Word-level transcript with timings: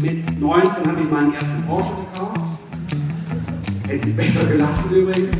Mit 0.00 0.40
19 0.40 0.86
habe 0.86 1.00
ich 1.00 1.10
meinen 1.10 1.34
ersten 1.34 1.62
Porsche 1.66 1.90
gekauft. 1.94 2.58
Hätte 3.86 4.08
ich 4.08 4.16
besser 4.16 4.46
gelassen 4.46 4.90
übrigens. 4.90 5.36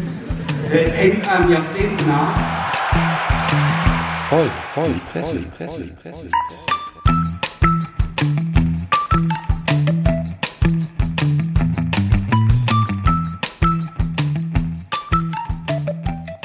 Hängt 0.68 1.28
einem 1.28 1.52
Jahrzehnt 1.52 2.06
nach. 2.06 2.36
Voll, 4.28 4.50
voll, 4.74 4.92
die 4.92 5.00
Presse, 5.10 5.38
die 5.38 5.44
Presse, 5.46 5.84
die 5.84 5.90
Presse. 5.90 6.28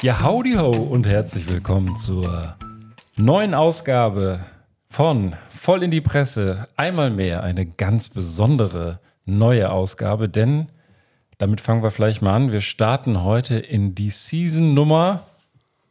Ja, 0.02 0.24
howdy 0.24 0.54
ho 0.54 0.72
und 0.72 1.06
herzlich 1.06 1.50
willkommen 1.50 1.98
zur 1.98 2.56
neuen 3.18 3.54
Ausgabe 3.54 4.40
von 4.90 5.36
Voll 5.58 5.84
in 5.84 5.92
die 5.92 6.02
Presse. 6.02 6.68
Einmal 6.78 7.10
mehr 7.10 7.44
eine 7.44 7.66
ganz 7.66 8.10
besondere 8.10 9.00
neue 9.26 9.72
Ausgabe, 9.72 10.30
denn 10.30 10.68
damit 11.40 11.62
fangen 11.62 11.82
wir 11.84 11.92
vielleicht 11.92 12.22
mal 12.22 12.36
an. 12.36 12.52
Wir 12.52 12.62
starten 12.62 13.24
heute 13.24 13.56
in 13.58 13.96
die 13.96 14.12
Season 14.12 14.74
Nummer 14.76 15.26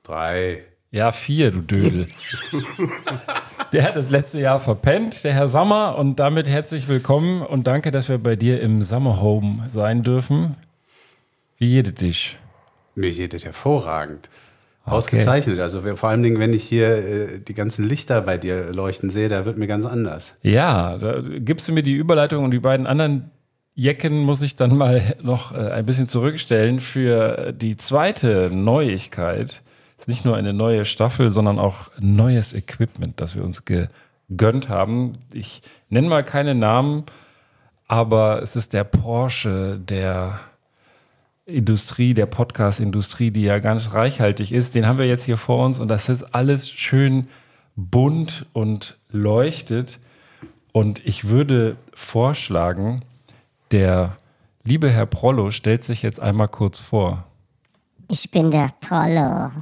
Drei. 0.04 0.62
ja, 0.92 1.10
vier, 1.10 1.50
du 1.50 1.60
Dödel. 1.62 2.06
Der 3.72 3.82
hat 3.82 3.96
das 3.96 4.08
letzte 4.08 4.40
Jahr 4.40 4.60
verpennt, 4.60 5.24
der 5.24 5.34
Herr 5.34 5.48
Sommer. 5.48 5.98
Und 5.98 6.20
damit 6.20 6.48
herzlich 6.48 6.86
willkommen 6.86 7.42
und 7.42 7.66
danke, 7.66 7.90
dass 7.90 8.08
wir 8.08 8.18
bei 8.18 8.36
dir 8.36 8.60
im 8.60 8.80
Summer 8.80 9.20
Home 9.20 9.68
sein 9.68 10.04
dürfen. 10.04 10.54
Wie 11.58 11.66
jede 11.66 11.92
dich? 11.92 12.38
Mir 12.94 13.10
geht 13.10 13.34
es 13.34 13.44
hervorragend. 13.44 14.30
Ausgezeichnet. 14.86 15.58
Also 15.58 15.82
vor 15.96 16.08
allen 16.08 16.22
Dingen, 16.22 16.38
wenn 16.38 16.52
ich 16.52 16.64
hier 16.64 16.88
äh, 16.88 17.40
die 17.40 17.54
ganzen 17.54 17.88
Lichter 17.88 18.20
bei 18.22 18.38
dir 18.38 18.72
leuchten 18.72 19.10
sehe, 19.10 19.28
da 19.28 19.44
wird 19.44 19.58
mir 19.58 19.66
ganz 19.66 19.84
anders. 19.84 20.34
Ja, 20.42 20.96
da 20.98 21.20
gibst 21.20 21.66
du 21.68 21.72
mir 21.72 21.82
die 21.82 21.94
Überleitung 21.94 22.44
und 22.44 22.52
die 22.52 22.60
beiden 22.60 22.86
anderen 22.86 23.30
Jecken 23.74 24.22
muss 24.22 24.42
ich 24.42 24.56
dann 24.56 24.76
mal 24.76 25.16
noch 25.22 25.52
äh, 25.52 25.70
ein 25.70 25.86
bisschen 25.86 26.06
zurückstellen 26.06 26.80
für 26.80 27.52
die 27.52 27.76
zweite 27.76 28.50
Neuigkeit. 28.52 29.62
Ist 29.98 30.08
nicht 30.08 30.24
nur 30.24 30.36
eine 30.36 30.52
neue 30.52 30.84
Staffel, 30.84 31.30
sondern 31.30 31.58
auch 31.58 31.90
neues 31.98 32.54
Equipment, 32.54 33.20
das 33.20 33.34
wir 33.34 33.44
uns 33.44 33.64
gegönnt 33.64 34.68
haben. 34.68 35.12
Ich 35.32 35.62
nenne 35.88 36.08
mal 36.08 36.22
keine 36.22 36.54
Namen, 36.54 37.04
aber 37.88 38.42
es 38.42 38.56
ist 38.56 38.72
der 38.72 38.84
Porsche 38.84 39.78
der 39.78 40.40
Industrie, 41.46 42.12
der 42.12 42.26
Podcast-Industrie, 42.26 43.30
die 43.30 43.42
ja 43.42 43.60
ganz 43.60 43.92
reichhaltig 43.92 44.52
ist. 44.52 44.74
Den 44.74 44.84
haben 44.86 44.98
wir 44.98 45.06
jetzt 45.06 45.22
hier 45.22 45.36
vor 45.36 45.64
uns 45.64 45.78
und 45.78 45.86
das 45.86 46.08
ist 46.08 46.34
alles 46.34 46.68
schön 46.68 47.28
bunt 47.76 48.46
und 48.52 48.98
leuchtet. 49.10 50.00
Und 50.72 51.06
ich 51.06 51.28
würde 51.28 51.76
vorschlagen, 51.94 53.04
der 53.70 54.16
liebe 54.64 54.90
Herr 54.90 55.06
Prollo 55.06 55.52
stellt 55.52 55.84
sich 55.84 56.02
jetzt 56.02 56.18
einmal 56.18 56.48
kurz 56.48 56.80
vor. 56.80 57.24
Ich 58.08 58.28
bin 58.32 58.50
der 58.50 58.70
Prollo. 58.80 59.52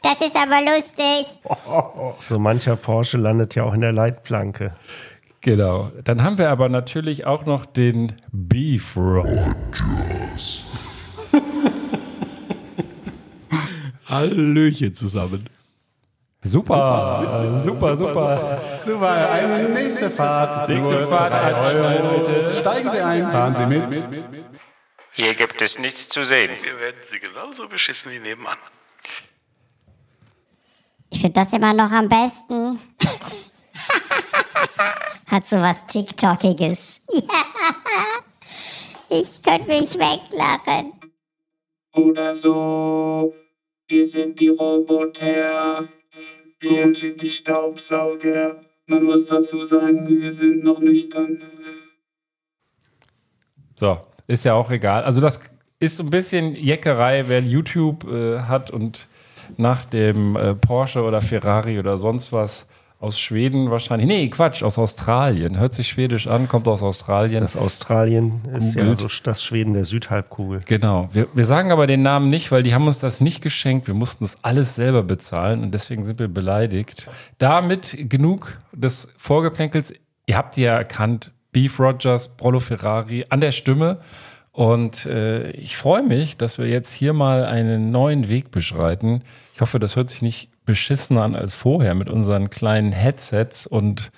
Das 0.00 0.20
ist 0.20 0.36
aber 0.36 0.60
lustig. 0.62 1.38
So 2.28 2.38
mancher 2.38 2.76
Porsche 2.76 3.18
landet 3.18 3.54
ja 3.54 3.64
auch 3.64 3.72
in 3.74 3.80
der 3.82 3.92
Leitplanke. 3.92 4.74
Genau. 5.42 5.90
Dann 6.04 6.22
haben 6.22 6.38
wir 6.38 6.50
aber 6.50 6.68
natürlich 6.68 7.26
auch 7.26 7.44
noch 7.44 7.66
den 7.66 8.14
Beef 8.30 8.96
Rogers. 8.96 10.62
Hallöchen 14.08 14.94
zusammen. 14.94 15.42
Super, 16.44 17.60
super, 17.62 17.96
super. 17.96 18.60
Super, 18.84 19.30
eine 19.30 19.68
nächste 19.68 20.10
Fahrt. 20.10 20.68
Nächste 20.68 21.06
Fahrt, 21.06 21.32
Euro. 21.74 22.18
bitte. 22.18 22.56
Steigen 22.58 22.90
Sie 22.90 23.00
ein, 23.00 23.30
fahren 23.30 23.56
Sie 23.58 23.66
mit. 23.66 24.04
Hier 25.12 25.34
gibt 25.34 25.60
es 25.60 25.78
nichts 25.78 26.08
zu 26.08 26.24
sehen. 26.24 26.50
Wir 26.62 26.78
werden 26.80 27.00
sie 27.10 27.18
genauso 27.18 27.68
beschissen 27.68 28.12
wie 28.12 28.18
nebenan. 28.18 28.56
Ich 31.10 31.20
finde 31.20 31.40
das 31.40 31.52
immer 31.52 31.74
noch 31.74 31.90
am 31.90 32.08
besten. 32.08 32.78
Hat 35.32 35.48
so 35.48 35.56
was 35.56 35.86
TikTokiges. 35.86 37.00
Ja. 37.10 37.22
Ich 39.08 39.42
könnte 39.42 39.66
mich 39.66 39.94
weglachen. 39.94 40.92
Oder 41.94 42.34
so. 42.34 43.34
Wir 43.88 44.06
sind 44.06 44.38
die 44.40 44.48
Roboter. 44.48 45.88
Wir 46.60 46.94
sind 46.94 47.22
die 47.22 47.30
Staubsauger. 47.30 48.62
Man 48.84 49.04
muss 49.04 49.24
dazu 49.24 49.64
sagen, 49.64 50.06
wir 50.06 50.32
sind 50.32 50.64
noch 50.64 50.80
nüchtern. 50.80 51.40
So, 53.76 54.00
ist 54.26 54.44
ja 54.44 54.52
auch 54.52 54.70
egal. 54.70 55.02
Also 55.02 55.22
das 55.22 55.40
ist 55.78 55.96
so 55.96 56.02
ein 56.02 56.10
bisschen 56.10 56.54
Jeckerei, 56.54 57.24
wer 57.26 57.40
YouTube 57.40 58.04
äh, 58.04 58.40
hat 58.40 58.70
und 58.70 59.08
nach 59.56 59.86
dem 59.86 60.36
äh, 60.36 60.54
Porsche 60.54 61.02
oder 61.02 61.22
Ferrari 61.22 61.78
oder 61.78 61.96
sonst 61.96 62.32
was 62.32 62.66
aus 63.02 63.18
Schweden 63.18 63.70
wahrscheinlich. 63.70 64.06
Nee, 64.06 64.28
Quatsch, 64.28 64.62
aus 64.62 64.78
Australien. 64.78 65.58
Hört 65.58 65.74
sich 65.74 65.88
schwedisch 65.88 66.28
an, 66.28 66.46
kommt 66.46 66.68
aus 66.68 66.84
Australien. 66.84 67.42
Das 67.42 67.56
Australien 67.56 68.42
ist 68.56 68.76
ja 68.76 68.94
so 68.94 69.08
das 69.24 69.42
Schweden 69.42 69.74
der 69.74 69.84
Südhalbkugel. 69.84 70.60
Genau. 70.66 71.08
Wir, 71.10 71.26
wir 71.34 71.44
sagen 71.44 71.72
aber 71.72 71.88
den 71.88 72.02
Namen 72.02 72.30
nicht, 72.30 72.52
weil 72.52 72.62
die 72.62 72.74
haben 72.74 72.86
uns 72.86 73.00
das 73.00 73.20
nicht 73.20 73.42
geschenkt. 73.42 73.88
Wir 73.88 73.94
mussten 73.94 74.22
das 74.22 74.38
alles 74.42 74.76
selber 74.76 75.02
bezahlen 75.02 75.64
und 75.64 75.72
deswegen 75.72 76.04
sind 76.04 76.20
wir 76.20 76.28
beleidigt. 76.28 77.08
Damit 77.38 78.08
genug 78.08 78.58
des 78.72 79.12
Vorgeplänkels. 79.18 79.92
Ihr 80.26 80.36
habt 80.36 80.56
ja 80.56 80.76
erkannt. 80.76 81.32
Beef 81.50 81.80
Rogers, 81.80 82.36
Prolo 82.36 82.60
Ferrari 82.60 83.24
an 83.28 83.40
der 83.40 83.52
Stimme. 83.52 83.98
Und 84.52 85.06
äh, 85.06 85.50
ich 85.50 85.76
freue 85.76 86.04
mich, 86.04 86.36
dass 86.36 86.58
wir 86.58 86.68
jetzt 86.68 86.92
hier 86.92 87.14
mal 87.14 87.46
einen 87.46 87.90
neuen 87.90 88.28
Weg 88.28 88.52
beschreiten. 88.52 89.24
Ich 89.54 89.60
hoffe, 89.60 89.80
das 89.80 89.96
hört 89.96 90.08
sich 90.08 90.22
nicht 90.22 90.51
beschissener 90.64 91.22
an 91.22 91.34
als 91.36 91.54
vorher 91.54 91.94
mit 91.94 92.08
unseren 92.08 92.50
kleinen 92.50 92.92
Headsets 92.92 93.66
und 93.66 94.10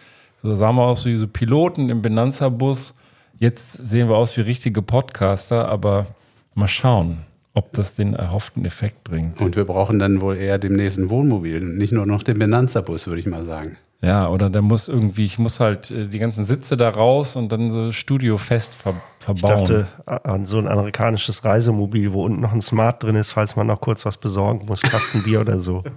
so 0.43 0.55
sahen 0.55 0.77
wir 0.77 0.83
aus 0.83 1.07
wie 1.07 1.17
so 1.17 1.27
Piloten 1.27 1.89
im 1.89 2.03
Benanza-Bus. 2.03 2.95
Jetzt 3.39 3.73
sehen 3.73 4.09
wir 4.09 4.17
aus 4.17 4.37
wie 4.37 4.43
richtige 4.43 4.83
Podcaster, 4.83 5.69
aber 5.69 6.07
mal 6.55 6.69
schauen, 6.69 7.19
ob 7.55 7.73
das 7.73 7.95
den 7.95 8.15
erhofften 8.15 8.65
Effekt 8.67 9.05
bringt. 9.05 9.41
Und 9.41 9.57
wir 9.57 9.65
brauchen 9.65 9.99
dann 9.99 10.21
wohl 10.21 10.37
eher 10.37 10.59
demnächst 10.59 10.99
ein 10.99 11.09
Wohnmobil, 11.09 11.61
nicht 11.61 11.93
nur 11.93 12.05
noch 12.05 12.23
den 12.23 12.39
Benanza-Bus, 12.39 13.07
würde 13.07 13.21
ich 13.21 13.27
mal 13.27 13.45
sagen. 13.47 13.77
Ja, 14.03 14.29
oder 14.29 14.51
der 14.51 14.61
muss 14.61 14.89
irgendwie, 14.89 15.25
ich 15.25 15.39
muss 15.39 15.61
halt 15.61 15.91
äh, 15.91 16.07
die 16.07 16.19
ganzen 16.19 16.45
Sitze 16.45 16.77
da 16.77 16.91
raus 16.91 17.37
und 17.37 17.51
dann 17.51 17.71
so 17.71 17.91
studiofest 17.91 18.75
ver 18.75 18.91
Ich 19.21 19.25
verbauen. 19.25 19.61
dachte 19.61 19.87
a- 20.05 20.17
an 20.33 20.45
so 20.45 20.59
ein 20.59 20.69
amerikanisches 20.69 21.43
Reisemobil, 21.43 22.13
wo 22.13 22.23
unten 22.27 22.43
noch 22.43 22.53
ein 22.53 22.61
Smart 22.61 23.03
drin 23.03 23.17
ist, 23.17 23.31
falls 23.31 23.57
man 23.57 23.67
noch 23.67 23.81
kurz 23.81 24.05
was 24.05 24.19
besorgen 24.19 24.67
muss, 24.67 24.83
Kastenbier 24.83 25.41
oder 25.41 25.59
so. 25.59 25.83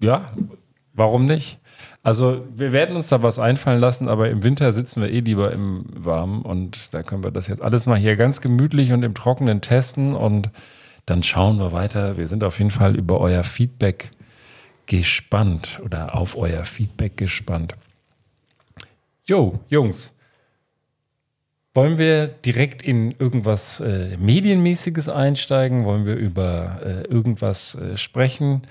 ja, 0.00 0.32
warum 0.92 1.24
nicht? 1.24 1.58
Also 2.02 2.44
wir 2.54 2.72
werden 2.72 2.96
uns 2.96 3.08
da 3.08 3.22
was 3.22 3.38
einfallen 3.38 3.80
lassen, 3.80 4.08
aber 4.08 4.28
im 4.28 4.44
Winter 4.44 4.72
sitzen 4.72 5.00
wir 5.00 5.10
eh 5.10 5.20
lieber 5.20 5.52
im 5.52 5.86
Warmen 5.94 6.42
und 6.42 6.92
da 6.92 7.02
können 7.02 7.24
wir 7.24 7.30
das 7.30 7.46
jetzt 7.48 7.62
alles 7.62 7.86
mal 7.86 7.96
hier 7.96 8.16
ganz 8.16 8.42
gemütlich 8.42 8.92
und 8.92 9.02
im 9.02 9.14
Trockenen 9.14 9.62
testen 9.62 10.14
und 10.14 10.50
dann 11.06 11.22
schauen 11.22 11.58
wir 11.58 11.72
weiter. 11.72 12.18
Wir 12.18 12.26
sind 12.26 12.44
auf 12.44 12.58
jeden 12.58 12.70
Fall 12.70 12.94
über 12.94 13.20
euer 13.20 13.42
Feedback 13.42 14.10
gespannt 14.86 15.80
oder 15.82 16.14
auf 16.14 16.36
euer 16.36 16.64
Feedback 16.64 17.16
gespannt. 17.16 17.74
Jo, 19.26 19.54
Jungs, 19.68 20.13
wollen 21.74 21.98
wir 21.98 22.28
direkt 22.28 22.82
in 22.82 23.12
irgendwas 23.18 23.80
äh, 23.80 24.16
Medienmäßiges 24.16 25.08
einsteigen? 25.08 25.84
Wollen 25.84 26.06
wir 26.06 26.14
über 26.14 26.80
äh, 26.84 27.02
irgendwas 27.08 27.74
äh, 27.74 27.96
sprechen? 27.98 28.62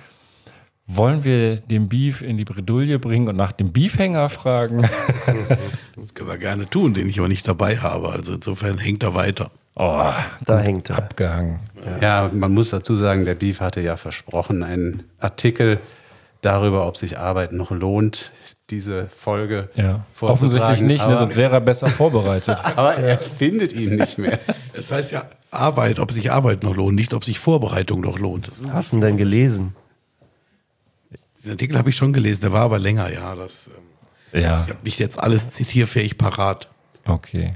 Wollen 0.87 1.23
wir 1.23 1.57
den 1.57 1.87
Beef 1.87 2.21
in 2.21 2.37
die 2.37 2.43
Bredouille 2.45 2.99
bringen 2.99 3.27
und 3.29 3.35
nach 3.37 3.51
dem 3.53 3.71
Beefhänger 3.71 4.29
fragen? 4.29 4.87
Das 5.95 6.15
können 6.15 6.27
wir 6.29 6.37
gerne 6.37 6.67
tun, 6.69 6.93
den 6.95 7.07
ich 7.07 7.19
aber 7.19 7.29
nicht 7.29 7.47
dabei 7.47 7.77
habe. 7.77 8.09
Also 8.09 8.33
insofern 8.33 8.77
hängt 8.79 9.03
er 9.03 9.13
weiter. 9.13 9.51
Oh, 9.75 10.11
Da 10.45 10.59
hängt 10.59 10.89
er. 10.89 10.97
abgehangen. 10.97 11.59
Ja, 12.01 12.29
man 12.33 12.51
muss 12.53 12.71
dazu 12.71 12.95
sagen, 12.97 13.23
der 13.25 13.35
Beef 13.35 13.61
hatte 13.61 13.79
ja 13.79 13.95
versprochen, 13.95 14.63
einen 14.63 15.03
Artikel 15.19 15.79
darüber, 16.41 16.87
ob 16.87 16.97
sich 16.97 17.17
Arbeit 17.19 17.53
noch 17.53 17.71
lohnt, 17.71 18.31
diese 18.73 19.09
Folge 19.17 19.69
Ja, 19.75 20.05
offensichtlich 20.21 20.81
nicht, 20.81 21.07
ne? 21.07 21.17
sonst 21.17 21.35
wäre 21.35 21.53
er 21.53 21.61
besser 21.61 21.87
vorbereitet. 21.87 22.57
aber 22.75 22.95
er 22.95 23.17
findet 23.19 23.73
ihn 23.73 23.95
nicht 23.95 24.17
mehr. 24.17 24.39
Es 24.73 24.91
heißt 24.91 25.11
ja 25.11 25.25
Arbeit, 25.51 25.99
ob 25.99 26.11
sich 26.11 26.31
Arbeit 26.31 26.63
noch 26.63 26.75
lohnt, 26.75 26.95
nicht 26.95 27.13
ob 27.13 27.23
sich 27.23 27.39
Vorbereitung 27.39 28.01
noch 28.01 28.17
lohnt. 28.17 28.47
Das 28.47 28.71
hast 28.71 28.93
du 28.93 28.99
denn 28.99 29.17
gelesen? 29.17 29.75
den 31.43 31.51
Artikel 31.51 31.77
habe 31.77 31.89
ich 31.89 31.95
schon 31.97 32.13
gelesen, 32.13 32.41
der 32.41 32.53
war 32.53 32.61
aber 32.61 32.79
länger, 32.79 33.11
ja. 33.11 33.35
Das, 33.35 33.69
ähm, 34.33 34.41
Ja, 34.41 34.63
ich 34.63 34.69
habe 34.69 34.83
nicht 34.83 34.99
jetzt 34.99 35.19
alles 35.19 35.51
zitierfähig 35.51 36.17
parat. 36.17 36.69
okay. 37.05 37.53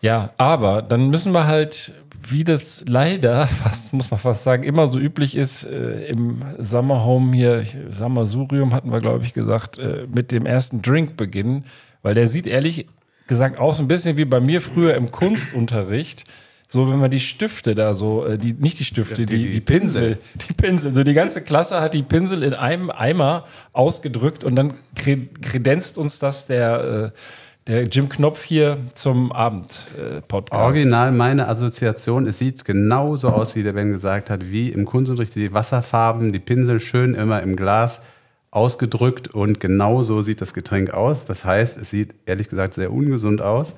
Ja, 0.00 0.30
aber 0.36 0.82
dann 0.82 1.08
müssen 1.08 1.32
wir 1.32 1.46
halt 1.46 1.94
wie 2.26 2.44
das 2.44 2.84
leider, 2.88 3.46
fast 3.62 3.92
muss 3.92 4.10
man 4.10 4.18
fast 4.20 4.44
sagen, 4.44 4.62
immer 4.62 4.88
so 4.88 4.98
üblich 4.98 5.36
ist, 5.36 5.64
äh, 5.64 6.06
im 6.06 6.42
Summerhome 6.58 7.34
hier, 7.36 7.64
Summersurium 7.90 8.72
hatten 8.74 8.90
wir, 8.90 9.00
glaube 9.00 9.24
ich, 9.24 9.32
gesagt, 9.32 9.78
äh, 9.78 10.06
mit 10.14 10.32
dem 10.32 10.46
ersten 10.46 10.82
Drink 10.82 11.16
beginnen, 11.16 11.64
weil 12.02 12.14
der 12.14 12.28
sieht 12.28 12.46
ehrlich 12.46 12.86
gesagt 13.26 13.58
aus 13.58 13.80
ein 13.80 13.88
bisschen 13.88 14.16
wie 14.16 14.24
bei 14.26 14.40
mir 14.40 14.60
früher 14.60 14.94
im 14.94 15.10
Kunstunterricht. 15.10 16.24
So, 16.68 16.90
wenn 16.90 16.98
man 16.98 17.10
die 17.10 17.20
Stifte 17.20 17.74
da 17.74 17.94
so, 17.94 18.26
äh, 18.26 18.36
die, 18.38 18.52
nicht 18.52 18.80
die 18.80 18.84
Stifte, 18.84 19.26
die, 19.26 19.26
die- 19.26 19.42
die, 19.42 19.50
die 19.52 19.60
Pinsel, 19.60 20.18
die 20.48 20.54
Pinsel, 20.54 20.92
so 20.92 21.04
die 21.04 21.12
ganze 21.12 21.40
Klasse 21.42 21.80
hat 21.80 21.94
die 21.94 22.02
Pinsel 22.02 22.42
in 22.42 22.52
einem 22.54 22.90
Eimer 22.90 23.44
ausgedrückt 23.72 24.42
und 24.44 24.56
dann 24.56 24.74
kre- 24.96 25.28
kredenzt 25.40 25.98
uns 25.98 26.18
das 26.18 26.46
der, 26.46 27.12
äh, 27.14 27.18
der 27.66 27.84
Jim 27.84 28.08
Knopf 28.08 28.42
hier 28.44 28.78
zum 28.94 29.32
Abend-Podcast. 29.32 30.62
Original 30.62 31.12
meine 31.12 31.48
Assoziation, 31.48 32.26
es 32.26 32.38
sieht 32.38 32.64
genauso 32.64 33.30
aus, 33.30 33.56
wie 33.56 33.62
der 33.62 33.72
Ben 33.72 33.92
gesagt 33.92 34.28
hat, 34.28 34.50
wie 34.50 34.68
im 34.68 34.84
Kunstunterricht 34.84 35.34
die 35.34 35.52
Wasserfarben, 35.54 36.32
die 36.32 36.38
Pinsel 36.38 36.80
schön 36.80 37.14
immer 37.14 37.42
im 37.42 37.56
Glas 37.56 38.02
ausgedrückt 38.50 39.28
und 39.28 39.60
genauso 39.60 40.22
sieht 40.22 40.40
das 40.40 40.54
Getränk 40.54 40.92
aus. 40.92 41.24
Das 41.24 41.44
heißt, 41.44 41.78
es 41.78 41.90
sieht 41.90 42.14
ehrlich 42.26 42.48
gesagt 42.48 42.74
sehr 42.74 42.92
ungesund 42.92 43.40
aus. 43.40 43.76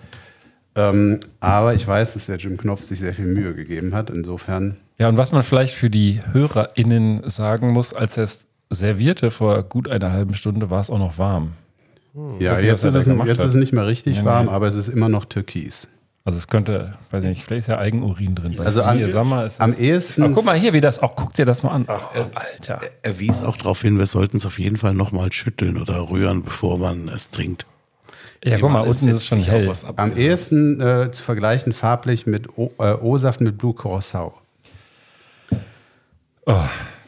Ähm, 0.75 1.21
aber 1.41 1.75
ich 1.75 1.87
weiß, 1.87 2.13
dass 2.15 2.27
der 2.27 2.37
Jim 2.37 2.59
Knopf 2.59 2.83
sich 2.83 2.99
sehr 2.99 3.15
viel 3.15 3.25
Mühe 3.25 3.55
gegeben 3.55 3.95
hat. 3.95 4.11
Insofern, 4.11 4.77
Ja, 4.99 5.09
und 5.09 5.17
was 5.17 5.33
man 5.33 5.43
vielleicht 5.43 5.75
für 5.75 5.89
die 5.89 6.21
HörerInnen 6.33 7.23
sagen 7.29 7.71
muss, 7.71 7.95
als 7.95 8.19
er 8.19 8.25
es 8.25 8.49
servierte 8.69 9.31
vor 9.31 9.63
gut 9.63 9.89
einer 9.89 10.13
halben 10.13 10.35
Stunde, 10.35 10.69
war 10.69 10.81
es 10.81 10.91
auch 10.91 10.99
noch 10.99 11.17
warm. 11.17 11.53
Ja, 12.39 12.53
weiß 12.53 12.63
nicht, 12.63 12.71
jetzt, 12.71 12.85
ist 12.85 12.95
es, 12.95 13.07
jetzt 13.07 13.39
ist 13.41 13.45
es 13.51 13.55
nicht 13.55 13.73
mehr 13.73 13.87
richtig 13.87 14.19
Nee, 14.21 14.25
warm, 14.25 14.47
nee. 14.47 14.53
aber 14.53 14.67
es 14.67 14.75
ist 14.75 14.89
immer 14.89 15.09
noch 15.09 15.25
türkis. 15.27 15.87
Also 16.25 16.39
es 16.39 16.49
könnte, 16.49 16.95
weiß 17.13 17.23
ich 17.23 17.29
nicht, 17.31 17.45
vielleicht 17.45 17.61
ist 17.61 17.67
ja 17.69 17.79
Eigenurin 17.79 18.35
drin. 18.35 18.59
Also 18.59 18.83
am, 18.83 18.97
Siehe 18.97 19.09
Sommer 19.11 19.47
ist 19.47 19.61
am 19.61 19.73
es- 19.73 19.79
ehesten. 19.79 20.23
Aber 20.25 20.35
guck 20.35 20.45
mal 20.45 20.59
hier, 20.59 20.73
wie 20.73 20.81
das 20.81 20.99
auch, 21.01 21.15
guck 21.15 21.35
dir 21.35 21.45
das 21.47 21.63
mal 21.63 21.71
an. 21.71 21.85
Ach, 21.87 22.11
Alter. 22.35 22.81
Er 23.03 23.21
wies 23.21 23.43
auch 23.43 23.57
darauf 23.57 23.81
hin, 23.83 23.97
wir 23.99 24.07
sollten 24.07 24.39
es 24.39 24.45
auf 24.47 24.59
jeden 24.59 24.77
Fall 24.77 24.93
nochmal 24.95 25.33
schütteln 25.33 25.77
oder 25.81 26.11
rühren, 26.11 26.43
bevor 26.43 26.79
man 26.79 27.09
es 27.09 27.31
trinkt. 27.31 27.65
Ja, 28.45 28.59
guck 28.59 28.71
mal, 28.73 28.81
unten 28.81 29.07
ist 29.09 29.17
es 29.17 29.27
schon 29.27 29.39
hell. 29.41 29.69
was 29.69 29.85
ab. 29.85 30.01
Am 30.01 30.17
ehesten 30.17 30.81
äh, 30.81 31.11
zu 31.13 31.23
vergleichen 31.23 31.73
farblich 31.73 32.27
mit 32.27 32.49
äh, 32.57 32.93
O-Saft 32.95 33.41
mit 33.41 33.57
Blue 33.59 33.75
Curacao. 33.75 34.35
Oh, 36.47 36.61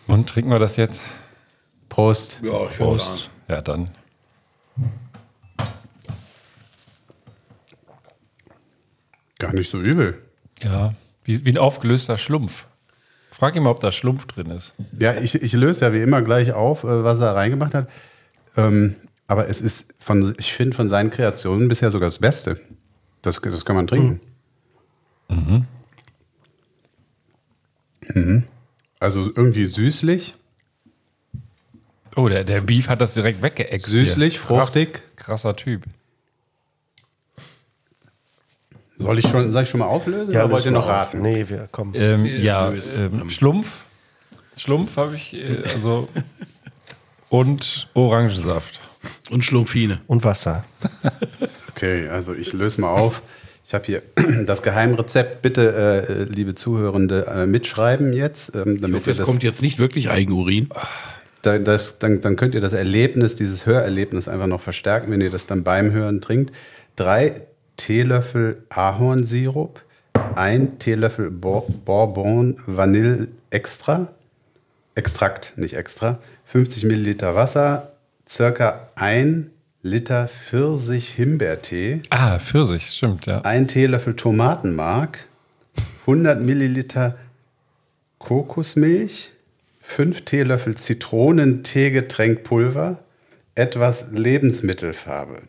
und 0.07 0.29
trinken 0.29 0.51
wir 0.51 0.59
das 0.59 0.77
jetzt? 0.77 1.01
Prost. 1.89 2.41
Ja, 2.43 2.53
ich. 2.71 2.77
Prost. 2.77 3.29
Ja, 3.49 3.63
dann. 3.63 3.91
Gar 9.39 9.55
nicht 9.55 9.71
so 9.71 9.81
übel. 9.81 10.19
Ja, 10.61 10.95
wie, 11.25 11.45
wie 11.45 11.51
ein 11.51 11.59
aufgelöster 11.59 12.19
Schlumpf. 12.19 12.67
Frag 13.31 13.55
ihn 13.55 13.63
mal, 13.63 13.71
ob 13.71 13.81
da 13.81 13.93
Schlumpf 13.93 14.27
drin 14.27 14.51
ist. 14.51 14.75
Ja, 14.99 15.15
ich, 15.15 15.35
ich 15.37 15.53
löse 15.53 15.85
ja 15.85 15.93
wie 15.93 16.01
immer 16.01 16.23
gleich 16.23 16.53
auf, 16.53 16.83
äh, 16.83 17.05
was 17.05 17.21
er 17.21 17.37
reingemacht 17.37 17.75
hat. 17.75 17.89
Ähm, 18.57 18.97
aber 19.29 19.49
es 19.49 19.61
ist, 19.61 19.95
von, 19.99 20.35
ich 20.39 20.53
finde, 20.53 20.75
von 20.75 20.89
seinen 20.89 21.11
Kreationen 21.11 21.69
bisher 21.69 21.91
sogar 21.91 22.09
das 22.09 22.19
Beste. 22.19 22.61
Das, 23.23 23.41
das 23.41 23.65
kann 23.65 23.77
man 23.77 23.87
trinken. 23.87 24.21
Mhm. 25.29 25.65
Also 28.99 29.31
irgendwie 29.35 29.65
süßlich. 29.65 30.35
Oh, 32.17 32.29
der, 32.29 32.43
der 32.43 32.63
Beef 32.63 32.89
hat 32.89 33.01
das 33.01 33.15
direkt 33.15 33.43
weggeext. 33.43 33.87
Süßlich, 33.87 34.35
hier. 34.35 34.43
fruchtig. 34.43 34.95
Krass, 35.15 35.43
krasser 35.43 35.55
Typ. 35.57 35.85
Soll 38.99 39.19
ich 39.19 39.29
schon, 39.29 39.51
soll 39.51 39.63
ich 39.63 39.69
schon 39.69 39.81
mal 39.81 39.87
auflösen 39.87 40.31
oder 40.31 40.51
wollt 40.51 40.65
ihr 40.65 40.71
noch 40.71 40.85
auf. 40.87 40.91
raten? 40.91 41.23
Nee, 41.23 41.49
wir 41.49 41.69
kommen. 41.71 41.93
Ähm, 41.95 42.25
Wir 42.25 42.41
ja, 42.41 42.73
ähm, 42.73 43.31
Schlumpf. 43.31 43.83
Schlumpf 44.57 44.97
habe 44.97 45.15
ich, 45.17 45.35
äh, 45.35 45.57
also. 45.75 46.09
und 47.29 47.89
Orangensaft. 47.95 48.81
Und 49.31 49.45
Schlumpfine. 49.45 50.01
Und 50.07 50.25
Wasser. 50.25 50.65
Okay, 51.71 52.09
also 52.09 52.35
ich 52.35 52.53
löse 52.55 52.81
mal 52.81 52.91
auf. 52.91 53.23
Ich 53.65 53.73
habe 53.73 53.85
hier 53.85 54.03
das 54.47 54.63
Geheimrezept. 54.65 55.43
Bitte, 55.43 56.09
äh, 56.09 56.25
liebe 56.25 56.57
Zuhörende, 56.57 57.25
äh, 57.27 57.47
mitschreiben 57.47 58.13
jetzt. 58.13 58.57
Ähm, 58.57 58.73
Ich 58.75 58.81
damit 58.81 58.97
hoffe, 58.97 59.13
es 59.13 59.19
das, 59.19 59.27
kommt 59.27 59.45
jetzt 59.45 59.63
nicht 59.63 59.79
wirklich 59.79 60.11
Eigenurin. 60.11 60.71
da, 61.43 61.57
das, 61.61 62.01
dann, 62.01 62.21
dann 62.21 62.35
könnt 62.35 62.57
ihr 62.57 62.61
das 62.61 62.73
Erlebnis, 62.73 63.37
dieses 63.37 63.65
Hörerlebnis 63.65 64.27
einfach 64.27 64.49
noch 64.49 64.61
verstärken, 64.61 65.13
wenn 65.13 65.21
ihr 65.21 65.31
das 65.31 65.47
dann 65.47 65.63
beim 65.63 65.93
Hören 65.93 66.21
trinkt. 66.21 66.53
Drei 66.97 67.43
Teelöffel 67.79 68.63
Ahornsirup, 68.69 69.83
ein 70.37 70.79
Teelöffel 70.79 71.31
Bourbon 71.31 72.61
Vanille 72.67 73.29
Extra, 73.49 74.09
Extrakt, 74.95 75.55
nicht 75.57 75.73
extra, 75.75 76.19
50 76.45 76.85
Milliliter 76.85 77.35
Wasser, 77.35 77.93
circa 78.29 78.91
ein 78.97 79.51
Liter 79.83 80.27
Pfirsich-Himbeertee, 80.29 82.03
Ah, 82.11 82.39
Pfirsich, 82.41 82.91
stimmt, 82.91 83.27
ja. 83.27 83.41
ein 83.43 83.69
Teelöffel 83.69 84.17
Tomatenmark, 84.17 85.27
100 86.03 86.41
Milliliter 86.41 87.17
Kokosmilch, 88.19 89.33
5 89.81 90.25
Teelöffel 90.25 90.77
Zitronen-Teegetränkpulver, 90.77 92.99
etwas 93.55 94.11
Lebensmittelfarbe. 94.11 95.43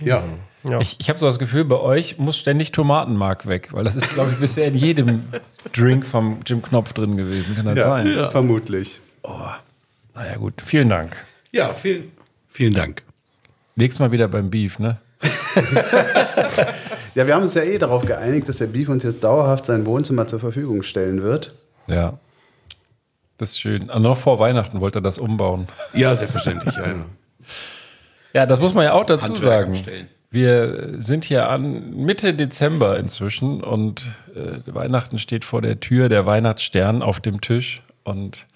Ja, 0.00 0.24
Ja. 0.64 0.80
Ich, 0.80 0.96
ich 0.98 1.08
habe 1.10 1.18
so 1.18 1.26
das 1.26 1.38
Gefühl, 1.38 1.64
bei 1.64 1.78
euch 1.78 2.18
muss 2.18 2.38
ständig 2.38 2.72
Tomatenmark 2.72 3.46
weg, 3.46 3.68
weil 3.72 3.84
das 3.84 3.96
ist, 3.96 4.14
glaube 4.14 4.30
ich, 4.32 4.38
bisher 4.38 4.66
in 4.66 4.74
jedem 4.74 5.26
Drink 5.72 6.06
vom 6.06 6.40
Jim 6.46 6.62
Knopf 6.62 6.92
drin 6.94 7.16
gewesen. 7.16 7.54
Kann 7.54 7.66
das 7.66 7.84
sein? 7.84 8.08
vermutlich. 8.30 9.00
Naja, 9.22 10.36
gut. 10.38 10.54
Vielen 10.64 10.88
Dank. 10.88 11.16
Ja, 11.52 11.74
vielen, 11.74 12.12
vielen 12.48 12.74
Dank. 12.74 13.02
Nächstes 13.76 14.00
Mal 14.00 14.12
wieder 14.12 14.28
beim 14.28 14.50
Beef, 14.50 14.78
ne? 14.78 14.98
Ja, 17.14 17.28
wir 17.28 17.34
haben 17.34 17.44
uns 17.44 17.54
ja 17.54 17.62
eh 17.62 17.78
darauf 17.78 18.04
geeinigt, 18.04 18.48
dass 18.48 18.58
der 18.58 18.66
Beef 18.66 18.88
uns 18.88 19.04
jetzt 19.04 19.22
dauerhaft 19.22 19.66
sein 19.66 19.86
Wohnzimmer 19.86 20.26
zur 20.26 20.40
Verfügung 20.40 20.82
stellen 20.82 21.22
wird. 21.22 21.54
Ja. 21.86 22.18
Das 23.38 23.50
ist 23.50 23.60
schön. 23.60 23.88
Aber 23.90 24.00
noch 24.00 24.18
vor 24.18 24.38
Weihnachten 24.40 24.80
wollte 24.80 24.98
er 24.98 25.02
das 25.02 25.18
umbauen. 25.18 25.68
Ja, 25.92 26.14
selbstverständlich. 26.16 26.74
Ja, 26.76 26.86
ja. 26.86 26.94
Ja, 28.32 28.46
das 28.46 28.58
muss 28.60 28.74
man 28.74 28.84
ja 28.84 28.94
auch 28.94 29.06
dazu 29.06 29.28
Handwerker 29.28 29.60
sagen. 29.60 29.72
bestellen. 29.72 30.08
Wir 30.34 30.94
sind 30.98 31.22
hier 31.22 31.48
an 31.48 31.94
Mitte 31.94 32.34
Dezember 32.34 32.98
inzwischen 32.98 33.62
und 33.62 34.10
äh, 34.34 34.58
Weihnachten 34.66 35.20
steht 35.20 35.44
vor 35.44 35.62
der 35.62 35.78
Tür, 35.78 36.08
der 36.08 36.26
Weihnachtsstern 36.26 37.02
auf 37.02 37.20
dem 37.20 37.40
Tisch. 37.40 37.84
Und 38.02 38.48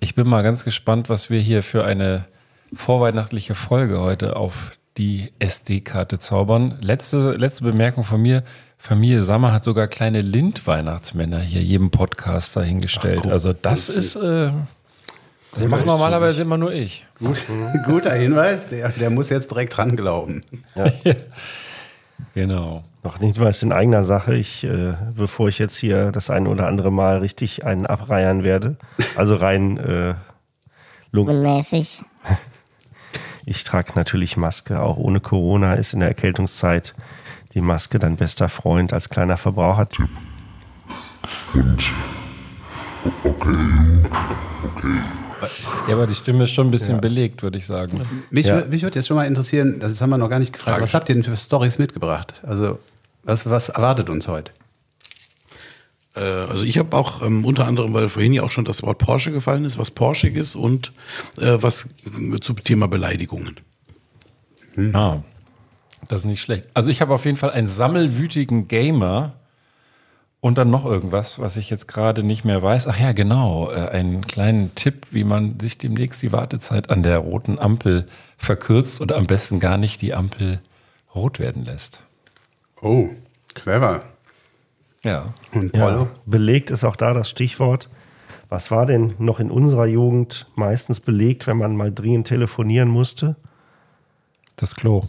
ich 0.00 0.14
bin 0.14 0.28
mal 0.28 0.42
ganz 0.42 0.64
gespannt, 0.64 1.08
was 1.08 1.30
wir 1.30 1.40
hier 1.40 1.62
für 1.62 1.82
eine 1.82 2.26
vorweihnachtliche 2.74 3.54
Folge 3.54 4.00
heute 4.00 4.36
auf 4.36 4.72
die 4.98 5.32
SD-Karte 5.38 6.18
zaubern. 6.18 6.76
Letzte, 6.82 7.32
letzte 7.38 7.64
Bemerkung 7.64 8.04
von 8.04 8.20
mir. 8.20 8.44
Familie 8.76 9.22
Sammer 9.22 9.54
hat 9.54 9.64
sogar 9.64 9.88
kleine 9.88 10.20
Lind-Weihnachtsmänner 10.20 11.40
hier 11.40 11.62
jedem 11.62 11.90
Podcaster 11.90 12.62
hingestellt. 12.62 13.26
also 13.26 13.54
das 13.54 13.88
ist, 13.88 14.16
äh, 14.16 14.50
das 15.58 15.68
macht 15.68 15.86
normalerweise 15.86 16.42
immer 16.42 16.58
nur 16.58 16.72
ich. 16.72 17.06
Gut, 17.18 17.44
guter 17.86 18.12
Hinweis, 18.12 18.68
der, 18.68 18.90
der 18.90 19.10
muss 19.10 19.28
jetzt 19.28 19.50
direkt 19.50 19.76
dran 19.76 19.96
glauben. 19.96 20.42
Genau. 22.34 22.84
Noch 23.02 23.20
nicht 23.20 23.38
mal 23.38 23.54
in 23.62 23.72
eigener 23.72 24.04
Sache. 24.04 24.34
Ich, 24.34 24.64
äh, 24.64 24.94
bevor 25.16 25.48
ich 25.48 25.58
jetzt 25.58 25.76
hier 25.76 26.12
das 26.12 26.30
ein 26.30 26.46
oder 26.46 26.66
andere 26.66 26.90
Mal 26.90 27.18
richtig 27.18 27.64
einen 27.64 27.86
abreiern 27.86 28.42
werde, 28.42 28.76
also 29.16 29.36
rein 29.36 29.78
äh, 29.78 30.14
Lungen. 31.12 31.36
Unmäßig. 31.36 32.02
Ich 33.50 33.64
trage 33.64 33.92
natürlich 33.94 34.36
Maske, 34.36 34.82
auch 34.82 34.98
ohne 34.98 35.20
Corona 35.20 35.72
ist 35.72 35.94
in 35.94 36.00
der 36.00 36.10
Erkältungszeit 36.10 36.94
die 37.54 37.62
Maske 37.62 37.98
dein 37.98 38.16
bester 38.16 38.50
Freund 38.50 38.92
als 38.92 39.08
kleiner 39.08 39.38
Verbrauchertipp. 39.38 40.10
Ja, 45.86 45.94
aber 45.94 46.06
die 46.06 46.14
Stimme 46.14 46.44
ist 46.44 46.50
schon 46.52 46.68
ein 46.68 46.70
bisschen 46.70 47.00
belegt, 47.00 47.42
würde 47.42 47.58
ich 47.58 47.66
sagen. 47.66 48.00
Mich, 48.30 48.46
Ja. 48.46 48.64
mich 48.64 48.82
würde 48.82 48.98
jetzt 48.98 49.06
schon 49.06 49.16
mal 49.16 49.26
interessieren, 49.26 49.78
das 49.80 50.00
haben 50.00 50.10
wir 50.10 50.18
noch 50.18 50.28
gar 50.30 50.38
nicht 50.38 50.52
gefragt, 50.52 50.80
was 50.82 50.94
habt 50.94 51.08
ihr 51.08 51.14
denn 51.14 51.24
für 51.24 51.36
Stories 51.36 51.78
mitgebracht? 51.78 52.34
Also, 52.42 52.78
was, 53.22 53.48
was 53.48 53.68
erwartet 53.68 54.08
uns 54.10 54.28
heute? 54.28 54.52
Äh, 56.16 56.20
also 56.20 56.64
ich 56.64 56.78
habe 56.78 56.96
auch 56.96 57.22
ähm, 57.22 57.44
unter 57.44 57.66
anderem, 57.66 57.94
weil 57.94 58.08
vorhin 58.08 58.32
ja 58.32 58.42
auch 58.42 58.50
schon 58.50 58.64
das 58.64 58.82
Wort 58.82 58.98
Porsche 58.98 59.30
gefallen 59.32 59.64
ist, 59.64 59.78
was 59.78 59.90
Porschiges 59.90 60.54
und 60.54 60.92
äh, 61.40 61.56
was 61.60 61.88
zum 62.40 62.56
Thema 62.64 62.88
Beleidigungen. 62.88 63.56
Ah, 64.92 65.18
das 66.08 66.20
ist 66.22 66.26
nicht 66.26 66.40
schlecht. 66.40 66.66
Also 66.74 66.90
ich 66.90 67.00
habe 67.00 67.12
auf 67.12 67.24
jeden 67.24 67.36
Fall 67.36 67.50
einen 67.50 67.68
sammelwütigen 67.68 68.68
Gamer 68.68 69.34
und 70.40 70.58
dann 70.58 70.70
noch 70.70 70.84
irgendwas, 70.84 71.40
was 71.40 71.56
ich 71.56 71.68
jetzt 71.70 71.88
gerade 71.88 72.22
nicht 72.22 72.44
mehr 72.44 72.62
weiß. 72.62 72.86
Ach 72.86 72.98
ja, 72.98 73.12
genau, 73.12 73.70
äh, 73.70 73.88
einen 73.88 74.26
kleinen 74.26 74.74
Tipp, 74.74 75.08
wie 75.10 75.24
man 75.24 75.58
sich 75.58 75.78
demnächst 75.78 76.22
die 76.22 76.32
Wartezeit 76.32 76.90
an 76.90 77.02
der 77.02 77.18
roten 77.18 77.58
Ampel 77.58 78.06
verkürzt 78.36 79.00
oder 79.00 79.16
am 79.16 79.26
besten 79.26 79.58
gar 79.58 79.78
nicht 79.78 80.00
die 80.00 80.14
Ampel 80.14 80.60
rot 81.14 81.38
werden 81.40 81.64
lässt. 81.64 82.02
Oh, 82.80 83.08
clever. 83.54 84.00
Ja. 85.02 85.26
Und? 85.52 85.74
Ja, 85.74 86.08
belegt 86.26 86.70
ist 86.70 86.84
auch 86.84 86.96
da 86.96 87.14
das 87.14 87.28
Stichwort. 87.28 87.88
Was 88.48 88.70
war 88.70 88.86
denn 88.86 89.14
noch 89.18 89.40
in 89.40 89.50
unserer 89.50 89.86
Jugend 89.86 90.46
meistens 90.54 91.00
belegt, 91.00 91.46
wenn 91.46 91.58
man 91.58 91.76
mal 91.76 91.92
dringend 91.92 92.28
telefonieren 92.28 92.88
musste? 92.88 93.36
Das 94.56 94.74
Klo. 94.74 95.02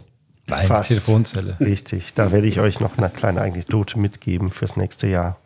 Nein, 0.50 0.66
Fast. 0.66 0.88
Telefonzelle. 0.88 1.56
Richtig, 1.60 2.14
da 2.14 2.32
werde 2.32 2.46
ich 2.46 2.60
euch 2.60 2.80
noch 2.80 2.98
eine 2.98 3.08
kleine 3.08 3.40
Anekdote 3.40 3.98
mitgeben 3.98 4.50
fürs 4.50 4.76
nächste 4.76 5.06
Jahr. 5.06 5.38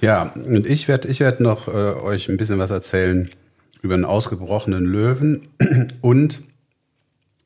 Ja, 0.00 0.32
und 0.34 0.66
ich 0.66 0.88
werde 0.88 1.08
ich 1.08 1.20
werd 1.20 1.40
noch 1.40 1.68
äh, 1.68 1.70
euch 1.70 2.28
ein 2.28 2.36
bisschen 2.36 2.58
was 2.58 2.70
erzählen 2.70 3.30
über 3.82 3.94
einen 3.94 4.04
ausgebrochenen 4.04 4.84
Löwen 4.84 5.48
und 6.00 6.42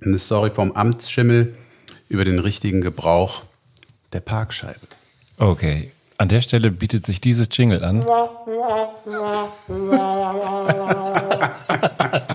eine 0.02 0.18
Story 0.18 0.50
vom 0.50 0.72
Amtsschimmel 0.72 1.54
über 2.08 2.24
den 2.24 2.38
richtigen 2.38 2.80
Gebrauch 2.80 3.42
der 4.12 4.20
Parkscheibe. 4.20 4.80
Okay. 5.38 5.90
An 6.18 6.30
der 6.30 6.40
Stelle 6.40 6.70
bietet 6.70 7.04
sich 7.04 7.20
dieses 7.20 7.48
Jingle 7.52 7.84
an. 7.84 8.00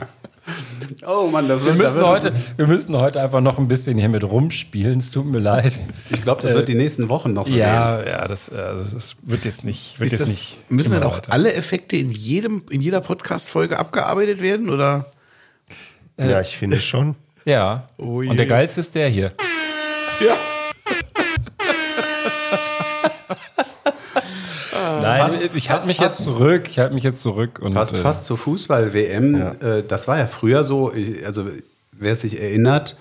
Oh 1.06 1.28
Mann, 1.28 1.48
das 1.48 1.66
Wir 1.66 1.74
müssen, 1.74 2.02
heute, 2.02 2.34
wir 2.58 2.68
müssen 2.68 2.98
heute 2.98 3.22
einfach 3.22 3.42
noch 3.42 3.58
ein 3.58 3.68
bisschen 3.68 3.98
hier 3.98 4.10
mit 4.10 4.24
rumspielen. 4.24 5.00
Es 5.00 5.12
tut 5.12 5.26
mir 5.26 5.40
leid. 5.40 5.80
Ich 6.10 6.22
glaube, 6.22 6.42
das 6.42 6.54
wird 6.54 6.68
die 6.68 6.76
nächsten 6.76 7.10
Wochen 7.10 7.34
noch 7.34 7.46
so 7.46 7.54
gehen. 7.54 7.62
Ja, 7.62 8.04
ja, 8.04 8.28
das, 8.28 8.50
äh, 8.50 8.56
also 8.56 8.96
das 8.96 9.16
wird 9.22 9.46
jetzt 9.46 9.64
nicht. 9.64 10.00
Wird 10.00 10.08
Ist 10.08 10.20
jetzt 10.20 10.22
das, 10.22 10.30
nicht 10.30 10.72
müssen 10.72 10.92
dann 10.92 11.04
auch 11.04 11.18
weiter. 11.18 11.34
alle 11.34 11.54
Effekte 11.54 11.96
in, 11.98 12.12
jedem, 12.12 12.64
in 12.70 12.82
jeder 12.82 13.02
Podcast-Folge 13.02 13.78
abgearbeitet 13.78 14.42
werden? 14.42 14.70
Oder? 14.70 15.06
ja, 16.18 16.42
ich 16.42 16.58
finde 16.58 16.80
schon. 16.82 17.16
Ja. 17.46 17.90
Oh. 17.98 18.20
Und 18.20 18.38
der 18.38 18.46
geilste 18.46 18.80
ist 18.82 18.94
der 18.96 19.10
hier. 19.10 19.32
Ja. 20.26 20.36
Nein, 25.01 25.31
ich 25.53 25.70
halte 25.70 25.79
passt- 25.79 25.88
mich 25.88 25.98
jetzt 26.00 26.17
passt- 26.17 26.29
zurück. 26.29 26.63
Ich 26.70 26.79
halte 26.79 26.93
mich 26.93 27.03
jetzt 27.03 27.22
zurück. 27.22 27.60
Und, 27.62 27.74
Passt 27.74 27.93
äh, 27.93 27.98
fast 27.98 28.25
zur 28.25 28.38
Fußball-WM. 28.38 29.36
Äh, 29.62 29.84
das 29.88 30.08
war 30.08 30.17
ja 30.17 30.27
früher 30.27 30.63
so, 30.63 30.91
also 31.25 31.46
wer 31.91 32.15
sich 32.15 32.41
erinnert, 32.41 32.96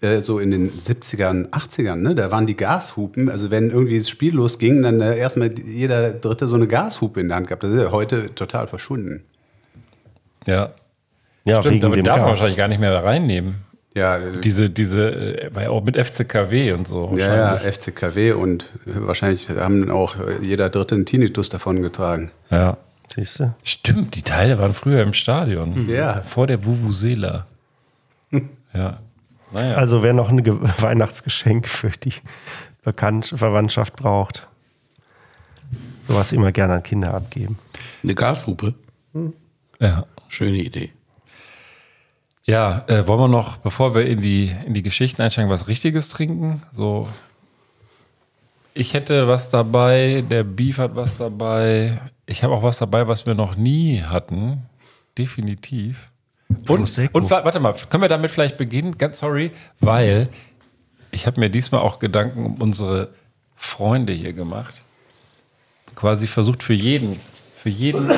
äh, 0.00 0.20
so 0.20 0.38
in 0.38 0.50
den 0.50 0.72
70ern, 0.78 1.50
80ern, 1.50 1.96
ne, 1.96 2.14
da 2.14 2.30
waren 2.30 2.46
die 2.46 2.56
Gashupen, 2.56 3.28
also 3.28 3.50
wenn 3.50 3.70
irgendwie 3.70 3.98
das 3.98 4.08
Spiel 4.08 4.34
losging, 4.34 4.82
dann 4.82 5.00
erstmal 5.00 5.52
jeder 5.58 6.10
Dritte 6.12 6.48
so 6.48 6.56
eine 6.56 6.66
Gashupe 6.66 7.20
in 7.20 7.28
der 7.28 7.36
Hand 7.36 7.48
gehabt. 7.48 7.62
Das 7.62 7.70
ist 7.70 7.80
ja 7.82 7.90
heute 7.92 8.34
total 8.34 8.66
verschwunden. 8.66 9.24
Ja. 10.46 10.70
Ja, 11.44 11.60
Stimmt, 11.62 11.82
dem 11.82 12.02
darf 12.04 12.18
man 12.20 12.28
wahrscheinlich 12.30 12.56
gar 12.56 12.68
nicht 12.68 12.80
mehr 12.80 12.92
da 12.92 13.00
reinnehmen. 13.00 13.56
Ja, 13.94 14.18
Diese, 14.18 14.70
diese, 14.70 15.42
äh, 15.42 15.54
war 15.54 15.62
ja 15.64 15.70
auch 15.70 15.82
mit 15.82 15.96
FCKW 15.96 16.72
und 16.72 16.86
so. 16.86 17.12
ja, 17.16 17.56
ja. 17.56 17.72
FCKW 17.72 18.32
und 18.32 18.62
äh, 18.86 18.92
wahrscheinlich 19.06 19.48
haben 19.48 19.90
auch 19.90 20.14
jeder 20.40 20.70
Dritte 20.70 20.94
einen 20.94 21.06
Tinnitus 21.06 21.48
davon 21.48 21.82
getragen. 21.82 22.30
ja. 22.50 22.76
Siehst 23.12 23.40
du? 23.40 23.52
Stimmt, 23.64 24.14
die 24.14 24.22
Teile 24.22 24.56
waren 24.60 24.72
früher 24.72 25.02
im 25.02 25.12
Stadion. 25.12 25.88
Ja. 25.88 26.22
Vor 26.22 26.46
der 26.46 26.64
Vuvuzela. 26.64 27.44
ja. 28.72 29.00
Naja. 29.52 29.74
Also 29.74 30.04
wer 30.04 30.12
noch 30.12 30.28
ein 30.28 30.44
Ge 30.44 30.54
Weihnachtsgeschenk 30.78 31.66
für 31.66 31.90
die 31.90 32.12
Bekannt 32.84 33.34
Verwandtschaft 33.34 33.96
braucht, 33.96 34.46
sowas 36.02 36.30
immer 36.30 36.52
gerne 36.52 36.74
an 36.74 36.82
Kinder 36.84 37.12
abgeben. 37.12 37.58
Eine 38.04 38.14
Gashupe. 38.14 38.74
ja. 39.80 40.06
Schöne 40.28 40.58
Idee. 40.58 40.90
Ja, 42.50 42.82
äh, 42.88 43.06
wollen 43.06 43.20
wir 43.20 43.28
noch, 43.28 43.58
bevor 43.58 43.94
wir 43.94 44.04
in 44.04 44.20
die, 44.20 44.50
in 44.66 44.74
die 44.74 44.82
Geschichten 44.82 45.22
einsteigen, 45.22 45.48
was 45.52 45.68
Richtiges 45.68 46.08
trinken? 46.08 46.60
So, 46.72 47.06
ich 48.74 48.92
hätte 48.92 49.28
was 49.28 49.50
dabei, 49.50 50.24
der 50.28 50.42
Beef 50.42 50.78
hat 50.78 50.96
was 50.96 51.16
dabei. 51.16 52.00
Ich 52.26 52.42
habe 52.42 52.52
auch 52.52 52.64
was 52.64 52.78
dabei, 52.78 53.06
was 53.06 53.24
wir 53.24 53.34
noch 53.34 53.54
nie 53.54 54.02
hatten. 54.02 54.62
Definitiv. 55.16 56.10
Und, 56.66 56.98
und 57.12 57.30
warte 57.30 57.60
mal, 57.60 57.72
können 57.88 58.02
wir 58.02 58.08
damit 58.08 58.32
vielleicht 58.32 58.56
beginnen? 58.56 58.98
Ganz 58.98 59.18
sorry, 59.18 59.52
weil 59.78 60.28
ich 61.12 61.28
habe 61.28 61.38
mir 61.38 61.50
diesmal 61.50 61.82
auch 61.82 62.00
Gedanken 62.00 62.46
um 62.46 62.54
unsere 62.56 63.10
Freunde 63.54 64.12
hier 64.12 64.32
gemacht. 64.32 64.82
Quasi 65.94 66.26
versucht 66.26 66.64
für 66.64 66.74
jeden, 66.74 67.16
für 67.62 67.70
jeden, 67.70 68.10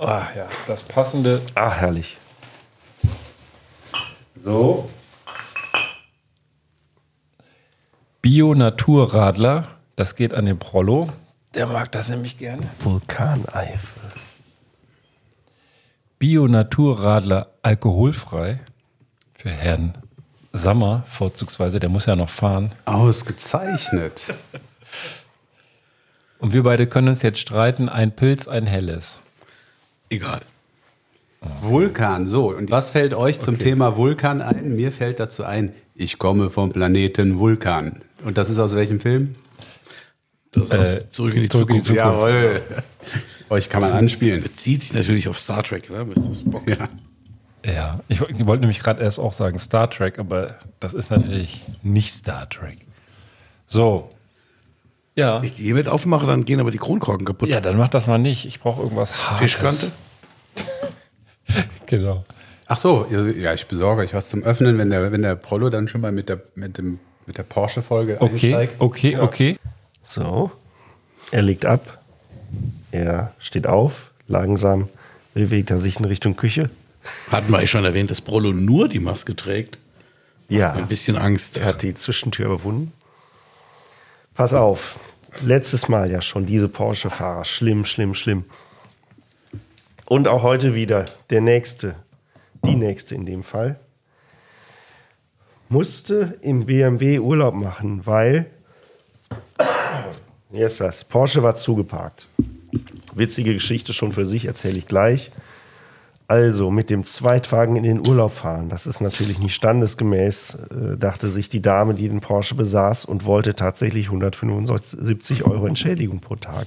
ah, 0.00 0.26
ja, 0.34 0.48
das 0.66 0.82
passende 0.82 1.40
Ah, 1.54 1.70
herrlich. 1.70 2.18
So. 4.44 4.90
Bio-Naturradler, 8.22 9.68
das 9.96 10.14
geht 10.14 10.34
an 10.34 10.46
den 10.46 10.58
Prollo. 10.58 11.08
Der 11.54 11.66
mag 11.66 11.90
das 11.92 12.08
nämlich 12.08 12.38
gerne. 12.38 12.68
Vulkaneifel. 12.80 14.02
Bio-Naturradler 16.18 17.48
alkoholfrei 17.62 18.60
für 19.34 19.50
Herrn 19.50 19.94
Sammer 20.52 21.04
vorzugsweise, 21.08 21.80
der 21.80 21.88
muss 21.88 22.06
ja 22.06 22.14
noch 22.14 22.30
fahren. 22.30 22.72
Ausgezeichnet. 22.84 24.32
Und 26.38 26.52
wir 26.52 26.62
beide 26.62 26.86
können 26.86 27.08
uns 27.08 27.22
jetzt 27.22 27.40
streiten, 27.40 27.88
ein 27.88 28.14
Pilz, 28.14 28.46
ein 28.46 28.66
helles. 28.66 29.18
Egal. 30.10 30.42
Vulkan, 31.60 32.26
so. 32.26 32.54
Und 32.54 32.70
was 32.70 32.90
fällt 32.90 33.14
euch 33.14 33.40
zum 33.40 33.58
Thema 33.58 33.96
Vulkan 33.96 34.40
ein? 34.40 34.76
Mir 34.76 34.92
fällt 34.92 35.20
dazu 35.20 35.44
ein, 35.44 35.72
ich 35.94 36.18
komme 36.18 36.50
vom 36.50 36.70
Planeten 36.70 37.38
Vulkan. 37.38 38.02
Und 38.24 38.38
das 38.38 38.50
ist 38.50 38.58
aus 38.58 38.74
welchem 38.74 39.00
Film? 39.00 39.34
Das 40.52 40.70
aus 40.70 41.10
Zurück 41.10 41.34
in 41.34 41.42
die 41.42 41.48
Zurück 41.48 41.70
in 41.70 41.76
die 41.76 41.82
Zukunft. 41.82 42.04
Jawohl. 42.04 42.62
Euch 43.50 43.68
kann 43.68 43.82
man 43.82 43.92
anspielen. 43.92 44.42
Bezieht 44.42 44.82
sich 44.82 44.94
natürlich 44.94 45.28
auf 45.28 45.38
Star 45.38 45.62
Trek, 45.62 45.90
ne? 45.90 46.04
Mr. 46.04 46.34
Spock. 46.34 46.68
Ja. 46.68 46.88
Ja, 47.64 48.00
ich 48.08 48.20
wollte 48.20 48.60
nämlich 48.60 48.80
gerade 48.80 49.02
erst 49.02 49.18
auch 49.18 49.32
sagen 49.32 49.58
Star 49.58 49.88
Trek, 49.88 50.18
aber 50.18 50.58
das 50.80 50.92
ist 50.92 51.10
natürlich 51.10 51.62
nicht 51.82 52.12
Star 52.12 52.48
Trek. 52.48 52.78
So. 53.66 54.10
Ja. 55.16 55.36
Wenn 55.38 55.44
ich 55.44 55.56
die 55.56 55.62
hiermit 55.62 55.88
aufmache, 55.88 56.26
dann 56.26 56.44
gehen 56.44 56.60
aber 56.60 56.70
die 56.70 56.78
Kronkorken 56.78 57.24
kaputt. 57.24 57.48
Ja, 57.48 57.60
dann 57.60 57.78
mach 57.78 57.88
das 57.88 58.06
mal 58.06 58.18
nicht. 58.18 58.44
Ich 58.44 58.60
brauche 58.60 58.82
irgendwas 58.82 59.12
Hartes. 59.12 59.40
Fischkante? 59.40 59.92
Genau. 61.86 62.24
Ach 62.66 62.76
so, 62.78 63.06
ja, 63.10 63.52
ich 63.52 63.66
besorge 63.66 64.02
euch 64.02 64.14
was 64.14 64.28
zum 64.30 64.42
Öffnen, 64.42 64.78
wenn 64.78 64.88
der, 64.90 65.12
wenn 65.12 65.22
der 65.22 65.34
Prollo 65.36 65.68
dann 65.70 65.86
schon 65.86 66.00
mal 66.00 66.12
mit 66.12 66.28
der, 66.30 66.40
mit 66.54 66.78
dem, 66.78 66.98
mit 67.26 67.36
der 67.36 67.42
Porsche-Folge 67.42 68.16
Okay, 68.20 68.54
einsteigt. 68.54 68.80
okay, 68.80 69.18
okay. 69.18 69.58
So. 70.02 70.50
Er 71.30 71.42
legt 71.42 71.66
ab. 71.66 72.02
Er 72.90 73.34
steht 73.38 73.66
auf. 73.66 74.10
Langsam 74.28 74.88
bewegt 75.34 75.70
er 75.70 75.78
sich 75.78 75.98
in 75.98 76.06
Richtung 76.06 76.36
Küche. 76.36 76.70
Hatten 77.30 77.50
wir 77.52 77.58
eigentlich 77.58 77.70
schon 77.70 77.84
erwähnt, 77.84 78.10
dass 78.10 78.22
Prollo 78.22 78.52
nur 78.52 78.88
die 78.88 79.00
Maske 79.00 79.36
trägt. 79.36 79.76
Ja. 80.48 80.72
Ein 80.72 80.86
bisschen 80.88 81.16
Angst. 81.16 81.58
Er 81.58 81.66
hat 81.66 81.82
die 81.82 81.94
Zwischentür 81.94 82.46
überwunden. 82.46 82.92
Pass 84.34 84.54
auf. 84.54 84.98
Letztes 85.44 85.88
Mal 85.88 86.10
ja 86.10 86.22
schon 86.22 86.46
diese 86.46 86.68
Porsche-Fahrer. 86.68 87.44
Schlimm, 87.44 87.84
schlimm, 87.84 88.14
schlimm. 88.14 88.44
Und 90.06 90.28
auch 90.28 90.42
heute 90.42 90.74
wieder 90.74 91.06
der 91.30 91.40
nächste, 91.40 91.96
die 92.64 92.74
nächste 92.74 93.14
in 93.14 93.24
dem 93.24 93.42
Fall, 93.42 93.78
musste 95.70 96.38
im 96.42 96.66
BMW 96.66 97.18
Urlaub 97.18 97.54
machen, 97.54 98.02
weil, 98.04 98.46
hier 100.52 100.66
ist 100.66 100.80
das, 100.80 101.04
Porsche 101.04 101.42
war 101.42 101.56
zugeparkt. 101.56 102.28
Witzige 103.14 103.54
Geschichte 103.54 103.92
schon 103.92 104.12
für 104.12 104.26
sich, 104.26 104.44
erzähle 104.44 104.78
ich 104.78 104.86
gleich. 104.86 105.30
Also 106.26 106.70
mit 106.70 106.90
dem 106.90 107.04
Zweitwagen 107.04 107.76
in 107.76 107.82
den 107.82 108.06
Urlaub 108.06 108.32
fahren, 108.32 108.70
das 108.70 108.86
ist 108.86 109.00
natürlich 109.00 109.38
nicht 109.38 109.54
standesgemäß, 109.54 110.54
äh, 110.54 110.96
dachte 110.96 111.28
sich 111.28 111.50
die 111.50 111.60
Dame, 111.60 111.94
die 111.94 112.08
den 112.08 112.20
Porsche 112.20 112.54
besaß 112.54 113.04
und 113.04 113.26
wollte 113.26 113.54
tatsächlich 113.54 114.06
175 114.06 115.44
Euro 115.44 115.66
Entschädigung 115.66 116.20
pro 116.20 116.36
Tag. 116.36 116.66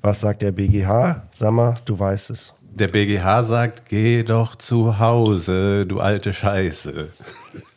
Was 0.00 0.20
sagt 0.20 0.42
der 0.42 0.52
BGH? 0.52 1.26
Sag 1.30 1.52
mal, 1.52 1.76
du 1.84 1.98
weißt 1.98 2.30
es. 2.30 2.54
Der 2.78 2.88
BGH 2.88 3.42
sagt, 3.42 3.88
geh 3.88 4.22
doch 4.22 4.54
zu 4.54 4.98
Hause, 4.98 5.84
du 5.84 6.00
alte 6.00 6.32
Scheiße. 6.32 7.08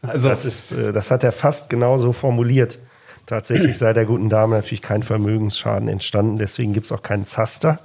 Also, 0.03 0.29
Das, 0.29 0.45
ist, 0.45 0.71
äh, 0.71 0.91
das 0.91 1.09
hat 1.09 1.23
er 1.23 1.31
fast 1.31 1.69
genauso 1.69 2.13
formuliert. 2.13 2.79
Tatsächlich 3.25 3.77
sei 3.77 3.93
der 3.93 4.05
guten 4.05 4.29
Dame 4.29 4.55
natürlich 4.55 4.81
kein 4.81 5.03
Vermögensschaden 5.03 5.87
entstanden, 5.87 6.37
deswegen 6.37 6.73
gibt 6.73 6.85
es 6.85 6.91
auch 6.91 7.01
keinen 7.01 7.25
Zaster. 7.25 7.79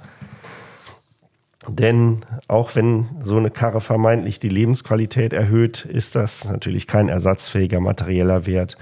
Denn 1.67 2.25
auch 2.47 2.75
wenn 2.75 3.09
so 3.21 3.37
eine 3.37 3.51
Karre 3.51 3.81
vermeintlich 3.81 4.39
die 4.39 4.49
Lebensqualität 4.49 5.33
erhöht, 5.33 5.85
ist 5.85 6.15
das 6.15 6.45
natürlich 6.45 6.87
kein 6.87 7.09
ersatzfähiger 7.09 7.81
materieller 7.81 8.45
Wert. 8.45 8.77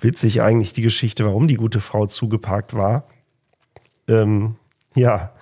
Witzig 0.00 0.40
eigentlich 0.42 0.72
die 0.72 0.82
Geschichte, 0.82 1.24
warum 1.24 1.48
die 1.48 1.56
gute 1.56 1.80
Frau 1.80 2.06
zugeparkt 2.06 2.74
war. 2.74 3.04
Ähm, 4.08 4.56
ja, 4.94 5.32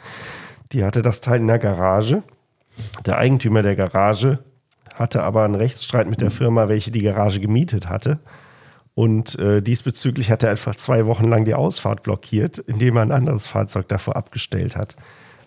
die 0.72 0.84
hatte 0.84 1.02
das 1.02 1.20
Teil 1.20 1.40
in 1.40 1.46
der 1.46 1.58
Garage. 1.58 2.22
Der 3.06 3.18
Eigentümer 3.18 3.62
der 3.62 3.76
Garage 3.76 4.38
hatte 4.94 5.22
aber 5.22 5.44
einen 5.44 5.54
Rechtsstreit 5.54 6.08
mit 6.08 6.20
der 6.20 6.30
Firma, 6.30 6.68
welche 6.68 6.90
die 6.90 7.02
Garage 7.02 7.40
gemietet 7.40 7.88
hatte. 7.88 8.18
Und 8.94 9.38
äh, 9.38 9.62
diesbezüglich 9.62 10.30
hat 10.30 10.42
er 10.42 10.50
einfach 10.50 10.74
zwei 10.74 11.06
Wochen 11.06 11.28
lang 11.28 11.44
die 11.44 11.54
Ausfahrt 11.54 12.02
blockiert, 12.02 12.58
indem 12.58 12.96
er 12.96 13.02
ein 13.02 13.12
anderes 13.12 13.46
Fahrzeug 13.46 13.86
davor 13.86 14.16
abgestellt 14.16 14.74
hat. 14.76 14.96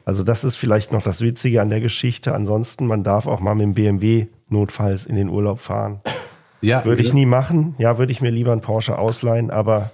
Also 0.06 0.24
das 0.24 0.44
ist 0.44 0.56
vielleicht 0.56 0.94
noch 0.94 1.04
das 1.04 1.22
Witzige 1.22 1.62
an 1.62 1.70
der 1.70 1.82
Geschichte. 1.82 2.34
Ansonsten, 2.34 2.88
man 2.88 3.04
darf 3.04 3.28
auch 3.28 3.42
mal 3.42 3.54
mit 3.54 3.66
dem 3.66 3.74
BMW 3.74 4.28
notfalls 4.48 5.06
in 5.06 5.16
den 5.16 5.30
Urlaub 5.30 5.60
fahren. 5.60 6.00
Ja, 6.62 6.86
Würde 6.86 7.02
ich 7.02 7.14
nie 7.14 7.26
machen. 7.26 7.76
Ja, 7.78 7.98
würde 7.98 8.12
ich 8.12 8.22
mir 8.22 8.30
lieber 8.30 8.52
einen 8.52 8.62
Porsche 8.62 8.98
ausleihen, 8.98 9.50
aber 9.52 9.92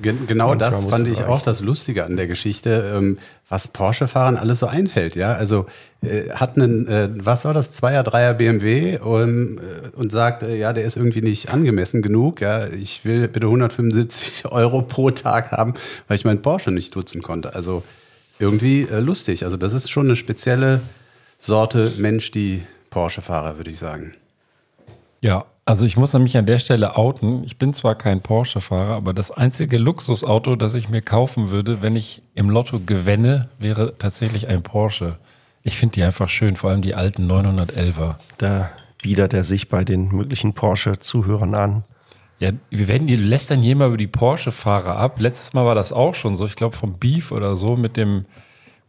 Gen 0.00 0.26
genau 0.26 0.54
das 0.54 0.86
fand 0.86 1.06
ich 1.06 1.22
auch 1.24 1.42
das 1.42 1.60
Lustige 1.60 2.04
an 2.04 2.16
der 2.16 2.26
Geschichte, 2.26 2.94
ähm, 2.96 3.18
was 3.50 3.68
Porsche-Fahrern 3.68 4.38
alles 4.38 4.60
so 4.60 4.66
einfällt. 4.66 5.16
Ja, 5.16 5.34
also 5.34 5.66
äh, 6.00 6.30
hat 6.30 6.56
einen, 6.56 6.88
äh, 6.88 7.10
was 7.12 7.44
war 7.44 7.52
das, 7.52 7.72
Zweier, 7.72 8.02
Dreier 8.02 8.32
BMW 8.32 8.94
ähm, 8.94 9.60
äh, 9.60 9.94
und 9.94 10.10
sagt, 10.10 10.44
äh, 10.44 10.56
ja, 10.56 10.72
der 10.72 10.84
ist 10.84 10.96
irgendwie 10.96 11.20
nicht 11.20 11.50
angemessen 11.50 12.00
genug. 12.00 12.40
Ja, 12.40 12.66
ich 12.68 13.04
will 13.04 13.28
bitte 13.28 13.46
175 13.46 14.46
Euro 14.50 14.80
pro 14.80 15.10
Tag 15.10 15.52
haben, 15.52 15.74
weil 16.08 16.16
ich 16.16 16.24
meinen 16.24 16.40
Porsche 16.40 16.70
nicht 16.70 16.96
nutzen 16.96 17.20
konnte. 17.20 17.54
Also 17.54 17.82
irgendwie 18.38 18.88
äh, 18.90 19.00
lustig. 19.00 19.44
Also 19.44 19.58
das 19.58 19.74
ist 19.74 19.90
schon 19.90 20.06
eine 20.06 20.16
spezielle 20.16 20.80
Sorte 21.38 21.92
Mensch, 21.98 22.30
die 22.30 22.62
Porsche-Fahrer, 22.88 23.58
würde 23.58 23.70
ich 23.70 23.78
sagen. 23.78 24.14
Ja, 25.22 25.46
also 25.64 25.86
ich 25.86 25.96
muss 25.96 26.12
mich 26.14 26.36
an 26.36 26.46
der 26.46 26.58
Stelle 26.58 26.96
outen. 26.96 27.44
Ich 27.44 27.56
bin 27.56 27.72
zwar 27.72 27.94
kein 27.94 28.20
Porsche-Fahrer, 28.20 28.94
aber 28.94 29.14
das 29.14 29.30
einzige 29.30 29.78
Luxusauto, 29.78 30.56
das 30.56 30.74
ich 30.74 30.88
mir 30.88 31.00
kaufen 31.00 31.50
würde, 31.50 31.80
wenn 31.80 31.94
ich 31.94 32.22
im 32.34 32.50
Lotto 32.50 32.80
gewinne, 32.84 33.48
wäre 33.58 33.96
tatsächlich 33.96 34.48
ein 34.48 34.62
Porsche. 34.62 35.18
Ich 35.62 35.78
finde 35.78 35.94
die 35.94 36.02
einfach 36.02 36.28
schön, 36.28 36.56
vor 36.56 36.70
allem 36.70 36.82
die 36.82 36.96
alten 36.96 37.30
911er. 37.30 38.16
da 38.38 38.70
biedert 39.00 39.34
er 39.34 39.44
sich 39.44 39.68
bei 39.68 39.84
den 39.84 40.08
möglichen 40.08 40.54
Porsche-Zuhörern 40.54 41.54
an. 41.54 41.84
Ja, 42.38 42.50
wir 42.70 42.88
werden 42.88 43.06
die 43.06 43.16
lästern 43.16 43.60
hier 43.60 43.76
mal 43.76 43.88
über 43.88 43.96
die 43.96 44.08
Porsche-Fahrer 44.08 44.96
ab. 44.96 45.20
Letztes 45.20 45.52
Mal 45.52 45.64
war 45.64 45.76
das 45.76 45.92
auch 45.92 46.16
schon 46.16 46.34
so, 46.34 46.46
ich 46.46 46.56
glaube 46.56 46.76
vom 46.76 46.98
Beef 46.98 47.30
oder 47.30 47.54
so 47.54 47.76
mit 47.76 47.96
dem, 47.96 48.26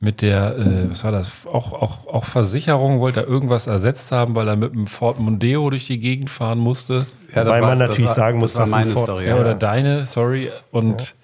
mit 0.04 0.22
der, 0.22 0.58
äh, 0.58 0.92
was 0.92 1.06
war 1.06 1.14
das? 1.14 1.48
Auch, 1.48 1.72
auch, 1.72 2.08
auch 2.08 2.26
Versicherung 2.26 3.00
wollte 3.00 3.22
er 3.22 3.28
irgendwas 3.28 3.68
ersetzt 3.68 4.12
haben, 4.12 4.36
weil 4.36 4.50
er 4.50 4.58
mit 4.58 4.74
einem 4.74 4.88
Ford 4.88 5.18
Mondeo 5.18 5.70
durch 5.70 5.88
die 5.88 5.98
Gegend 6.00 6.30
fahren 6.30 6.60
musste. 6.60 7.06
Ja, 7.34 7.46
Wobei 7.46 7.62
man 7.62 7.78
natürlich 7.78 8.10
sagen 8.10 8.38
muss, 8.40 8.54
das 8.54 8.70
war 8.70 8.80
meine 8.80 8.92
Ford- 8.92 9.06
Story. 9.06 9.28
Ja, 9.28 9.38
oder 9.38 9.56
deine, 9.56 10.06
sorry. 10.06 10.52
Und 10.72 11.16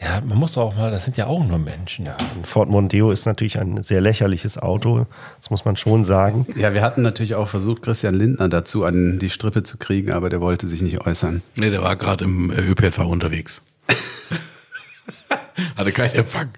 ja. 0.00 0.20
man 0.26 0.38
muss 0.38 0.54
doch 0.54 0.62
auch 0.62 0.74
mal, 0.74 0.90
das 0.90 1.04
sind 1.04 1.16
ja 1.18 1.26
auch 1.26 1.44
nur 1.44 1.58
Menschen. 1.58 2.06
Ja. 2.06 2.16
Ein 2.36 2.44
Ford 2.44 2.68
Mondeo 2.68 3.12
ist 3.12 3.26
natürlich 3.26 3.60
ein 3.60 3.84
sehr 3.84 4.00
lächerliches 4.00 4.58
Auto, 4.58 5.06
das 5.38 5.50
muss 5.50 5.64
man 5.64 5.76
schon 5.76 6.04
sagen. 6.04 6.46
Ja, 6.56 6.74
wir 6.74 6.82
hatten 6.82 7.02
natürlich 7.02 7.36
auch 7.36 7.46
versucht, 7.46 7.82
Christian 7.82 8.16
Lindner 8.16 8.48
dazu 8.48 8.84
an 8.84 9.20
die 9.20 9.30
Strippe 9.30 9.62
zu 9.62 9.78
kriegen, 9.78 10.10
aber 10.10 10.30
der 10.30 10.40
wollte 10.40 10.66
sich 10.66 10.82
nicht 10.82 11.06
äußern. 11.06 11.42
Nee, 11.54 11.70
der 11.70 11.82
war 11.82 11.94
gerade 11.94 12.24
im 12.24 12.50
äh, 12.50 12.60
ÖPNV 12.60 12.98
unterwegs. 13.06 13.62
Hatte 15.76 15.92
keinen 15.92 16.14
Empfang. 16.14 16.48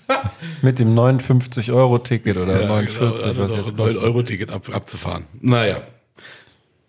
Mit 0.62 0.78
dem 0.78 0.94
59-Euro-Ticket 0.94 2.36
oder 2.36 2.66
49, 2.66 3.22
genau, 3.22 3.38
was 3.42 3.50
noch 3.50 3.56
jetzt 3.56 3.68
ein 3.68 3.76
kostet. 3.76 4.02
9-Euro-Ticket 4.02 4.50
ab, 4.50 4.68
abzufahren. 4.72 5.24
Naja. 5.40 5.82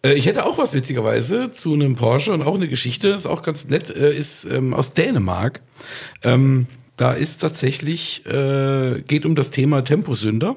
Äh, 0.04 0.14
Ich 0.14 0.26
hätte 0.26 0.46
auch 0.46 0.58
was 0.58 0.74
witzigerweise 0.74 1.52
zu 1.52 1.74
einem 1.74 1.96
Porsche 1.96 2.34
und 2.34 2.42
auch 2.42 2.56
eine 2.56 2.68
Geschichte, 2.68 3.10
ist 3.10 3.26
auch 3.26 3.42
ganz 3.42 3.68
nett, 3.68 3.90
äh, 3.90 4.16
ist 4.16 4.46
ähm, 4.46 4.74
aus 4.74 4.94
Dänemark. 4.94 5.62
Ähm, 6.24 6.68
da 6.96 7.12
ist 7.14 7.42
tatsächlich, 7.42 8.24
äh, 8.28 9.02
geht 9.08 9.26
um 9.26 9.34
das 9.34 9.50
Thema 9.50 9.84
Temposünder 9.84 10.56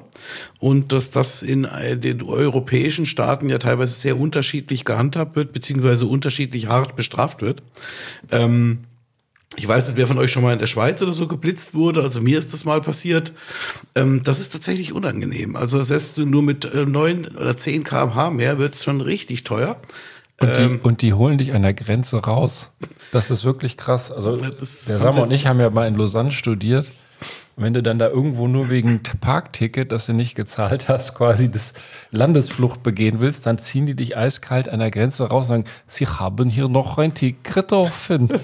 und 0.59 0.91
dass 0.91 1.09
das 1.09 1.41
in 1.41 1.65
äh, 1.65 1.97
den 1.97 2.21
europäischen 2.21 3.07
Staaten 3.07 3.49
ja 3.49 3.57
teilweise 3.57 3.95
sehr 3.95 4.19
unterschiedlich 4.19 4.85
gehandhabt 4.85 5.35
wird, 5.35 5.51
beziehungsweise 5.51 6.05
unterschiedlich 6.05 6.67
hart 6.67 6.95
bestraft 6.95 7.41
wird. 7.41 7.63
Ähm, 8.31 8.83
ich 9.55 9.67
weiß 9.67 9.87
nicht, 9.87 9.97
wer 9.97 10.07
von 10.07 10.17
euch 10.19 10.31
schon 10.31 10.43
mal 10.43 10.53
in 10.53 10.59
der 10.59 10.67
Schweiz 10.67 11.01
oder 11.01 11.13
so 11.13 11.27
geblitzt 11.27 11.73
wurde. 11.73 12.01
Also 12.03 12.21
mir 12.21 12.37
ist 12.37 12.53
das 12.53 12.65
mal 12.65 12.81
passiert. 12.81 13.33
Ähm, 13.95 14.21
das 14.23 14.39
ist 14.39 14.51
tatsächlich 14.53 14.93
unangenehm. 14.93 15.55
Also 15.55 15.83
selbst 15.83 16.17
nur 16.17 16.43
mit 16.43 16.65
äh, 16.65 16.85
9 16.85 17.27
oder 17.35 17.57
10 17.57 17.83
km/h 17.83 18.29
mehr 18.29 18.59
wird 18.59 18.75
es 18.75 18.83
schon 18.83 19.01
richtig 19.01 19.43
teuer. 19.43 19.77
Und 20.39 20.49
die, 20.55 20.61
Ähm. 20.61 20.79
und 20.83 21.01
die 21.01 21.13
holen 21.13 21.37
dich 21.39 21.53
an 21.53 21.63
der 21.63 21.73
Grenze 21.73 22.17
raus. 22.17 22.69
Das 23.11 23.31
ist 23.31 23.45
wirklich 23.45 23.77
krass. 23.77 24.11
Also 24.11 24.35
der 24.35 24.51
sie 24.65 24.93
und 25.21 25.31
ich 25.31 25.47
haben 25.47 25.59
ja 25.59 25.69
mal 25.69 25.87
in 25.87 25.95
Lausanne 25.95 26.31
studiert. 26.31 26.87
Und 27.55 27.63
wenn 27.63 27.73
du 27.73 27.81
dann 27.81 27.97
da 27.97 28.07
irgendwo 28.07 28.47
nur 28.47 28.69
wegen 28.69 29.01
Parkticket, 29.19 29.91
das 29.91 30.05
du 30.05 30.13
nicht 30.13 30.35
gezahlt 30.35 30.87
hast, 30.89 31.15
quasi 31.15 31.51
das 31.51 31.73
Landesflucht 32.11 32.83
begehen 32.83 33.19
willst, 33.19 33.47
dann 33.47 33.57
ziehen 33.57 33.87
die 33.87 33.95
dich 33.95 34.15
eiskalt 34.15 34.69
an 34.69 34.77
der 34.79 34.91
Grenze 34.91 35.23
raus 35.23 35.45
und 35.45 35.47
sagen, 35.47 35.65
sie 35.87 36.05
haben 36.05 36.49
hier 36.49 36.67
noch 36.67 36.99
ein 36.99 37.15
Ticket 37.15 37.73
offen. 37.73 38.29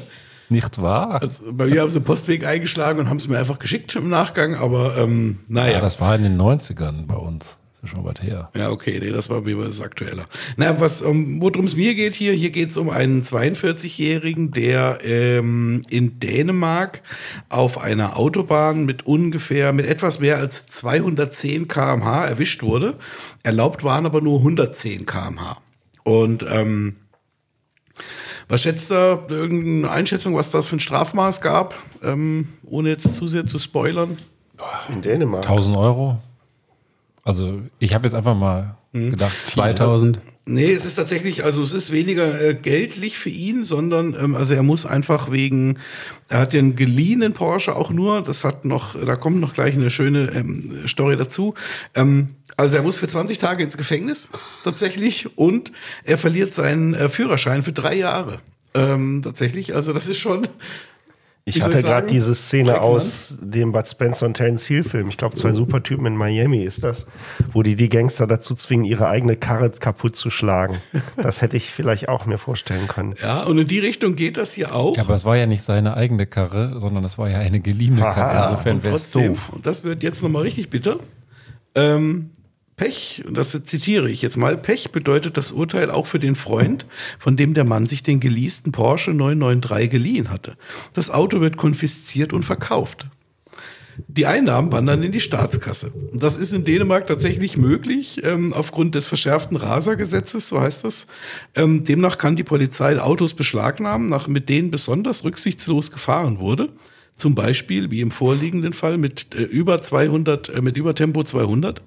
Nicht 0.53 0.79
wahr? 0.79 1.19
Also 1.19 1.51
bei 1.51 1.65
mir 1.65 1.81
haben 1.81 1.89
sie 1.89 1.99
den 1.99 2.05
Postweg 2.05 2.45
eingeschlagen 2.45 2.99
und 2.99 3.09
haben 3.09 3.17
es 3.17 3.27
mir 3.27 3.39
einfach 3.39 3.57
geschickt 3.57 3.95
im 3.95 4.07
Nachgang. 4.07 4.53
Aber 4.53 4.95
ähm, 4.97 5.39
naja. 5.47 5.73
Ja, 5.73 5.81
das 5.81 5.99
war 5.99 6.13
in 6.15 6.21
den 6.21 6.39
90ern 6.39 7.07
bei 7.07 7.15
uns. 7.15 7.57
Das 7.73 7.89
ist 7.89 7.95
schon 7.95 8.05
was 8.05 8.21
her. 8.21 8.51
Ja, 8.55 8.69
okay, 8.69 8.99
nee, 9.01 9.09
das 9.09 9.31
war 9.31 9.41
mir 9.41 9.57
was 9.57 9.81
aktueller. 9.81 10.25
Na, 10.57 10.79
was, 10.79 11.01
um, 11.01 11.41
worum 11.41 11.65
es 11.65 11.75
mir 11.75 11.95
geht 11.95 12.13
hier, 12.13 12.33
hier 12.33 12.51
geht 12.51 12.69
es 12.69 12.77
um 12.77 12.91
einen 12.91 13.23
42-Jährigen, 13.23 14.51
der 14.51 14.99
ähm, 15.03 15.81
in 15.89 16.19
Dänemark 16.19 17.01
auf 17.49 17.79
einer 17.79 18.15
Autobahn 18.15 18.85
mit 18.85 19.07
ungefähr, 19.07 19.73
mit 19.73 19.87
etwas 19.87 20.19
mehr 20.19 20.37
als 20.37 20.67
210 20.67 21.67
km/h 21.67 22.25
erwischt 22.27 22.61
wurde. 22.61 22.93
Erlaubt 23.41 23.83
waren 23.83 24.05
aber 24.05 24.21
nur 24.21 24.37
110 24.37 25.07
km/h. 25.07 25.57
Und 26.03 26.45
ähm, 26.47 26.97
was 28.47 28.61
schätzt 28.61 28.91
da 28.91 29.25
irgendeine 29.29 29.91
Einschätzung, 29.91 30.35
was 30.35 30.49
das 30.51 30.67
für 30.67 30.77
ein 30.77 30.79
Strafmaß 30.79 31.41
gab, 31.41 31.75
ähm, 32.03 32.49
ohne 32.65 32.89
jetzt 32.89 33.15
zu 33.15 33.27
sehr 33.27 33.45
zu 33.45 33.59
spoilern? 33.59 34.17
In 34.89 35.01
Dänemark. 35.01 35.45
1000 35.45 35.75
Euro? 35.77 36.19
Also 37.23 37.61
ich 37.79 37.93
habe 37.93 38.07
jetzt 38.07 38.15
einfach 38.15 38.35
mal 38.35 38.75
Hm. 38.93 39.09
gedacht, 39.09 39.33
2000. 39.47 40.19
Nee, 40.45 40.71
es 40.71 40.85
ist 40.85 40.95
tatsächlich, 40.95 41.43
also 41.43 41.63
es 41.63 41.71
ist 41.71 41.91
weniger 41.91 42.39
äh, 42.39 42.53
geldlich 42.53 43.17
für 43.17 43.29
ihn, 43.29 43.63
sondern 43.63 44.15
ähm, 44.21 44.35
also 44.35 44.53
er 44.53 44.61
muss 44.61 44.85
einfach 44.85 45.31
wegen, 45.31 45.79
er 46.29 46.39
hat 46.39 46.53
ja 46.53 46.59
einen 46.59 46.75
geliehenen 46.75 47.33
Porsche 47.33 47.75
auch 47.75 47.89
nur, 47.89 48.21
das 48.21 48.43
hat 48.43 48.65
noch, 48.65 48.95
da 49.03 49.15
kommt 49.15 49.39
noch 49.39 49.53
gleich 49.53 49.73
eine 49.73 49.89
schöne 49.89 50.31
ähm, 50.35 50.83
Story 50.87 51.15
dazu. 51.15 51.55
Ähm, 51.95 52.35
also 52.57 52.75
er 52.75 52.83
muss 52.83 52.97
für 52.97 53.07
20 53.07 53.37
Tage 53.37 53.63
ins 53.63 53.77
Gefängnis 53.77 54.29
tatsächlich 54.63 55.37
und 55.37 55.71
er 56.03 56.17
verliert 56.17 56.53
seinen 56.53 56.93
äh, 56.93 57.09
Führerschein 57.09 57.63
für 57.63 57.73
drei 57.73 57.95
Jahre. 57.95 58.39
Ähm, 58.73 59.21
tatsächlich, 59.23 59.75
also 59.75 59.93
das 59.93 60.07
ist 60.07 60.19
schon. 60.19 60.47
Ich 61.45 61.61
hatte 61.61 61.81
gerade 61.81 62.07
diese 62.07 62.33
Szene 62.33 62.71
prägnant. 62.71 62.85
aus 62.85 63.37
dem 63.41 63.73
Bud 63.73 63.85
Spencer 63.85 64.25
und 64.25 64.35
Terence 64.35 64.65
Hill 64.65 64.83
Film. 64.83 65.09
Ich 65.09 65.17
glaube, 65.17 65.35
zwei 65.35 65.51
Supertypen 65.51 66.05
in 66.05 66.15
Miami 66.15 66.63
ist 66.63 66.85
das, 66.85 67.05
wo 67.51 67.63
die 67.63 67.75
die 67.75 67.89
Gangster 67.89 68.27
dazu 68.27 68.55
zwingen, 68.55 68.85
ihre 68.85 69.09
eigene 69.09 69.35
Karre 69.35 69.69
kaputt 69.71 70.15
zu 70.15 70.29
schlagen. 70.29 70.77
Das 71.17 71.41
hätte 71.41 71.57
ich 71.57 71.71
vielleicht 71.71 72.07
auch 72.07 72.25
mir 72.25 72.37
vorstellen 72.37 72.87
können. 72.87 73.15
Ja, 73.21 73.43
und 73.43 73.57
in 73.57 73.67
die 73.67 73.79
Richtung 73.79 74.15
geht 74.15 74.37
das 74.37 74.53
hier 74.53 74.73
auch. 74.73 74.95
Ja, 74.95 75.03
aber 75.03 75.15
es 75.15 75.25
war 75.25 75.35
ja 75.35 75.45
nicht 75.45 75.63
seine 75.63 75.97
eigene 75.97 76.27
Karre, 76.27 76.79
sondern 76.79 77.03
es 77.03 77.17
war 77.17 77.29
ja 77.29 77.39
eine 77.39 77.59
geliehene 77.59 78.05
Aha. 78.05 78.13
Karre. 78.13 78.49
Insofern 78.49 78.77
und 78.77 78.83
wäre 78.85 78.95
es 78.95 79.11
trotzdem, 79.11 79.33
doof. 79.33 79.49
und 79.51 79.65
das 79.65 79.83
wird 79.83 80.01
jetzt 80.01 80.23
nochmal 80.23 80.43
richtig 80.43 80.69
bitter. 80.69 80.97
Ähm, 81.75 82.29
Pech, 82.75 83.23
und 83.27 83.37
das 83.37 83.51
zitiere 83.63 84.09
ich 84.09 84.21
jetzt 84.21 84.37
mal, 84.37 84.57
Pech 84.57 84.91
bedeutet 84.91 85.37
das 85.37 85.51
Urteil 85.51 85.91
auch 85.91 86.07
für 86.07 86.19
den 86.19 86.35
Freund, 86.35 86.85
von 87.19 87.37
dem 87.37 87.53
der 87.53 87.65
Mann 87.65 87.85
sich 87.87 88.01
den 88.01 88.19
geleasten 88.19 88.71
Porsche 88.71 89.11
993 89.11 89.89
geliehen 89.89 90.29
hatte. 90.31 90.55
Das 90.93 91.09
Auto 91.09 91.39
wird 91.39 91.57
konfisziert 91.57 92.33
und 92.33 92.43
verkauft. 92.43 93.07
Die 94.07 94.25
Einnahmen 94.25 94.71
wandern 94.71 95.03
in 95.03 95.11
die 95.11 95.19
Staatskasse. 95.19 95.91
Das 96.13 96.37
ist 96.37 96.51
in 96.51 96.65
Dänemark 96.65 97.05
tatsächlich 97.05 97.57
möglich, 97.57 98.21
ähm, 98.23 98.51
aufgrund 98.51 98.95
des 98.95 99.05
verschärften 99.05 99.55
Rasergesetzes, 99.55 100.49
so 100.49 100.59
heißt 100.59 100.83
das. 100.83 101.05
Ähm, 101.53 101.83
demnach 101.83 102.17
kann 102.17 102.35
die 102.35 102.43
Polizei 102.43 102.99
Autos 102.99 103.35
beschlagnahmen, 103.35 104.09
nach, 104.09 104.27
mit 104.27 104.49
denen 104.49 104.71
besonders 104.71 105.23
rücksichtslos 105.23 105.91
gefahren 105.91 106.39
wurde. 106.39 106.69
Zum 107.15 107.35
Beispiel, 107.35 107.91
wie 107.91 108.01
im 108.01 108.09
vorliegenden 108.09 108.73
Fall, 108.73 108.97
mit 108.97 109.35
äh, 109.35 109.43
über 109.43 109.81
200, 109.81 110.49
äh, 110.49 110.61
mit 110.61 110.75
über 110.75 110.95
Tempo 110.95 111.23
200 111.23 111.83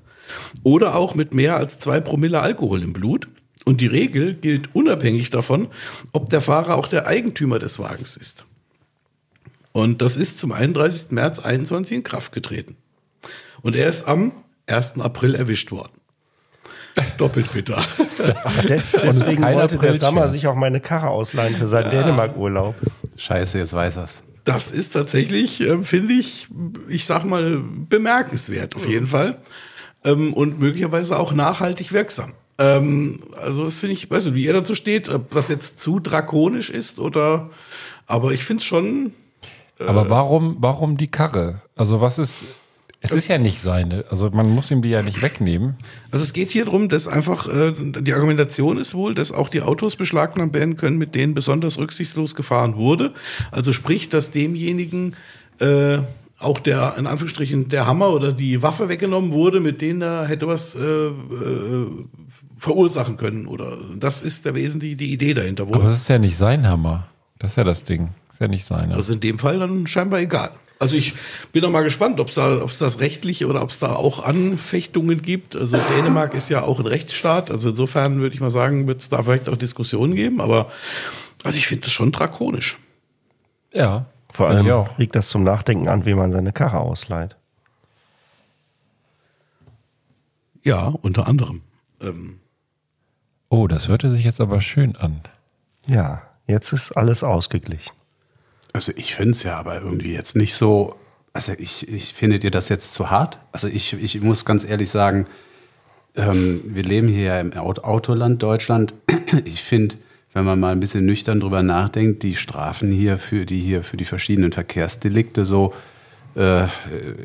oder 0.63 0.95
auch 0.95 1.15
mit 1.15 1.35
mehr 1.35 1.57
als 1.57 1.79
zwei 1.79 2.01
Promille 2.01 2.41
Alkohol 2.41 2.83
im 2.83 2.93
Blut. 2.93 3.29
Und 3.65 3.81
die 3.81 3.89
Regel 3.89 4.35
gilt 4.35 4.75
unabhängig 4.75 5.31
davon, 5.31 5.69
ob 6.13 6.31
der 6.31 6.41
Fahrer 6.41 6.77
auch 6.77 6.87
der 6.87 7.07
Eigentümer 7.07 7.59
des 7.59 7.79
Wagens 7.79 8.17
ist. 8.17 8.45
Und 9.73 10.01
das 10.03 10.17
ist 10.17 10.39
zum 10.39 10.53
31. 10.53 11.11
März 11.11 11.41
21 11.41 11.99
in 11.99 12.03
Kraft 12.05 12.33
getreten. 12.33 12.77
Und 13.63 13.77
er 13.77 13.89
ist 13.89 14.07
am 14.07 14.33
1. 14.67 15.01
April 15.01 15.35
erwischt 15.35 15.71
worden. 15.71 15.93
Doppelt 17.19 17.53
bitter. 17.53 17.85
Des, 18.69 18.93
deswegen 19.03 19.43
wollte 19.43 19.79
der. 19.79 19.95
Sammer 19.95 20.31
sich 20.31 20.47
auch 20.47 20.55
meine 20.55 20.81
Karre 20.81 21.09
ausleihen 21.09 21.57
für 21.57 21.67
seinen 21.67 21.91
Dänemark-Urlaub. 21.91 22.75
Scheiße, 23.17 23.59
jetzt 23.59 23.75
weiß 23.75 23.97
er's. 23.97 24.23
Das 24.45 24.71
ist 24.71 24.95
tatsächlich, 24.95 25.61
ähm, 25.61 25.85
finde 25.85 26.15
ich, 26.15 26.49
ich 26.89 27.05
sag 27.05 27.25
mal, 27.25 27.61
bemerkenswert 27.61 28.77
auf 28.77 28.89
jeden 28.89 29.09
Fall. 29.09 29.39
Ähm, 30.07 30.33
und 30.33 30.59
möglicherweise 30.61 31.19
auch 31.19 31.33
nachhaltig 31.33 31.93
wirksam. 31.93 32.33
Ähm, 32.59 33.21
also 33.37 33.67
das 33.67 33.81
finde 33.81 33.95
ich, 33.95 34.11
weiß 34.11 34.27
nicht, 34.27 34.35
wie 34.35 34.45
ihr 34.45 34.53
dazu 34.55 34.75
steht, 34.75 35.11
ob 35.11 35.31
das 35.31 35.49
jetzt 35.49 35.81
zu 35.81 36.01
drakonisch 36.01 36.71
ist 36.71 36.99
oder, 36.99 37.51
aber 38.07 38.33
ich 38.33 38.45
finde 38.45 38.63
es 38.63 38.67
schon, 38.67 39.13
Aber 39.79 40.09
warum, 40.09 40.57
warum 40.61 40.97
die 40.97 41.09
Karre? 41.09 41.61
Also 41.75 42.01
was 42.01 42.19
ist, 42.19 42.45
es 43.01 43.13
ist 43.13 43.29
ja 43.29 43.39
nicht 43.39 43.61
seine. 43.61 44.05
Also 44.11 44.31
man 44.31 44.49
muss 44.49 44.71
ihm 44.71 44.81
die 44.81 44.89
ja 44.89 45.03
nicht 45.03 45.21
wegnehmen. 45.21 45.77
Also 46.11 46.25
es 46.25 46.33
geht 46.33 46.51
hier 46.51 46.65
darum, 46.65 46.89
dass 46.89 47.07
einfach 47.07 47.47
äh, 47.47 47.73
die 47.77 48.15
Argumentation 48.15 48.79
ist 48.79 48.95
wohl, 48.95 49.15
dass 49.15 49.33
auch 49.33 49.49
die 49.49 49.61
Autos 49.61 49.97
beschlagnahmt 49.97 50.55
werden 50.55 50.77
können, 50.77 50.97
mit 50.97 51.15
denen 51.15 51.35
besonders 51.35 51.79
rücksichtslos 51.79 52.35
gefahren 52.35 52.77
wurde. 52.77 53.13
Also 53.51 53.73
sprich, 53.73 54.09
dass 54.09 54.31
demjenigen 54.31 55.15
äh, 55.61 55.99
auch 56.39 56.59
der, 56.59 56.95
in 56.99 57.07
Anführungsstrichen, 57.07 57.69
der 57.69 57.87
Hammer 57.87 58.11
oder 58.11 58.33
die 58.33 58.63
Waffe 58.63 58.89
weggenommen 58.89 59.33
wurde, 59.33 59.61
mit 59.61 59.81
denen 59.81 60.03
er 60.03 60.27
hätte 60.27 60.47
was 60.47 60.75
äh, 60.75 60.81
äh, 60.81 61.13
verursachen 62.59 63.17
können. 63.17 63.47
Oder 63.47 63.79
das 63.99 64.21
ist 64.21 64.45
der 64.45 64.55
wesentliche 64.55 64.97
die 64.97 65.13
Idee 65.13 65.35
dahinter 65.35 65.67
wohl. 65.67 65.77
Aber 65.77 65.85
das 65.85 66.03
ist 66.03 66.09
ja 66.09 66.19
nicht 66.19 66.37
sein 66.37 66.69
Hammer. 66.69 67.09
Das 67.39 67.53
ist 67.53 67.57
ja 67.57 67.65
das 67.65 67.85
Ding. 67.85 68.11
Das 68.27 68.37
ist 68.37 68.41
ja 68.41 68.49
nicht 68.49 68.65
seiner. 68.65 68.97
Also 68.97 69.15
in 69.15 69.21
dem 69.21 69.39
Fall 69.39 69.59
dann 69.59 69.87
scheinbar 69.87 70.21
egal. 70.21 70.51
Also 70.79 70.95
ich 70.95 71.15
bin 71.53 71.63
noch 71.63 71.71
mal 71.71 71.85
gespannt, 71.85 72.21
ob 72.21 72.29
es 72.29 72.35
da, 72.35 72.63
ob's 72.63 72.77
das 72.77 73.01
rechtliche 73.01 73.47
oder 73.47 73.63
ob 73.63 73.71
es 73.71 73.79
da 73.79 73.95
auch 73.95 74.23
Anfechtungen 74.23 75.23
gibt. 75.23 75.57
Also 75.57 75.79
Dänemark 75.97 76.35
ist 76.35 76.51
ja 76.51 76.65
auch 76.65 76.81
ein 76.81 76.87
Rechtsstaat. 76.87 77.51
Also 77.51 77.71
insofern 77.71 78.21
würde 78.21 78.35
ich 78.35 78.43
mal 78.43 78.51
sagen, 78.51 78.87
wird 78.87 79.01
es 79.01 79.09
da 79.09 79.23
vielleicht 79.23 79.49
auch 79.49 79.57
Diskussionen 79.57 80.15
geben. 80.15 80.43
Aber 80.43 80.71
also 81.45 81.57
ich 81.57 81.67
finde 81.67 81.85
das 81.85 81.93
schon 81.93 82.13
drakonisch. 82.13 82.77
ja. 83.73 84.05
Vor 84.37 84.49
allem 84.49 84.71
auch. 84.71 84.99
regt 84.99 85.17
das 85.17 85.29
zum 85.31 85.45
Nachdenken 85.45 85.89
an, 85.89 86.05
wie 86.05 86.15
man 86.15 86.31
seine 86.33 86.53
Karre 86.53 86.79
ausleiht. 86.79 87.37
Ja, 90.63 90.87
unter 90.89 91.27
anderem. 91.27 91.63
Ähm, 92.01 92.41
Oh, 93.49 93.69
das 93.69 93.87
hörte 93.87 94.11
sich 94.11 94.25
jetzt 94.25 94.41
aber 94.41 94.61
schön 94.61 94.97
an. 94.97 95.21
Ja, 95.87 96.21
jetzt 96.49 96.73
ist 96.73 96.91
alles 96.97 97.23
ausgeglichen. 97.23 97.93
Also 98.73 98.91
ich 98.97 99.15
finde 99.15 99.31
es 99.31 99.45
ja 99.45 99.57
aber 99.57 99.81
irgendwie 99.81 100.13
jetzt 100.13 100.35
nicht 100.35 100.55
so. 100.55 100.97
Also 101.33 101.53
ich, 101.57 101.87
ich 101.89 102.13
findet 102.13 102.43
ihr 102.43 102.51
das 102.51 102.69
jetzt 102.69 102.93
zu 102.93 103.09
hart? 103.11 103.39
Also 103.53 103.69
ich, 103.69 103.93
ich 103.93 104.21
muss 104.21 104.45
ganz 104.45 104.65
ehrlich 104.65 104.91
sagen, 104.91 105.29
ähm, 106.17 106.61
wir 106.67 106.83
leben 106.83 107.07
hier 107.07 107.23
ja 107.25 107.41
im 107.41 107.53
Aut- 107.57 107.85
Autoland 107.85 108.43
Deutschland. 108.43 108.95
Ich 109.45 109.63
finde, 109.63 109.97
wenn 110.37 110.45
man 110.45 110.61
mal 110.61 110.73
ein 110.73 110.81
bisschen 110.81 111.07
nüchtern 111.07 111.41
drüber 111.41 111.63
nachdenkt, 111.63 112.23
die 112.23 112.37
Strafen 112.37 112.93
hier 112.93 113.17
für 113.17 113.47
die 113.47 113.59
hier 113.59 113.83
für 113.83 113.97
die 113.97 114.05
verschiedenen 114.05 114.53
Verkehrsdelikte 114.53 115.47
so 115.47 115.73
äh, 116.37 116.67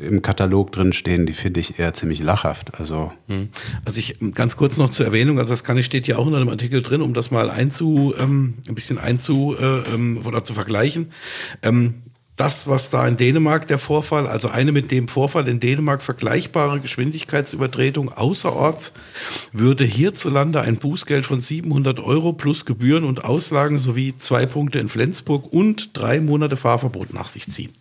im 0.08 0.22
Katalog 0.22 0.72
drin 0.72 0.94
stehen, 0.94 1.26
die 1.26 1.34
finde 1.34 1.60
ich 1.60 1.78
eher 1.78 1.92
ziemlich 1.92 2.22
lachhaft. 2.22 2.80
Also 2.80 3.12
Also 3.84 3.98
ich 3.98 4.16
ganz 4.34 4.56
kurz 4.56 4.78
noch 4.78 4.92
zur 4.92 5.04
Erwähnung, 5.04 5.38
also 5.38 5.52
das 5.52 5.62
kann 5.62 5.76
ich 5.76 5.84
steht 5.84 6.06
ja 6.06 6.16
auch 6.16 6.26
in 6.26 6.34
einem 6.34 6.48
Artikel 6.48 6.80
drin, 6.80 7.02
um 7.02 7.12
das 7.12 7.30
mal 7.30 7.50
einzu, 7.50 8.14
ähm, 8.18 8.54
ein 8.66 8.74
bisschen 8.74 8.96
einzu 8.96 9.54
äh, 9.60 9.80
ähm, 9.94 10.22
oder 10.24 10.42
zu 10.42 10.54
vergleichen. 10.54 11.12
Ähm, 11.62 12.04
das, 12.42 12.66
was 12.66 12.90
da 12.90 13.06
in 13.06 13.16
Dänemark 13.16 13.68
der 13.68 13.78
Vorfall, 13.78 14.26
also 14.26 14.48
eine 14.48 14.72
mit 14.72 14.90
dem 14.90 15.06
Vorfall 15.06 15.46
in 15.46 15.60
Dänemark 15.60 16.02
vergleichbare 16.02 16.80
Geschwindigkeitsübertretung 16.80 18.12
außerorts, 18.12 18.92
würde 19.52 19.84
hierzulande 19.84 20.60
ein 20.60 20.76
Bußgeld 20.76 21.24
von 21.24 21.40
700 21.40 22.00
Euro 22.00 22.32
plus 22.32 22.64
Gebühren 22.64 23.04
und 23.04 23.24
Auslagen 23.24 23.78
sowie 23.78 24.14
zwei 24.18 24.46
Punkte 24.46 24.80
in 24.80 24.88
Flensburg 24.88 25.52
und 25.52 25.96
drei 25.96 26.20
Monate 26.20 26.56
Fahrverbot 26.56 27.14
nach 27.14 27.28
sich 27.28 27.48
ziehen. 27.48 27.72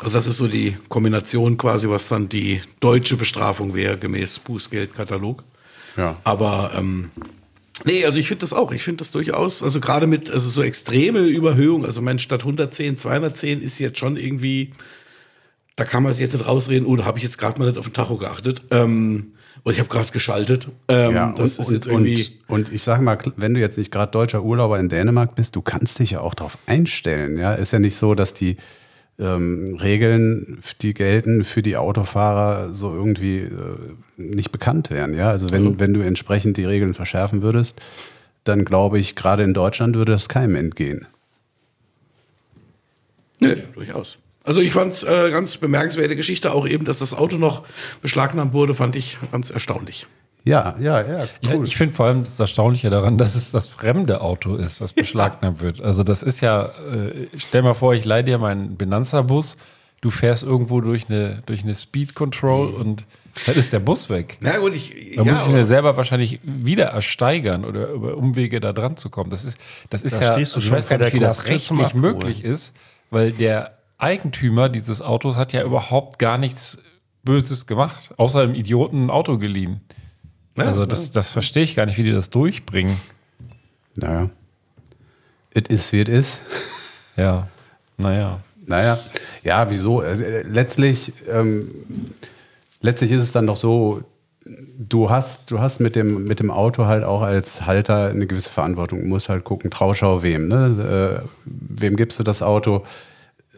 Also 0.00 0.14
das 0.14 0.26
ist 0.26 0.36
so 0.36 0.46
die 0.46 0.76
Kombination 0.88 1.56
quasi, 1.58 1.88
was 1.88 2.06
dann 2.06 2.28
die 2.28 2.60
deutsche 2.78 3.16
Bestrafung 3.16 3.74
wäre, 3.74 3.98
gemäß 3.98 4.38
Bußgeldkatalog. 4.38 5.42
ja. 5.96 6.16
Aber 6.22 6.70
ähm, 6.76 7.10
nee, 7.84 8.04
also 8.04 8.18
ich 8.18 8.28
finde 8.28 8.40
das 8.40 8.52
auch. 8.52 8.72
Ich 8.72 8.82
finde 8.82 8.98
das 8.98 9.10
durchaus, 9.10 9.62
also 9.62 9.80
gerade 9.80 10.06
mit 10.06 10.30
also 10.30 10.48
so 10.48 10.62
extreme 10.62 11.20
Überhöhung, 11.20 11.84
also 11.84 12.00
mein 12.00 12.18
statt 12.18 12.40
110, 12.40 12.98
210 12.98 13.60
ist 13.60 13.78
jetzt 13.78 13.98
schon 13.98 14.16
irgendwie, 14.16 14.70
da 15.76 15.84
kann 15.84 16.02
man 16.02 16.12
sich 16.12 16.22
jetzt 16.22 16.34
nicht 16.34 16.46
rausreden, 16.46 16.86
oh, 16.86 16.96
da 16.96 17.04
habe 17.04 17.18
ich 17.18 17.24
jetzt 17.24 17.38
gerade 17.38 17.58
mal 17.58 17.66
nicht 17.66 17.78
auf 17.78 17.86
den 17.86 17.94
Tacho 17.94 18.16
geachtet. 18.16 18.62
Ähm, 18.70 19.32
oder 19.64 19.72
ich 19.72 19.80
habe 19.80 19.88
gerade 19.88 20.10
geschaltet. 20.12 20.68
Ähm, 20.88 21.14
Ja, 21.14 21.32
das 21.32 21.58
und, 21.58 21.64
ist 21.64 21.72
jetzt 21.72 21.86
und, 21.86 22.06
irgendwie. 22.06 22.28
Und, 22.48 22.66
und 22.66 22.72
ich 22.72 22.82
sage 22.82 23.02
mal, 23.02 23.18
wenn 23.36 23.54
du 23.54 23.60
jetzt 23.60 23.78
nicht 23.78 23.90
gerade 23.90 24.12
deutscher 24.12 24.42
Urlauber 24.42 24.78
in 24.78 24.88
Dänemark 24.88 25.34
bist, 25.34 25.56
du 25.56 25.62
kannst 25.62 25.98
dich 25.98 26.12
ja 26.12 26.20
auch 26.20 26.34
darauf 26.34 26.58
einstellen. 26.66 27.38
Ja, 27.38 27.54
ist 27.54 27.72
ja 27.72 27.78
nicht 27.78 27.96
so, 27.96 28.14
dass 28.14 28.34
die 28.34 28.56
ähm, 29.18 29.76
Regeln, 29.80 30.58
die 30.82 30.94
gelten 30.94 31.44
für 31.44 31.62
die 31.62 31.76
Autofahrer, 31.76 32.74
so 32.74 32.92
irgendwie 32.94 33.40
äh, 33.40 33.50
nicht 34.16 34.50
bekannt 34.50 34.90
wären. 34.90 35.14
Ja, 35.14 35.30
also 35.30 35.50
wenn, 35.50 35.78
wenn 35.78 35.94
du 35.94 36.00
entsprechend 36.00 36.56
die 36.56 36.64
Regeln 36.64 36.94
verschärfen 36.94 37.42
würdest, 37.42 37.80
dann 38.44 38.64
glaube 38.64 38.98
ich, 38.98 39.14
gerade 39.14 39.42
in 39.42 39.54
Deutschland 39.54 39.96
würde 39.96 40.12
das 40.12 40.28
keinem 40.28 40.56
entgehen. 40.56 41.06
Nö, 43.40 43.56
durchaus. 43.74 44.18
Also 44.42 44.60
ich 44.60 44.72
fand 44.72 44.92
es 44.92 45.02
äh, 45.02 45.30
ganz 45.30 45.56
bemerkenswerte 45.56 46.16
Geschichte, 46.16 46.52
auch 46.52 46.68
eben, 46.68 46.84
dass 46.84 46.98
das 46.98 47.14
Auto 47.14 47.36
noch 47.36 47.64
beschlagnahmt 48.02 48.52
wurde, 48.52 48.74
fand 48.74 48.94
ich 48.94 49.16
ganz 49.32 49.50
erstaunlich. 49.50 50.06
Ja, 50.44 50.76
ja, 50.78 51.00
ja, 51.00 51.18
Ja, 51.40 51.54
cool. 51.54 51.64
ich 51.64 51.76
finde 51.76 51.94
vor 51.94 52.06
allem 52.06 52.22
das 52.22 52.38
Erstaunliche 52.38 52.90
daran, 52.90 53.16
dass 53.16 53.34
es 53.34 53.50
das 53.50 53.68
fremde 53.68 54.20
Auto 54.20 54.56
ist, 54.56 54.80
das 54.80 54.92
beschlagnahmt 54.92 55.62
wird. 55.62 55.80
Also 55.80 56.02
das 56.02 56.22
ist 56.22 56.42
ja, 56.42 56.66
äh, 56.66 57.28
stell 57.36 57.62
mal 57.62 57.72
vor, 57.72 57.94
ich 57.94 58.04
leih 58.04 58.22
dir 58.22 58.38
meinen 58.38 58.76
Benanza-Bus, 58.76 59.56
du 60.02 60.10
fährst 60.10 60.42
irgendwo 60.42 60.82
durch 60.82 61.08
eine, 61.08 61.40
durch 61.46 61.62
eine 61.62 61.74
Speed 61.74 62.14
Control 62.14 62.68
und 62.74 63.06
dann 63.46 63.54
ist 63.56 63.72
der 63.72 63.80
Bus 63.80 64.10
weg. 64.10 64.36
Na 64.40 64.58
gut, 64.58 64.74
ich, 64.74 65.16
Da 65.16 65.22
ja, 65.22 65.32
muss 65.32 65.46
ich 65.46 65.52
mir 65.52 65.64
selber 65.64 65.96
wahrscheinlich 65.96 66.40
wieder 66.42 66.84
ersteigern 66.84 67.64
oder 67.64 67.88
über 67.88 68.16
Umwege 68.16 68.60
da 68.60 68.72
dran 68.72 68.96
zu 68.96 69.08
kommen. 69.08 69.30
Das 69.30 69.44
ist, 69.44 69.58
das 69.90 70.04
ist 70.04 70.20
Da 70.20 70.36
ja, 70.36 70.38
ich 70.38 70.70
weiß 70.70 70.88
gar 70.88 70.98
nicht, 70.98 71.14
wie 71.14 71.20
das 71.20 71.48
rechtlich 71.48 71.94
möglich 71.94 72.44
ist, 72.44 72.74
weil 73.10 73.32
der 73.32 73.78
Eigentümer 73.96 74.68
dieses 74.68 75.00
Autos 75.00 75.36
hat 75.36 75.52
ja 75.52 75.62
überhaupt 75.62 76.18
gar 76.18 76.36
nichts 76.36 76.78
Böses 77.24 77.66
gemacht, 77.66 78.12
außer 78.18 78.40
einem 78.40 78.54
Idioten 78.54 79.06
ein 79.06 79.10
Auto 79.10 79.38
geliehen. 79.38 79.80
Ja, 80.56 80.64
also 80.64 80.86
das, 80.86 81.10
das 81.10 81.32
verstehe 81.32 81.62
ich 81.64 81.74
gar 81.74 81.86
nicht, 81.86 81.98
wie 81.98 82.02
die 82.04 82.12
das 82.12 82.30
durchbringen. 82.30 82.96
Naja. 83.96 84.30
It 85.54 85.68
is 85.68 85.92
wie 85.92 86.00
it 86.00 86.08
is. 86.08 86.38
Ja, 87.16 87.46
naja. 87.96 88.40
Naja, 88.66 88.98
ja, 89.44 89.70
wieso? 89.70 90.02
Äh, 90.02 90.42
Letztlich, 90.42 91.12
ähm, 91.30 91.70
letztlich 92.80 93.12
ist 93.12 93.22
es 93.22 93.30
dann 93.30 93.46
doch 93.46 93.54
so, 93.54 94.02
du 94.44 95.10
hast, 95.10 95.50
du 95.50 95.60
hast 95.60 95.78
mit 95.78 95.94
dem, 95.94 96.24
mit 96.24 96.40
dem 96.40 96.50
Auto 96.50 96.86
halt 96.86 97.04
auch 97.04 97.22
als 97.22 97.66
Halter 97.66 98.08
eine 98.08 98.26
gewisse 98.26 98.50
Verantwortung. 98.50 99.00
Du 99.00 99.06
musst 99.06 99.28
halt 99.28 99.44
gucken, 99.44 99.70
Trauschau 99.70 100.24
wem, 100.24 100.48
ne? 100.48 101.22
Äh, 101.22 101.28
wem 101.44 101.94
gibst 101.96 102.18
du 102.18 102.24
das 102.24 102.42
Auto? 102.42 102.84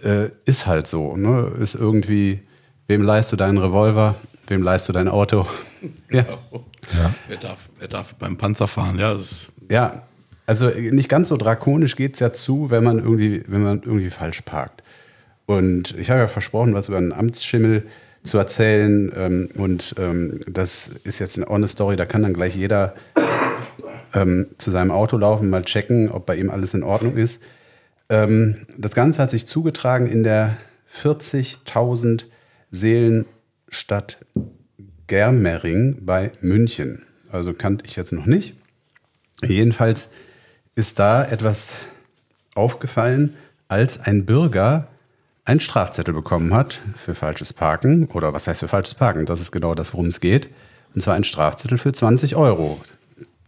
Äh, 0.02 0.30
ist 0.44 0.66
halt 0.66 0.86
so, 0.86 1.16
ne? 1.16 1.52
Ist 1.60 1.74
irgendwie, 1.74 2.40
wem 2.88 3.02
leihst 3.02 3.32
du 3.32 3.36
deinen 3.36 3.58
Revolver? 3.58 4.16
Wem 4.48 4.62
leihst 4.62 4.88
du 4.88 4.92
dein 4.92 5.08
Auto? 5.08 5.46
Ja. 6.10 6.24
Wer 7.26 7.36
darf, 7.36 7.68
wer 7.80 7.88
darf 7.88 8.14
beim 8.14 8.36
Panzer 8.36 8.68
fahren? 8.68 8.98
Ja, 8.98 9.16
Ja, 9.68 10.02
also 10.46 10.68
nicht 10.68 11.08
ganz 11.08 11.28
so 11.28 11.36
drakonisch 11.36 11.96
geht 11.96 12.14
es 12.14 12.20
ja 12.20 12.32
zu, 12.32 12.70
wenn 12.70 12.84
man 12.84 12.98
irgendwie, 12.98 13.42
wenn 13.48 13.62
man 13.62 13.82
irgendwie 13.82 14.10
falsch 14.10 14.42
parkt. 14.42 14.84
Und 15.46 15.96
ich 15.98 16.10
habe 16.10 16.20
ja 16.20 16.28
versprochen, 16.28 16.74
was 16.74 16.88
über 16.88 16.98
einen 16.98 17.12
Amtsschimmel 17.12 17.86
zu 18.22 18.38
erzählen. 18.38 19.12
Ähm, 19.16 19.48
und 19.56 19.94
ähm, 19.98 20.40
das 20.48 20.90
ist 21.04 21.18
jetzt 21.18 21.36
eine 21.36 21.68
Story, 21.68 21.96
da 21.96 22.06
kann 22.06 22.22
dann 22.22 22.34
gleich 22.34 22.54
jeder 22.54 22.94
ähm, 24.14 24.46
zu 24.58 24.70
seinem 24.70 24.90
Auto 24.90 25.16
laufen, 25.16 25.50
mal 25.50 25.64
checken, 25.64 26.10
ob 26.10 26.26
bei 26.26 26.36
ihm 26.36 26.50
alles 26.50 26.74
in 26.74 26.82
Ordnung 26.82 27.16
ist. 27.16 27.42
Ähm, 28.08 28.66
das 28.78 28.92
Ganze 28.92 29.22
hat 29.22 29.30
sich 29.30 29.46
zugetragen 29.46 30.06
in 30.06 30.22
der 30.22 30.56
40.000 31.02 32.24
Seelenstadt 33.66 34.18
Germering 35.06 36.04
bei 36.04 36.32
München. 36.40 37.04
Also 37.30 37.52
kannte 37.52 37.84
ich 37.86 37.96
jetzt 37.96 38.12
noch 38.12 38.26
nicht. 38.26 38.54
Jedenfalls 39.44 40.08
ist 40.74 40.98
da 40.98 41.24
etwas 41.24 41.78
aufgefallen, 42.54 43.34
als 43.68 44.00
ein 44.00 44.24
Bürger 44.24 44.88
einen 45.44 45.60
Strafzettel 45.60 46.14
bekommen 46.14 46.54
hat 46.54 46.80
für 46.96 47.14
falsches 47.14 47.52
Parken. 47.52 48.06
Oder 48.12 48.32
was 48.32 48.46
heißt 48.46 48.60
für 48.60 48.68
falsches 48.68 48.94
Parken? 48.94 49.26
Das 49.26 49.40
ist 49.40 49.52
genau 49.52 49.74
das, 49.74 49.92
worum 49.92 50.06
es 50.06 50.20
geht. 50.20 50.48
Und 50.94 51.02
zwar 51.02 51.14
ein 51.14 51.24
Strafzettel 51.24 51.78
für 51.78 51.92
20 51.92 52.36
Euro. 52.36 52.80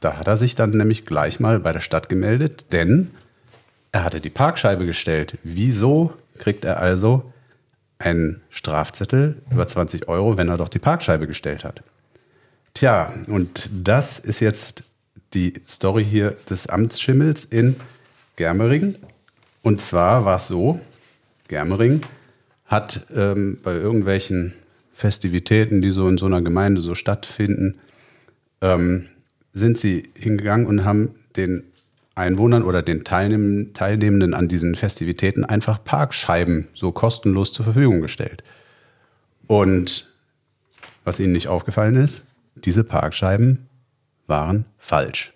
Da 0.00 0.16
hat 0.16 0.28
er 0.28 0.36
sich 0.36 0.54
dann 0.54 0.70
nämlich 0.70 1.06
gleich 1.06 1.40
mal 1.40 1.58
bei 1.58 1.72
der 1.72 1.80
Stadt 1.80 2.08
gemeldet, 2.08 2.72
denn 2.72 3.10
er 3.90 4.04
hatte 4.04 4.20
die 4.20 4.30
Parkscheibe 4.30 4.86
gestellt. 4.86 5.38
Wieso 5.42 6.12
kriegt 6.36 6.64
er 6.64 6.80
also 6.80 7.32
einen 7.98 8.40
Strafzettel 8.50 9.42
über 9.50 9.66
20 9.66 10.08
Euro, 10.08 10.36
wenn 10.36 10.48
er 10.48 10.56
doch 10.56 10.68
die 10.68 10.78
Parkscheibe 10.78 11.26
gestellt 11.26 11.64
hat? 11.64 11.82
Tja, 12.74 13.12
und 13.26 13.68
das 13.72 14.18
ist 14.18 14.40
jetzt 14.40 14.84
die 15.34 15.54
Story 15.68 16.04
hier 16.04 16.36
des 16.48 16.68
Amtsschimmels 16.68 17.44
in 17.44 17.76
Germering. 18.36 18.94
Und 19.62 19.80
zwar 19.80 20.24
war 20.24 20.36
es 20.36 20.48
so, 20.48 20.80
Germering 21.48 22.02
hat 22.66 23.00
ähm, 23.14 23.58
bei 23.62 23.74
irgendwelchen 23.74 24.54
Festivitäten, 24.92 25.82
die 25.82 25.90
so 25.90 26.08
in 26.08 26.18
so 26.18 26.26
einer 26.26 26.42
Gemeinde 26.42 26.80
so 26.80 26.94
stattfinden, 26.94 27.78
ähm, 28.60 29.08
sind 29.52 29.78
sie 29.78 30.08
hingegangen 30.14 30.66
und 30.66 30.84
haben 30.84 31.14
den 31.36 31.64
Einwohnern 32.18 32.62
oder 32.62 32.82
den 32.82 33.04
Teilnehm 33.04 33.72
Teilnehmenden 33.72 34.34
an 34.34 34.48
diesen 34.48 34.74
Festivitäten 34.74 35.44
einfach 35.44 35.82
Parkscheiben 35.82 36.68
so 36.74 36.92
kostenlos 36.92 37.52
zur 37.52 37.64
Verfügung 37.64 38.00
gestellt. 38.00 38.42
Und 39.46 40.08
was 41.04 41.20
ihnen 41.20 41.32
nicht 41.32 41.48
aufgefallen 41.48 41.96
ist, 41.96 42.24
diese 42.54 42.84
Parkscheiben 42.84 43.66
waren 44.26 44.66
falsch. 44.78 45.32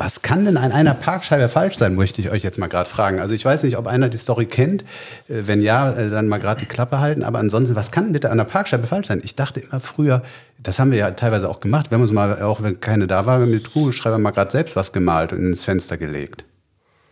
Was 0.00 0.22
kann 0.22 0.46
denn 0.46 0.56
an 0.56 0.72
einer 0.72 0.94
Parkscheibe 0.94 1.46
falsch 1.48 1.76
sein, 1.76 1.94
möchte 1.94 2.22
ich 2.22 2.30
euch 2.30 2.42
jetzt 2.42 2.58
mal 2.58 2.68
gerade 2.68 2.88
fragen. 2.88 3.20
Also 3.20 3.34
ich 3.34 3.44
weiß 3.44 3.64
nicht, 3.64 3.76
ob 3.76 3.86
einer 3.86 4.08
die 4.08 4.16
Story 4.16 4.46
kennt. 4.46 4.82
Äh, 5.28 5.42
Wenn 5.44 5.60
ja, 5.60 5.92
äh, 5.92 6.08
dann 6.08 6.26
mal 6.26 6.40
gerade 6.40 6.60
die 6.60 6.66
Klappe 6.66 7.00
halten. 7.00 7.22
Aber 7.22 7.38
ansonsten, 7.38 7.76
was 7.76 7.90
kann 7.90 8.12
bitte 8.12 8.30
an 8.30 8.40
einer 8.40 8.48
Parkscheibe 8.48 8.86
falsch 8.86 9.08
sein? 9.08 9.20
Ich 9.22 9.36
dachte 9.36 9.60
immer 9.60 9.78
früher, 9.78 10.22
das 10.62 10.78
haben 10.78 10.90
wir 10.90 10.98
ja 10.98 11.10
teilweise 11.12 11.48
auch 11.48 11.60
gemacht. 11.60 11.90
Wir 11.90 11.96
haben 11.96 12.02
uns 12.02 12.12
mal, 12.12 12.42
auch 12.42 12.62
wenn 12.62 12.80
keine 12.80 13.06
da 13.06 13.26
war, 13.26 13.38
mit 13.40 13.72
Kugelschreiber 13.72 14.18
mal 14.18 14.30
gerade 14.30 14.50
selbst 14.50 14.76
was 14.76 14.92
gemalt 14.92 15.32
und 15.32 15.38
ins 15.40 15.64
Fenster 15.64 15.96
gelegt. 15.96 16.44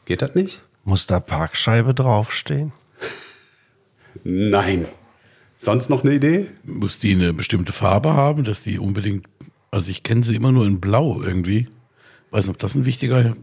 Geht 0.05 0.23
das 0.23 0.35
nicht? 0.35 0.63
Muss 0.85 1.07
da 1.07 1.21
Parkscheibe 1.21 1.95
draufstehen? 1.95 2.73
Nein. 4.25 4.87
Sonst 5.59 5.91
noch 5.91 6.05
eine 6.05 6.15
Idee? 6.15 6.47
Muss 6.65 6.99
die 6.99 7.15
eine 7.15 7.33
bestimmte 7.33 7.73
Farbe 7.73 8.15
haben, 8.15 8.45
dass 8.45 8.63
die 8.63 8.79
unbedingt. 8.79 9.27
Also 9.71 9.91
ich 9.91 10.03
kenne 10.03 10.23
sie 10.23 10.37
immer 10.37 10.53
nur 10.53 10.67
in 10.67 10.81
Blau 10.81 11.21
irgendwie. 11.21 11.69
Weiß 12.31 12.47
nicht, 12.47 12.55
ob 12.55 12.59
das 12.59 12.75
ein 12.75 12.85
wichtiger 12.85 13.35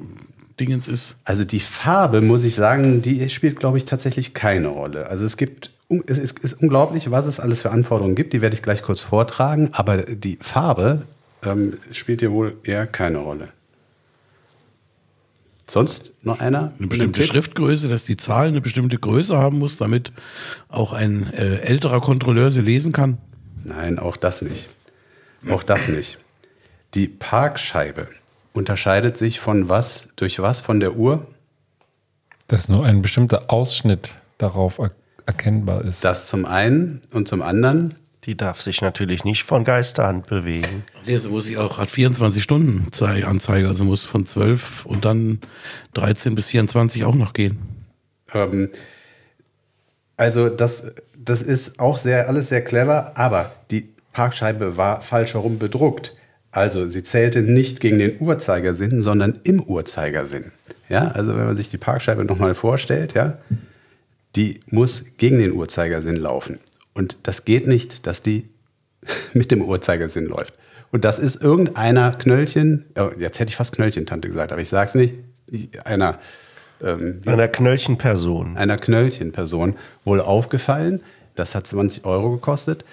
Dingens 0.60 0.88
ist. 0.88 1.18
Also 1.26 1.44
die 1.44 1.60
Farbe, 1.60 2.22
muss 2.22 2.44
ich 2.44 2.56
sagen, 2.56 3.02
die 3.02 3.28
spielt, 3.30 3.60
glaube 3.60 3.78
ich, 3.78 3.86
tatsächlich 3.86 4.34
keine 4.34 4.70
Rolle. 4.70 5.08
Also 5.08 5.26
es 5.26 5.38
gibt, 5.38 5.72
es 6.08 6.18
ist, 6.18 6.40
ist 6.40 6.62
unglaublich, 6.62 7.12
was 7.12 7.28
es 7.28 7.40
alles 7.40 7.62
für 7.62 7.72
Anforderungen 7.72 8.16
gibt. 8.16 8.34
Die 8.34 8.42
werde 8.42 8.56
ich 8.56 8.62
gleich 8.62 8.82
kurz 8.82 9.02
vortragen. 9.02 9.70
Aber 9.74 9.98
die 9.98 10.38
Farbe 10.42 11.04
ähm, 11.44 11.78
spielt 11.92 12.22
hier 12.22 12.32
wohl 12.32 12.58
eher 12.64 12.88
keine 12.88 13.20
Rolle. 13.20 13.50
Sonst 15.68 16.14
noch 16.22 16.40
einer? 16.40 16.74
Eine 16.78 16.88
bestimmte? 16.88 17.24
Schriftgröße, 17.24 17.88
dass 17.88 18.04
die 18.04 18.18
Zahl 18.18 18.48
eine 18.48 18.62
bestimmte 18.62 18.98
Größe 18.98 19.38
haben 19.38 19.60
muss, 19.60 19.78
damit 19.78 20.12
auch 20.70 20.94
ein 20.94 21.34
äh, 21.34 21.58
älterer 21.58 22.02
Kontrolleur 22.02 22.52
sie 22.52 22.62
lesen 22.62 22.92
kann. 22.92 23.18
Nein, 23.64 23.98
auch 23.98 24.16
das 24.16 24.42
nicht. 24.42 24.70
Auch 25.50 25.64
das 25.64 25.88
nicht. 25.88 26.20
Die 26.94 27.08
Parkscheibe 27.08 28.10
unterscheidet 28.54 29.18
sich 29.18 29.40
von 29.40 29.68
was, 29.68 30.10
durch 30.16 30.40
was 30.40 30.62
von 30.62 30.80
der 30.80 30.96
Uhr? 30.96 31.28
Dass 32.48 32.70
nur 32.70 32.86
ein 32.86 33.02
bestimmter 33.02 33.52
Ausschnitt 33.52 34.16
darauf 34.38 34.80
erkennbar 35.26 35.84
ist. 35.86 36.04
Das 36.04 36.28
zum 36.28 36.46
einen 36.46 37.02
und 37.12 37.28
zum 37.28 37.42
anderen 37.42 37.96
Die 38.26 38.36
darf 38.36 38.62
sich 38.62 38.82
natürlich 38.82 39.24
nicht 39.24 39.44
von 39.44 39.64
Geisterhand 39.64 40.26
bewegen. 40.28 40.84
Nee, 41.06 41.18
so 41.18 41.30
muss 41.30 41.48
ich 41.50 41.58
auch, 41.58 41.78
hat 41.78 41.90
24 41.90 42.42
Stunden 42.44 42.88
Zei- 42.92 43.24
Anzeige, 43.26 43.68
also 43.68 43.84
muss 43.86 44.04
von 44.04 44.26
12 44.26 44.86
und 44.86 45.06
dann 45.06 45.40
13 45.94 46.34
bis 46.36 46.48
24 46.48 47.04
auch 47.06 47.16
noch 47.16 47.34
gehen. 47.34 47.58
Ähm, 48.34 48.70
also 50.18 50.50
das, 50.50 50.94
das 51.18 51.42
ist 51.42 51.80
auch 51.80 51.98
sehr, 51.98 52.28
alles 52.30 52.50
sehr 52.50 52.64
clever, 52.64 53.12
aber 53.18 53.52
die 53.72 53.90
Parkscheibe 54.14 54.78
war 54.78 55.02
falsch 55.02 55.34
herum 55.34 55.60
bedruckt. 55.60 56.16
Also 56.52 56.88
sie 56.88 57.04
zählte 57.04 57.42
nicht 57.42 57.82
gegen 57.82 58.00
den 58.00 58.16
Uhrzeigersinn, 58.22 59.02
sondern 59.02 59.40
im 59.44 59.62
Uhrzeigersinn. 59.62 60.52
Ja, 60.88 61.10
also 61.10 61.36
wenn 61.36 61.46
man 61.46 61.58
sich 61.58 61.70
die 61.70 61.78
Parkscheibe 61.78 62.24
nochmal 62.24 62.56
vorstellt, 62.56 63.14
ja, 63.14 63.38
die 64.36 64.60
muss 64.68 65.06
gegen 65.18 65.40
den 65.40 65.54
Uhrzeigersinn 65.54 66.18
laufen. 66.18 66.60
Und 66.94 67.18
das 67.24 67.46
geht 67.46 67.68
nicht, 67.68 68.08
dass 68.08 68.22
die 68.22 68.50
mit 69.34 69.52
dem 69.52 69.62
Uhrzeigersinn 69.62 70.26
läuft. 70.26 70.54
Und 70.92 71.04
das 71.04 71.20
ist 71.20 71.42
irgendeiner 71.42 72.12
Knöllchen, 72.12 72.86
jetzt 73.20 73.40
hätte 73.40 73.50
ich 73.50 73.56
fast 73.56 73.76
Knöllchen-Tante 73.76 74.30
gesagt, 74.30 74.52
aber 74.52 74.62
ich 74.62 74.70
sag's 74.70 74.96
nicht, 74.96 75.16
einer 75.84 76.20
ähm, 76.82 77.22
Einer 77.26 77.48
Knöllchenperson. 77.48 78.58
einer 78.58 78.78
Knöllchenperson 78.78 79.76
wohl 80.04 80.22
aufgefallen. 80.22 81.02
Das 81.36 81.56
hat 81.56 81.68
20 81.68 82.06
Euro 82.06 82.32
gekostet. 82.32 82.86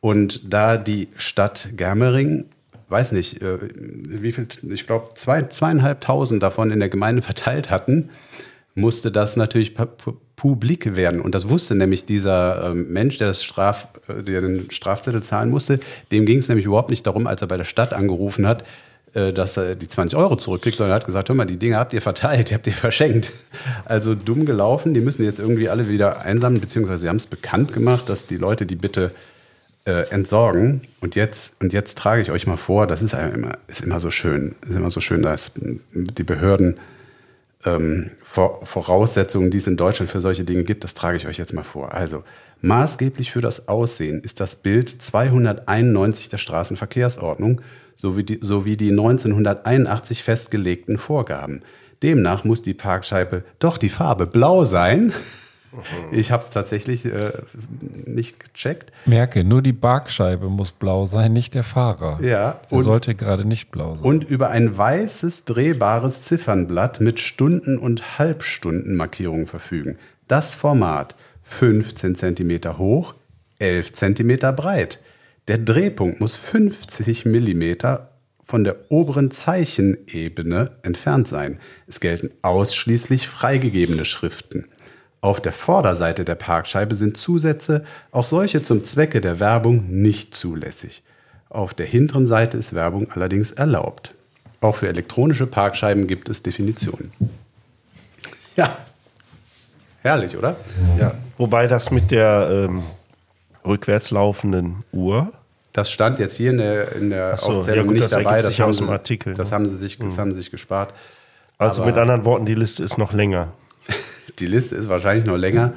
Und 0.00 0.52
da 0.52 0.76
die 0.76 1.08
Stadt 1.16 1.70
Germering, 1.76 2.44
weiß 2.88 3.12
nicht, 3.12 3.42
äh, 3.42 3.58
wie 3.74 4.32
viel, 4.32 4.46
ich 4.70 4.86
glaube, 4.86 5.14
zwei, 5.14 5.42
zweieinhalbtausend 5.42 6.42
davon 6.42 6.70
in 6.70 6.80
der 6.80 6.88
Gemeinde 6.88 7.22
verteilt 7.22 7.70
hatten, 7.70 8.10
musste 8.76 9.10
das 9.10 9.36
natürlich 9.36 9.72
pu- 9.76 9.88
pu- 10.02 10.14
publik 10.36 10.94
werden. 10.96 11.20
Und 11.20 11.34
das 11.34 11.48
wusste 11.48 11.74
nämlich 11.74 12.04
dieser 12.04 12.70
ähm, 12.70 12.92
Mensch, 12.92 13.18
der, 13.18 13.26
das 13.28 13.42
Straf, 13.42 13.88
äh, 14.06 14.22
der 14.22 14.42
den 14.42 14.70
Strafzettel 14.70 15.22
zahlen 15.22 15.50
musste. 15.50 15.80
Dem 16.12 16.26
ging 16.26 16.38
es 16.38 16.48
nämlich 16.48 16.66
überhaupt 16.66 16.90
nicht 16.90 17.06
darum, 17.06 17.26
als 17.26 17.40
er 17.42 17.48
bei 17.48 17.56
der 17.56 17.64
Stadt 17.64 17.92
angerufen 17.94 18.46
hat, 18.46 18.64
äh, 19.14 19.32
dass 19.32 19.56
er 19.56 19.74
die 19.76 19.88
20 19.88 20.18
Euro 20.18 20.36
zurückkriegt, 20.36 20.76
sondern 20.76 20.92
er 20.92 20.96
hat 21.00 21.06
gesagt, 21.06 21.30
hör 21.30 21.34
mal, 21.34 21.46
die 21.46 21.56
Dinge 21.56 21.78
habt 21.78 21.94
ihr 21.94 22.02
verteilt, 22.02 22.50
die 22.50 22.54
habt 22.54 22.66
ihr 22.66 22.74
verschenkt. 22.74 23.32
Also 23.86 24.14
dumm 24.14 24.44
gelaufen, 24.44 24.92
die 24.92 25.00
müssen 25.00 25.24
jetzt 25.24 25.40
irgendwie 25.40 25.70
alle 25.70 25.88
wieder 25.88 26.20
einsammeln, 26.20 26.60
beziehungsweise 26.60 27.00
sie 27.02 27.08
haben 27.08 27.16
es 27.16 27.26
bekannt 27.26 27.72
gemacht, 27.72 28.08
dass 28.10 28.26
die 28.26 28.36
Leute 28.36 28.66
die 28.66 28.76
bitte 28.76 29.10
äh, 29.86 30.02
entsorgen. 30.10 30.82
Und 31.00 31.16
jetzt, 31.16 31.56
und 31.60 31.72
jetzt 31.72 31.96
trage 31.96 32.20
ich 32.20 32.30
euch 32.30 32.46
mal 32.46 32.58
vor, 32.58 32.86
das 32.86 33.00
ist 33.00 33.14
immer, 33.14 33.52
ist 33.68 33.84
immer 33.84 34.00
so 34.00 34.10
schön, 34.10 34.54
ist 34.68 34.76
immer 34.76 34.90
so 34.90 35.00
schön, 35.00 35.22
dass 35.22 35.52
die 35.56 36.24
Behörden 36.24 36.76
ähm, 37.64 38.10
Voraussetzungen, 38.36 39.50
die 39.50 39.58
es 39.58 39.66
in 39.66 39.76
Deutschland 39.76 40.10
für 40.10 40.20
solche 40.20 40.44
Dinge 40.44 40.64
gibt, 40.64 40.84
das 40.84 40.94
trage 40.94 41.16
ich 41.16 41.26
euch 41.26 41.38
jetzt 41.38 41.52
mal 41.52 41.64
vor. 41.64 41.94
Also, 41.94 42.22
maßgeblich 42.60 43.32
für 43.32 43.40
das 43.40 43.68
Aussehen 43.68 44.20
ist 44.20 44.40
das 44.40 44.56
Bild 44.56 44.88
291 44.88 46.28
der 46.28 46.38
Straßenverkehrsordnung 46.38 47.60
sowie 47.94 48.24
die, 48.24 48.38
sowie 48.42 48.76
die 48.76 48.90
1981 48.90 50.22
festgelegten 50.22 50.98
Vorgaben. 50.98 51.62
Demnach 52.02 52.44
muss 52.44 52.62
die 52.62 52.74
Parkscheibe 52.74 53.42
doch 53.58 53.78
die 53.78 53.88
Farbe 53.88 54.26
blau 54.26 54.64
sein. 54.64 55.12
Ich 56.12 56.30
habe 56.30 56.42
es 56.42 56.50
tatsächlich 56.50 57.04
äh, 57.04 57.32
nicht 58.06 58.38
gecheckt. 58.52 58.92
Merke, 59.06 59.44
nur 59.44 59.62
die 59.62 59.72
Parkscheibe 59.72 60.48
muss 60.48 60.72
blau 60.72 61.06
sein, 61.06 61.32
nicht 61.32 61.54
der 61.54 61.62
Fahrer. 61.62 62.18
Ja, 62.22 62.60
Der 62.70 62.78
und- 62.78 62.84
sollte 62.84 63.14
gerade 63.14 63.44
nicht 63.44 63.70
blau 63.70 63.96
sein. 63.96 64.04
und 64.04 64.24
über 64.24 64.50
ein 64.50 64.76
weißes 64.76 65.44
drehbares 65.44 66.22
Ziffernblatt 66.22 67.00
mit 67.00 67.20
Stunden- 67.20 67.78
und 67.78 68.18
Halbstundenmarkierungen 68.18 69.46
verfügen. 69.46 69.98
Das 70.28 70.54
Format 70.54 71.14
15 71.42 72.14
cm 72.16 72.78
hoch, 72.78 73.14
11 73.58 73.92
cm 73.92 74.38
breit. 74.56 75.00
Der 75.48 75.58
Drehpunkt 75.58 76.20
muss 76.20 76.34
50 76.36 77.24
mm 77.24 77.62
von 78.42 78.64
der 78.64 78.76
oberen 78.90 79.30
Zeichenebene 79.30 80.70
entfernt 80.82 81.28
sein. 81.28 81.58
Es 81.86 82.00
gelten 82.00 82.30
ausschließlich 82.42 83.28
freigegebene 83.28 84.04
Schriften. 84.04 84.66
Auf 85.20 85.40
der 85.40 85.52
Vorderseite 85.52 86.24
der 86.24 86.34
Parkscheibe 86.34 86.94
sind 86.94 87.16
Zusätze, 87.16 87.84
auch 88.12 88.24
solche 88.24 88.62
zum 88.62 88.84
Zwecke 88.84 89.20
der 89.20 89.40
Werbung, 89.40 89.86
nicht 89.88 90.34
zulässig. 90.34 91.02
Auf 91.48 91.74
der 91.74 91.86
hinteren 91.86 92.26
Seite 92.26 92.56
ist 92.58 92.74
Werbung 92.74 93.10
allerdings 93.10 93.50
erlaubt. 93.52 94.14
Auch 94.60 94.76
für 94.76 94.88
elektronische 94.88 95.46
Parkscheiben 95.46 96.06
gibt 96.06 96.28
es 96.28 96.42
Definitionen. 96.42 97.12
Ja, 98.56 98.76
herrlich, 100.02 100.36
oder? 100.36 100.56
Ja. 100.98 101.14
Wobei 101.36 101.66
das 101.66 101.90
mit 101.90 102.10
der 102.10 102.48
ähm, 102.68 102.82
rückwärts 103.64 104.10
laufenden 104.10 104.84
Uhr, 104.92 105.32
Das 105.72 105.90
stand 105.90 106.18
jetzt 106.18 106.36
hier 106.36 106.50
in 106.50 106.58
der, 106.58 106.92
in 106.92 107.10
der 107.10 107.36
so, 107.36 107.52
ja 107.52 107.58
Aufzählung 107.58 107.86
gut, 107.86 107.94
nicht 107.94 108.04
das 108.04 108.12
dabei. 108.12 108.40
Das, 108.42 108.58
haben 108.58 108.68
aus 108.70 108.76
sie, 108.76 108.84
dem 108.84 108.90
Artikel, 108.90 109.34
das, 109.34 109.50
ne? 109.50 109.54
haben 109.54 109.68
sie 109.68 109.76
sich, 109.76 109.98
das 109.98 110.16
haben 110.18 110.32
sie 110.32 110.38
sich 110.38 110.50
gespart. 110.50 110.94
also 111.58 111.82
Aber- 111.82 111.90
mit 111.90 112.00
anderen 112.00 112.24
Worten, 112.24 112.46
die 112.46 112.54
Liste 112.54 112.82
ist 112.84 112.96
noch 112.98 113.12
länger. 113.12 113.48
Die 114.38 114.46
Liste 114.46 114.74
ist 114.74 114.88
wahrscheinlich 114.88 115.26
noch 115.26 115.36
länger. 115.36 115.72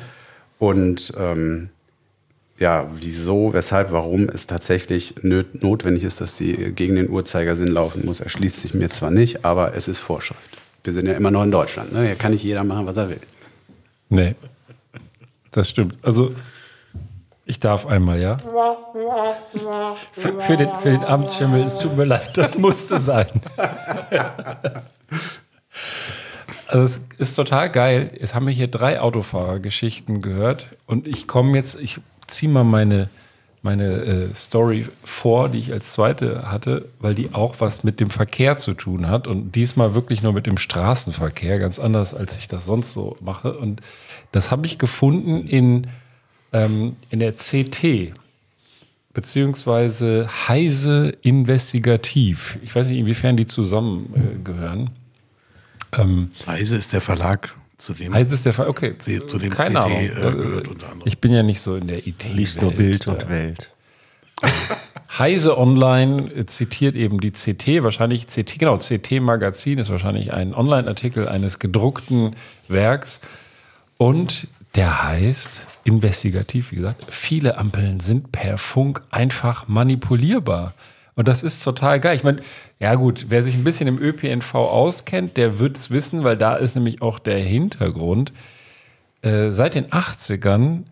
Und 0.57 1.13
ähm, 1.17 1.69
ja, 2.59 2.89
wieso, 2.93 3.53
weshalb, 3.53 3.91
warum 3.91 4.27
es 4.27 4.45
tatsächlich 4.45 5.15
notwendig 5.23 6.03
ist, 6.03 6.19
dass 6.19 6.35
die 6.35 6.73
gegen 6.73 6.95
den 6.95 7.09
Uhrzeigersinn 7.09 7.69
laufen 7.69 8.05
muss, 8.05 8.19
erschließt 8.19 8.59
sich 8.59 8.73
mir 8.73 8.89
zwar 8.89 9.11
nicht, 9.11 9.45
aber 9.45 9.75
es 9.75 9.87
ist 9.87 9.99
Vorschrift. 10.01 10.41
Wir 10.83 10.93
sind 10.93 11.07
ja 11.07 11.13
immer 11.13 11.31
noch 11.31 11.43
in 11.43 11.51
Deutschland. 11.51 11.93
Ne? 11.93 12.05
Hier 12.05 12.15
kann 12.15 12.33
nicht 12.33 12.43
jeder 12.43 12.65
machen, 12.65 12.85
was 12.85 12.97
er 12.97 13.09
will. 13.09 13.21
Nee. 14.09 14.35
Das 15.51 15.69
stimmt. 15.69 15.95
Also, 16.01 16.35
ich 17.45 17.59
darf 17.59 17.85
einmal, 17.85 18.19
ja? 18.19 18.37
Für, 20.13 20.41
für, 20.41 20.57
den, 20.57 20.69
für 20.77 20.89
den 20.89 21.03
Amtsschimmel, 21.03 21.63
es 21.63 21.79
tut 21.79 21.95
mir 21.95 22.05
leid, 22.05 22.37
das 22.37 22.57
musste 22.57 22.99
sein. 22.99 23.27
Also 26.69 26.85
es 27.17 27.29
ist 27.29 27.35
total 27.35 27.71
geil. 27.71 28.11
Jetzt 28.19 28.35
haben 28.35 28.45
wir 28.45 28.53
hier 28.53 28.67
drei 28.67 29.01
Autofahrergeschichten 29.01 30.21
gehört 30.21 30.67
und 30.85 31.07
ich 31.07 31.27
komme 31.27 31.57
jetzt, 31.57 31.79
ich 31.79 31.99
ziehe 32.27 32.51
mal 32.51 32.63
meine, 32.63 33.09
meine 33.63 33.85
äh, 33.85 34.35
Story 34.35 34.87
vor, 35.03 35.49
die 35.49 35.57
ich 35.57 35.73
als 35.73 35.93
zweite 35.93 36.51
hatte, 36.51 36.87
weil 36.99 37.15
die 37.15 37.33
auch 37.33 37.55
was 37.57 37.83
mit 37.83 37.99
dem 37.99 38.11
Verkehr 38.11 38.57
zu 38.57 38.75
tun 38.75 39.07
hat 39.07 39.27
und 39.27 39.55
diesmal 39.55 39.95
wirklich 39.95 40.21
nur 40.21 40.31
mit 40.31 40.45
dem 40.45 40.57
Straßenverkehr, 40.57 41.57
ganz 41.57 41.79
anders, 41.79 42.13
als 42.13 42.37
ich 42.37 42.47
das 42.47 42.65
sonst 42.65 42.93
so 42.93 43.17
mache. 43.19 43.57
Und 43.57 43.81
das 44.31 44.51
habe 44.51 44.67
ich 44.67 44.77
gefunden 44.77 45.47
in, 45.47 45.87
ähm, 46.53 46.97
in 47.09 47.19
der 47.19 47.33
CT. 47.33 48.13
beziehungsweise 49.11 50.29
Heise 50.47 51.17
Investigativ. 51.23 52.59
Ich 52.61 52.75
weiß 52.75 52.89
nicht, 52.89 52.99
inwiefern 52.99 53.37
die 53.37 53.47
zusammengehören. 53.47 54.91
Ähm, 55.97 56.31
Heise 56.45 56.77
ist 56.77 56.93
der 56.93 57.01
Verlag, 57.01 57.55
zu 57.77 57.93
dem 57.93 58.13
Heise 58.13 58.35
ist 58.35 58.45
der 58.45 58.53
Fall. 58.53 58.67
Okay, 58.67 58.97
C- 58.97 59.19
zu 59.19 59.37
dem 59.39 59.51
keine 59.53 59.79
CT, 59.79 59.85
Ahnung. 59.85 59.99
äh, 60.01 60.09
gehört 60.09 60.67
unter 60.67 60.85
anderem. 60.91 61.07
Ich 61.07 61.19
bin 61.19 61.33
ja 61.33 61.43
nicht 61.43 61.61
so 61.61 61.75
in 61.75 61.87
der 61.87 62.05
IT. 62.05 62.25
Liest 62.33 62.61
nur 62.61 62.71
Bild 62.73 63.07
und 63.07 63.29
Welt. 63.29 63.69
Heise 65.17 65.57
Online 65.57 66.31
äh, 66.33 66.45
zitiert 66.45 66.95
eben 66.95 67.19
die 67.19 67.31
CT, 67.31 67.83
wahrscheinlich 67.83 68.27
CT, 68.27 68.59
genau, 68.59 68.77
CT 68.77 69.19
Magazin 69.21 69.79
ist 69.79 69.89
wahrscheinlich 69.89 70.31
ein 70.33 70.53
Online-Artikel 70.53 71.27
eines 71.27 71.59
gedruckten 71.59 72.35
Werks 72.67 73.19
und 73.97 74.47
der 74.75 75.03
heißt 75.03 75.61
investigativ, 75.83 76.71
wie 76.71 76.75
gesagt, 76.77 77.05
viele 77.09 77.57
Ampeln 77.57 77.99
sind 77.99 78.31
per 78.31 78.57
Funk 78.57 79.01
einfach 79.09 79.67
manipulierbar. 79.67 80.73
Und 81.19 81.27
das 81.27 81.43
ist 81.43 81.61
total 81.65 81.99
geil. 81.99 82.15
Ich 82.15 82.23
meine, 82.23 82.41
ja 82.79 82.95
gut, 82.95 83.25
wer 83.27 83.43
sich 83.43 83.55
ein 83.55 83.65
bisschen 83.65 83.87
im 83.87 84.01
ÖPNV 84.01 84.55
auskennt, 84.55 85.35
der 85.35 85.59
wird 85.59 85.75
es 85.75 85.91
wissen, 85.91 86.23
weil 86.23 86.37
da 86.37 86.55
ist 86.55 86.75
nämlich 86.75 87.01
auch 87.01 87.19
der 87.19 87.39
Hintergrund. 87.39 88.31
Äh, 89.21 89.51
seit 89.51 89.75
den 89.75 89.87
80ern 89.87 90.83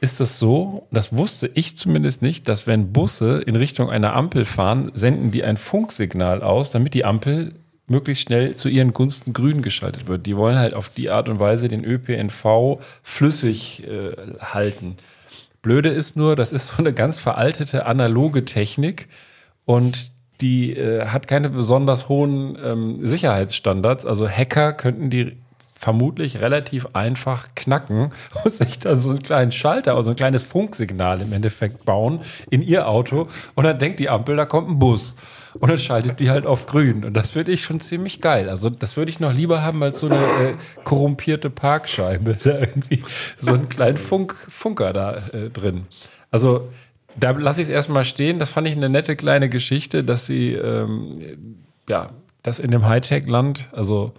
ist 0.00 0.22
es 0.22 0.38
so, 0.38 0.86
das 0.90 1.14
wusste 1.14 1.50
ich 1.52 1.76
zumindest 1.76 2.22
nicht, 2.22 2.48
dass 2.48 2.66
wenn 2.66 2.94
Busse 2.94 3.42
in 3.44 3.54
Richtung 3.54 3.90
einer 3.90 4.14
Ampel 4.14 4.46
fahren, 4.46 4.92
senden 4.94 5.30
die 5.30 5.44
ein 5.44 5.58
Funksignal 5.58 6.42
aus, 6.42 6.70
damit 6.70 6.94
die 6.94 7.04
Ampel 7.04 7.52
möglichst 7.86 8.22
schnell 8.22 8.54
zu 8.54 8.70
ihren 8.70 8.94
Gunsten 8.94 9.34
grün 9.34 9.60
geschaltet 9.60 10.08
wird. 10.08 10.24
Die 10.24 10.38
wollen 10.38 10.58
halt 10.58 10.72
auf 10.72 10.88
die 10.88 11.10
Art 11.10 11.28
und 11.28 11.38
Weise 11.38 11.68
den 11.68 11.84
ÖPNV 11.84 12.80
flüssig 13.02 13.86
äh, 13.86 14.12
halten. 14.40 14.96
Blöde 15.60 15.90
ist 15.90 16.16
nur, 16.16 16.34
das 16.34 16.52
ist 16.52 16.68
so 16.68 16.76
eine 16.78 16.94
ganz 16.94 17.18
veraltete 17.18 17.84
analoge 17.84 18.46
Technik 18.46 19.08
und 19.66 20.12
die 20.40 20.74
äh, 20.74 21.06
hat 21.06 21.28
keine 21.28 21.50
besonders 21.50 22.08
hohen 22.08 22.58
ähm, 22.62 23.06
Sicherheitsstandards. 23.06 24.06
Also 24.06 24.28
Hacker 24.28 24.72
könnten 24.72 25.10
die 25.10 25.36
vermutlich 25.78 26.40
relativ 26.40 26.88
einfach 26.94 27.48
knacken 27.54 28.10
und 28.44 28.50
sich 28.50 28.78
da 28.78 28.96
so 28.96 29.10
einen 29.10 29.22
kleinen 29.22 29.52
Schalter, 29.52 29.94
also 29.94 30.10
ein 30.10 30.16
kleines 30.16 30.42
Funksignal 30.42 31.20
im 31.20 31.32
Endeffekt 31.32 31.84
bauen 31.84 32.20
in 32.48 32.62
ihr 32.62 32.88
Auto 32.88 33.28
und 33.54 33.64
dann 33.64 33.78
denkt 33.78 34.00
die 34.00 34.08
Ampel, 34.08 34.36
da 34.36 34.46
kommt 34.46 34.70
ein 34.70 34.78
Bus. 34.78 35.14
Und 35.58 35.70
dann 35.70 35.78
schaltet 35.78 36.20
die 36.20 36.28
halt 36.28 36.44
auf 36.44 36.66
grün. 36.66 37.02
Und 37.02 37.14
das 37.14 37.30
finde 37.30 37.52
ich 37.52 37.62
schon 37.62 37.80
ziemlich 37.80 38.20
geil. 38.20 38.50
Also, 38.50 38.68
das 38.68 38.98
würde 38.98 39.10
ich 39.10 39.20
noch 39.20 39.32
lieber 39.32 39.62
haben 39.62 39.82
als 39.82 40.00
so 40.00 40.06
eine 40.06 40.16
äh, 40.16 40.54
korrumpierte 40.84 41.48
Parkscheibe. 41.48 42.36
Da 42.44 42.58
irgendwie 42.58 43.02
so 43.38 43.54
einen 43.54 43.70
kleinen 43.70 43.96
Funk, 43.96 44.36
Funker 44.50 44.92
da 44.92 45.16
äh, 45.32 45.48
drin. 45.48 45.86
Also, 46.30 46.68
da 47.18 47.30
lasse 47.30 47.62
ich 47.62 47.68
es 47.68 47.72
erstmal 47.72 48.04
stehen. 48.04 48.38
Das 48.38 48.50
fand 48.50 48.66
ich 48.66 48.76
eine 48.76 48.88
nette 48.88 49.16
kleine 49.16 49.48
Geschichte, 49.48 50.04
dass 50.04 50.26
sie, 50.26 50.52
ähm, 50.52 51.58
ja, 51.88 52.10
das 52.42 52.58
in 52.58 52.70
dem 52.70 52.86
Hightech-Land, 52.86 53.68
also 53.72 54.12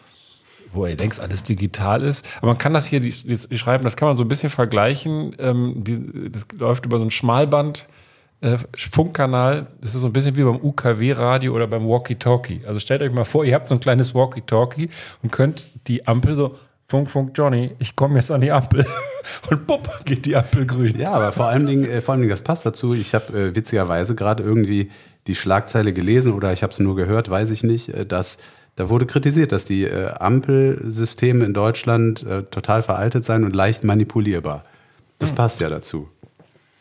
wo 0.73 0.85
ihr 0.85 0.97
denkst, 0.97 1.19
alles 1.19 1.43
digital 1.43 2.03
ist. 2.03 2.25
Aber 2.37 2.47
man 2.47 2.57
kann 2.57 2.73
das 2.73 2.85
hier, 2.85 2.99
die, 2.99 3.11
die, 3.11 3.35
die 3.35 3.57
schreiben, 3.57 3.83
das 3.83 3.95
kann 3.95 4.09
man 4.09 4.17
so 4.17 4.23
ein 4.23 4.27
bisschen 4.27 4.49
vergleichen. 4.49 5.35
Ähm, 5.39 5.75
die, 5.77 6.31
das 6.31 6.45
läuft 6.57 6.85
über 6.85 6.97
so 6.97 7.05
ein 7.05 7.11
Schmalband. 7.11 7.87
Äh, 8.39 8.57
Funkkanal, 8.75 9.67
das 9.81 9.95
ist 9.95 10.01
so 10.01 10.07
ein 10.07 10.13
bisschen 10.13 10.37
wie 10.37 10.43
beim 10.43 10.61
UKW-Radio 10.61 11.53
oder 11.53 11.65
beim 11.67 11.87
Walkie-Talkie. 11.87 12.61
Also 12.67 12.79
stellt 12.79 13.01
euch 13.01 13.11
mal 13.11 13.25
vor, 13.25 13.45
ihr 13.45 13.55
habt 13.55 13.67
so 13.67 13.75
ein 13.75 13.79
kleines 13.79 14.13
Walkie-Talkie 14.13 14.89
und 15.23 15.31
könnt 15.31 15.65
die 15.87 16.07
Ampel 16.07 16.35
so, 16.35 16.55
Funk, 16.87 17.09
Funk, 17.09 17.31
Johnny, 17.35 17.71
ich 17.79 17.95
komme 17.95 18.15
jetzt 18.15 18.31
an 18.31 18.41
die 18.41 18.51
Ampel. 18.51 18.85
Und 19.49 19.67
bupp, 19.67 20.05
geht 20.05 20.25
die 20.25 20.35
Ampel 20.35 20.65
grün. 20.65 20.99
Ja, 20.99 21.11
aber 21.11 21.31
vor 21.31 21.47
allen 21.47 21.65
Dingen, 21.65 21.89
äh, 21.89 22.01
vor 22.01 22.13
allen 22.13 22.21
Dingen 22.21 22.31
das 22.31 22.41
passt 22.41 22.65
dazu. 22.65 22.93
Ich 22.93 23.13
habe 23.13 23.37
äh, 23.37 23.55
witzigerweise 23.55 24.15
gerade 24.15 24.43
irgendwie 24.43 24.89
die 25.27 25.35
Schlagzeile 25.35 25.93
gelesen 25.93 26.33
oder 26.33 26.53
ich 26.53 26.63
habe 26.63 26.73
es 26.73 26.79
nur 26.79 26.95
gehört, 26.95 27.29
weiß 27.29 27.49
ich 27.49 27.63
nicht, 27.63 27.89
äh, 27.89 28.05
dass 28.05 28.37
da 28.77 28.89
wurde 28.89 29.07
kritisiert, 29.07 29.51
dass 29.51 29.65
die 29.65 29.85
äh, 29.85 30.11
Ampelsysteme 30.19 31.43
in 31.43 31.53
Deutschland 31.53 32.23
äh, 32.23 32.43
total 32.43 32.83
veraltet 32.83 33.25
seien 33.25 33.43
und 33.43 33.55
leicht 33.55 33.83
manipulierbar. 33.83 34.63
Das 35.17 35.31
passt 35.31 35.59
ja 35.59 35.67
dazu. 35.67 36.09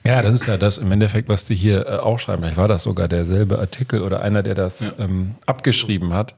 Ja, 0.04 0.22
das 0.22 0.34
ist 0.34 0.46
ja 0.46 0.58
das 0.58 0.76
im 0.78 0.92
Endeffekt, 0.92 1.28
was 1.28 1.46
die 1.46 1.54
hier 1.54 1.86
äh, 1.86 1.96
auch 1.96 2.20
schreiben. 2.20 2.42
Vielleicht 2.42 2.58
war 2.58 2.68
das 2.68 2.82
sogar 2.82 3.08
derselbe 3.08 3.58
Artikel 3.58 4.02
oder 4.02 4.20
einer, 4.20 4.42
der 4.42 4.54
das 4.54 4.92
ähm, 4.98 5.36
abgeschrieben 5.46 6.12
hat. 6.12 6.36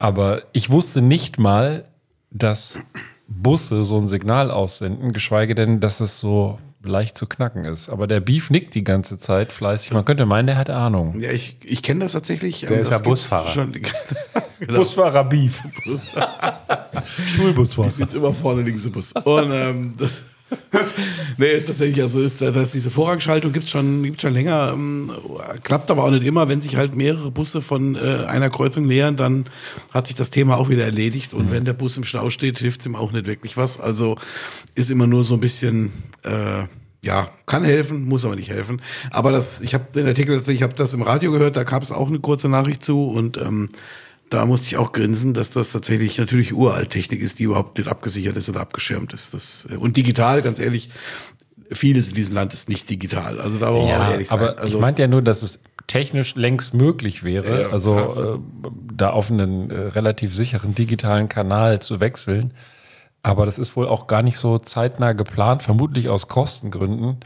Aber 0.00 0.42
ich 0.52 0.70
wusste 0.70 1.00
nicht 1.00 1.38
mal, 1.38 1.84
dass 2.32 2.80
Busse 3.30 3.84
so 3.84 3.96
ein 3.96 4.06
Signal 4.06 4.50
aussenden, 4.50 5.12
geschweige 5.12 5.54
denn, 5.54 5.80
dass 5.80 6.00
es 6.00 6.18
so 6.18 6.58
leicht 6.82 7.16
zu 7.16 7.26
knacken 7.26 7.64
ist. 7.64 7.88
Aber 7.88 8.06
der 8.06 8.20
Beef 8.20 8.50
nickt 8.50 8.74
die 8.74 8.84
ganze 8.84 9.18
Zeit 9.18 9.52
fleißig. 9.52 9.92
Man 9.92 10.04
könnte 10.04 10.26
meinen, 10.26 10.46
der 10.46 10.56
hat 10.56 10.70
Ahnung. 10.70 11.18
Ja, 11.20 11.30
ich, 11.30 11.56
ich 11.64 11.82
kenne 11.82 12.00
das 12.00 12.12
tatsächlich. 12.12 12.60
Der 12.60 12.72
ähm, 12.72 12.78
ist 12.80 12.86
das 12.86 12.98
ja 12.98 13.04
gibt's 13.04 13.22
Busfahrer. 13.22 13.48
Schon, 13.48 13.72
genau. 14.60 14.78
Busfahrer 14.78 15.24
Beef. 15.24 15.62
Schulbusfahrer. 17.26 17.88
Die 17.88 17.94
sitzt 17.94 18.14
immer 18.14 18.34
vorne 18.34 18.62
links 18.62 18.84
im 18.84 18.92
Bus. 18.92 19.12
Und 19.12 19.50
ähm, 19.52 19.92
das, 19.96 20.22
nee, 21.36 21.52
ist 21.52 21.66
tatsächlich 21.66 22.02
also 22.02 22.20
ist, 22.20 22.40
dass 22.40 22.72
diese 22.72 22.90
Vorrangschaltung 22.90 23.52
gibt's 23.52 23.70
schon 23.70 24.02
gibt's 24.02 24.22
schon 24.22 24.32
länger. 24.32 24.72
Ähm, 24.72 25.12
klappt 25.62 25.90
aber 25.90 26.04
auch 26.04 26.10
nicht 26.10 26.24
immer, 26.24 26.48
wenn 26.48 26.60
sich 26.60 26.76
halt 26.76 26.94
mehrere 26.94 27.30
Busse 27.30 27.62
von 27.62 27.94
äh, 27.94 28.24
einer 28.26 28.50
Kreuzung 28.50 28.86
nähern, 28.86 29.16
dann 29.16 29.46
hat 29.92 30.06
sich 30.06 30.16
das 30.16 30.30
Thema 30.30 30.56
auch 30.56 30.68
wieder 30.68 30.84
erledigt. 30.84 31.34
Und 31.34 31.50
wenn 31.50 31.64
der 31.64 31.72
Bus 31.72 31.96
im 31.96 32.04
Stau 32.04 32.30
steht, 32.30 32.58
hilft's 32.58 32.86
ihm 32.86 32.96
auch 32.96 33.12
nicht 33.12 33.26
wirklich 33.26 33.56
was. 33.56 33.80
Also 33.80 34.16
ist 34.74 34.90
immer 34.90 35.06
nur 35.06 35.24
so 35.24 35.34
ein 35.34 35.40
bisschen 35.40 35.92
äh, 36.24 36.64
ja, 37.02 37.28
kann 37.46 37.64
helfen, 37.64 38.04
muss 38.04 38.24
aber 38.24 38.36
nicht 38.36 38.50
helfen. 38.50 38.82
Aber 39.10 39.32
das, 39.32 39.60
ich 39.60 39.74
habe 39.74 39.86
den 39.94 40.06
Artikel 40.06 40.36
tatsächlich, 40.36 40.60
ich 40.60 40.62
habe 40.62 40.74
das 40.74 40.92
im 40.92 41.02
Radio 41.02 41.32
gehört, 41.32 41.56
da 41.56 41.64
gab 41.64 41.82
es 41.82 41.92
auch 41.92 42.08
eine 42.08 42.20
kurze 42.20 42.48
Nachricht 42.48 42.84
zu 42.84 43.08
und 43.08 43.38
ähm, 43.38 43.70
da 44.30 44.46
musste 44.46 44.68
ich 44.68 44.76
auch 44.76 44.92
grinsen, 44.92 45.34
dass 45.34 45.50
das 45.50 45.70
tatsächlich 45.70 46.16
natürlich 46.16 46.54
Uralttechnik 46.54 47.20
ist, 47.20 47.38
die 47.38 47.44
überhaupt 47.44 47.76
nicht 47.76 47.88
abgesichert 47.88 48.36
ist 48.36 48.48
oder 48.48 48.60
abgeschirmt 48.60 49.12
ist. 49.12 49.34
Das, 49.34 49.66
äh, 49.70 49.76
und 49.76 49.96
digital, 49.96 50.40
ganz 50.40 50.60
ehrlich, 50.60 50.90
vieles 51.72 52.08
in 52.08 52.14
diesem 52.14 52.34
Land 52.34 52.52
ist 52.52 52.68
nicht 52.68 52.88
digital. 52.88 53.40
Also 53.40 53.58
da 53.58 53.72
wollen 53.72 53.86
wir 53.86 53.92
Ja, 53.92 54.10
ehrlich 54.12 54.28
sein. 54.28 54.38
aber 54.38 54.58
Also, 54.58 54.76
ich 54.76 54.80
meinte 54.80 55.02
ja 55.02 55.08
nur, 55.08 55.22
dass 55.22 55.42
es 55.42 55.60
technisch 55.88 56.36
längst 56.36 56.74
möglich 56.74 57.24
wäre, 57.24 57.62
Ja, 57.62 57.68
also 57.70 58.40
äh, 58.40 58.68
da 58.94 59.10
auf 59.10 59.30
einen 59.30 59.70
äh, 59.70 59.78
relativ 59.88 60.34
sicheren 60.34 60.74
digitalen 60.74 61.28
Kanal 61.28 61.82
zu 61.82 61.98
wechseln. 62.00 62.54
Aber 63.22 63.44
das 63.44 63.58
ist 63.58 63.76
wohl 63.76 63.86
auch 63.86 64.06
gar 64.06 64.22
nicht 64.22 64.38
so 64.38 64.58
zeitnah 64.58 65.12
geplant, 65.12 65.62
vermutlich 65.62 66.08
aus 66.08 66.28
Kostengründen. 66.28 67.18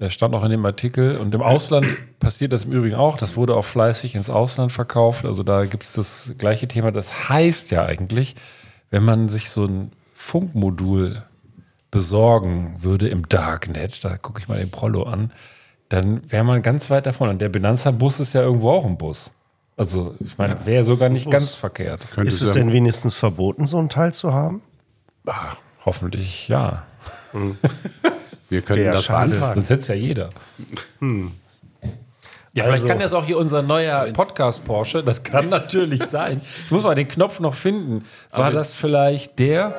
Das 0.00 0.14
stand 0.14 0.34
auch 0.34 0.42
in 0.44 0.50
dem 0.50 0.64
Artikel. 0.64 1.18
Und 1.18 1.34
im 1.34 1.42
Ausland 1.42 1.86
passiert 2.20 2.52
das 2.52 2.64
im 2.64 2.72
Übrigen 2.72 2.96
auch. 2.96 3.18
Das 3.18 3.36
wurde 3.36 3.54
auch 3.54 3.66
fleißig 3.66 4.14
ins 4.14 4.30
Ausland 4.30 4.72
verkauft. 4.72 5.26
Also 5.26 5.42
da 5.42 5.66
gibt 5.66 5.82
es 5.82 5.92
das 5.92 6.32
gleiche 6.38 6.66
Thema. 6.66 6.90
Das 6.90 7.28
heißt 7.28 7.70
ja 7.70 7.84
eigentlich, 7.84 8.34
wenn 8.88 9.04
man 9.04 9.28
sich 9.28 9.50
so 9.50 9.66
ein 9.66 9.92
Funkmodul 10.14 11.22
besorgen 11.90 12.76
würde 12.80 13.08
im 13.08 13.28
Darknet, 13.28 14.02
da 14.02 14.16
gucke 14.16 14.40
ich 14.40 14.48
mal 14.48 14.58
den 14.58 14.70
Prollo 14.70 15.02
an, 15.02 15.32
dann 15.90 16.22
wäre 16.30 16.44
man 16.44 16.62
ganz 16.62 16.88
weit 16.88 17.04
davon. 17.04 17.28
Und 17.28 17.38
der 17.40 17.50
Benanza-Bus 17.50 18.20
ist 18.20 18.32
ja 18.32 18.40
irgendwo 18.40 18.70
auch 18.70 18.86
ein 18.86 18.96
Bus. 18.96 19.30
Also, 19.76 20.14
ich 20.20 20.38
meine, 20.38 20.64
wäre 20.64 20.84
sogar 20.84 21.10
nicht 21.10 21.30
ganz 21.30 21.54
verkehrt. 21.54 22.10
Könnte 22.10 22.28
Ist 22.28 22.40
es 22.40 22.48
ja- 22.48 22.54
denn 22.54 22.72
wenigstens 22.72 23.14
verboten, 23.14 23.66
so 23.66 23.76
ein 23.78 23.90
Teil 23.90 24.14
zu 24.14 24.32
haben? 24.32 24.62
Ah, 25.26 25.56
hoffentlich 25.84 26.48
ja. 26.48 26.84
Wir 28.50 28.60
könnten 28.62 28.84
Wäre 28.84 28.96
das 28.96 29.04
schade. 29.04 29.30
beantragen. 29.30 29.54
Sonst 29.60 29.70
hätte 29.70 29.80
es 29.80 29.88
ja 29.88 29.94
jeder. 29.94 30.30
Ja, 31.00 32.64
vielleicht 32.64 32.70
Also- 32.72 32.86
kann 32.88 32.98
das 32.98 33.12
auch 33.14 33.24
hier 33.24 33.38
unser 33.38 33.62
neuer 33.62 34.06
Podcast 34.12 34.64
Porsche. 34.64 35.02
Das 35.02 35.22
kann 35.22 35.48
natürlich 35.50 36.02
sein. 36.04 36.40
Ich 36.66 36.70
muss 36.70 36.82
mal 36.82 36.94
den 36.94 37.08
Knopf 37.08 37.40
noch 37.40 37.54
finden. 37.54 38.04
War 38.32 38.50
das 38.50 38.74
vielleicht 38.74 39.38
der? 39.38 39.74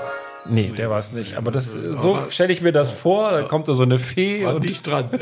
Nee, 0.49 0.71
der 0.75 0.89
war 0.89 0.99
es 0.99 1.11
nicht. 1.11 1.35
Aber 1.37 1.51
das, 1.51 1.73
so 1.73 2.17
stelle 2.29 2.51
ich 2.51 2.61
mir 2.63 2.71
das 2.71 2.89
vor. 2.89 3.31
Da 3.31 3.41
kommt 3.43 3.67
da 3.67 3.75
so 3.75 3.83
eine 3.83 3.99
Fee 3.99 4.43
war 4.45 4.55
und 4.55 4.63
dicht 4.67 4.87
dran. 4.87 5.09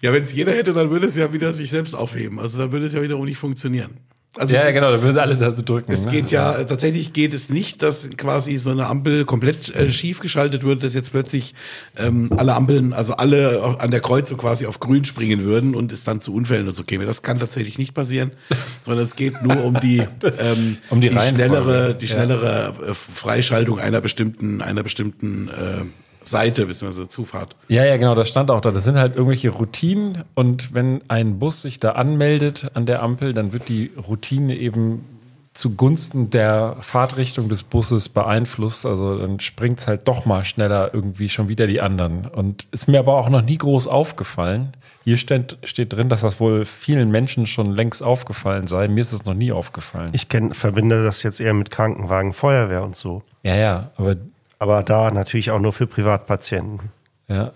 ja, 0.00 0.12
wenn 0.12 0.22
es 0.22 0.32
jeder 0.32 0.52
hätte, 0.52 0.72
dann 0.72 0.90
würde 0.90 1.06
es 1.06 1.16
ja 1.16 1.32
wieder 1.32 1.52
sich 1.52 1.68
selbst 1.70 1.94
aufheben. 1.94 2.38
Also 2.40 2.58
dann 2.58 2.72
würde 2.72 2.86
es 2.86 2.94
ja 2.94 3.02
wiederum 3.02 3.24
nicht 3.26 3.38
funktionieren. 3.38 3.98
Also 4.36 4.54
Ja, 4.54 4.64
ja, 4.64 4.70
genau, 4.70 4.92
da 4.92 5.02
würden 5.02 5.18
alle 5.18 5.34
da 5.34 5.50
so 5.50 5.60
drücken. 5.60 5.90
Es 5.90 6.04
ne? 6.06 6.12
geht 6.12 6.30
ja, 6.30 6.54
äh, 6.54 6.64
tatsächlich 6.64 7.12
geht 7.12 7.34
es 7.34 7.48
nicht, 7.50 7.82
dass 7.82 8.08
quasi 8.16 8.58
so 8.58 8.70
eine 8.70 8.86
Ampel 8.86 9.24
komplett 9.24 9.74
äh, 9.74 9.88
schief 9.88 10.20
geschaltet 10.20 10.62
wird, 10.62 10.84
dass 10.84 10.94
jetzt 10.94 11.10
plötzlich 11.10 11.54
ähm, 11.96 12.30
alle 12.36 12.54
Ampeln, 12.54 12.92
also 12.92 13.14
alle 13.14 13.76
an 13.80 13.90
der 13.90 13.98
Kreuzung 14.00 14.38
quasi 14.38 14.66
auf 14.66 14.78
grün 14.78 15.04
springen 15.04 15.42
würden 15.42 15.74
und 15.74 15.90
es 15.90 16.04
dann 16.04 16.20
zu 16.20 16.32
Unfällen 16.32 16.68
und 16.68 16.74
so 16.76 16.84
käme. 16.84 17.06
Das 17.06 17.22
kann 17.22 17.40
tatsächlich 17.40 17.76
nicht 17.76 17.92
passieren, 17.92 18.30
sondern 18.82 19.04
es 19.04 19.16
geht 19.16 19.42
nur 19.42 19.64
um 19.64 19.80
die, 19.80 19.98
ähm, 20.38 20.78
Um 20.90 21.00
die 21.00 21.08
Reihenfolge. 21.08 21.34
schnellere, 21.34 21.94
die 21.94 22.06
Ja. 22.06 22.12
schnellere 22.12 22.74
äh, 22.90 22.94
Freischaltung 22.94 23.80
einer 23.80 24.00
bestimmten, 24.00 24.62
einer 24.62 24.84
bestimmten 24.84 25.48
äh, 25.48 25.84
Seite 26.30 26.66
bzw. 26.66 27.08
Zufahrt. 27.08 27.56
Ja, 27.68 27.84
ja, 27.84 27.96
genau, 27.96 28.14
das 28.14 28.28
stand 28.28 28.50
auch 28.50 28.60
da. 28.60 28.70
Das 28.70 28.84
sind 28.84 28.96
halt 28.96 29.16
irgendwelche 29.16 29.50
Routinen 29.50 30.24
und 30.34 30.74
wenn 30.74 31.02
ein 31.08 31.38
Bus 31.38 31.62
sich 31.62 31.80
da 31.80 31.92
anmeldet 31.92 32.70
an 32.74 32.86
der 32.86 33.02
Ampel, 33.02 33.34
dann 33.34 33.52
wird 33.52 33.68
die 33.68 33.90
Routine 34.08 34.56
eben 34.56 35.04
zugunsten 35.52 36.30
der 36.30 36.76
Fahrtrichtung 36.80 37.48
des 37.48 37.64
Busses 37.64 38.08
beeinflusst. 38.08 38.86
Also 38.86 39.18
dann 39.18 39.40
springt 39.40 39.80
es 39.80 39.86
halt 39.88 40.06
doch 40.06 40.24
mal 40.24 40.44
schneller 40.44 40.94
irgendwie 40.94 41.28
schon 41.28 41.48
wieder 41.48 41.66
die 41.66 41.80
anderen. 41.80 42.26
Und 42.26 42.66
ist 42.70 42.88
mir 42.88 43.00
aber 43.00 43.16
auch 43.16 43.28
noch 43.28 43.42
nie 43.42 43.58
groß 43.58 43.88
aufgefallen. 43.88 44.72
Hier 45.04 45.16
steht, 45.16 45.58
steht 45.64 45.92
drin, 45.92 46.08
dass 46.08 46.20
das 46.20 46.40
wohl 46.40 46.64
vielen 46.64 47.10
Menschen 47.10 47.46
schon 47.46 47.72
längst 47.72 48.02
aufgefallen 48.02 48.66
sei. 48.68 48.86
Mir 48.86 49.00
ist 49.00 49.12
es 49.12 49.24
noch 49.24 49.34
nie 49.34 49.50
aufgefallen. 49.50 50.10
Ich 50.12 50.28
kenn, 50.28 50.54
verbinde 50.54 51.02
das 51.02 51.22
jetzt 51.22 51.40
eher 51.40 51.54
mit 51.54 51.70
Krankenwagen, 51.70 52.32
Feuerwehr 52.32 52.84
und 52.84 52.94
so. 52.94 53.22
ja, 53.42 53.56
ja, 53.56 53.90
aber 53.96 54.16
Aber 54.60 54.82
da 54.84 55.10
natürlich 55.10 55.50
auch 55.50 55.58
nur 55.58 55.72
für 55.72 55.88
Privatpatienten. 55.88 56.90
ja. 57.26 57.52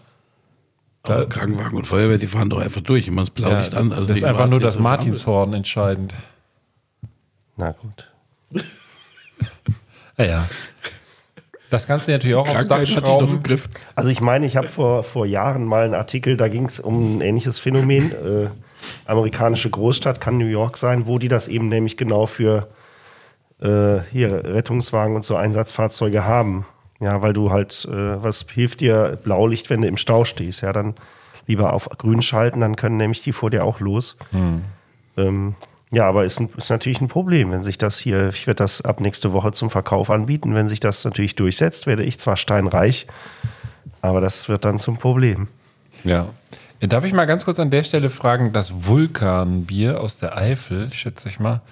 Aber 1.07 1.29
Krankenwagen 1.29 1.77
und 1.77 1.87
Feuerwehr, 1.87 2.17
die 2.17 2.27
fahren 2.27 2.49
doch 2.49 2.61
einfach 2.61 2.81
durch, 2.81 3.09
immer 3.09 3.21
das 3.21 3.29
ja 3.29 3.35
Blaulicht 3.35 3.75
an. 3.75 3.93
Also 3.93 4.07
das 4.07 4.17
ist 4.17 4.25
einfach 4.25 4.49
nur 4.49 4.59
das. 4.59 4.79
Martinshorn 4.79 5.53
entscheidend. 5.53 6.15
Na 7.57 7.73
gut. 7.73 8.11
Ja, 10.17 10.25
ja. 10.25 10.49
Das 11.71 11.89
kannst 11.89 12.07
du 12.07 12.13
natürlich 12.13 12.37
auch 12.37 12.49
aufs 12.49 12.69
Dach 12.69 12.81
ich 12.81 12.93
schrauben. 12.93 13.29
im 13.29 13.43
Griff. 13.43 13.69
Also 13.97 14.11
ich 14.11 14.21
meine, 14.21 14.47
ich 14.47 14.57
habe 14.57 14.69
vor, 14.69 15.03
vor 15.03 15.27
Jahren 15.27 15.65
mal 15.65 15.83
einen 15.83 15.95
Artikel, 15.95 16.37
da 16.37 16.47
ging 16.47 16.67
es 16.67 16.79
um 16.79 17.19
ein 17.19 17.21
ähnliches 17.21 17.59
Phänomen. 17.59 18.13
Äh, 18.25 18.49
amerikanische 19.07 19.71
Großstadt 19.71 20.21
kann 20.21 20.39
New 20.39 20.47
York 20.47 20.77
sein, 20.77 21.07
wo 21.07 21.19
die 21.19 21.29
das 21.29 21.49
eben 21.49 21.69
nämlich 21.69 21.97
genau 21.97 22.27
für 22.27 22.69
äh, 23.61 24.01
hier 24.13 24.45
Rettungswagen 24.45 25.17
und 25.17 25.25
so 25.25 25.35
Einsatzfahrzeuge 25.35 26.25
haben. 26.25 26.65
Ja, 27.01 27.23
weil 27.23 27.33
du 27.33 27.51
halt, 27.51 27.87
äh, 27.91 28.23
was 28.23 28.47
hilft 28.49 28.81
dir 28.81 29.19
Blaulicht, 29.23 29.69
wenn 29.71 29.83
du 29.83 29.89
im 29.89 29.97
Stau 29.97 30.25
stehst? 30.25 30.63
Ja, 30.63 30.73
dann 30.73 30.95
lieber 31.47 31.73
auf 31.73 31.89
grün 31.99 32.23
schalten, 32.23 32.61
dann 32.61 32.77
können 32.77 32.97
nämlich 32.97 33.23
die 33.23 33.33
vor 33.33 33.51
dir 33.51 33.65
auch 33.65 33.81
los. 33.81 34.17
Ähm, 35.17 35.55
ja, 35.91 36.07
aber 36.09 36.25
ist, 36.25 36.41
ein, 36.41 36.49
ist 36.57 36.71
natürlich 36.71 37.01
ein 37.01 37.09
Problem, 37.09 37.53
wenn 37.53 37.63
sich 37.63 37.79
das 37.79 37.99
hier, 37.99 38.31
ich 38.31 38.47
werde 38.47 38.59
das 38.59 38.81
ab 38.81 39.01
nächste 39.01 39.33
Woche 39.33 39.53
zum 39.53 39.71
Verkauf 39.71 40.11
anbieten. 40.11 40.55
Wenn 40.55 40.69
sich 40.69 40.81
das 40.81 41.05
natürlich 41.05 41.37
durchsetzt, 41.37 41.87
werde 41.87 42.03
ich 42.03 42.19
zwar 42.19 42.37
steinreich, 42.37 43.07
aber 44.01 44.21
das 44.21 44.49
wird 44.49 44.65
dann 44.65 44.79
zum 44.79 44.97
Problem. 44.97 45.49
Ja. 46.03 46.29
Darf 46.81 47.05
ich 47.05 47.13
mal 47.13 47.25
ganz 47.27 47.45
kurz 47.45 47.59
an 47.61 47.71
der 47.71 47.85
Stelle 47.85 48.11
fragen, 48.11 48.53
das 48.53 48.87
Vulkanbier 48.87 50.01
aus 50.01 50.17
der 50.19 50.37
Eifel, 50.37 50.91
schätze 50.93 51.29
ich 51.29 51.39
mal, 51.39 51.63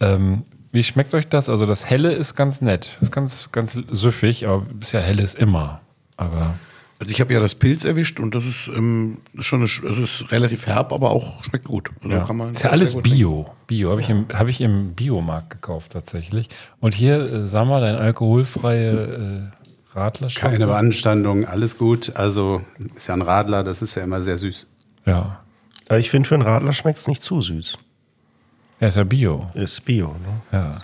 ähm, 0.00 0.44
wie 0.72 0.82
schmeckt 0.84 1.14
euch 1.14 1.28
das? 1.28 1.48
Also 1.48 1.66
das 1.66 1.88
Helle 1.88 2.12
ist 2.12 2.34
ganz 2.34 2.60
nett, 2.60 2.96
ist 3.00 3.12
ganz, 3.12 3.48
ganz 3.52 3.78
süffig, 3.90 4.46
aber 4.46 4.60
bisher 4.62 5.00
Helle 5.02 5.22
ist 5.22 5.36
immer. 5.36 5.80
Aber 6.16 6.54
Also 7.00 7.12
ich 7.12 7.20
habe 7.20 7.32
ja 7.32 7.40
das 7.40 7.54
Pilz 7.54 7.84
erwischt 7.84 8.18
und 8.20 8.34
das 8.34 8.44
ist 8.44 8.68
ähm, 8.76 9.18
schon 9.38 9.60
eine, 9.60 9.68
Sch- 9.68 9.86
also 9.86 10.02
ist 10.02 10.30
relativ 10.32 10.66
herb, 10.66 10.92
aber 10.92 11.10
auch 11.10 11.44
schmeckt 11.44 11.64
gut. 11.64 11.90
Also 12.02 12.16
ja. 12.16 12.24
kann 12.24 12.36
man 12.36 12.52
ist 12.52 12.62
ja 12.64 12.70
alles 12.70 13.00
Bio. 13.00 13.46
Bio 13.68 13.90
habe 13.90 14.00
ich, 14.00 14.10
im- 14.10 14.26
hab 14.32 14.48
ich 14.48 14.60
im 14.60 14.94
Biomarkt 14.94 15.50
gekauft 15.50 15.92
tatsächlich. 15.92 16.48
Und 16.80 16.94
hier, 16.94 17.20
äh, 17.20 17.46
sag 17.46 17.66
mal, 17.68 17.80
dein 17.80 17.94
alkoholfreie 17.94 19.50
äh, 19.94 19.96
Radler. 19.96 20.28
Keine 20.34 20.66
Beanstandung, 20.66 21.44
alles 21.46 21.78
gut. 21.78 22.12
Also 22.16 22.62
ist 22.96 23.06
ja 23.06 23.14
ein 23.14 23.22
Radler, 23.22 23.64
das 23.64 23.80
ist 23.80 23.94
ja 23.94 24.02
immer 24.04 24.22
sehr 24.22 24.36
süß. 24.38 24.66
Ja. 25.06 25.40
Aber 25.88 25.98
ich 25.98 26.10
finde, 26.10 26.28
für 26.28 26.34
einen 26.34 26.42
Radler 26.44 26.72
schmeckt 26.72 26.98
es 26.98 27.06
nicht 27.08 27.22
zu 27.22 27.40
süß. 27.40 27.76
Ja, 28.80 28.88
ist 28.88 28.96
ja 28.96 29.04
Bio. 29.04 29.50
Ist 29.54 29.84
Bio, 29.84 30.08
ne? 30.08 30.40
Ja. 30.52 30.82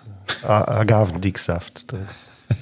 Agavendicksaft 0.49 1.91
drin. 1.91 2.07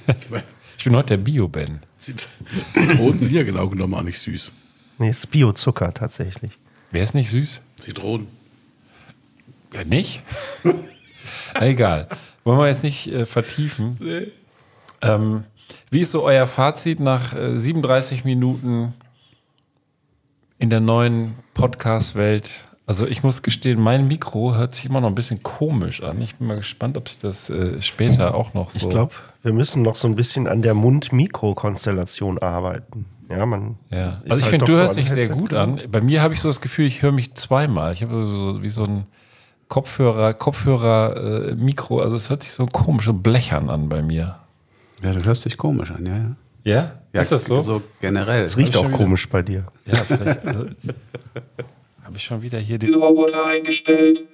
Ich 0.75 0.85
bin 0.85 0.97
heute 0.97 1.17
der 1.17 1.23
Bio-Ben. 1.23 1.79
Zit 1.97 2.27
Zitronen 2.73 3.17
sind 3.17 3.31
ja 3.31 3.43
genau 3.43 3.69
genommen 3.69 3.93
auch 3.93 4.03
nicht 4.03 4.19
süß. 4.19 4.51
Nee, 4.97 5.11
ist 5.11 5.31
Biozucker 5.31 5.93
tatsächlich. 5.93 6.59
Wer 6.91 7.03
ist 7.03 7.13
nicht 7.13 7.29
süß? 7.29 7.61
Zitronen. 7.77 8.27
Ja, 9.73 9.85
nicht? 9.85 10.21
Egal. 11.61 12.09
Wollen 12.43 12.59
wir 12.59 12.67
jetzt 12.67 12.83
nicht 12.83 13.07
äh, 13.07 13.25
vertiefen. 13.25 13.97
Ähm, 15.01 15.45
wie 15.89 16.01
ist 16.01 16.11
so 16.11 16.23
euer 16.23 16.47
Fazit 16.47 16.99
nach 16.99 17.33
äh, 17.33 17.57
37 17.57 18.25
Minuten 18.25 18.93
in 20.59 20.69
der 20.69 20.81
neuen 20.81 21.35
Podcast-Welt? 21.53 22.49
Also 22.85 23.07
ich 23.07 23.23
muss 23.23 23.41
gestehen, 23.41 23.79
mein 23.79 24.07
Mikro 24.07 24.55
hört 24.55 24.75
sich 24.75 24.85
immer 24.85 24.99
noch 24.99 25.07
ein 25.07 25.15
bisschen 25.15 25.41
komisch 25.41 26.03
an. 26.03 26.21
Ich 26.21 26.35
bin 26.35 26.47
mal 26.47 26.57
gespannt, 26.57 26.97
ob 26.97 27.07
sich 27.07 27.19
das 27.19 27.49
äh, 27.49 27.81
später 27.81 28.35
auch 28.35 28.53
noch 28.53 28.69
so... 28.69 28.87
Ich 28.87 28.89
glaube, 28.89 29.13
wir 29.41 29.53
müssen 29.53 29.83
noch 29.83 29.95
so 29.95 30.07
ein 30.07 30.15
bisschen 30.15 30.47
an 30.47 30.61
der 30.61 30.73
Mund-Mikro-Konstellation 30.73 32.39
arbeiten. 32.39 33.05
Ja, 33.29 33.45
man. 33.45 33.77
Ja. 33.89 34.19
ist 34.23 34.31
Also 34.31 34.37
ich 34.39 34.43
halt 34.43 34.49
finde, 34.49 34.65
du 34.65 34.73
so 34.73 34.79
hörst 34.79 34.97
dich 34.97 35.09
sehr 35.09 35.29
gut 35.29 35.53
an. 35.53 35.81
Bei 35.89 36.01
mir 36.01 36.21
habe 36.21 36.33
ich 36.33 36.41
so 36.41 36.49
das 36.49 36.59
Gefühl, 36.59 36.85
ich 36.85 37.01
höre 37.01 37.13
mich 37.13 37.33
zweimal. 37.35 37.93
Ich 37.93 38.03
habe 38.03 38.27
so 38.27 38.61
wie 38.61 38.69
so 38.69 38.83
ein 38.83 39.05
Kopfhörer, 39.69 40.33
Kopfhörer, 40.33 41.51
äh, 41.51 41.55
Mikro. 41.55 41.99
Also 41.99 42.15
es 42.17 42.29
hört 42.29 42.43
sich 42.43 42.51
so 42.51 42.65
komisch 42.65 43.05
so 43.05 43.13
blechern 43.13 43.69
an 43.69 43.87
bei 43.87 44.03
mir. 44.03 44.39
Ja, 45.01 45.13
du 45.13 45.23
hörst 45.25 45.45
dich 45.45 45.57
komisch 45.57 45.91
an, 45.91 46.05
ja, 46.05 46.17
ja. 46.17 46.35
Ja? 46.65 46.91
ja 47.13 47.21
ist 47.21 47.31
das 47.31 47.45
so? 47.45 47.61
So 47.61 47.81
generell. 48.01 48.43
Es 48.43 48.57
riecht 48.57 48.75
auch 48.75 48.87
wieder- 48.87 48.97
komisch 48.97 49.27
bei 49.29 49.41
dir. 49.41 49.65
Ja, 49.85 49.95
vielleicht. 49.95 50.45
Also, 50.45 50.65
habe 52.03 52.17
ich 52.17 52.23
schon 52.23 52.41
wieder 52.41 52.59
hier 52.59 52.77
Den. 52.77 52.95
Roboter 52.95 53.45
eingestellt. 53.45 54.25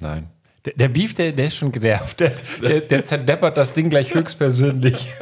Nein. 0.00 0.28
Der, 0.64 0.74
der 0.74 0.88
Beef, 0.88 1.14
der, 1.14 1.32
der 1.32 1.46
ist 1.46 1.56
schon 1.56 1.72
genervt. 1.72 2.20
Der, 2.20 2.32
der, 2.62 2.80
der 2.82 3.04
zerdeppert 3.04 3.56
das 3.56 3.72
Ding 3.72 3.90
gleich 3.90 4.14
höchstpersönlich. 4.14 5.10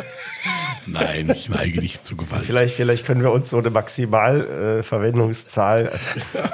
Nein, 0.86 1.30
ich 1.34 1.48
neige 1.48 1.80
nicht 1.80 2.04
zu 2.04 2.16
Gewalt. 2.16 2.44
Vielleicht, 2.44 2.74
vielleicht 2.76 3.06
können 3.06 3.22
wir 3.22 3.30
uns 3.30 3.50
so 3.50 3.58
eine 3.58 3.70
Maximalverwendungszahl 3.70 4.78
äh, 4.80 4.82
Verwendungszahl 4.82 5.86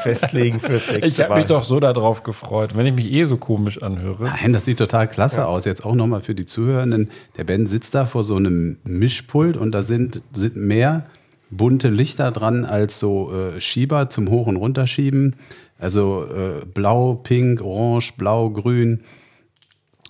festlegen 0.02 0.60
fürs 0.60 0.90
nächste 0.92 1.06
Ich 1.06 1.20
habe 1.20 1.36
mich 1.36 1.46
doch 1.46 1.64
so 1.64 1.80
darauf 1.80 2.22
gefreut, 2.22 2.76
wenn 2.76 2.86
ich 2.86 2.94
mich 2.94 3.10
eh 3.12 3.24
so 3.24 3.38
komisch 3.38 3.82
anhöre. 3.82 4.24
Nein, 4.24 4.52
das 4.52 4.64
sieht 4.64 4.78
total 4.78 5.08
klasse 5.08 5.46
aus. 5.46 5.64
Jetzt 5.64 5.86
auch 5.86 5.94
nochmal 5.94 6.20
für 6.20 6.34
die 6.34 6.44
Zuhörenden. 6.44 7.10
Der 7.38 7.44
Ben 7.44 7.66
sitzt 7.66 7.94
da 7.94 8.04
vor 8.04 8.24
so 8.24 8.36
einem 8.36 8.78
Mischpult 8.84 9.56
und 9.56 9.72
da 9.72 9.82
sind, 9.82 10.22
sind 10.32 10.56
mehr 10.56 11.06
bunte 11.50 11.88
Lichter 11.88 12.30
dran 12.32 12.64
als 12.64 12.98
so 12.98 13.32
äh, 13.32 13.60
Schieber 13.60 14.10
zum 14.10 14.30
Hoch- 14.30 14.46
und 14.46 14.56
Runterschieben. 14.56 15.36
Also 15.78 16.24
äh, 16.24 16.64
blau, 16.66 17.14
pink, 17.14 17.60
orange, 17.60 18.12
blau, 18.16 18.50
grün. 18.50 19.00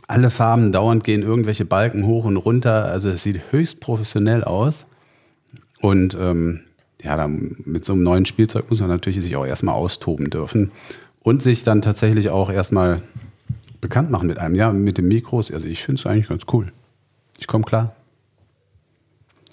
Alle 0.07 0.31
Farben 0.31 0.71
dauernd 0.71 1.03
gehen 1.03 1.23
irgendwelche 1.23 1.65
Balken 1.65 2.07
hoch 2.07 2.25
und 2.25 2.37
runter. 2.37 2.85
Also 2.85 3.09
es 3.11 3.23
sieht 3.23 3.41
höchst 3.51 3.81
professionell 3.81 4.45
aus. 4.45 4.87
Und 5.81 6.17
ähm, 6.19 6.61
ja, 7.03 7.17
dann 7.17 7.57
mit 7.65 7.85
so 7.85 7.93
einem 7.93 8.03
neuen 8.03 8.27
Spielzeug 8.27 8.71
muss 8.71 8.81
man 8.81 8.89
natürlich 8.89 9.21
sich 9.23 9.37
auch 9.37 9.47
erstmal 9.47 9.75
austoben 9.75 10.31
dürfen. 10.31 10.71
Und 11.23 11.43
sich 11.43 11.65
dann 11.65 11.83
tatsächlich 11.83 12.31
auch 12.31 12.51
erstmal 12.51 13.03
bekannt 13.81 14.13
machen 14.13 14.29
mit 14.29 14.39
einem. 14.39 14.55
Ja, 14.55 14.73
mit 14.73 14.97
den 14.97 15.09
Mikros. 15.09 15.51
Also 15.51 15.67
ich 15.67 15.83
finde 15.83 16.01
es 16.01 16.07
eigentlich 16.07 16.29
ganz 16.29 16.45
cool. 16.53 16.73
Ich 17.39 17.49
komme 17.49 17.65
klar. 17.65 17.96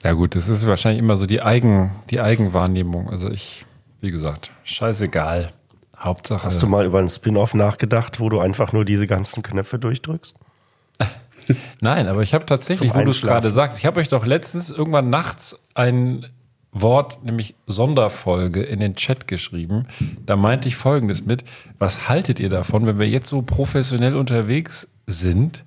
Ja 0.03 0.13
gut, 0.13 0.35
das 0.35 0.49
ist 0.49 0.67
wahrscheinlich 0.67 0.99
immer 0.99 1.15
so 1.17 1.25
die, 1.25 1.41
Eigen, 1.41 1.91
die 2.09 2.19
Eigenwahrnehmung. 2.19 3.09
Also 3.09 3.29
ich, 3.29 3.65
wie 4.01 4.11
gesagt, 4.11 4.51
scheißegal. 4.63 5.51
Hauptsache. 5.97 6.43
Hast 6.43 6.61
du 6.61 6.67
mal 6.67 6.85
über 6.85 6.99
einen 6.99 7.07
Spin-off 7.07 7.53
nachgedacht, 7.53 8.19
wo 8.19 8.27
du 8.27 8.39
einfach 8.39 8.73
nur 8.73 8.83
diese 8.83 9.07
ganzen 9.07 9.41
Knöpfe 9.41 9.79
durchdrückst? 9.79 10.35
Nein, 11.79 12.07
aber 12.07 12.21
ich 12.21 12.33
habe 12.33 12.45
tatsächlich, 12.45 12.93
wo 12.93 13.01
du 13.01 13.11
es 13.11 13.21
gerade 13.21 13.51
sagst, 13.51 13.77
ich 13.77 13.85
habe 13.85 14.01
euch 14.01 14.09
doch 14.09 14.25
letztens 14.25 14.69
irgendwann 14.69 15.09
nachts 15.09 15.57
ein 15.73 16.25
Wort, 16.73 17.23
nämlich 17.23 17.55
Sonderfolge, 17.67 18.63
in 18.63 18.79
den 18.79 18.95
Chat 18.95 19.27
geschrieben. 19.27 19.87
Da 20.25 20.35
meinte 20.35 20.67
ich 20.67 20.75
folgendes 20.75 21.25
mit: 21.25 21.43
Was 21.79 22.09
haltet 22.09 22.39
ihr 22.39 22.49
davon, 22.49 22.85
wenn 22.85 22.99
wir 22.99 23.07
jetzt 23.07 23.29
so 23.29 23.41
professionell 23.41 24.15
unterwegs 24.15 24.91
sind, 25.05 25.63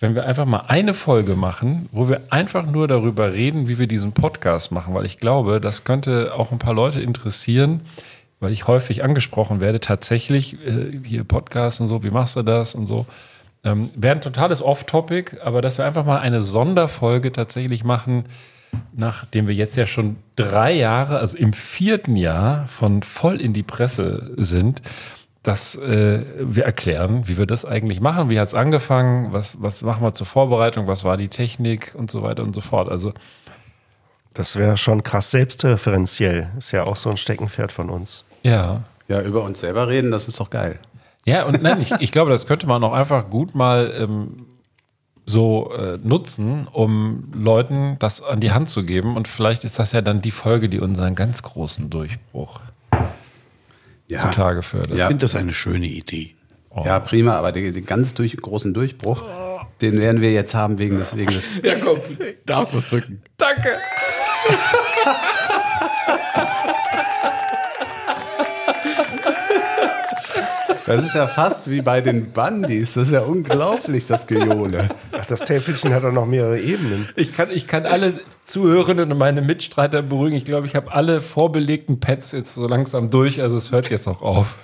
wenn 0.00 0.14
wir 0.14 0.26
einfach 0.26 0.44
mal 0.44 0.64
eine 0.68 0.94
Folge 0.94 1.36
machen, 1.36 1.88
wo 1.92 2.08
wir 2.08 2.22
einfach 2.30 2.66
nur 2.66 2.88
darüber 2.88 3.32
reden, 3.32 3.68
wie 3.68 3.78
wir 3.78 3.86
diesen 3.86 4.12
Podcast 4.12 4.72
machen? 4.72 4.94
Weil 4.94 5.06
ich 5.06 5.18
glaube, 5.18 5.60
das 5.60 5.84
könnte 5.84 6.34
auch 6.34 6.52
ein 6.52 6.58
paar 6.58 6.74
Leute 6.74 7.00
interessieren, 7.00 7.80
weil 8.40 8.52
ich 8.52 8.66
häufig 8.66 9.04
angesprochen 9.04 9.60
werde, 9.60 9.80
tatsächlich 9.80 10.54
äh, 10.66 11.00
hier 11.04 11.24
Podcasts 11.24 11.80
und 11.80 11.88
so, 11.88 12.02
wie 12.02 12.10
machst 12.10 12.36
du 12.36 12.42
das 12.42 12.74
und 12.74 12.86
so. 12.86 13.06
Ähm, 13.62 13.90
Wäre 13.94 14.16
ein 14.16 14.20
totales 14.20 14.60
Off-Topic, 14.60 15.38
aber 15.42 15.62
dass 15.62 15.78
wir 15.78 15.84
einfach 15.84 16.04
mal 16.04 16.18
eine 16.18 16.42
Sonderfolge 16.42 17.32
tatsächlich 17.32 17.84
machen, 17.84 18.24
nachdem 18.92 19.48
wir 19.48 19.54
jetzt 19.54 19.76
ja 19.76 19.86
schon 19.86 20.16
drei 20.36 20.72
Jahre, 20.72 21.18
also 21.18 21.38
im 21.38 21.52
vierten 21.52 22.16
Jahr 22.16 22.66
von 22.66 23.02
voll 23.02 23.40
in 23.40 23.52
die 23.52 23.62
Presse 23.62 24.32
sind, 24.36 24.82
dass 25.44 25.76
äh, 25.76 26.20
wir 26.40 26.64
erklären, 26.64 27.28
wie 27.28 27.36
wir 27.36 27.46
das 27.46 27.66
eigentlich 27.66 28.00
machen, 28.00 28.30
wie 28.30 28.40
hat 28.40 28.48
es 28.48 28.54
angefangen, 28.54 29.32
was, 29.32 29.62
was 29.62 29.82
machen 29.82 30.02
wir 30.02 30.14
zur 30.14 30.26
Vorbereitung, 30.26 30.86
was 30.86 31.04
war 31.04 31.18
die 31.18 31.28
Technik 31.28 31.94
und 31.94 32.10
so 32.10 32.22
weiter 32.22 32.42
und 32.42 32.54
so 32.54 32.62
fort. 32.62 32.88
Also 32.90 33.12
Das 34.32 34.56
wäre 34.56 34.78
schon 34.78 35.04
krass 35.04 35.30
selbstreferenziell. 35.30 36.48
Ist 36.58 36.72
ja 36.72 36.84
auch 36.84 36.96
so 36.96 37.10
ein 37.10 37.18
Steckenpferd 37.18 37.72
von 37.72 37.90
uns. 37.90 38.24
ja, 38.42 38.84
Ja, 39.06 39.20
über 39.20 39.42
uns 39.42 39.60
selber 39.60 39.86
reden, 39.86 40.10
das 40.10 40.28
ist 40.28 40.40
doch 40.40 40.48
geil. 40.48 40.78
Ja, 41.26 41.44
und 41.44 41.62
nein, 41.62 41.80
ich, 41.80 41.92
ich 42.00 42.10
glaube, 42.10 42.30
das 42.30 42.46
könnte 42.46 42.66
man 42.66 42.82
auch 42.82 42.94
einfach 42.94 43.28
gut 43.28 43.54
mal 43.54 43.92
ähm, 43.98 44.46
so 45.26 45.72
äh, 45.74 45.98
nutzen, 46.02 46.66
um 46.72 47.30
Leuten 47.34 47.96
das 47.98 48.22
an 48.22 48.40
die 48.40 48.52
Hand 48.52 48.70
zu 48.70 48.82
geben. 48.82 49.14
Und 49.14 49.28
vielleicht 49.28 49.64
ist 49.64 49.78
das 49.78 49.92
ja 49.92 50.00
dann 50.00 50.22
die 50.22 50.30
Folge, 50.30 50.70
die 50.70 50.80
unseren 50.80 51.14
ganz 51.14 51.42
großen 51.42 51.90
Durchbruch 51.90 52.60
Ja. 54.08 54.18
zutage 54.18 54.62
fördert. 54.62 54.90
Ich 54.92 54.98
Ja. 54.98 55.06
finde 55.06 55.20
das 55.22 55.34
eine 55.34 55.52
schöne 55.54 55.86
Idee. 55.86 56.34
Ja, 56.84 56.98
prima, 57.00 57.36
aber 57.36 57.52
den, 57.52 57.72
den 57.72 57.84
ganz 57.86 58.14
durch, 58.14 58.36
großen 58.36 58.74
Durchbruch, 58.74 59.22
den 59.80 59.98
werden 60.00 60.20
wir 60.20 60.32
jetzt 60.32 60.54
haben 60.54 60.78
wegen 60.78 60.98
des, 60.98 61.16
wegen 61.16 61.30
des 61.32 61.52
Ja, 61.62 61.74
komm, 61.82 61.98
darfst 62.46 62.76
was 62.76 62.88
drücken. 62.90 63.22
Danke. 63.36 63.68
Das 70.86 71.02
ist 71.02 71.14
ja 71.14 71.26
fast 71.26 71.70
wie 71.70 71.80
bei 71.80 72.02
den 72.02 72.32
Bandys. 72.32 72.94
Das 72.94 73.08
ist 73.08 73.12
ja 73.12 73.22
unglaublich, 73.22 74.06
das 74.06 74.26
Gejohle. 74.26 74.90
Ach, 75.12 75.24
das 75.24 75.44
Täfelchen 75.44 75.94
hat 75.94 76.04
doch 76.04 76.12
noch 76.12 76.26
mehrere 76.26 76.60
Ebenen. 76.60 77.08
Ich 77.16 77.32
kann, 77.32 77.50
ich 77.50 77.66
kann 77.66 77.86
alle 77.86 78.20
Zuhörenden 78.44 79.10
und 79.10 79.18
meine 79.18 79.40
Mitstreiter 79.40 80.02
beruhigen. 80.02 80.36
Ich 80.36 80.44
glaube, 80.44 80.66
ich 80.66 80.76
habe 80.76 80.92
alle 80.92 81.22
vorbelegten 81.22 82.00
Pads 82.00 82.32
jetzt 82.32 82.54
so 82.54 82.68
langsam 82.68 83.08
durch. 83.08 83.40
Also 83.40 83.56
es 83.56 83.72
hört 83.72 83.88
jetzt 83.88 84.06
auch 84.06 84.20
auf. 84.20 84.58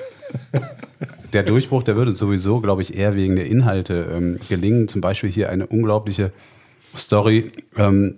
Der 1.32 1.42
Durchbruch, 1.42 1.84
der 1.84 1.96
würde 1.96 2.12
sowieso, 2.12 2.60
glaube 2.60 2.82
ich, 2.82 2.96
eher 2.96 3.14
wegen 3.14 3.36
der 3.36 3.46
Inhalte 3.46 4.10
ähm, 4.12 4.38
gelingen. 4.48 4.88
Zum 4.88 5.00
Beispiel 5.00 5.30
hier 5.30 5.48
eine 5.48 5.66
unglaubliche 5.66 6.32
Story. 6.94 7.52
Ähm, 7.76 8.16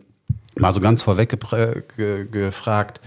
mal 0.59 0.73
so 0.73 0.81
ganz 0.81 1.03
vorweg 1.03 1.39
ge 1.97 2.27
gefragt. 2.31 3.01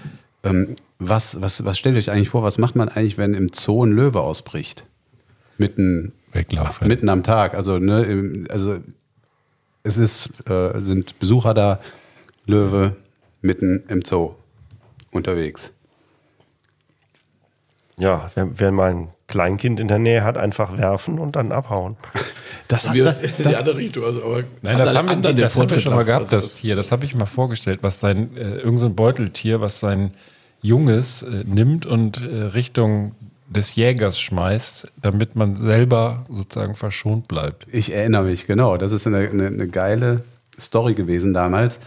Ähm, 0.45 0.75
was, 0.99 1.41
was, 1.41 1.65
was 1.65 1.77
stellt 1.77 1.95
ihr 1.95 1.99
euch 1.99 2.11
eigentlich 2.11 2.29
vor, 2.29 2.43
was 2.43 2.57
macht 2.57 2.75
man 2.75 2.87
eigentlich, 2.87 3.17
wenn 3.17 3.33
im 3.33 3.49
Zoo 3.53 3.83
ein 3.83 3.91
Löwe 3.91 4.21
ausbricht? 4.21 4.85
Mitten, 5.57 6.13
Weglaufen. 6.31 6.87
mitten 6.87 7.09
am 7.09 7.23
Tag. 7.23 7.55
Also, 7.55 7.79
ne, 7.79 8.03
im, 8.03 8.47
also 8.49 8.77
es 9.83 9.97
ist, 9.97 10.29
äh, 10.49 10.79
sind 10.79 11.19
Besucher 11.19 11.53
da, 11.53 11.79
Löwe 12.45 12.95
mitten 13.41 13.83
im 13.87 14.03
Zoo 14.03 14.35
unterwegs. 15.11 15.71
Ja, 17.97 18.29
wenn, 18.35 18.59
wenn 18.59 18.73
man 18.73 18.89
ein 18.89 19.07
Kleinkind 19.27 19.79
in 19.79 19.87
der 19.87 19.99
Nähe 19.99 20.23
hat, 20.23 20.37
einfach 20.37 20.77
werfen 20.77 21.17
und 21.19 21.35
dann 21.35 21.51
abhauen. 21.51 21.97
Das, 22.67 22.91
Wir 22.91 23.03
das, 23.03 23.21
in 23.21 23.31
die 23.37 23.55
andere 23.55 23.77
Richtung. 23.77 24.03
Also, 24.05 24.23
aber 24.23 24.43
Nein, 24.63 24.75
das 24.75 24.95
haben 24.95 25.23
wir, 25.23 25.33
das 25.33 25.55
haben 25.55 25.69
wir 25.69 25.79
schon 25.79 25.93
mal 25.93 26.03
gehabt, 26.03 26.23
Also 26.23 26.37
das 26.37 26.57
hier. 26.57 26.75
Das 26.75 26.91
habe 26.91 27.05
ich 27.05 27.13
mal 27.13 27.27
vorgestellt, 27.27 27.83
was 27.83 27.99
sein, 27.99 28.35
äh, 28.35 28.55
irgend 28.55 28.79
so 28.79 28.89
Beuteltier, 28.89 29.61
was 29.61 29.79
sein 29.79 30.15
Junges 30.65 31.23
äh, 31.23 31.43
nimmt 31.45 31.85
und 31.85 32.21
äh, 32.21 32.43
Richtung 32.43 33.13
des 33.47 33.75
Jägers 33.75 34.19
schmeißt, 34.19 34.87
damit 35.01 35.35
man 35.35 35.55
selber 35.55 36.25
sozusagen 36.29 36.73
verschont 36.73 37.27
bleibt. 37.27 37.67
Ich 37.71 37.93
erinnere 37.93 38.23
mich, 38.23 38.47
genau. 38.47 38.77
Das 38.77 38.91
ist 38.91 39.05
eine, 39.05 39.29
eine, 39.29 39.47
eine 39.47 39.67
geile 39.67 40.23
Story 40.59 40.95
gewesen 40.95 41.33
damals. 41.33 41.79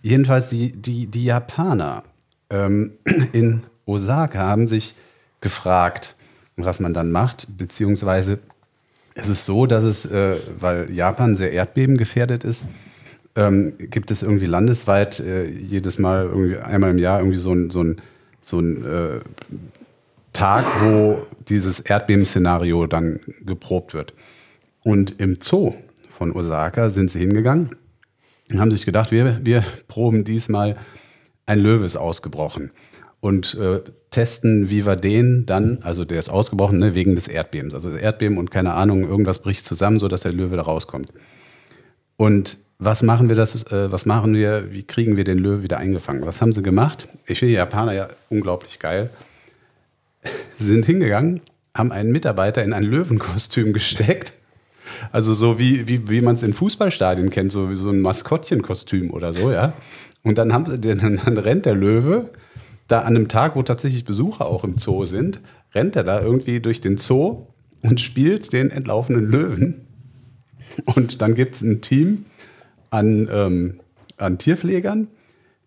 Jedenfalls 0.00 0.48
die, 0.48 0.72
die, 0.72 1.06
die 1.06 1.24
Japaner 1.24 2.02
ähm, 2.50 2.92
in 3.32 3.62
Osaka 3.86 4.38
haben 4.38 4.66
sich 4.66 4.94
gefragt, 5.40 6.16
was 6.56 6.80
man 6.80 6.94
dann 6.94 7.10
macht, 7.12 7.48
beziehungsweise 7.58 8.38
es 9.14 9.28
ist 9.28 9.44
so, 9.44 9.66
dass 9.66 9.84
es, 9.84 10.06
äh, 10.06 10.36
weil 10.58 10.90
Japan 10.90 11.36
sehr 11.36 11.52
erdbebengefährdet 11.52 12.44
ist, 12.44 12.64
ähm, 13.36 13.72
gibt 13.78 14.10
es 14.10 14.22
irgendwie 14.22 14.46
landesweit 14.46 15.20
äh, 15.20 15.48
jedes 15.48 15.98
Mal 15.98 16.24
irgendwie 16.24 16.58
einmal 16.58 16.90
im 16.90 16.98
Jahr 16.98 17.20
irgendwie 17.20 17.38
so 17.38 17.52
ein, 17.52 17.70
so 17.70 17.82
ein, 17.82 18.00
so 18.44 18.60
ein 18.60 18.84
äh, 18.84 19.20
Tag, 20.32 20.64
wo 20.82 21.26
dieses 21.48 21.80
Erdbebenszenario 21.80 22.86
dann 22.86 23.20
geprobt 23.44 23.94
wird. 23.94 24.14
Und 24.82 25.18
im 25.20 25.36
Zoo 25.40 25.74
von 26.10 26.32
Osaka 26.32 26.90
sind 26.90 27.10
sie 27.10 27.20
hingegangen 27.20 27.76
und 28.50 28.60
haben 28.60 28.70
sich 28.70 28.84
gedacht, 28.84 29.10
wir, 29.10 29.40
wir 29.42 29.64
proben 29.88 30.24
diesmal, 30.24 30.76
ein 31.46 31.58
Löwe 31.58 31.86
ist 31.86 31.96
ausgebrochen. 31.96 32.70
Und 33.20 33.54
äh, 33.54 33.80
testen, 34.10 34.68
wie 34.68 34.84
wir 34.84 34.96
den 34.96 35.46
dann, 35.46 35.78
also 35.82 36.04
der 36.04 36.18
ist 36.18 36.28
ausgebrochen, 36.28 36.78
ne, 36.78 36.94
wegen 36.94 37.14
des 37.14 37.26
Erdbebens. 37.26 37.72
Also 37.72 37.90
Erdbeben 37.90 38.36
und 38.36 38.50
keine 38.50 38.74
Ahnung, 38.74 39.08
irgendwas 39.08 39.40
bricht 39.40 39.64
zusammen, 39.64 39.98
sodass 39.98 40.22
der 40.22 40.32
Löwe 40.32 40.56
da 40.56 40.62
rauskommt. 40.62 41.10
Und 42.16 42.58
was 42.84 43.02
machen 43.02 43.28
wir 43.28 43.36
das, 43.36 43.64
äh, 43.72 43.90
was 43.92 44.06
machen 44.06 44.34
wir, 44.34 44.70
wie 44.72 44.82
kriegen 44.82 45.16
wir 45.16 45.24
den 45.24 45.38
Löwe 45.38 45.62
wieder 45.62 45.78
eingefangen? 45.78 46.26
Was 46.26 46.40
haben 46.40 46.52
sie 46.52 46.62
gemacht? 46.62 47.08
Ich 47.26 47.38
finde 47.38 47.50
die 47.52 47.56
Japaner 47.56 47.92
ja 47.92 48.08
unglaublich 48.30 48.78
geil. 48.78 49.10
Sie 50.58 50.66
sind 50.72 50.86
hingegangen, 50.86 51.40
haben 51.74 51.92
einen 51.92 52.12
Mitarbeiter 52.12 52.62
in 52.64 52.72
ein 52.72 52.84
Löwenkostüm 52.84 53.72
gesteckt. 53.72 54.32
Also 55.12 55.34
so 55.34 55.58
wie, 55.58 55.86
wie, 55.88 56.08
wie 56.08 56.20
man 56.20 56.34
es 56.34 56.42
in 56.42 56.54
Fußballstadien 56.54 57.30
kennt, 57.30 57.52
so 57.52 57.70
wie 57.70 57.74
so 57.74 57.90
ein 57.90 58.00
Maskottchenkostüm 58.00 59.10
oder 59.10 59.32
so, 59.32 59.50
ja. 59.50 59.72
Und 60.22 60.38
dann 60.38 60.52
haben 60.52 60.64
sie, 60.66 60.78
den- 60.80 60.98
dann 61.24 61.38
rennt 61.38 61.66
der 61.66 61.74
Löwe 61.74 62.30
da 62.88 63.00
an 63.00 63.16
einem 63.16 63.28
Tag, 63.28 63.56
wo 63.56 63.62
tatsächlich 63.62 64.04
Besucher 64.04 64.46
auch 64.46 64.62
im 64.64 64.78
Zoo 64.78 65.04
sind, 65.04 65.40
rennt 65.74 65.96
er 65.96 66.04
da 66.04 66.20
irgendwie 66.22 66.60
durch 66.60 66.80
den 66.80 66.96
Zoo 66.98 67.46
und 67.82 68.00
spielt 68.00 68.52
den 68.52 68.70
entlaufenen 68.70 69.24
Löwen. 69.30 69.86
Und 70.84 71.20
dann 71.22 71.34
gibt 71.34 71.54
es 71.56 71.62
ein 71.62 71.80
Team 71.82 72.24
an, 72.94 73.28
ähm, 73.30 73.80
an 74.16 74.38
Tierpflegern, 74.38 75.08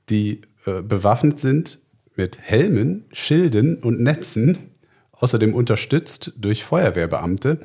die 0.10 0.42
äh, 0.66 0.82
bewaffnet 0.82 1.40
sind 1.40 1.80
mit 2.16 2.40
Helmen, 2.42 3.06
Schilden 3.12 3.78
und 3.78 4.00
Netzen, 4.00 4.58
außerdem 5.12 5.54
unterstützt 5.54 6.34
durch 6.38 6.64
Feuerwehrbeamte, 6.64 7.60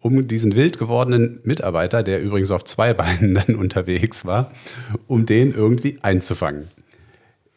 um 0.00 0.28
diesen 0.28 0.54
wild 0.54 0.78
gewordenen 0.78 1.40
Mitarbeiter, 1.44 2.02
der 2.02 2.22
übrigens 2.22 2.50
auf 2.50 2.64
zwei 2.64 2.94
Beinen 3.00 3.34
dann 3.34 3.56
unterwegs 3.56 4.24
war, 4.26 4.52
um 5.06 5.24
den 5.24 5.54
irgendwie 5.54 5.98
einzufangen. 6.02 6.64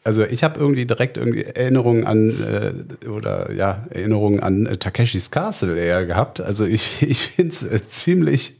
Also 0.02 0.24
ich 0.24 0.42
habe 0.42 0.58
irgendwie 0.58 0.86
direkt 0.86 1.18
irgendwie 1.18 1.42
Erinnerungen 1.44 2.06
an 2.06 2.30
äh, 2.30 3.06
oder 3.06 3.52
ja 3.52 3.86
Erinnerungen 3.90 4.40
an 4.40 4.64
äh, 4.64 4.78
Takeshis 4.78 5.30
Castle 5.30 5.78
eher 5.78 6.06
gehabt. 6.06 6.40
Also 6.40 6.64
ich, 6.64 7.02
ich 7.06 7.20
finde 7.20 7.52
es 7.52 7.62
äh, 7.62 7.82
ziemlich, 7.86 8.56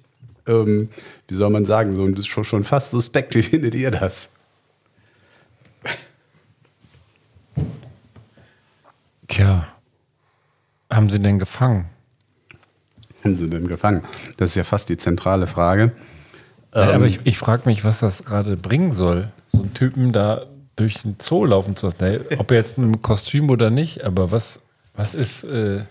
ähm, 0.46 0.90
wie 1.30 1.34
soll 1.34 1.50
man 1.50 1.64
sagen, 1.64 1.94
so 1.94 2.06
das 2.08 2.20
ist 2.20 2.26
schon, 2.26 2.44
schon 2.44 2.64
fast 2.64 2.90
suspekt. 2.90 3.34
Wie 3.34 3.42
findet 3.42 3.74
ihr 3.74 3.90
das? 3.90 4.30
Tja, 9.28 9.66
haben 10.90 11.08
sie 11.08 11.20
denn 11.20 11.38
gefangen? 11.38 11.86
Haben 13.22 13.36
sie 13.36 13.46
denn 13.46 13.68
gefangen? 13.68 14.02
Das 14.38 14.50
ist 14.50 14.56
ja 14.56 14.64
fast 14.64 14.88
die 14.88 14.96
zentrale 14.96 15.46
Frage. 15.46 15.92
Nein, 16.72 16.88
Ähm, 16.88 16.94
aber 16.94 17.06
ich, 17.06 17.20
ich 17.24 17.38
frage 17.38 17.62
mich, 17.66 17.84
was 17.84 18.00
das 18.00 18.24
gerade 18.24 18.56
bringen 18.56 18.92
soll, 18.92 19.28
so 19.52 19.60
einen 19.62 19.74
Typen 19.74 20.12
da 20.12 20.46
durch 20.76 21.02
den 21.02 21.16
Zoo 21.20 21.44
laufen 21.44 21.76
zu 21.76 21.86
lassen. 21.88 22.24
Ob 22.38 22.50
er 22.50 22.56
jetzt 22.56 22.78
im 22.78 23.02
Kostüm 23.02 23.50
oder 23.50 23.70
nicht, 23.70 24.04
aber 24.04 24.32
was, 24.32 24.60
was 24.94 25.14
ist, 25.14 25.44
äh, 25.44 25.82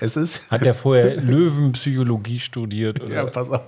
Es 0.00 0.16
ist. 0.16 0.50
hat 0.50 0.64
er 0.66 0.74
vorher 0.74 1.16
Löwenpsychologie 1.16 2.40
studiert? 2.40 3.00
Oder 3.02 3.14
Ja, 3.14 3.24
pass 3.26 3.48
auf. 3.50 3.60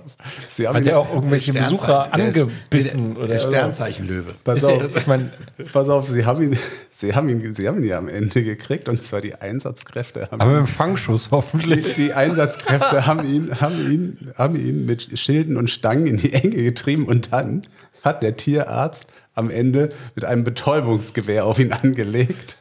Sie 0.49 0.67
haben 0.67 0.75
hat 0.77 0.85
er 0.85 0.99
auch 0.99 1.13
irgendwelche 1.13 1.53
Besucher 1.53 2.05
Sternzeichen- 2.11 2.33
der 2.33 2.43
angebissen? 2.43 3.13
Der, 3.13 3.17
oder 3.23 3.27
der 3.27 3.39
Sternzeichenlöwe. 3.39 4.33
Pass 4.43 4.57
Ist 4.57 4.63
er, 4.63 4.75
auf. 4.75 4.95
ich 4.95 5.07
meine, 5.07 5.31
Pass 5.71 5.89
auf, 5.89 6.07
sie 6.07 6.25
haben 6.25 6.41
ihn, 6.41 6.57
sie 6.91 7.13
haben 7.15 7.29
ihn, 7.29 7.55
sie 7.55 7.67
haben 7.67 7.77
ihn 7.79 7.83
ja 7.89 7.97
am 7.97 8.07
Ende 8.07 8.43
gekriegt 8.43 8.89
und 8.89 9.01
zwar 9.03 9.21
die 9.21 9.35
Einsatzkräfte 9.35 10.29
haben 10.31 10.41
aber 10.41 10.51
ihn, 10.51 10.59
mit 10.61 10.67
dem 10.67 10.73
Fangschuss 10.73 11.29
hoffentlich. 11.31 11.93
die, 11.93 12.03
die 12.05 12.13
Einsatzkräfte 12.13 13.05
haben 13.05 13.25
ihn, 13.25 13.61
haben 13.61 13.91
ihn, 13.91 14.17
haben 14.37 14.55
ihn 14.55 14.85
mit 14.85 15.17
Schilden 15.19 15.57
und 15.57 15.69
Stangen 15.69 16.07
in 16.07 16.17
die 16.17 16.33
Enge 16.33 16.49
getrieben 16.55 17.05
und 17.05 17.31
dann 17.31 17.63
hat 18.03 18.23
der 18.23 18.35
Tierarzt 18.37 19.05
am 19.33 19.49
Ende 19.49 19.89
mit 20.15 20.25
einem 20.25 20.43
Betäubungsgewehr 20.43 21.45
auf 21.45 21.59
ihn 21.59 21.71
angelegt. 21.71 22.57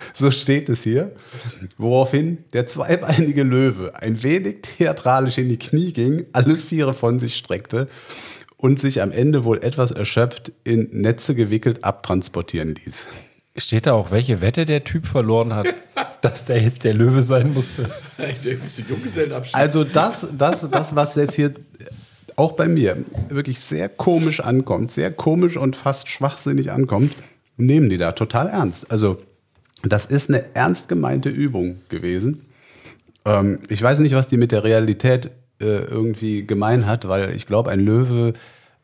So 0.14 0.30
steht 0.30 0.68
es 0.68 0.82
hier. 0.82 1.12
Woraufhin 1.78 2.38
der 2.52 2.66
zweibeinige 2.66 3.42
Löwe 3.42 3.92
ein 3.94 4.22
wenig 4.22 4.62
theatralisch 4.62 5.38
in 5.38 5.48
die 5.48 5.58
Knie 5.58 5.92
ging, 5.92 6.26
alle 6.32 6.56
Viere 6.56 6.94
von 6.94 7.20
sich 7.20 7.36
streckte 7.36 7.88
und 8.56 8.78
sich 8.78 9.00
am 9.02 9.12
Ende 9.12 9.44
wohl 9.44 9.62
etwas 9.62 9.90
erschöpft 9.90 10.52
in 10.64 10.88
Netze 10.92 11.34
gewickelt 11.34 11.84
abtransportieren 11.84 12.74
ließ. 12.74 13.06
Steht 13.56 13.86
da 13.86 13.94
auch, 13.94 14.10
welche 14.10 14.40
Wette 14.40 14.64
der 14.64 14.84
Typ 14.84 15.06
verloren 15.06 15.54
hat, 15.54 15.74
dass 16.20 16.44
der 16.44 16.62
jetzt 16.62 16.84
der 16.84 16.94
Löwe 16.94 17.22
sein 17.22 17.52
musste? 17.52 17.90
Also 19.54 19.84
das, 19.84 20.26
das, 20.36 20.68
das, 20.70 20.94
was 20.94 21.14
jetzt 21.16 21.34
hier 21.34 21.54
auch 22.36 22.52
bei 22.52 22.68
mir 22.68 22.96
wirklich 23.28 23.60
sehr 23.60 23.88
komisch 23.88 24.40
ankommt, 24.40 24.90
sehr 24.90 25.10
komisch 25.10 25.56
und 25.56 25.76
fast 25.76 26.08
schwachsinnig 26.08 26.70
ankommt, 26.70 27.12
nehmen 27.56 27.90
die 27.90 27.98
da 27.98 28.12
total 28.12 28.48
ernst. 28.48 28.90
Also 28.90 29.20
das 29.82 30.06
ist 30.06 30.28
eine 30.28 30.44
ernst 30.54 30.88
gemeinte 30.88 31.28
Übung 31.28 31.78
gewesen. 31.88 32.44
Ähm, 33.24 33.58
ich 33.68 33.82
weiß 33.82 34.00
nicht, 34.00 34.14
was 34.14 34.28
die 34.28 34.36
mit 34.36 34.52
der 34.52 34.64
Realität 34.64 35.30
äh, 35.60 35.64
irgendwie 35.64 36.46
gemein 36.46 36.86
hat, 36.86 37.08
weil 37.08 37.34
ich 37.34 37.46
glaube, 37.46 37.70
ein 37.70 37.80
Löwe, 37.80 38.34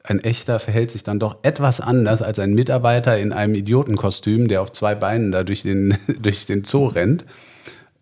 ein 0.03 0.21
echter, 0.21 0.61
verhält 0.61 0.91
sich 0.91 1.03
dann 1.03 1.19
doch 1.19 1.37
etwas 1.43 1.81
anders 1.81 2.23
als 2.23 2.39
ein 2.39 2.55
Mitarbeiter 2.55 3.19
in 3.19 3.33
einem 3.33 3.55
Idiotenkostüm, 3.55 4.49
der 4.49 4.63
auf 4.63 4.73
zwei 4.73 4.95
Beinen 4.95 5.33
da 5.33 5.43
durch 5.43 5.63
den, 5.63 5.97
durch 6.21 6.47
den 6.47 6.65
Zoo 6.65 6.87
rennt. 6.87 7.25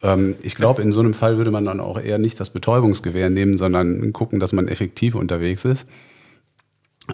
Ähm, 0.02 0.36
ich 0.42 0.54
glaube, 0.54 0.82
in 0.82 0.92
so 0.92 1.00
einem 1.00 1.14
Fall 1.14 1.36
würde 1.36 1.50
man 1.50 1.64
dann 1.64 1.80
auch 1.80 2.00
eher 2.00 2.18
nicht 2.18 2.38
das 2.38 2.50
Betäubungsgewehr 2.50 3.30
nehmen, 3.30 3.58
sondern 3.58 4.12
gucken, 4.12 4.38
dass 4.38 4.52
man 4.52 4.68
effektiv 4.68 5.14
unterwegs 5.14 5.64
ist. 5.64 5.86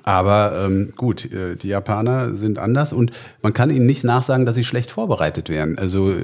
Aber 0.05 0.65
ähm, 0.65 0.93
gut, 0.97 1.33
äh, 1.33 1.57
die 1.57 1.69
Japaner 1.69 2.35
sind 2.35 2.59
anders 2.59 2.93
und 2.93 3.11
man 3.43 3.53
kann 3.53 3.71
ihnen 3.71 3.87
nicht 3.87 4.05
nachsagen, 4.05 4.47
dass 4.47 4.55
sie 4.55 4.65
schlecht 4.65 4.91
vorbereitet 4.93 5.49
wären. 5.49 5.79
Also 5.79 6.15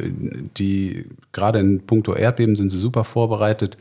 die 0.56 1.06
gerade 1.32 1.58
in 1.58 1.80
puncto 1.84 2.14
Erdbeben 2.14 2.54
sind 2.54 2.70
sie 2.70 2.78
super 2.78 3.02
vorbereitet. 3.02 3.76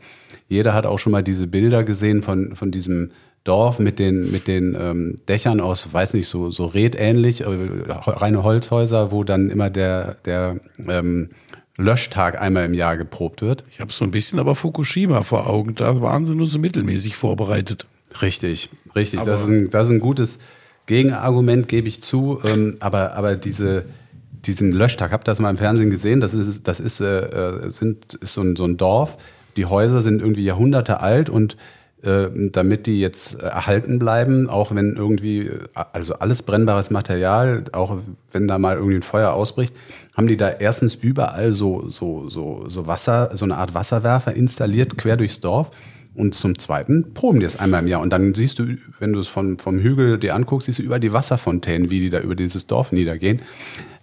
Jeder 0.48 0.74
hat 0.74 0.86
auch 0.86 0.98
schon 0.98 1.12
mal 1.12 1.22
diese 1.22 1.46
Bilder 1.46 1.84
gesehen 1.84 2.22
von, 2.22 2.56
von 2.56 2.72
diesem 2.72 3.12
Dorf 3.44 3.78
mit 3.78 4.00
den, 4.00 4.32
mit 4.32 4.48
den 4.48 4.76
ähm, 4.78 5.18
Dächern 5.28 5.60
aus, 5.60 5.92
weiß 5.92 6.14
nicht, 6.14 6.26
so, 6.26 6.50
so 6.50 6.66
redähnlich, 6.66 7.42
äh, 7.42 7.46
reine 7.88 8.42
Holzhäuser, 8.42 9.12
wo 9.12 9.22
dann 9.22 9.50
immer 9.50 9.70
der, 9.70 10.16
der 10.24 10.58
ähm, 10.88 11.30
Löschtag 11.76 12.40
einmal 12.40 12.64
im 12.64 12.74
Jahr 12.74 12.96
geprobt 12.96 13.42
wird. 13.42 13.62
Ich 13.70 13.80
habe 13.80 13.92
so 13.92 14.04
ein 14.04 14.10
bisschen 14.10 14.40
aber 14.40 14.56
Fukushima 14.56 15.22
vor 15.22 15.48
Augen. 15.48 15.76
Da 15.76 16.00
waren 16.00 16.26
sie 16.26 16.34
nur 16.34 16.48
so 16.48 16.58
mittelmäßig 16.58 17.16
vorbereitet. 17.16 17.86
Richtig, 18.22 18.70
richtig. 18.94 19.20
das, 19.24 19.42
ist 19.42 19.48
ein, 19.48 19.70
das 19.70 19.88
ist 19.88 19.94
ein 19.94 20.00
gutes 20.00 20.38
Gegenargument, 20.86 21.68
gebe 21.68 21.88
ich 21.88 22.02
zu. 22.02 22.40
Ähm, 22.44 22.76
aber, 22.80 23.14
aber 23.14 23.36
diese, 23.36 23.84
diesen 24.32 24.72
Löschtag, 24.72 25.12
habt 25.12 25.28
ihr 25.28 25.32
das 25.32 25.40
mal 25.40 25.50
im 25.50 25.56
Fernsehen 25.56 25.90
gesehen? 25.90 26.20
Das 26.20 26.34
ist, 26.34 26.66
das 26.66 26.80
ist, 26.80 27.00
äh, 27.00 27.20
äh, 27.20 27.70
sind, 27.70 28.14
ist 28.14 28.34
so, 28.34 28.42
ein, 28.42 28.56
so 28.56 28.64
ein 28.64 28.76
Dorf. 28.76 29.16
Die 29.56 29.66
Häuser 29.66 30.02
sind 30.02 30.20
irgendwie 30.20 30.44
Jahrhunderte 30.44 31.00
alt 31.00 31.28
und 31.30 31.56
äh, 32.02 32.28
damit 32.52 32.86
die 32.86 33.00
jetzt 33.00 33.40
erhalten 33.40 33.98
bleiben, 33.98 34.48
auch 34.48 34.74
wenn 34.74 34.96
irgendwie, 34.96 35.50
also 35.74 36.14
alles 36.14 36.42
brennbares 36.42 36.90
Material, 36.90 37.64
auch 37.72 37.98
wenn 38.32 38.46
da 38.46 38.58
mal 38.58 38.76
irgendwie 38.76 38.96
ein 38.96 39.02
Feuer 39.02 39.32
ausbricht, 39.32 39.74
haben 40.16 40.26
die 40.26 40.36
da 40.36 40.50
erstens 40.50 40.94
überall 40.94 41.52
so, 41.52 41.88
so, 41.88 42.28
so, 42.28 42.64
so 42.68 42.86
Wasser, 42.86 43.30
so 43.34 43.44
eine 43.44 43.56
Art 43.56 43.74
Wasserwerfer 43.74 44.34
installiert, 44.34 44.98
quer 44.98 45.16
durchs 45.16 45.40
Dorf. 45.40 45.70
Und 46.16 46.34
zum 46.34 46.58
Zweiten 46.58 47.12
proben 47.12 47.40
die 47.40 47.46
es 47.46 47.58
einmal 47.58 47.82
im 47.82 47.88
Jahr. 47.88 48.00
Und 48.00 48.10
dann 48.10 48.32
siehst 48.34 48.58
du, 48.58 48.64
wenn 48.98 49.12
du 49.12 49.20
es 49.20 49.28
von, 49.28 49.58
vom 49.58 49.78
Hügel 49.78 50.18
dir 50.18 50.34
anguckst, 50.34 50.66
siehst 50.66 50.78
du 50.78 50.82
über 50.82 50.98
die 50.98 51.12
Wasserfontänen, 51.12 51.90
wie 51.90 52.00
die 52.00 52.10
da 52.10 52.20
über 52.20 52.34
dieses 52.34 52.66
Dorf 52.66 52.90
niedergehen. 52.90 53.42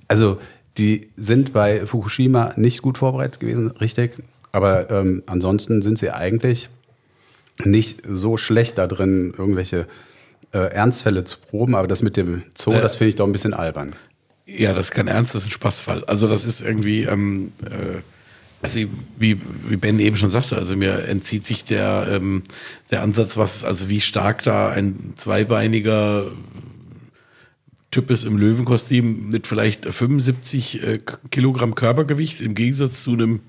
Also 0.07 0.37
die 0.77 1.09
sind 1.17 1.53
bei 1.53 1.85
Fukushima 1.87 2.53
nicht 2.55 2.81
gut 2.83 2.99
vorbereitet 2.99 3.39
gewesen, 3.39 3.71
richtig. 3.71 4.17
Aber 4.51 4.91
ähm, 4.91 5.23
ansonsten 5.25 5.81
sind 5.81 5.97
sie 5.97 6.11
eigentlich 6.11 6.69
nicht 7.63 8.01
so 8.07 8.37
schlecht 8.37 8.77
da 8.77 8.85
drin, 8.87 9.33
irgendwelche 9.35 9.87
äh, 10.51 10.59
Ernstfälle 10.59 11.23
zu 11.23 11.37
proben. 11.39 11.73
Aber 11.73 11.87
das 11.87 12.03
mit 12.03 12.15
dem 12.15 12.43
Zoo, 12.55 12.73
Äh. 12.73 12.81
das 12.81 12.95
finde 12.95 13.09
ich 13.09 13.15
doch 13.15 13.25
ein 13.25 13.31
bisschen 13.31 13.53
albern. 13.55 13.93
Ja, 14.45 14.73
das 14.73 14.87
ist 14.87 14.91
kein 14.91 15.07
Ernst, 15.07 15.33
das 15.33 15.43
ist 15.43 15.47
ein 15.47 15.51
Spaßfall. 15.51 16.03
Also 16.05 16.27
das 16.27 16.45
ist 16.45 16.61
irgendwie, 16.61 17.03
ähm, 17.03 17.53
äh, 17.65 18.01
also 18.63 18.79
wie, 19.17 19.39
wie 19.67 19.75
Ben 19.75 19.99
eben 19.99 20.15
schon 20.15 20.31
sagte, 20.31 20.57
also 20.57 20.77
mir 20.77 21.07
entzieht 21.07 21.45
sich 21.45 21.65
der, 21.65 22.07
ähm, 22.09 22.43
der 22.91 23.03
Ansatz, 23.03 23.35
was, 23.35 23.65
also 23.65 23.89
wie 23.89 23.99
stark 23.99 24.41
da 24.43 24.69
ein 24.69 25.13
zweibeiniger 25.17 26.31
Typ 27.91 28.09
ist 28.09 28.23
im 28.23 28.37
Löwenkostüm 28.37 29.29
mit 29.29 29.47
vielleicht 29.47 29.85
75 29.85 30.81
äh, 30.81 30.99
Kilogramm 31.29 31.75
Körpergewicht 31.75 32.39
im 32.41 32.55
Gegensatz 32.55 33.03
zu 33.03 33.11
einem, 33.11 33.41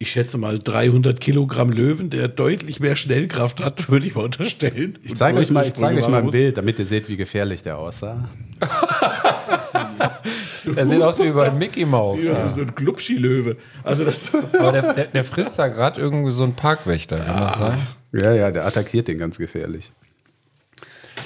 ich 0.00 0.10
schätze 0.10 0.38
mal 0.38 0.58
300 0.58 1.20
Kilogramm 1.20 1.70
Löwen, 1.70 2.10
der 2.10 2.26
deutlich 2.26 2.80
mehr 2.80 2.96
Schnellkraft 2.96 3.64
hat, 3.64 3.88
würde 3.92 4.08
ich 4.08 4.16
mal 4.16 4.24
unterstellen. 4.24 4.98
Ich 5.04 5.14
zeige 5.14 5.38
euch 5.38 5.52
mal, 5.52 5.64
ich 5.64 5.74
zeige 5.74 6.02
euch 6.02 6.08
mal 6.08 6.20
ein. 6.20 6.30
Bild, 6.30 6.58
damit 6.58 6.80
ihr 6.80 6.86
seht, 6.86 7.08
wie 7.08 7.16
gefährlich 7.16 7.62
der 7.62 7.78
aussah. 7.78 8.28
Er 10.66 10.86
sieht 10.86 11.02
aus 11.02 11.18
wie 11.18 11.30
bei 11.30 11.50
Mickey 11.50 11.84
Mouse. 11.84 12.20
Sieht 12.20 12.30
aus 12.30 12.44
wie 12.44 12.48
so 12.48 12.60
ein 12.62 12.74
Glubschi-Löwe. 12.74 13.56
Also 13.82 14.04
das, 14.04 14.30
Aber 14.58 14.72
der, 14.72 14.94
der, 14.94 15.04
der 15.06 15.24
frisst 15.24 15.58
da 15.58 15.68
gerade 15.68 16.00
irgendwie 16.00 16.30
so 16.30 16.44
einen 16.44 16.54
Parkwächter, 16.54 17.18
kann 17.18 17.40
das 17.40 17.58
sein? 17.58 17.86
Ja, 18.12 18.32
ja, 18.32 18.50
der 18.50 18.66
attackiert 18.66 19.08
den 19.08 19.18
ganz 19.18 19.38
gefährlich. 19.38 19.92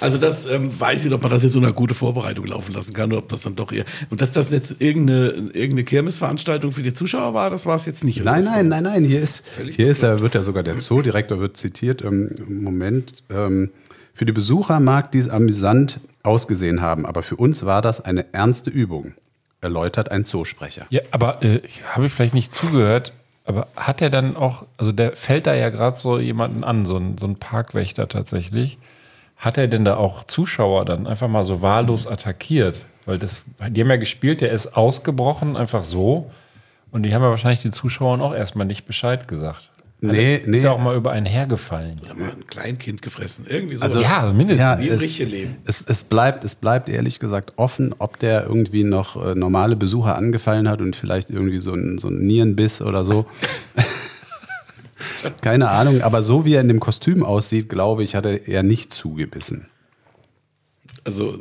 Also 0.01 0.16
das 0.18 0.47
ähm, 0.47 0.70
weiß 0.78 1.01
ich 1.01 1.05
nicht, 1.07 1.14
ob 1.14 1.22
man 1.22 1.30
das 1.30 1.43
jetzt 1.43 1.53
so 1.53 1.59
eine 1.59 1.72
gute 1.72 1.95
Vorbereitung 1.95 2.47
laufen 2.47 2.72
lassen 2.72 2.95
kann 2.95 3.11
oder 3.11 3.18
ob 3.18 3.28
das 3.28 3.43
dann 3.43 3.57
doch 3.57 3.72
eher. 3.72 3.84
Und 4.11 4.20
dass 4.20 4.32
das 4.32 4.51
jetzt 4.51 4.76
irgendeine, 4.78 5.30
irgendeine 5.30 5.84
Kirmesveranstaltung 5.84 6.72
für 6.72 6.82
die 6.82 6.95
Zuschauer 6.95 7.34
war, 7.34 7.51
das 7.51 7.66
war 7.66 7.76
es 7.76 7.86
jetzt 7.86 8.05
nicht. 8.05 8.22
Nein, 8.24 8.45
nein, 8.45 8.68
nein, 8.68 8.84
nein. 8.84 9.05
Hier 9.05 9.20
ist, 9.20 9.43
hier 9.70 9.91
ist, 9.91 10.03
er 10.03 10.20
wird 10.20 10.34
ja 10.34 10.43
sogar 10.43 10.62
der 10.62 10.78
Zoodirektor 10.78 11.41
wird 11.41 11.57
zitiert. 11.57 12.03
Ähm, 12.03 12.30
Im 12.47 12.62
Moment 12.62 13.24
ähm, 13.30 13.70
für 14.14 14.24
die 14.24 14.32
Besucher 14.32 14.78
mag 14.78 15.11
dies 15.12 15.28
amüsant 15.28 16.01
ausgesehen 16.22 16.80
haben, 16.80 17.07
aber 17.07 17.22
für 17.22 17.36
uns 17.36 17.64
war 17.64 17.82
das 17.82 18.01
eine 18.01 18.32
ernste 18.32 18.70
Übung. 18.70 19.14
Erläutert 19.61 20.11
ein 20.11 20.24
Zoosprecher. 20.24 20.86
Ja, 20.90 21.00
aber 21.11 21.42
äh, 21.42 21.61
habe 21.94 22.06
ich 22.06 22.12
vielleicht 22.12 22.34
nicht 22.34 22.52
zugehört, 22.52 23.12
aber 23.44 23.66
hat 23.76 24.02
er 24.02 24.11
dann 24.11 24.36
auch, 24.36 24.66
also 24.76 24.92
der 24.92 25.16
fällt 25.16 25.46
da 25.46 25.54
ja 25.54 25.70
gerade 25.70 25.96
so 25.96 26.18
jemanden 26.18 26.64
an, 26.64 26.86
so 26.86 26.96
ein, 26.96 27.18
so 27.18 27.26
ein 27.26 27.36
Parkwächter 27.36 28.09
tatsächlich. 28.09 28.78
Hat 29.36 29.56
er 29.56 29.68
denn 29.68 29.84
da 29.84 29.96
auch 29.96 30.24
Zuschauer 30.24 30.84
dann 30.84 31.06
einfach 31.06 31.28
mal 31.28 31.44
so 31.44 31.62
wahllos 31.62 32.06
attackiert? 32.06 32.84
Weil 33.06 33.18
das, 33.18 33.42
die 33.70 33.80
haben 33.80 33.88
ja 33.88 33.96
gespielt, 33.96 34.42
der 34.42 34.50
ist 34.50 34.76
ausgebrochen, 34.76 35.56
einfach 35.56 35.84
so. 35.84 36.30
Und 36.90 37.04
die 37.04 37.14
haben 37.14 37.22
ja 37.22 37.30
wahrscheinlich 37.30 37.62
den 37.62 37.72
Zuschauern 37.72 38.20
auch 38.20 38.34
erstmal 38.34 38.66
nicht 38.66 38.86
Bescheid 38.86 39.28
gesagt. 39.28 39.70
Nee, 40.01 40.36
Ist 40.36 40.46
nee. 40.46 40.61
ja 40.61 40.70
auch 40.70 40.78
mal 40.78 40.96
über 40.96 41.11
einen 41.11 41.26
hergefallen. 41.26 42.01
Oder 42.05 42.14
mal 42.14 42.30
ein 42.30 42.46
Kleinkind 42.46 43.03
gefressen. 43.03 43.46
Irgendwie 43.49 43.74
so. 43.76 43.82
Also, 43.82 44.01
Ja, 44.01 44.32
mindestens. 44.32 44.61
Ja, 44.61 44.94
es, 44.94 45.18
Leben. 45.18 45.57
es, 45.64 45.84
es, 45.84 46.05
bleibt, 46.05 46.44
es 46.44 46.55
bleibt 46.55 46.88
ehrlich 46.88 47.18
gesagt 47.18 47.55
offen, 47.57 47.92
ob 47.99 48.16
der 48.20 48.44
irgendwie 48.46 48.84
noch 48.84 49.16
äh, 49.24 49.34
normale 49.34 49.74
Besucher 49.74 50.16
angefallen 50.16 50.68
hat 50.68 50.80
und 50.80 50.94
vielleicht 50.94 51.30
irgendwie 51.30 51.59
so 51.59 51.72
ein, 51.72 51.99
so 51.99 52.09
ein 52.09 52.26
Nierenbiss 52.26 52.80
oder 52.80 53.05
so. 53.05 53.26
Keine 55.42 55.68
Ahnung, 55.70 56.03
aber 56.03 56.22
so 56.22 56.44
wie 56.44 56.55
er 56.55 56.61
in 56.61 56.68
dem 56.68 56.80
Kostüm 56.80 57.24
aussieht, 57.24 57.68
glaube 57.68 58.05
ich, 58.05 58.14
hat 58.14 58.24
er 58.24 58.46
eher 58.46 58.62
nicht 58.62 58.92
zugebissen. 58.92 59.66
Also 61.05 61.34
äh, 61.34 61.38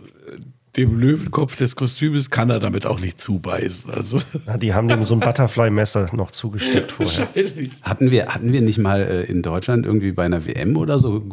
dem 0.77 0.99
Löwenkopf 0.99 1.55
des 1.57 1.75
Kostümes 1.75 2.29
kann 2.29 2.49
er 2.49 2.59
damit 2.59 2.85
auch 2.85 2.99
nicht 2.99 3.19
zubeißen. 3.19 3.91
Also 3.93 4.19
Na, 4.45 4.57
die 4.57 4.73
haben 4.73 4.87
dem 4.87 5.03
so 5.05 5.15
ein 5.15 5.19
Butterfly-Messer 5.19 6.09
noch 6.13 6.31
zugesteckt 6.31 6.91
vorher. 6.91 7.27
wahrscheinlich. 7.35 7.71
Hatten 7.81 8.11
wir, 8.11 8.27
hatten 8.27 8.53
wir 8.53 8.61
nicht 8.61 8.77
mal 8.77 9.01
äh, 9.01 9.23
in 9.23 9.41
Deutschland 9.41 9.85
irgendwie 9.85 10.11
bei 10.11 10.25
einer 10.25 10.45
WM 10.45 10.77
oder 10.77 10.99
so 10.99 11.23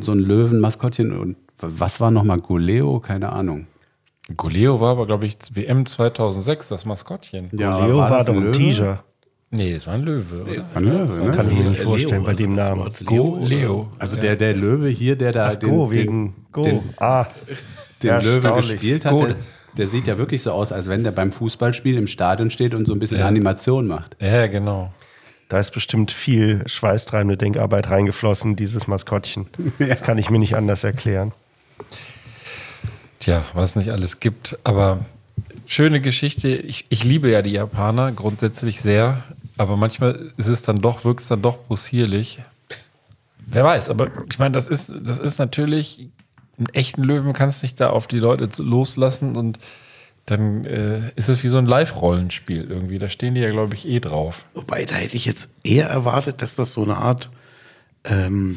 so 0.00 0.12
ein 0.12 0.18
Löwenmaskottchen 0.18 1.16
und 1.16 1.36
was 1.60 2.00
war 2.00 2.10
nochmal 2.10 2.40
Goleo? 2.40 3.00
Keine 3.00 3.32
Ahnung. 3.32 3.66
Goleo 4.36 4.80
war 4.80 4.92
aber, 4.92 5.06
glaube 5.06 5.26
ich, 5.26 5.36
WM 5.52 5.84
2006, 5.84 6.68
das 6.68 6.84
Maskottchen. 6.84 7.50
Ja, 7.52 7.84
Leo 7.86 7.98
war, 7.98 8.24
doch 8.24 8.34
ein? 8.34 8.52
Tiger. 8.52 9.04
Nee, 9.50 9.74
es 9.74 9.86
war 9.86 9.94
ein 9.94 10.02
Löwe, 10.02 10.42
oder? 10.42 10.66
Ein 10.74 10.84
Löwe, 10.84 11.26
ne? 11.26 11.32
Kann 11.32 11.50
ich 11.50 11.58
mir 11.58 11.70
nicht 11.70 11.78
Leo, 11.78 11.90
vorstellen 11.90 12.22
bei 12.24 12.30
also 12.30 12.42
dem 12.42 12.56
das 12.56 12.68
Namen. 12.68 12.90
Leo, 13.00 13.24
Go 13.24 13.44
Leo. 13.44 13.90
Also 13.98 14.16
der, 14.16 14.36
der 14.36 14.54
Löwe 14.54 14.88
hier, 14.88 15.16
der 15.16 15.32
da 15.32 15.54
den, 15.54 15.70
Go, 15.70 15.86
den, 15.86 15.94
wegen 15.94 16.34
Go. 16.52 16.62
den, 16.62 16.80
ah, 16.96 17.26
den 18.04 18.10
Ja, 18.10 18.20
Löwe 18.20 18.52
gespielt 18.54 19.04
hat, 19.04 19.12
Go. 19.12 19.26
der, 19.26 19.36
der 19.76 19.88
sieht 19.88 20.06
ja 20.06 20.18
wirklich 20.18 20.42
so 20.42 20.52
aus, 20.52 20.72
als 20.72 20.88
wenn 20.88 21.02
der 21.04 21.10
beim 21.12 21.32
Fußballspiel 21.32 21.98
im 21.98 22.06
Stadion 22.06 22.50
steht 22.50 22.74
und 22.74 22.86
so 22.86 22.92
ein 22.92 22.98
bisschen 22.98 23.20
Animation 23.22 23.86
macht. 23.86 24.16
Ja, 24.20 24.46
genau. 24.46 24.92
da 25.48 25.58
ist 25.58 25.72
bestimmt 25.72 26.10
viel 26.10 26.62
schweißtreibende 26.66 27.36
Denkarbeit 27.36 27.90
reingeflossen, 27.90 28.56
dieses 28.56 28.86
Maskottchen. 28.86 29.46
Das 29.78 30.02
kann 30.02 30.18
ich 30.18 30.30
mir 30.30 30.38
nicht 30.38 30.54
anders 30.56 30.84
erklären. 30.84 31.32
Tja, 33.20 33.44
was 33.54 33.76
nicht 33.76 33.90
alles 33.90 34.20
gibt. 34.20 34.58
Aber 34.64 35.04
schöne 35.66 36.00
Geschichte. 36.00 36.48
Ich, 36.48 36.84
ich 36.88 37.04
liebe 37.04 37.30
ja 37.30 37.42
die 37.42 37.52
Japaner 37.52 38.12
grundsätzlich 38.12 38.80
sehr. 38.80 39.22
Aber 39.56 39.76
manchmal 39.76 40.32
ist 40.36 40.48
es 40.48 40.62
dann 40.62 40.80
doch, 40.80 41.04
wirkt 41.04 41.20
es 41.20 41.28
dann 41.28 41.40
doch 41.42 41.58
possierlich. 41.66 42.40
Wer 43.46 43.64
weiß, 43.64 43.88
aber 43.88 44.08
ich 44.30 44.38
meine, 44.38 44.52
das 44.52 44.68
ist, 44.68 44.92
das 45.02 45.18
ist 45.18 45.38
natürlich, 45.38 46.08
einen 46.58 46.68
echten 46.72 47.02
Löwen 47.02 47.32
kannst 47.32 47.62
nicht 47.62 47.80
da 47.80 47.90
auf 47.90 48.06
die 48.06 48.18
Leute 48.18 48.48
loslassen 48.62 49.36
und 49.36 49.58
dann 50.26 50.64
äh, 50.64 51.10
ist 51.16 51.28
es 51.28 51.42
wie 51.42 51.48
so 51.48 51.58
ein 51.58 51.66
Live-Rollenspiel 51.66 52.66
irgendwie. 52.68 52.98
Da 52.98 53.08
stehen 53.08 53.34
die 53.34 53.42
ja, 53.42 53.50
glaube 53.50 53.74
ich, 53.74 53.86
eh 53.86 54.00
drauf. 54.00 54.46
Wobei, 54.54 54.84
da 54.86 54.94
hätte 54.94 55.16
ich 55.16 55.26
jetzt 55.26 55.50
eher 55.64 55.88
erwartet, 55.88 56.40
dass 56.40 56.54
das 56.54 56.72
so 56.72 56.82
eine 56.82 56.96
Art 56.96 57.30
ähm, 58.04 58.56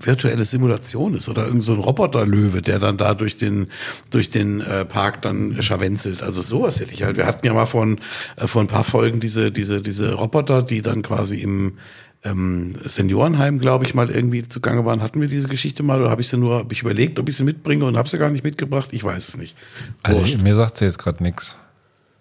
virtuelle 0.00 0.44
Simulation 0.44 1.14
ist 1.14 1.28
oder 1.28 1.46
irgend 1.46 1.62
so 1.62 1.72
ein 1.72 1.78
Roboterlöwe, 1.78 2.62
der 2.62 2.78
dann 2.78 2.96
da 2.96 3.14
durch 3.14 3.36
den, 3.36 3.68
durch 4.10 4.30
den 4.30 4.60
äh, 4.60 4.84
Park 4.84 5.22
dann 5.22 5.62
scharwenzelt. 5.62 6.22
Also 6.22 6.42
sowas 6.42 6.80
hätte 6.80 6.92
ich 6.92 7.02
halt. 7.04 7.16
Wir 7.16 7.26
hatten 7.26 7.46
ja 7.46 7.54
mal 7.54 7.66
von, 7.66 8.00
äh, 8.36 8.46
vor 8.46 8.62
ein 8.62 8.68
paar 8.68 8.84
Folgen 8.84 9.20
diese, 9.20 9.52
diese, 9.52 9.80
diese 9.80 10.14
Roboter, 10.14 10.62
die 10.62 10.82
dann 10.82 11.02
quasi 11.02 11.38
im 11.38 11.78
ähm, 12.24 12.74
Seniorenheim, 12.84 13.58
glaube 13.58 13.84
ich, 13.84 13.94
mal 13.94 14.10
irgendwie 14.10 14.42
zugange 14.42 14.84
waren. 14.84 15.02
Hatten 15.02 15.20
wir 15.20 15.28
diese 15.28 15.48
Geschichte 15.48 15.82
mal 15.82 16.00
oder 16.00 16.10
habe 16.10 16.20
ich 16.20 16.28
sie 16.28 16.36
nur, 16.36 16.58
habe 16.58 16.72
ich 16.72 16.82
überlegt, 16.82 17.18
ob 17.18 17.28
ich 17.28 17.36
sie 17.36 17.44
mitbringe 17.44 17.84
und 17.84 17.96
habe 17.96 18.08
sie 18.08 18.18
gar 18.18 18.30
nicht 18.30 18.44
mitgebracht? 18.44 18.88
Ich 18.92 19.04
weiß 19.04 19.28
es 19.28 19.36
nicht. 19.36 19.56
Also 20.02 20.20
Wurscht. 20.20 20.38
mir 20.42 20.56
sagt 20.56 20.76
sie 20.76 20.84
jetzt 20.84 20.98
gerade 20.98 21.22
nichts. 21.22 21.56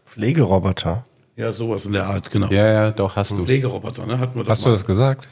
Pflegeroboter. 0.06 1.06
Ja, 1.36 1.54
sowas 1.54 1.86
in 1.86 1.94
der 1.94 2.08
Art, 2.08 2.32
genau. 2.32 2.48
Ja, 2.50 2.72
ja, 2.72 2.92
doch, 2.92 3.16
hast 3.16 3.32
du. 3.32 3.46
Pflegeroboter, 3.46 4.06
ne? 4.06 4.18
Hatten 4.20 4.36
wir 4.36 4.44
das 4.44 4.52
Hast 4.52 4.66
du 4.66 4.70
mal. 4.70 4.74
das 4.74 4.86
gesagt? 4.86 5.28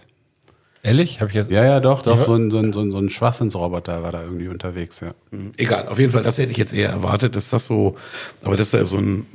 Ehrlich? 0.84 1.20
Habe 1.20 1.30
ich 1.30 1.36
jetzt. 1.36 1.50
Ja, 1.50 1.66
ja, 1.66 1.80
doch, 1.80 2.04
doch. 2.04 2.20
Ja. 2.20 2.26
So 2.26 2.36
ein, 2.36 2.52
so 2.52 2.60
ein, 2.60 2.72
so 2.72 2.82
ein, 2.82 2.92
so 2.92 3.00
ein 3.00 3.10
Schwachsinnsroboter 3.10 4.04
war 4.04 4.12
da 4.12 4.22
irgendwie 4.22 4.48
unterwegs, 4.48 5.00
ja. 5.00 5.16
Egal, 5.58 5.88
auf 5.88 5.98
jeden 5.98 6.12
Fall, 6.12 6.22
das 6.22 6.38
hätte 6.38 6.52
ich 6.52 6.58
jetzt 6.58 6.74
eher 6.74 6.90
erwartet, 6.90 7.36
dass 7.36 7.50
das 7.50 7.66
so, 7.66 7.96
aber 8.44 8.56
dass 8.56 8.70
da 8.70 8.86
so 8.86 8.98
ein 8.98 9.26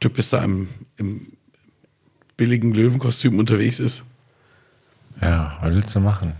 Typ 0.00 0.18
ist, 0.18 0.34
da 0.34 0.44
im, 0.44 0.68
im 0.98 1.28
billigen 2.36 2.74
Löwenkostüm 2.74 3.38
unterwegs 3.38 3.80
ist. 3.80 4.04
Ja, 5.20 5.58
was 5.60 5.70
willst 5.72 5.94
du 5.94 6.00
machen? 6.00 6.32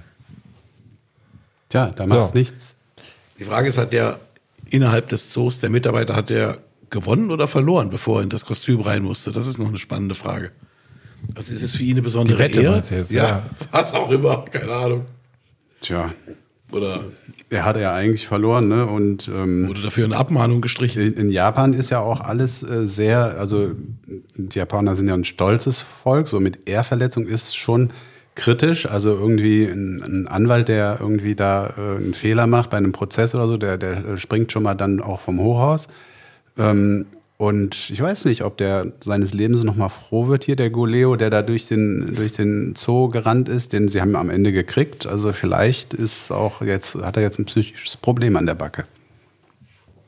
Tja, 1.68 1.90
da 1.94 2.06
machst 2.06 2.28
So. 2.32 2.38
nichts. 2.38 2.74
Die 3.38 3.44
Frage 3.44 3.68
ist, 3.68 3.78
hat 3.78 3.92
der 3.92 4.18
innerhalb 4.70 5.08
des 5.08 5.30
Zoos, 5.30 5.58
der 5.60 5.70
Mitarbeiter, 5.70 6.16
hat 6.16 6.30
der 6.30 6.58
gewonnen 6.90 7.30
oder 7.30 7.46
verloren, 7.48 7.90
bevor 7.90 8.20
er 8.20 8.22
in 8.22 8.28
das 8.30 8.44
Kostüm 8.44 8.80
rein 8.80 9.02
musste? 9.02 9.30
Das 9.32 9.46
ist 9.46 9.58
noch 9.58 9.68
eine 9.68 9.78
spannende 9.78 10.14
Frage. 10.14 10.50
Also 11.34 11.52
ist 11.52 11.62
es 11.62 11.76
für 11.76 11.82
ihn 11.82 11.92
eine 11.92 12.02
besondere 12.02 12.36
Die 12.36 12.42
Wette 12.42 12.62
Ehre? 12.62 12.76
jetzt, 12.76 12.90
ja, 13.10 13.24
ja. 13.28 13.42
was 13.70 13.92
auch 13.92 14.10
immer, 14.10 14.44
keine 14.46 14.72
Ahnung. 14.72 15.04
Tja, 15.80 16.12
Oder 16.72 17.00
er 17.50 17.64
hat 17.64 17.76
ja 17.76 17.94
eigentlich 17.94 18.26
verloren, 18.26 18.68
ne? 18.68 18.86
Und 18.86 19.28
ähm, 19.28 19.68
wurde 19.68 19.82
dafür 19.82 20.04
eine 20.04 20.16
Abmahnung 20.16 20.60
gestrichen? 20.60 21.00
in, 21.02 21.12
in 21.14 21.28
Japan 21.28 21.72
ist 21.72 21.90
ja 21.90 22.00
auch 22.00 22.20
alles 22.20 22.62
äh, 22.62 22.86
sehr, 22.86 23.36
also 23.38 23.72
die 24.36 24.58
Japaner 24.58 24.96
sind 24.96 25.08
ja 25.08 25.14
ein 25.14 25.24
stolzes 25.24 25.82
Volk, 25.82 26.28
so 26.28 26.40
mit 26.40 26.68
Ehrverletzung 26.68 27.26
ist 27.26 27.56
schon 27.56 27.90
kritisch. 28.38 28.86
Also 28.86 29.10
irgendwie 29.10 29.64
ein, 29.64 30.02
ein 30.02 30.28
Anwalt, 30.28 30.68
der 30.68 30.96
irgendwie 31.00 31.34
da 31.34 31.74
äh, 31.76 31.96
einen 31.96 32.14
Fehler 32.14 32.46
macht 32.46 32.70
bei 32.70 32.78
einem 32.78 32.92
Prozess 32.92 33.34
oder 33.34 33.46
so, 33.46 33.58
der, 33.58 33.76
der 33.76 34.04
äh, 34.04 34.16
springt 34.16 34.50
schon 34.50 34.62
mal 34.62 34.74
dann 34.74 35.00
auch 35.00 35.20
vom 35.20 35.38
Hochhaus. 35.38 35.88
Ähm, 36.56 37.06
und 37.36 37.90
ich 37.90 38.00
weiß 38.00 38.24
nicht, 38.24 38.42
ob 38.42 38.56
der 38.56 38.92
seines 39.04 39.32
Lebens 39.32 39.62
noch 39.62 39.76
mal 39.76 39.90
froh 39.90 40.26
wird 40.26 40.42
hier, 40.42 40.56
der 40.56 40.70
Goleo, 40.70 41.14
der 41.14 41.30
da 41.30 41.42
durch 41.42 41.68
den, 41.68 42.14
durch 42.16 42.32
den 42.32 42.74
Zoo 42.76 43.08
gerannt 43.08 43.48
ist, 43.48 43.72
den 43.72 43.88
sie 43.88 44.00
haben 44.00 44.16
am 44.16 44.28
Ende 44.28 44.50
gekriegt. 44.50 45.06
Also 45.06 45.32
vielleicht 45.32 45.94
ist 45.94 46.32
auch 46.32 46.62
jetzt, 46.62 46.96
hat 46.96 47.16
er 47.16 47.22
jetzt 47.22 47.38
ein 47.38 47.44
psychisches 47.44 47.96
Problem 47.96 48.36
an 48.36 48.46
der 48.46 48.54
Backe. 48.54 48.86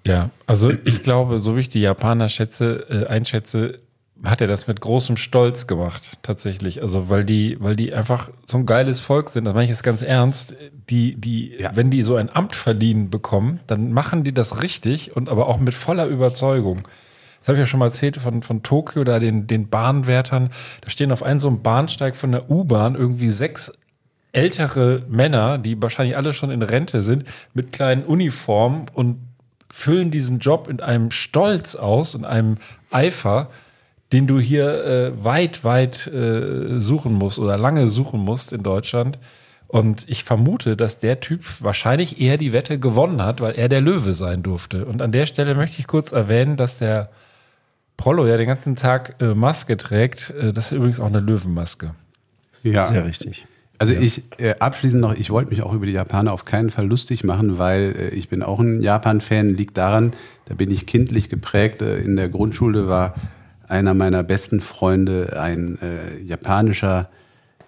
Ja, 0.05 0.31
also 0.47 0.73
ich 0.85 1.03
glaube, 1.05 1.39
so 1.39 1.57
wie 1.57 1.61
ich 1.61 1.69
die 1.69 1.83
Japaner 1.83 2.29
schätze, 2.29 2.87
äh, 2.91 3.07
einschätze, 3.07 3.79
hat 4.25 4.41
er 4.41 4.47
das 4.47 4.67
mit 4.67 4.81
großem 4.81 5.17
Stolz 5.17 5.67
gemacht, 5.67 6.19
tatsächlich. 6.23 6.83
Also 6.83 7.09
weil 7.09 7.25
die, 7.25 7.57
weil 7.61 7.77
die 7.77 7.93
einfach 7.95 8.31
so 8.45 8.59
ein 8.59 8.67
geiles 8.67 9.01
Volk 9.01 9.31
sind, 9.31 9.45
das 9.45 9.55
meine 9.55 9.65
ich 9.65 9.71
jetzt 9.71 9.83
ganz 9.83 10.03
ernst, 10.03 10.55
die, 10.91 11.15
die, 11.15 11.55
Ja. 11.59 11.75
wenn 11.75 11.91
die 11.91 12.03
so 12.03 12.17
ein 12.17 12.29
Amt 12.35 12.55
verliehen 12.55 13.11
bekommen, 13.11 13.61
dann 13.67 13.93
machen 13.93 14.23
die 14.25 14.35
das 14.35 14.63
richtig 14.63 15.17
und 15.17 15.31
aber 15.31 15.47
auch 15.49 15.59
mit 15.59 15.75
voller 15.75 16.07
Überzeugung. 16.07 16.83
Das 17.41 17.49
habe 17.49 17.57
ich 17.57 17.61
ja 17.61 17.67
schon 17.67 17.81
mal 17.81 17.87
erzählt 17.87 18.19
von, 18.19 18.43
von 18.43 18.63
Tokio, 18.63 19.03
da 19.05 19.19
den, 19.19 19.47
den 19.47 19.69
Bahnwärtern. 19.71 20.51
Da 20.83 20.91
stehen 20.91 21.11
auf 21.13 21.23
einem 21.23 21.41
so 21.41 21.49
einem 21.49 21.63
Bahnsteig 21.63 22.15
von 22.15 22.33
der 22.33 22.51
U-Bahn 22.51 22.95
irgendwie 22.97 23.31
sechs 23.31 23.73
ältere 24.33 25.03
Männer, 25.09 25.57
die 25.57 25.81
wahrscheinlich 25.81 26.17
alle 26.17 26.33
schon 26.35 26.51
in 26.51 26.63
Rente 26.63 27.01
sind, 27.03 27.25
mit 27.55 27.73
kleinen 27.73 28.05
Uniformen 28.05 28.87
und 28.93 29.17
füllen 29.71 30.11
diesen 30.11 30.39
Job 30.41 30.69
in 30.69 30.81
einem 30.81 31.11
Stolz 31.11 31.75
aus 31.75 32.15
und 32.15 32.25
einem 32.25 32.59
Eifer, 32.91 33.49
den 34.13 34.27
du 34.27 34.41
hier 34.41 34.85
äh, 34.85 35.25
weit, 35.25 35.65
weit 35.65 36.07
äh, 36.09 36.81
suchen 36.81 37.13
musst 37.13 37.39
oder 37.39 37.57
lange 37.57 37.89
suchen 37.89 38.21
musst 38.21 38.53
in 38.53 38.63
Deutschland. 38.63 39.19
Und 39.69 40.05
ich 40.09 40.25
vermute, 40.25 40.77
dass 40.77 40.99
der 40.99 41.21
Typ 41.21 41.45
wahrscheinlich 41.61 42.21
eher 42.21 42.37
die 42.37 42.53
Wette 42.53 42.81
gewonnen 42.81 43.23
hat, 43.23 43.41
weil 43.41 43.55
er 43.55 43.69
der 43.69 43.81
Löwe 43.81 44.15
sein 44.15 44.43
durfte. 44.43 44.85
Und 44.85 45.01
an 45.01 45.13
der 45.13 45.27
Stelle 45.27 45.55
möchte 45.55 45.79
ich 45.79 45.87
kurz 45.87 46.11
erwähnen, 46.11 46.57
dass 46.57 46.79
der 46.79 47.11
Prollo 47.97 48.27
ja 48.27 48.37
den 48.37 48.49
ganzen 48.49 48.75
Tag 48.75 49.15
äh, 49.21 49.35
Maske 49.35 49.77
trägt. 49.77 50.31
Äh, 50.31 50.53
das 50.53 50.67
ist 50.67 50.73
übrigens 50.73 50.99
auch 50.99 51.07
eine 51.07 51.21
Löwenmaske. 51.21 51.95
Ja. 52.65 52.89
Sehr 52.89 53.07
richtig. 53.07 53.47
Also 53.79 53.95
ich 53.95 54.25
äh, 54.39 54.57
abschließend 54.59 55.01
noch, 55.01 55.15
ich 55.15 55.31
wollte 55.31 55.51
mich 55.51 55.63
auch 55.63 55.73
über 55.73 55.87
die 55.87 55.93
Japaner 55.93 56.33
auf 56.33 56.45
keinen 56.45 56.71
Fall 56.71 56.87
lustig 56.87 57.25
machen, 57.25 57.57
weil 57.57 57.95
äh, 57.97 58.09
ich 58.09 58.29
bin 58.29 58.43
auch 58.43 58.61
ein 58.61 58.83
Japan-Fan, 58.83 59.55
liegt 59.55 59.79
daran, 59.79 60.13
da 60.47 60.55
bin 60.55 60.71
ich 60.71 60.87
kindlich 60.87 61.29
geprägt. 61.29 61.81
Äh, 61.81 61.99
in 61.99 62.17
der 62.17 62.29
Grundschule 62.29 62.89
war 62.89 63.15
einer 63.71 63.95
meiner 63.95 64.23
besten 64.23 64.61
Freunde 64.61 65.41
ein 65.41 65.79
äh, 65.81 66.19
japanischer 66.21 67.09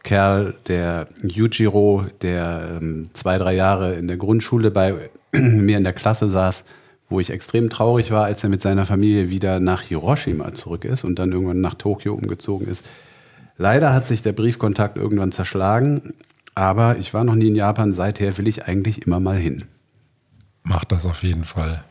Kerl, 0.02 0.54
der 0.66 1.06
Yujiro, 1.22 2.06
der 2.22 2.78
ähm, 2.80 3.10
zwei, 3.12 3.38
drei 3.38 3.54
Jahre 3.54 3.94
in 3.94 4.08
der 4.08 4.16
Grundschule 4.16 4.72
bei 4.72 5.10
mir 5.32 5.76
in 5.76 5.84
der 5.84 5.92
Klasse 5.92 6.28
saß, 6.28 6.64
wo 7.08 7.20
ich 7.20 7.30
extrem 7.30 7.70
traurig 7.70 8.10
war, 8.10 8.24
als 8.24 8.42
er 8.42 8.50
mit 8.50 8.60
seiner 8.60 8.84
Familie 8.84 9.30
wieder 9.30 9.60
nach 9.60 9.82
Hiroshima 9.82 10.52
zurück 10.54 10.84
ist 10.84 11.04
und 11.04 11.18
dann 11.18 11.30
irgendwann 11.30 11.60
nach 11.60 11.74
Tokio 11.74 12.14
umgezogen 12.14 12.66
ist. 12.66 12.84
Leider 13.56 13.92
hat 13.94 14.04
sich 14.04 14.22
der 14.22 14.32
Briefkontakt 14.32 14.96
irgendwann 14.96 15.30
zerschlagen, 15.30 16.14
aber 16.56 16.96
ich 16.98 17.14
war 17.14 17.22
noch 17.22 17.36
nie 17.36 17.48
in 17.48 17.54
Japan. 17.54 17.92
Seither 17.92 18.36
will 18.38 18.48
ich 18.48 18.64
eigentlich 18.64 19.06
immer 19.06 19.20
mal 19.20 19.36
hin. 19.36 19.64
Macht 20.64 20.90
das 20.90 21.06
auf 21.06 21.22
jeden 21.22 21.44
Fall. 21.44 21.84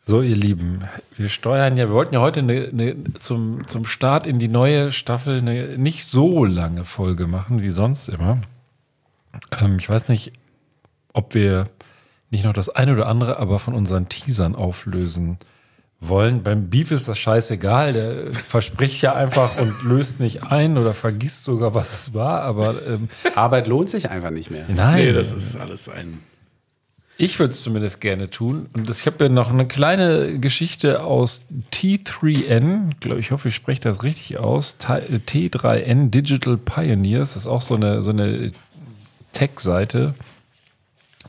So, 0.00 0.22
ihr 0.22 0.36
Lieben, 0.36 0.82
wir 1.16 1.30
steuern 1.30 1.78
ja, 1.78 1.88
wir 1.88 1.94
wollten 1.94 2.14
ja 2.14 2.20
heute 2.20 2.40
eine, 2.40 2.68
eine, 2.70 2.94
zum, 3.14 3.66
zum 3.66 3.86
Start 3.86 4.26
in 4.26 4.38
die 4.38 4.48
neue 4.48 4.92
Staffel 4.92 5.38
eine 5.38 5.78
nicht 5.78 6.04
so 6.04 6.44
lange 6.44 6.84
Folge 6.84 7.26
machen 7.26 7.62
wie 7.62 7.70
sonst 7.70 8.08
immer. 8.08 8.42
Ähm, 9.60 9.78
ich 9.78 9.88
weiß 9.88 10.10
nicht, 10.10 10.32
ob 11.14 11.34
wir 11.34 11.70
nicht 12.34 12.44
noch 12.44 12.52
das 12.52 12.68
eine 12.68 12.92
oder 12.92 13.06
andere 13.06 13.38
aber 13.38 13.58
von 13.58 13.74
unseren 13.74 14.08
Teasern 14.08 14.54
auflösen 14.54 15.38
wollen. 16.00 16.42
Beim 16.42 16.68
Beef 16.68 16.90
ist 16.90 17.08
das 17.08 17.18
scheißegal, 17.18 17.92
der 17.94 18.34
verspricht 18.34 19.00
ja 19.02 19.14
einfach 19.14 19.56
und 19.58 19.72
löst 19.84 20.20
nicht 20.20 20.42
ein 20.42 20.76
oder 20.76 20.92
vergisst 20.92 21.44
sogar, 21.44 21.74
was 21.74 21.92
es 21.92 22.14
war, 22.14 22.42
aber 22.42 22.74
ähm, 22.86 23.08
Arbeit 23.34 23.66
lohnt 23.68 23.88
sich 23.88 24.10
einfach 24.10 24.30
nicht 24.30 24.50
mehr. 24.50 24.66
nein. 24.68 24.96
Nee, 25.06 25.12
das 25.12 25.32
ist 25.32 25.56
alles 25.56 25.88
ein. 25.88 26.18
Ich 27.16 27.38
würde 27.38 27.52
es 27.52 27.62
zumindest 27.62 28.00
gerne 28.00 28.28
tun. 28.28 28.66
Und 28.74 28.90
das- 28.90 28.98
ich 29.00 29.06
habe 29.06 29.24
ja 29.24 29.30
noch 29.30 29.48
eine 29.50 29.68
kleine 29.68 30.40
Geschichte 30.40 31.04
aus 31.04 31.46
T3N. 31.72 32.90
Ich 32.90 33.00
glaube, 33.00 33.20
ich 33.20 33.30
hoffe, 33.30 33.48
ich 33.48 33.54
spreche 33.54 33.80
das 33.80 34.02
richtig 34.02 34.38
aus. 34.38 34.78
T- 34.78 35.20
T3N 35.48 36.10
Digital 36.10 36.56
Pioneers. 36.56 37.34
Das 37.34 37.42
ist 37.44 37.46
auch 37.46 37.62
so 37.62 37.76
eine, 37.76 38.02
so 38.02 38.10
eine 38.10 38.50
Tech-Seite, 39.32 40.14
äh, 40.18 40.22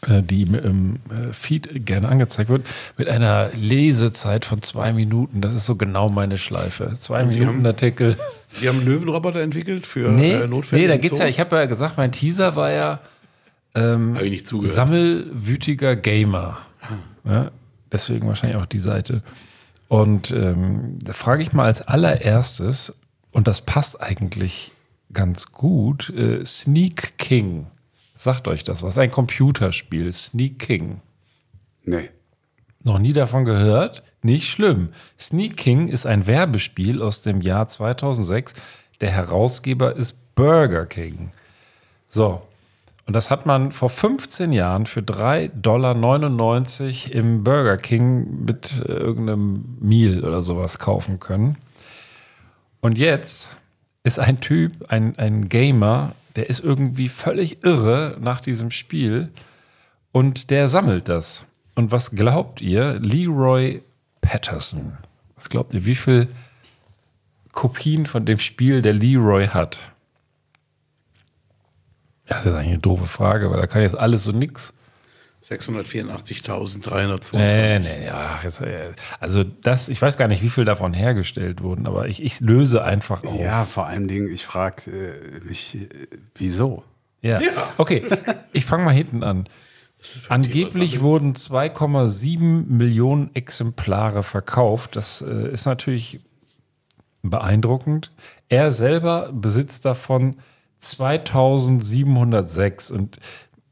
die 0.07 0.43
im 0.43 0.97
äh, 1.09 1.33
Feed 1.33 1.85
gerne 1.85 2.07
angezeigt 2.09 2.49
wird, 2.49 2.65
mit 2.97 3.09
einer 3.09 3.49
Lesezeit 3.55 4.45
von 4.45 4.61
zwei 4.61 4.93
Minuten. 4.93 5.41
Das 5.41 5.53
ist 5.53 5.65
so 5.65 5.75
genau 5.75 6.09
meine 6.09 6.37
Schleife. 6.37 6.93
Zwei 6.99 7.23
die 7.23 7.39
Minuten 7.39 7.57
haben- 7.59 7.65
Artikel. 7.65 8.17
Die 8.61 8.67
haben 8.69 8.77
einen 8.79 8.87
Löwenroboter 8.87 9.41
entwickelt 9.41 9.85
für 9.85 10.09
Nee, 10.09 10.31
äh, 10.33 10.47
Notfälle. 10.47 10.81
nee 10.81 10.87
da 10.87 10.97
geht's 10.97 11.17
ja. 11.17 11.25
Zoos? 11.25 11.33
Ich 11.33 11.39
habe 11.39 11.55
ja 11.57 11.65
gesagt, 11.65 11.97
mein 11.97 12.11
Teaser 12.11 12.55
war 12.55 12.71
ja 12.71 12.99
zugehört. 14.45 14.73
Sammelwütiger 14.75 15.95
Gamer. 15.95 16.59
Ja, 17.25 17.51
deswegen 17.91 18.27
wahrscheinlich 18.27 18.57
auch 18.61 18.65
die 18.65 18.79
Seite. 18.79 19.21
Und 19.87 20.31
ähm, 20.31 20.97
da 21.03 21.11
frage 21.13 21.41
ich 21.43 21.51
mal 21.53 21.65
als 21.65 21.81
allererstes, 21.81 22.93
und 23.31 23.47
das 23.47 23.61
passt 23.61 24.01
eigentlich 24.01 24.71
ganz 25.11 25.51
gut, 25.51 26.09
äh, 26.11 26.45
Sneak 26.45 27.17
King. 27.17 27.67
Sagt 28.15 28.47
euch 28.47 28.63
das 28.63 28.81
was? 28.81 28.97
Ein 28.97 29.11
Computerspiel, 29.11 30.11
Sneak 30.13 30.57
King. 30.57 31.01
Nee. 31.83 32.09
Noch 32.81 32.97
nie 32.97 33.13
davon 33.13 33.45
gehört? 33.45 34.03
Nicht 34.21 34.49
schlimm. 34.49 34.89
Sneak 35.19 35.57
King 35.57 35.87
ist 35.87 36.05
ein 36.05 36.25
Werbespiel 36.25 37.01
aus 37.01 37.21
dem 37.21 37.41
Jahr 37.41 37.67
2006. 37.67 38.53
Der 39.01 39.11
Herausgeber 39.11 39.95
ist 39.95 40.35
Burger 40.35 40.85
King. 40.85 41.31
So. 42.07 42.41
Und 43.05 43.13
das 43.13 43.29
hat 43.29 43.45
man 43.45 43.71
vor 43.71 43.89
15 43.89 44.51
Jahren 44.51 44.85
für 44.85 45.01
3,99 45.01 45.51
Dollar 45.61 45.95
im 47.13 47.43
Burger 47.43 47.77
King 47.77 48.45
mit 48.45 48.81
äh, 48.87 48.91
irgendeinem 48.93 49.77
Meal 49.79 50.23
oder 50.23 50.41
sowas 50.41 50.79
kaufen 50.79 51.19
können. 51.19 51.57
Und 52.81 52.97
jetzt 52.97 53.49
ist 54.03 54.19
ein 54.19 54.39
Typ, 54.39 54.89
ein, 54.89 55.17
ein 55.17 55.49
Gamer, 55.49 56.13
der 56.35 56.49
ist 56.49 56.59
irgendwie 56.59 57.09
völlig 57.09 57.63
irre 57.63 58.17
nach 58.19 58.41
diesem 58.41 58.71
Spiel 58.71 59.31
und 60.11 60.51
der 60.51 60.67
sammelt 60.67 61.09
das. 61.09 61.45
Und 61.75 61.91
was 61.91 62.11
glaubt 62.11 62.61
ihr? 62.61 62.97
Leroy 62.99 63.81
Patterson. 64.21 64.97
Was 65.35 65.49
glaubt 65.49 65.73
ihr, 65.73 65.85
wie 65.85 65.95
viel 65.95 66.27
Kopien 67.51 68.05
von 68.05 68.25
dem 68.25 68.39
Spiel 68.39 68.81
der 68.81 68.93
Leroy 68.93 69.47
hat? 69.47 69.79
Das 72.27 72.45
ist 72.45 72.53
eigentlich 72.53 72.69
eine 72.69 72.79
doofe 72.79 73.05
Frage, 73.05 73.51
weil 73.51 73.59
da 73.59 73.67
kann 73.67 73.81
jetzt 73.81 73.97
alles 73.97 74.23
so 74.23 74.31
nix. 74.31 74.73
684.322. 75.49 77.37
Nee, 77.37 77.79
nee, 77.79 78.05
ja, 78.05 78.39
äh, 78.61 78.93
also 79.19 79.43
das, 79.43 79.89
ich 79.89 80.01
weiß 80.01 80.17
gar 80.17 80.27
nicht, 80.27 80.41
wie 80.41 80.49
viel 80.49 80.65
davon 80.65 80.93
hergestellt 80.93 81.61
wurden, 81.61 81.85
aber 81.85 82.07
ich, 82.07 82.23
ich 82.23 82.39
löse 82.39 82.83
einfach 82.83 83.23
auf. 83.23 83.39
Ja, 83.39 83.65
vor 83.65 83.85
allen 83.85 84.07
Dingen, 84.07 84.27
ich 84.27 84.43
frage 84.43 84.91
äh, 84.91 85.45
mich, 85.45 85.75
äh, 85.75 85.87
wieso? 86.33 86.83
Ja. 87.21 87.39
Okay, 87.77 88.03
ich 88.53 88.65
fange 88.65 88.85
mal 88.85 88.93
hinten 88.93 89.23
an. 89.23 89.47
Angeblich 90.29 91.01
wurden 91.01 91.33
2,7 91.33 92.65
Millionen 92.67 93.35
Exemplare 93.35 94.23
verkauft. 94.23 94.95
Das 94.95 95.21
äh, 95.21 95.51
ist 95.51 95.65
natürlich 95.65 96.21
beeindruckend. 97.23 98.11
Er 98.49 98.71
selber 98.71 99.31
besitzt 99.33 99.85
davon 99.85 100.35
2706. 100.77 102.91
Und 102.91 103.17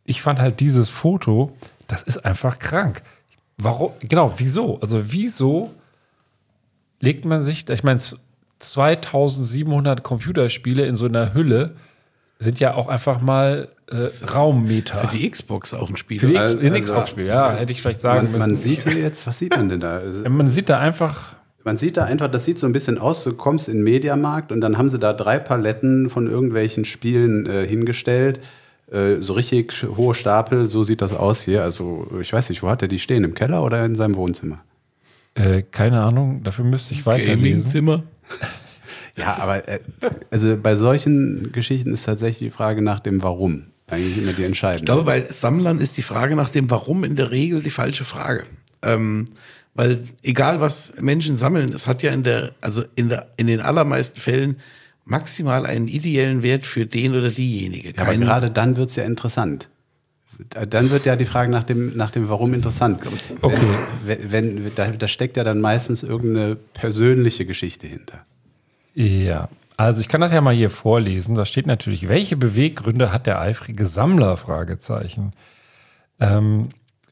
ich 0.06 0.22
fand 0.22 0.40
halt 0.40 0.60
dieses 0.60 0.90
Foto, 0.90 1.52
das 1.88 2.04
ist 2.04 2.26
einfach 2.26 2.60
krank. 2.60 3.02
Warum? 3.58 3.92
Genau, 4.02 4.34
wieso? 4.38 4.80
Also, 4.82 5.12
wieso 5.12 5.72
legt 7.00 7.26
man 7.26 7.44
sich, 7.44 7.70
ich 7.70 7.84
meine, 7.84 8.00
2700 8.60 10.04
Computerspiele 10.04 10.86
in 10.86 10.96
so 10.96 11.06
einer 11.06 11.34
Hülle 11.34 11.76
sind 12.40 12.60
ja 12.60 12.74
auch 12.74 12.88
einfach 12.88 13.22
mal 13.22 13.70
äh, 13.90 14.08
Raummeter. 14.34 14.98
Für 14.98 15.16
die 15.16 15.30
Xbox 15.30 15.74
auch 15.74 15.90
ein 15.90 15.98
Spiel. 15.98 16.20
Für 16.20 16.28
die 16.28 16.38
Also- 16.38 16.60
X- 16.60 16.74
ein 16.74 16.82
Xbox-Spiel, 16.82 17.26
ja, 17.26 17.52
hätte 17.54 17.72
ich 17.72 17.82
vielleicht 17.82 18.02
sagen 18.02 18.32
Man, 18.32 18.40
man 18.40 18.52
müssen. 18.52 18.62
sieht 18.64 18.84
hier 18.84 19.00
jetzt, 19.02 19.26
was 19.28 19.40
sieht 19.40 19.56
man 19.56 19.70
denn 19.70 19.80
da? 19.80 19.98
Also, 19.98 20.30
man 20.30 20.50
sieht 20.50 20.68
da 20.70 20.80
einfach, 20.80 21.36
Man 21.64 21.78
sieht 21.78 21.96
da 21.96 22.04
einfach, 22.06 22.28
das 22.30 22.44
sieht 22.44 22.60
so 22.60 22.66
ein 22.68 22.74
bisschen 22.74 22.98
aus, 22.98 23.24
du 23.24 23.34
kommst 23.34 23.70
in 23.70 23.76
den 23.76 23.84
Mediamarkt 23.84 24.52
und 24.52 24.60
dann 24.62 24.78
haben 24.78 24.90
sie 24.90 25.00
da 25.00 25.14
drei 25.14 25.40
Paletten 25.40 26.10
von 26.10 26.30
irgendwelchen 26.30 26.84
Spielen 26.84 27.46
äh, 27.46 27.66
hingestellt. 27.66 28.40
Äh, 28.94 29.22
so 29.22 29.34
richtig 29.34 29.86
hohe 29.98 30.16
Stapel, 30.16 30.70
so 30.70 30.84
sieht 30.84 31.02
das 31.02 31.14
aus 31.14 31.42
hier. 31.42 31.64
Also 31.64 32.08
ich 32.22 32.32
weiß 32.32 32.50
nicht, 32.50 32.64
wo 32.64 32.70
hat 32.70 32.82
er 32.82 32.88
die 32.88 33.00
stehen? 33.00 33.24
Im 33.24 33.34
Keller 33.34 33.64
oder 33.64 33.84
in 33.86 33.96
seinem 33.96 34.16
Wohnzimmer? 34.16 34.64
äh, 35.36 35.64
keine 35.64 36.02
Ahnung, 36.02 36.44
dafür 36.44 36.66
müsste 36.66 36.94
ich 36.94 37.06
weiterlesen. 37.06 37.40
Gaming-Zimmer. 37.40 38.04
Ja, 39.16 39.38
aber 39.38 39.68
äh, 39.68 39.78
also 40.32 40.58
bei 40.58 40.76
solchen 40.76 41.52
Geschichten 41.52 41.94
ist 41.94 42.04
tatsächlich 42.04 42.50
die 42.50 42.50
Frage 42.50 42.82
nach 42.82 43.00
dem 43.00 43.22
Warum 43.22 43.66
eigentlich 43.86 44.18
immer 44.18 44.34
die 44.34 44.44
entscheidende. 44.44 44.82
Ich 44.82 44.86
glaube, 44.86 45.04
bei 45.04 45.22
Sammlern 45.22 45.80
ist 45.80 45.98
die 45.98 46.02
Frage 46.02 46.36
nach 46.36 46.50
dem 46.50 46.72
Warum 46.72 47.04
in 47.04 47.16
der 47.16 47.30
Regel 47.30 47.62
die 47.62 47.70
falsche 47.70 48.06
Frage. 48.06 48.46
Ähm, 48.82 49.26
weil 49.76 50.04
egal 50.24 50.62
was 50.62 50.94
Menschen 51.00 51.36
sammeln, 51.36 51.74
es 51.74 51.86
hat 51.86 52.02
ja 52.02 52.12
in 52.12 52.24
der, 52.24 52.54
also 52.62 52.84
in 52.96 53.10
der, 53.10 53.28
in 53.38 53.46
den 53.46 53.60
allermeisten 53.60 54.20
Fällen 54.20 54.58
maximal 55.06 55.66
einen 55.66 55.88
ideellen 55.88 56.44
Wert 56.44 56.66
für 56.66 56.86
den 56.86 57.16
oder 57.16 57.30
diejenige. 57.30 57.94
Ja, 57.96 58.04
aber 58.04 58.16
gerade 58.16 58.50
dann 58.50 58.76
wird 58.78 58.90
es 58.90 58.96
ja 58.96 59.04
interessant. 59.04 59.70
Dann 60.50 60.90
wird 60.90 61.06
ja 61.06 61.16
die 61.16 61.26
Frage 61.26 61.52
nach 61.52 61.64
dem, 61.64 61.96
nach 61.96 62.10
dem 62.12 62.28
Warum 62.28 62.54
interessant. 62.54 63.06
Okay. 63.42 63.58
Wenn, 64.06 64.32
wenn, 64.32 64.72
da, 64.76 64.88
da 64.88 65.08
steckt 65.08 65.38
ja 65.38 65.44
dann 65.44 65.62
meistens 65.62 66.04
irgendeine 66.04 66.56
persönliche 66.56 67.46
Geschichte 67.46 67.86
hinter. 67.86 68.24
Ja, 68.96 69.50
also 69.78 70.02
ich 70.02 70.08
kann 70.08 70.22
das 70.22 70.32
ja 70.32 70.42
mal 70.42 70.54
hier 70.54 70.70
vorlesen. 70.70 71.36
Da 71.36 71.46
steht 71.46 71.68
natürlich, 71.68 72.08
welche 72.08 72.36
Beweggründe 72.36 73.12
hat 73.12 73.28
der 73.28 73.40
eifrige 73.40 73.86
Sammler? 73.86 74.38
Fragezeichen. 74.38 75.34
Ähm, 76.20 76.70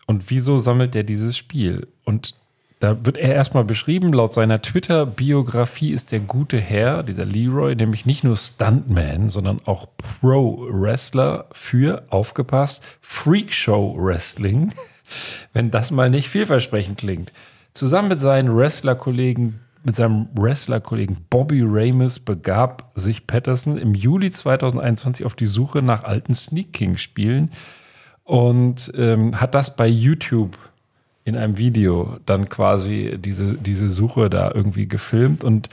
und 0.07 0.29
wieso 0.29 0.59
sammelt 0.59 0.95
er 0.95 1.03
dieses 1.03 1.37
Spiel? 1.37 1.87
Und 2.03 2.35
da 2.81 3.05
wird 3.05 3.17
er 3.17 3.35
erstmal 3.35 3.63
beschrieben, 3.63 4.11
laut 4.11 4.33
seiner 4.33 4.59
Twitter-Biografie 4.59 5.91
ist 5.91 6.11
der 6.11 6.19
gute 6.19 6.57
Herr, 6.59 7.03
dieser 7.03 7.25
Leroy, 7.25 7.75
nämlich 7.75 8.07
nicht 8.07 8.23
nur 8.23 8.35
Stuntman, 8.35 9.29
sondern 9.29 9.59
auch 9.65 9.85
Pro-Wrestler 9.97 11.45
für, 11.51 12.03
aufgepasst, 12.09 12.83
Freakshow-Wrestling, 13.01 14.73
wenn 15.53 15.69
das 15.69 15.91
mal 15.91 16.09
nicht 16.09 16.27
vielversprechend 16.27 16.97
klingt. 16.97 17.31
Zusammen 17.75 18.09
mit 18.09 18.19
seinen 18.19 18.55
Wrestler-Kollegen, 18.57 19.59
mit 19.83 19.95
seinem 19.95 20.29
Wrestler-Kollegen 20.33 21.17
Bobby 21.29 21.61
Ramis 21.63 22.19
begab 22.19 22.91
sich 22.95 23.27
Patterson 23.27 23.77
im 23.77 23.93
Juli 23.93 24.31
2021 24.31 25.23
auf 25.27 25.35
die 25.35 25.45
Suche 25.45 25.83
nach 25.83 26.03
alten 26.03 26.33
Sneak 26.33 26.73
King-Spielen 26.73 27.51
und 28.23 28.91
ähm, 28.95 29.39
hat 29.39 29.53
das 29.53 29.75
bei 29.75 29.87
YouTube 29.87 30.57
in 31.31 31.37
einem 31.37 31.57
Video 31.57 32.17
dann 32.25 32.49
quasi 32.49 33.17
diese, 33.17 33.55
diese 33.55 33.89
Suche 33.89 34.29
da 34.29 34.51
irgendwie 34.53 34.87
gefilmt 34.87 35.43
und 35.43 35.69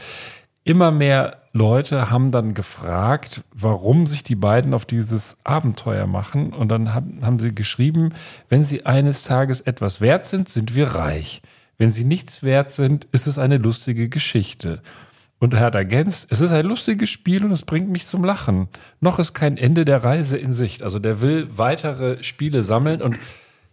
immer 0.65 0.91
mehr 0.91 1.43
Leute 1.53 2.11
haben 2.11 2.31
dann 2.31 2.55
gefragt, 2.55 3.43
warum 3.53 4.07
sich 4.07 4.23
die 4.23 4.37
beiden 4.37 4.75
auf 4.75 4.85
dieses 4.85 5.37
Abenteuer 5.43 6.07
machen 6.07 6.53
und 6.53 6.69
dann 6.69 6.95
haben, 6.95 7.19
haben 7.23 7.39
sie 7.39 7.55
geschrieben, 7.55 8.11
wenn 8.49 8.63
sie 8.63 8.87
eines 8.87 9.25
Tages 9.25 9.61
etwas 9.61 10.01
wert 10.01 10.27
sind, 10.27 10.49
sind 10.49 10.77
wir 10.77 10.89
reich. 10.89 11.43
Wenn 11.79 11.91
sie 11.91 12.05
nichts 12.05 12.43
wert 12.43 12.71
sind, 12.71 13.09
ist 13.13 13.27
es 13.27 13.39
eine 13.39 13.57
lustige 13.57 14.09
Geschichte. 14.09 14.83
Und 15.41 15.55
er 15.55 15.61
hat 15.61 15.75
ergänzt, 15.75 16.29
es 16.31 16.41
ist 16.41 16.51
ein 16.51 16.67
lustiges 16.67 17.11
Spiel 17.11 17.45
und 17.45 17.53
es 17.53 17.63
bringt 17.63 17.89
mich 17.89 18.07
zum 18.07 18.25
Lachen. 18.25 18.69
Noch 19.01 19.19
ist 19.19 19.35
kein 19.35 19.57
Ende 19.57 19.85
der 19.85 20.03
Reise 20.03 20.37
in 20.37 20.53
Sicht. 20.53 20.83
Also 20.83 20.99
der 20.99 21.21
will 21.21 21.49
weitere 21.57 22.23
Spiele 22.23 22.65
sammeln 22.65 23.03
und 23.03 23.17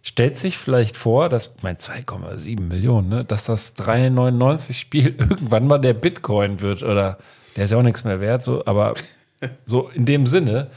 stellt 0.06 0.38
sich 0.38 0.56
vielleicht 0.56 0.96
vor, 0.96 1.28
dass, 1.28 1.56
mein 1.62 1.76
2,7 1.76 2.60
Millionen, 2.60 3.08
ne, 3.08 3.24
dass 3.24 3.44
das 3.44 3.76
3,99 3.76 4.72
Spiel 4.72 5.06
irgendwann 5.18 5.66
mal 5.66 5.78
der 5.78 5.94
Bitcoin 5.94 6.60
wird 6.60 6.84
oder 6.84 7.18
der 7.56 7.64
ist 7.64 7.72
ja 7.72 7.78
auch 7.78 7.82
nichts 7.82 8.04
mehr 8.04 8.20
wert, 8.20 8.44
so, 8.44 8.64
aber 8.66 8.94
so 9.66 9.88
in 9.88 10.06
dem 10.06 10.28
Sinne, 10.28 10.68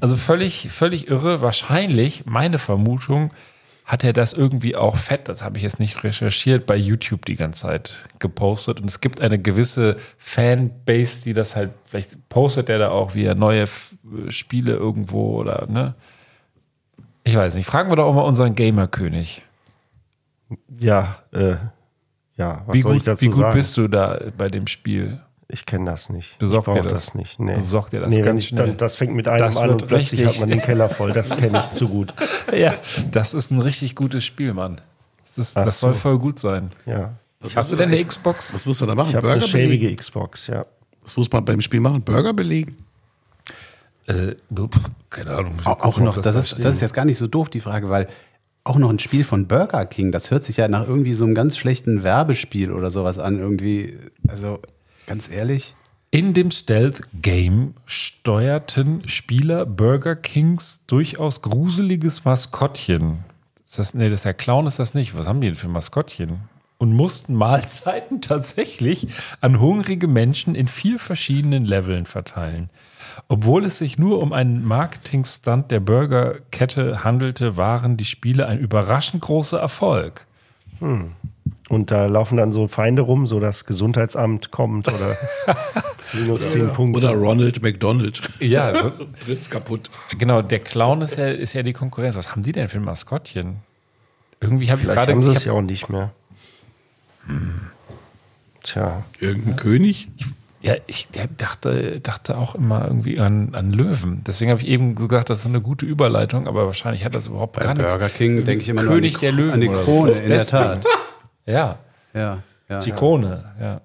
also 0.00 0.16
völlig, 0.16 0.70
völlig 0.70 1.08
irre. 1.08 1.40
Wahrscheinlich, 1.40 2.26
meine 2.26 2.58
Vermutung, 2.58 3.32
hat 3.84 4.04
er 4.04 4.12
das 4.12 4.32
irgendwie 4.32 4.76
auch 4.76 4.96
fett, 4.96 5.28
das 5.28 5.42
habe 5.42 5.56
ich 5.56 5.64
jetzt 5.64 5.80
nicht 5.80 6.02
recherchiert, 6.04 6.66
bei 6.66 6.76
YouTube 6.76 7.26
die 7.26 7.34
ganze 7.34 7.62
Zeit 7.62 8.04
gepostet. 8.20 8.80
Und 8.80 8.86
es 8.86 9.00
gibt 9.00 9.20
eine 9.20 9.38
gewisse 9.38 9.96
Fanbase, 10.18 11.24
die 11.24 11.34
das 11.34 11.56
halt, 11.56 11.72
vielleicht 11.84 12.28
postet 12.28 12.68
er 12.68 12.78
da 12.78 12.90
auch 12.90 13.14
wieder 13.14 13.34
neue 13.34 13.66
Spiele 14.28 14.74
irgendwo 14.74 15.40
oder, 15.40 15.66
ne? 15.68 15.94
Ich 17.24 17.36
weiß 17.36 17.54
nicht. 17.54 17.66
Fragen 17.66 17.90
wir 17.90 17.96
doch 17.96 18.06
auch 18.06 18.14
mal 18.14 18.22
unseren 18.22 18.54
Gamer-König. 18.54 19.42
Ja, 20.78 21.18
äh, 21.32 21.56
ja, 22.36 22.62
was 22.66 22.74
Wie 22.74 22.80
soll 22.80 22.92
ich 22.96 22.98
gut, 23.00 23.06
dazu 23.08 23.24
wie 23.24 23.28
gut 23.28 23.36
sagen? 23.36 23.54
bist 23.54 23.76
du 23.76 23.88
da 23.88 24.18
bei 24.36 24.48
dem 24.48 24.66
Spiel? 24.66 25.20
Ich 25.48 25.66
kenne 25.66 25.90
das 25.90 26.08
nicht. 26.08 26.38
Besorgt 26.38 26.68
ich 26.68 26.74
dir 26.74 26.82
das? 26.82 27.06
das 27.06 27.14
nicht. 27.14 27.38
Nee. 27.38 27.56
Besorgt 27.56 27.92
dir 27.92 28.00
das 28.00 28.08
nee, 28.10 28.16
wenn 28.18 28.24
ganz 28.24 28.42
ich, 28.42 28.48
schnell. 28.48 28.68
Dann, 28.68 28.76
das 28.78 28.96
fängt 28.96 29.14
mit 29.14 29.28
einem 29.28 29.38
Das 29.38 29.56
an 29.58 29.70
und 29.70 29.86
plötzlich 29.86 30.20
richtig- 30.20 30.26
hat 30.26 30.40
man 30.40 30.48
den 30.48 30.62
Keller 30.62 30.88
voll. 30.88 31.12
Das 31.12 31.30
kenne 31.36 31.58
ich 31.60 31.70
zu 31.76 31.88
gut. 31.88 32.12
Ja, 32.56 32.74
das 33.10 33.34
ist 33.34 33.50
ein 33.50 33.58
richtig 33.58 33.94
gutes 33.94 34.24
Spiel, 34.24 34.54
Mann. 34.54 34.80
Das, 35.36 35.54
das 35.54 35.78
soll 35.78 35.94
so. 35.94 36.00
voll 36.00 36.18
gut 36.18 36.38
sein. 36.38 36.70
Ja. 36.86 37.12
Was 37.40 37.54
Hast 37.56 37.72
du 37.72 37.76
musst 37.76 37.86
denn 37.86 37.94
eine 37.94 38.04
Xbox? 38.04 38.54
Was 38.54 38.66
muss 38.66 38.80
man 38.80 38.88
da 38.88 38.94
machen? 38.94 39.10
Ich 39.10 39.14
habe 39.16 39.26
Burger 39.26 39.40
eine 39.40 39.48
schäbige 39.48 39.84
belegen? 39.84 39.96
Xbox, 39.96 40.46
ja. 40.46 40.64
Was 41.02 41.16
muss 41.16 41.30
man 41.30 41.44
beim 41.44 41.60
Spiel 41.60 41.80
machen? 41.80 42.02
Burger 42.02 42.32
belegen? 42.32 42.76
Äh, 44.06 44.34
keine 45.10 45.30
Ahnung. 45.30 45.54
Auch, 45.64 45.80
auch 45.80 45.98
noch, 45.98 46.18
das, 46.18 46.34
da 46.34 46.40
ist, 46.40 46.64
das 46.64 46.74
ist 46.76 46.80
jetzt 46.80 46.94
gar 46.94 47.04
nicht 47.04 47.18
so 47.18 47.26
doof, 47.26 47.48
die 47.48 47.60
Frage, 47.60 47.88
weil 47.88 48.08
auch 48.64 48.78
noch 48.78 48.90
ein 48.90 48.98
Spiel 48.98 49.24
von 49.24 49.48
Burger 49.48 49.86
King, 49.86 50.12
das 50.12 50.30
hört 50.30 50.44
sich 50.44 50.56
ja 50.56 50.68
nach 50.68 50.86
irgendwie 50.86 51.14
so 51.14 51.24
einem 51.24 51.34
ganz 51.34 51.56
schlechten 51.56 52.02
Werbespiel 52.02 52.72
oder 52.72 52.90
sowas 52.90 53.18
an, 53.18 53.38
irgendwie. 53.38 53.96
Also, 54.28 54.60
ganz 55.06 55.30
ehrlich. 55.30 55.74
In 56.10 56.34
dem 56.34 56.50
Stealth-Game 56.50 57.74
steuerten 57.86 59.08
Spieler 59.08 59.64
Burger 59.64 60.14
Kings 60.14 60.84
durchaus 60.86 61.40
gruseliges 61.40 62.24
Maskottchen. 62.24 63.24
Ist 63.64 63.78
das, 63.78 63.94
nee, 63.94 64.10
das 64.10 64.20
ist 64.20 64.24
der 64.26 64.34
Clown 64.34 64.66
ist 64.66 64.78
das 64.78 64.92
nicht. 64.92 65.16
Was 65.16 65.26
haben 65.26 65.40
die 65.40 65.46
denn 65.46 65.56
für 65.56 65.68
Maskottchen? 65.68 66.40
Und 66.76 66.92
mussten 66.92 67.34
Mahlzeiten 67.34 68.20
tatsächlich 68.20 69.06
an 69.40 69.58
hungrige 69.58 70.06
Menschen 70.06 70.54
in 70.54 70.66
vier 70.66 70.98
verschiedenen 70.98 71.64
Leveln 71.64 72.04
verteilen. 72.04 72.68
Obwohl 73.28 73.64
es 73.64 73.78
sich 73.78 73.98
nur 73.98 74.20
um 74.20 74.32
einen 74.32 74.64
Marketingstunt 74.64 75.70
der 75.70 75.80
Burgerkette 75.80 77.04
handelte, 77.04 77.56
waren 77.56 77.96
die 77.96 78.04
Spiele 78.04 78.46
ein 78.46 78.58
überraschend 78.58 79.22
großer 79.22 79.58
Erfolg. 79.58 80.26
Und 81.68 81.90
da 81.90 82.06
laufen 82.06 82.36
dann 82.36 82.52
so 82.52 82.68
Feinde 82.68 83.02
rum, 83.02 83.26
so 83.26 83.40
das 83.40 83.64
Gesundheitsamt 83.64 84.50
kommt 84.50 84.88
oder 84.88 85.16
minus 86.12 86.50
10 86.50 86.70
Punkte. 86.72 86.98
Oder 86.98 87.16
Ronald 87.16 87.62
McDonald. 87.62 88.20
Ja, 88.40 88.78
so, 88.82 88.92
Fritz 89.14 89.48
kaputt. 89.48 89.90
Genau, 90.18 90.42
der 90.42 90.58
Clown 90.58 91.00
ist 91.02 91.16
ja, 91.16 91.28
ist 91.28 91.52
ja 91.54 91.62
die 91.62 91.72
Konkurrenz. 91.72 92.16
Was 92.16 92.32
haben 92.32 92.42
die 92.42 92.52
denn 92.52 92.68
für 92.68 92.78
ein 92.78 92.84
Maskottchen? 92.84 93.58
Irgendwie 94.40 94.70
habe 94.70 94.82
ich 94.82 94.88
gerade. 94.88 95.12
haben 95.12 95.22
sie 95.22 95.30
ich 95.30 95.38
es 95.38 95.44
ja 95.44 95.52
auch 95.52 95.62
nicht 95.62 95.88
mehr. 95.88 96.12
Tja, 98.62 99.04
Irgendein 99.20 99.56
König? 99.56 100.08
Ja, 100.62 100.74
ich 100.86 101.08
dachte, 101.36 102.00
dachte 102.00 102.38
auch 102.38 102.54
immer 102.54 102.84
irgendwie 102.86 103.18
an, 103.18 103.54
an 103.54 103.72
Löwen. 103.72 104.22
Deswegen 104.26 104.50
habe 104.52 104.60
ich 104.62 104.68
eben 104.68 104.94
gesagt, 104.94 105.28
das 105.28 105.40
ist 105.40 105.46
eine 105.46 105.60
gute 105.60 105.84
Überleitung, 105.86 106.46
aber 106.46 106.66
wahrscheinlich 106.66 107.04
hat 107.04 107.14
das 107.16 107.26
überhaupt 107.26 107.54
Bei 107.54 107.62
gar 107.62 107.74
nichts. 107.74 107.90
Burger 107.90 108.08
King 108.08 108.44
denke 108.44 108.62
ich 108.62 108.68
immer 108.68 108.82
nur 108.82 108.92
an 108.94 109.02
die, 109.02 109.10
König 109.10 109.18
der 109.18 109.32
Löwen 109.32 109.52
an 109.54 109.60
die 109.60 109.68
oder 109.68 109.78
so. 109.78 109.84
Krone, 109.84 110.14
Vielleicht 110.14 110.52
in 110.52 110.58
der. 110.58 110.80
Tat. 110.80 110.84
Ja, 111.46 111.78
Ja, 112.14 112.42
ja. 112.68 112.78
die 112.80 112.92
Krone, 112.92 113.44
ja. 113.60 113.80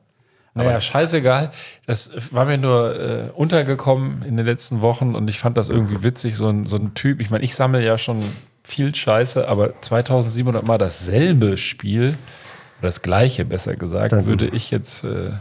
Naja, 0.54 0.82
scheißegal. 0.82 1.52
Das 1.86 2.12
war 2.32 2.46
mir 2.46 2.58
nur 2.58 3.00
äh, 3.00 3.32
untergekommen 3.34 4.24
in 4.24 4.38
den 4.38 4.46
letzten 4.46 4.82
Wochen 4.82 5.14
und 5.14 5.28
ich 5.28 5.38
fand 5.40 5.56
das 5.58 5.70
irgendwie 5.70 6.02
witzig, 6.04 6.36
so 6.36 6.48
ein, 6.50 6.66
so 6.66 6.78
ein 6.78 6.96
Typ. 6.96 7.22
Ich 7.22 7.30
meine, 7.30 7.44
ich 7.44 7.54
sammle 7.56 7.84
ja 7.86 7.98
schon 8.00 8.24
viel 8.64 8.94
Scheiße, 8.94 9.48
aber 9.48 9.80
2700 9.80 10.64
Mal 10.66 10.78
dasselbe 10.80 11.58
Spiel, 11.58 12.10
oder 12.80 12.88
das 12.88 13.02
gleiche 13.04 13.46
besser 13.46 13.76
gesagt, 13.76 14.12
Dann- 14.14 14.26
würde 14.26 14.48
ich 14.48 14.72
jetzt. 14.72 15.04
Äh, 15.04 15.32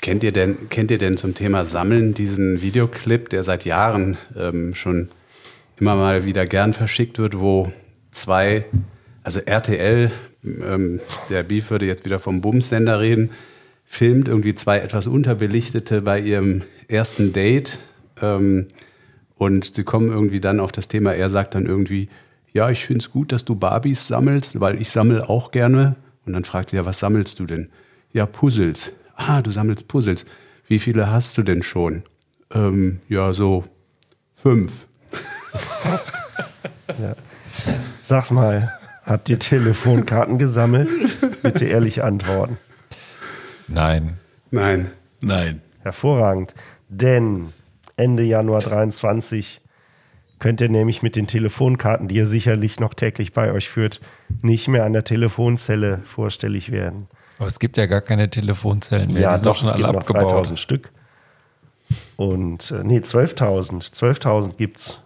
Kennt 0.00 0.22
ihr 0.22 0.32
denn, 0.32 0.68
kennt 0.70 0.90
ihr 0.90 0.98
denn 0.98 1.16
zum 1.16 1.34
Thema 1.34 1.64
Sammeln 1.64 2.14
diesen 2.14 2.62
Videoclip, 2.62 3.28
der 3.28 3.44
seit 3.44 3.64
Jahren 3.64 4.16
ähm, 4.36 4.74
schon 4.74 5.08
immer 5.78 5.94
mal 5.96 6.24
wieder 6.24 6.46
gern 6.46 6.72
verschickt 6.72 7.18
wird, 7.18 7.38
wo 7.38 7.72
zwei, 8.10 8.64
also 9.22 9.40
RTL, 9.40 10.10
ähm, 10.44 11.00
der 11.28 11.42
Beef 11.42 11.70
würde 11.70 11.86
jetzt 11.86 12.04
wieder 12.04 12.18
vom 12.18 12.40
Bumsender 12.40 13.00
reden, 13.00 13.30
filmt 13.84 14.28
irgendwie 14.28 14.54
zwei 14.54 14.78
etwas 14.78 15.06
unterbelichtete 15.06 16.00
bei 16.00 16.18
ihrem 16.18 16.62
ersten 16.88 17.32
Date. 17.32 17.78
Ähm, 18.22 18.68
Und 19.36 19.74
sie 19.74 19.84
kommen 19.84 20.10
irgendwie 20.10 20.40
dann 20.40 20.60
auf 20.60 20.70
das 20.70 20.88
Thema, 20.88 21.14
er 21.14 21.30
sagt 21.30 21.54
dann 21.54 21.64
irgendwie, 21.64 22.08
ja, 22.52 22.68
ich 22.68 22.84
finde 22.84 23.00
es 23.00 23.10
gut, 23.10 23.32
dass 23.32 23.46
du 23.46 23.54
Barbies 23.54 24.06
sammelst, 24.06 24.60
weil 24.60 24.80
ich 24.80 24.90
sammle 24.90 25.30
auch 25.30 25.50
gerne. 25.50 25.96
Und 26.26 26.34
dann 26.34 26.44
fragt 26.44 26.70
sie, 26.70 26.76
ja, 26.76 26.84
was 26.84 26.98
sammelst 26.98 27.38
du 27.38 27.46
denn? 27.46 27.70
Ja, 28.12 28.26
Puzzles. 28.26 28.92
Ah, 29.26 29.42
du 29.42 29.50
sammelst 29.50 29.86
Puzzles. 29.86 30.24
Wie 30.66 30.78
viele 30.78 31.12
hast 31.12 31.36
du 31.36 31.42
denn 31.42 31.62
schon? 31.62 32.04
Ähm, 32.54 33.00
ja, 33.06 33.34
so 33.34 33.64
fünf. 34.32 34.86
Sag 38.00 38.30
mal, 38.30 38.72
habt 39.04 39.28
ihr 39.28 39.38
Telefonkarten 39.38 40.38
gesammelt? 40.38 40.90
Bitte 41.42 41.66
ehrlich 41.66 42.02
antworten. 42.02 42.56
Nein. 43.68 44.16
Nein. 44.50 44.90
Nein. 45.20 45.60
Hervorragend. 45.80 46.54
Denn 46.88 47.52
Ende 47.96 48.22
Januar 48.22 48.60
23 48.60 49.60
könnt 50.38 50.62
ihr 50.62 50.70
nämlich 50.70 51.02
mit 51.02 51.14
den 51.14 51.26
Telefonkarten, 51.26 52.08
die 52.08 52.16
ihr 52.16 52.26
sicherlich 52.26 52.80
noch 52.80 52.94
täglich 52.94 53.34
bei 53.34 53.52
euch 53.52 53.68
führt, 53.68 54.00
nicht 54.40 54.68
mehr 54.68 54.84
an 54.84 54.94
der 54.94 55.04
Telefonzelle 55.04 56.00
vorstellig 56.06 56.72
werden. 56.72 57.06
Aber 57.40 57.48
es 57.48 57.58
gibt 57.58 57.78
ja 57.78 57.86
gar 57.86 58.02
keine 58.02 58.28
Telefonzellen 58.28 59.14
mehr. 59.14 59.22
Ja, 59.22 59.30
die 59.30 59.36
sind 59.38 59.46
doch, 59.46 59.56
schon 59.56 59.70
alle 59.70 59.88
abgebaut. 59.88 60.30
3000 60.30 60.60
Stück. 60.60 60.90
Und, 62.16 62.70
äh, 62.70 62.84
nee, 62.84 62.98
12.000. 62.98 63.94
12.000 63.94 64.58
gibt's. 64.58 65.00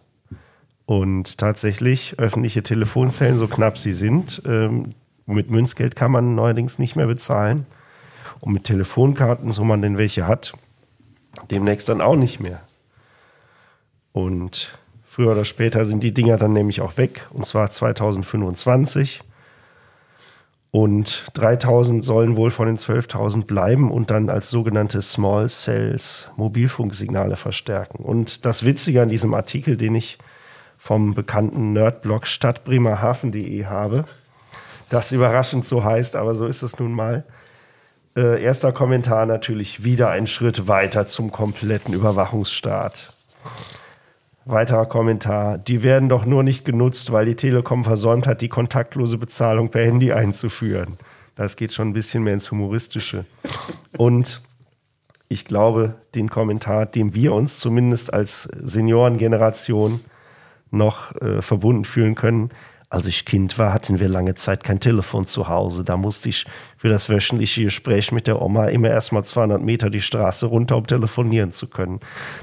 Und 0.85 1.39
tatsächlich 1.39 2.19
öffentliche 2.19 2.65
Telefonzellen, 2.65 3.39
so 3.39 3.47
knapp 3.47 3.79
sie 3.79 3.93
sind, 3.93 4.43
ähm, 4.47 4.97
mit 5.27 5.49
Münzgeld 5.49 5.95
kann 5.95 6.11
man 6.11 6.35
neuerdings 6.35 6.81
nicht 6.81 6.97
mehr 6.97 7.07
bezahlen. 7.07 7.67
Und 8.41 8.53
mit 8.53 8.65
Telefonkarten, 8.65 9.53
so 9.53 9.63
man 9.63 9.81
denn 9.81 9.97
welche 9.97 10.27
hat, 10.27 10.55
demnächst 11.53 11.89
dann 11.89 12.01
auch 12.01 12.17
nicht 12.17 12.41
mehr. 12.41 12.63
Und 14.11 14.77
früher 15.05 15.31
oder 15.31 15.45
später 15.45 15.85
sind 15.85 16.03
die 16.03 16.13
Dinger 16.13 16.37
dann 16.37 16.53
nämlich 16.53 16.81
auch 16.81 16.97
weg, 16.97 17.29
und 17.31 17.47
zwar 17.47 17.71
2025. 17.71 19.23
Und 20.75 21.27
3000 21.35 22.05
sollen 22.05 22.37
wohl 22.37 22.51
von 22.51 22.67
den 22.67 22.79
12.000 22.79 23.45
bleiben 23.45 23.93
und 23.93 24.11
dann 24.11 24.29
als 24.29 24.51
sogenannte 24.51 25.03
Small 25.03 25.49
Cells 25.49 26.29
Mobilfunksignale 26.35 27.37
verstärken. 27.37 28.03
Und 28.03 28.45
das 28.45 28.65
Witzige 28.65 29.01
an 29.01 29.09
diesem 29.09 29.35
Artikel, 29.35 29.77
den 29.77 29.95
ich 29.95 30.19
vom 30.77 31.15
bekannten 31.15 31.75
Nerdblog 31.75 32.27
stadtbremerhaven.de 32.27 33.67
habe, 33.67 34.05
das 34.89 35.13
überraschend 35.13 35.65
so 35.65 35.85
heißt, 35.85 36.17
aber 36.17 36.35
so 36.35 36.45
ist 36.45 36.63
es 36.63 36.77
nun 36.81 36.93
mal. 36.93 37.23
Äh, 38.17 38.43
erster 38.43 38.73
Kommentar 38.73 39.27
natürlich 39.27 39.85
wieder 39.85 40.11
ein 40.11 40.27
Schritt 40.27 40.67
weiter 40.67 41.07
zum 41.07 41.31
kompletten 41.31 41.95
Überwachungsstaat. 41.95 43.13
Weiterer 44.47 44.87
Kommentar. 44.87 45.59
Die 45.59 45.83
werden 45.83 46.09
doch 46.09 46.27
nur 46.27 46.43
nicht 46.43 46.65
genutzt, 46.65 47.13
weil 47.13 47.27
die 47.27 47.35
Telekom 47.35 47.85
versäumt 47.85 48.27
hat, 48.27 48.43
die 48.43 48.49
kontaktlose 48.49 49.17
Bezahlung 49.17 49.71
per 49.71 49.85
Handy 49.85 50.13
einzuführen. 50.13 50.99
Das 51.35 51.57
geht 51.57 51.73
schon 51.73 51.89
ein 51.89 51.93
bisschen 51.95 52.23
mehr 52.23 52.35
ins 52.35 52.51
Humoristische. 52.51 53.25
Und 53.97 54.43
ich 55.29 55.45
glaube, 55.45 55.95
den 56.15 56.29
Kommentar, 56.29 56.87
dem 56.87 57.15
wir 57.15 57.33
uns 57.33 57.59
zumindest 57.59 58.13
als 58.13 58.43
Seniorengeneration 58.43 60.01
noch 60.71 61.15
äh, 61.21 61.41
verbunden 61.41 61.85
fühlen 61.85 62.15
können. 62.15 62.51
Als 62.91 63.07
ich 63.09 63.25
Kind 63.25 63.59
war, 63.59 63.73
hatten 63.73 63.99
wir 63.99 64.09
lange 64.09 64.35
Zeit 64.37 64.63
kein 64.63 64.79
Telefon 64.79 65.27
zu 65.27 65.49
Hause. 65.49 65.83
Da 65.83 65.97
musste 65.97 66.29
ich 66.29 66.45
für 66.77 66.89
das 66.89 67.09
wöchentliche 67.09 67.65
Gespräch 67.65 68.13
mit 68.13 68.27
der 68.29 68.41
Oma 68.41 68.67
immer 68.67 68.89
erst 68.89 69.11
mal 69.13 69.25
200 69.25 69.61
Meter 69.63 69.91
die 69.91 70.03
Straße 70.03 70.47
runter, 70.47 70.77
um 70.77 70.87
telefonieren 70.87 71.51
zu 71.51 71.67
können. 71.69 71.99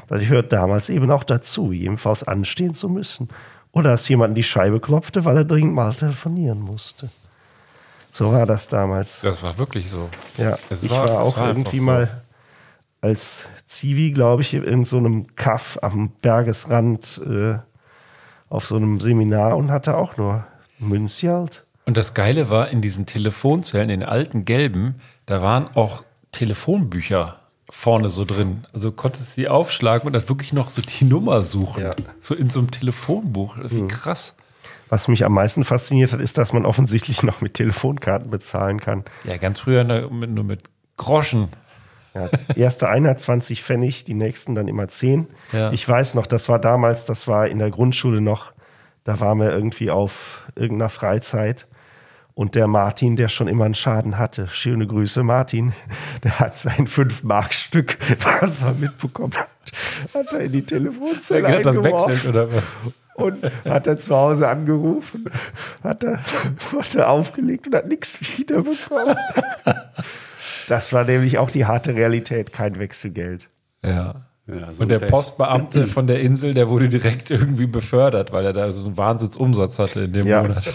Das 0.07 0.19
gehört 0.19 0.51
damals 0.51 0.89
eben 0.89 1.09
auch 1.09 1.23
dazu, 1.23 1.71
jedenfalls 1.71 2.23
anstehen 2.23 2.73
zu 2.73 2.89
müssen. 2.89 3.29
Oder 3.71 3.91
dass 3.91 4.09
jemand 4.09 4.31
in 4.31 4.35
die 4.35 4.43
Scheibe 4.43 4.81
klopfte, 4.81 5.23
weil 5.23 5.37
er 5.37 5.45
dringend 5.45 5.73
mal 5.73 5.93
telefonieren 5.93 6.59
musste. 6.59 7.09
So 8.09 8.33
war 8.33 8.45
das 8.45 8.67
damals. 8.67 9.21
Das 9.21 9.41
war 9.41 9.57
wirklich 9.57 9.89
so. 9.89 10.09
Ja, 10.37 10.57
Es 10.69 10.83
ich 10.83 10.91
war- 10.91 11.07
war, 11.07 11.21
auch 11.21 11.37
war 11.37 11.47
irgendwie 11.47 11.77
so. 11.77 11.85
mal 11.85 12.21
als 12.99 13.45
Zivi, 13.65 14.11
glaube 14.11 14.41
ich, 14.41 14.53
in 14.53 14.83
so 14.83 14.97
einem 14.97 15.33
Kaff 15.37 15.79
am 15.81 16.09
Bergesrand 16.21 17.21
äh, 17.25 17.55
auf 18.51 18.67
so 18.67 18.75
einem 18.75 18.99
Seminar 18.99 19.57
und 19.57 19.71
hatte 19.71 19.97
auch 19.97 20.17
nur 20.17 20.45
Münzgeld. 20.77 21.65
Und 21.85 21.97
das 21.97 22.13
Geile 22.13 22.49
war, 22.49 22.69
in 22.69 22.81
diesen 22.81 23.05
Telefonzellen, 23.05 23.89
in 23.89 24.01
den 24.01 24.09
alten 24.09 24.45
gelben, 24.45 24.95
da 25.25 25.41
waren 25.41 25.67
auch 25.75 26.03
Telefonbücher 26.31 27.39
vorne 27.69 28.09
so 28.09 28.25
drin. 28.25 28.65
Also 28.73 28.91
konntest 28.91 29.37
du 29.37 29.41
die 29.41 29.47
aufschlagen 29.47 30.05
und 30.05 30.13
dann 30.13 30.27
wirklich 30.27 30.51
noch 30.51 30.69
so 30.69 30.81
die 30.81 31.05
Nummer 31.05 31.41
suchen. 31.41 31.83
Ja. 31.83 31.95
So 32.19 32.35
in 32.35 32.49
so 32.49 32.59
einem 32.59 32.69
Telefonbuch. 32.69 33.55
Wie 33.63 33.87
krass. 33.87 34.35
Was 34.89 35.07
mich 35.07 35.23
am 35.23 35.33
meisten 35.33 35.63
fasziniert 35.63 36.11
hat, 36.11 36.19
ist, 36.19 36.37
dass 36.37 36.51
man 36.51 36.65
offensichtlich 36.65 37.23
noch 37.23 37.39
mit 37.39 37.53
Telefonkarten 37.53 38.29
bezahlen 38.29 38.81
kann. 38.81 39.05
Ja, 39.23 39.37
ganz 39.37 39.61
früher 39.61 39.85
nur 39.85 40.43
mit 40.43 40.63
Groschen. 40.97 41.47
Ja, 42.13 42.29
erste 42.55 42.89
Einheit 42.89 43.19
20 43.19 43.63
Pfennig, 43.63 44.03
die 44.03 44.13
nächsten 44.13 44.53
dann 44.53 44.67
immer 44.67 44.87
10. 44.87 45.27
Ja. 45.53 45.71
Ich 45.71 45.87
weiß 45.87 46.15
noch, 46.15 46.27
das 46.27 46.49
war 46.49 46.59
damals, 46.59 47.05
das 47.05 47.27
war 47.27 47.47
in 47.47 47.59
der 47.59 47.71
Grundschule 47.71 48.19
noch, 48.19 48.51
da 49.03 49.19
waren 49.19 49.39
wir 49.39 49.51
irgendwie 49.51 49.89
auf 49.89 50.43
irgendeiner 50.55 50.89
Freizeit. 50.89 51.67
Und 52.33 52.55
der 52.55 52.67
Martin, 52.67 53.17
der 53.17 53.27
schon 53.27 53.47
immer 53.47 53.65
einen 53.65 53.75
Schaden 53.75 54.17
hatte, 54.17 54.47
schöne 54.47 54.87
Grüße, 54.87 55.23
Martin, 55.23 55.73
der 56.23 56.39
hat 56.39 56.57
sein 56.57 56.87
5-Mark-Stück, 56.87 57.97
was 58.41 58.63
er 58.63 58.73
mitbekommen 58.73 59.33
hat, 59.35 59.49
hat 60.13 60.33
er 60.33 60.41
in 60.41 60.51
die 60.51 60.65
Telefonzelle 60.65 61.47
Der 61.47 61.57
hat 61.57 61.65
das 61.65 61.83
wechselt 61.83 62.25
oder 62.25 62.51
was? 62.51 62.77
Und 63.15 63.43
hat 63.65 63.87
er 63.87 63.97
zu 63.97 64.15
Hause 64.15 64.47
angerufen, 64.47 65.25
hat 65.83 66.03
er, 66.03 66.19
hat 66.77 66.95
er 66.95 67.09
aufgelegt 67.09 67.67
und 67.67 67.75
hat 67.75 67.87
nichts 67.87 68.19
wiederbekommen. 68.37 69.17
Das 70.67 70.93
war 70.93 71.03
nämlich 71.05 71.37
auch 71.37 71.49
die 71.51 71.65
harte 71.65 71.95
Realität, 71.95 72.51
kein 72.53 72.79
Wechselgeld. 72.79 73.49
Ja. 73.83 74.15
Ja, 74.47 74.73
so 74.73 74.83
Und 74.83 74.89
der 74.89 74.99
Pech. 74.99 75.09
Postbeamte 75.09 75.87
von 75.87 76.07
der 76.07 76.19
Insel, 76.21 76.53
der 76.53 76.67
wurde 76.69 76.89
direkt 76.89 77.29
irgendwie 77.29 77.67
befördert, 77.67 78.31
weil 78.33 78.45
er 78.45 78.53
da 78.53 78.71
so 78.71 78.85
einen 78.85 78.97
Wahnsinnsumsatz 78.97 79.79
hatte 79.79 80.01
in 80.01 80.13
dem 80.13 80.27
Ja. 80.27 80.41
Monat. 80.41 80.71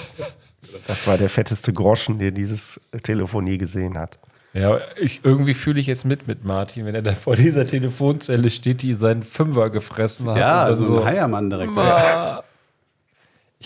Das 0.86 1.06
war 1.06 1.18
der 1.18 1.28
fetteste 1.30 1.72
Groschen, 1.72 2.18
der 2.18 2.30
dieses 2.30 2.80
Telefon 3.02 3.46
je 3.46 3.56
gesehen 3.58 3.98
hat. 3.98 4.18
Ja, 4.52 4.78
ich, 4.98 5.20
irgendwie 5.22 5.52
fühle 5.52 5.78
ich 5.80 5.86
jetzt 5.86 6.04
mit 6.06 6.26
mit 6.28 6.44
Martin, 6.44 6.86
wenn 6.86 6.94
er 6.94 7.02
da 7.02 7.12
vor 7.14 7.36
dieser 7.36 7.66
Telefonzelle 7.66 8.48
steht, 8.48 8.82
die 8.82 8.94
seinen 8.94 9.22
Fünfer 9.22 9.68
gefressen 9.68 10.30
hat. 10.30 10.38
Ja, 10.38 10.64
dann 10.66 10.74
so 10.84 11.00
ein 11.00 11.04
Heiermann 11.04 11.50
direkt. 11.50 11.72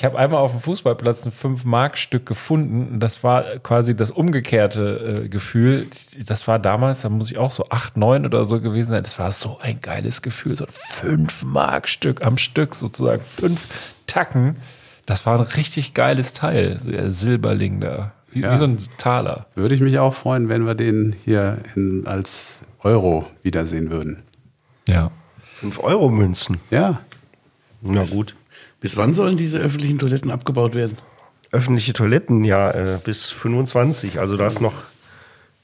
Ich 0.01 0.05
habe 0.07 0.18
einmal 0.18 0.40
auf 0.40 0.53
dem 0.53 0.61
Fußballplatz 0.61 1.26
ein 1.26 1.30
5-Mark-Stück 1.30 2.24
gefunden. 2.24 2.88
Und 2.94 3.01
das 3.01 3.22
war 3.22 3.42
quasi 3.62 3.94
das 3.94 4.11
umgekehrte 4.11 5.24
äh, 5.24 5.28
Gefühl. 5.28 5.88
Das 6.24 6.48
war 6.48 6.59
damals, 6.59 7.03
da 7.03 7.11
muss 7.11 7.30
ich 7.30 7.36
auch 7.36 7.53
so 7.53 7.66
8, 7.68 7.98
9 7.98 8.24
oder 8.24 8.46
so 8.46 8.62
gewesen 8.62 8.92
sein. 8.92 9.03
Das 9.03 9.18
war 9.18 9.30
so 9.30 9.59
ein 9.61 9.78
geiles 9.82 10.22
Gefühl. 10.22 10.57
So 10.57 10.64
ein 10.64 10.70
5-Mark-Stück 10.70 12.24
am 12.24 12.38
Stück 12.38 12.74
sozusagen. 12.74 13.20
Fünf 13.20 13.68
Tacken. 14.07 14.57
Das 15.05 15.26
war 15.26 15.34
ein 15.38 15.44
richtig 15.44 15.92
geiles 15.92 16.32
Teil. 16.32 16.78
Der 16.86 17.11
Silberling 17.11 17.80
da. 17.80 18.12
Wie, 18.30 18.40
Ja. 18.40 18.53
wie 18.55 18.57
so 18.57 18.64
ein 18.64 18.78
Taler. 18.96 19.48
Würde 19.55 19.74
ich 19.74 19.82
mich 19.82 19.98
auch 19.98 20.14
freuen, 20.14 20.48
wenn 20.48 20.64
wir 20.64 20.74
den 20.74 21.14
hier 21.26 21.59
in, 21.76 22.07
als 22.07 22.61
Euro 22.84 23.26
wiedersehen 23.42 23.90
würden. 23.90 24.22
Ja. 24.88 25.11
5-Euro-Münzen. 25.61 26.59
Ja, 26.70 27.01
Na 27.82 28.05
gut. 28.05 28.34
Bis 28.81 28.97
wann 28.97 29.12
sollen 29.12 29.37
diese 29.37 29.59
öffentlichen 29.59 29.99
Toiletten 29.99 30.31
abgebaut 30.31 30.74
werden? 30.74 30.97
Öffentliche 31.53 31.93
Toiletten, 31.93 32.45
ja, 32.45 32.70
äh, 32.70 32.99
bis 33.03 33.28
25. 33.28 34.20
Also 34.20 34.37
da 34.37 34.47
ist 34.47 34.61
noch 34.61 34.74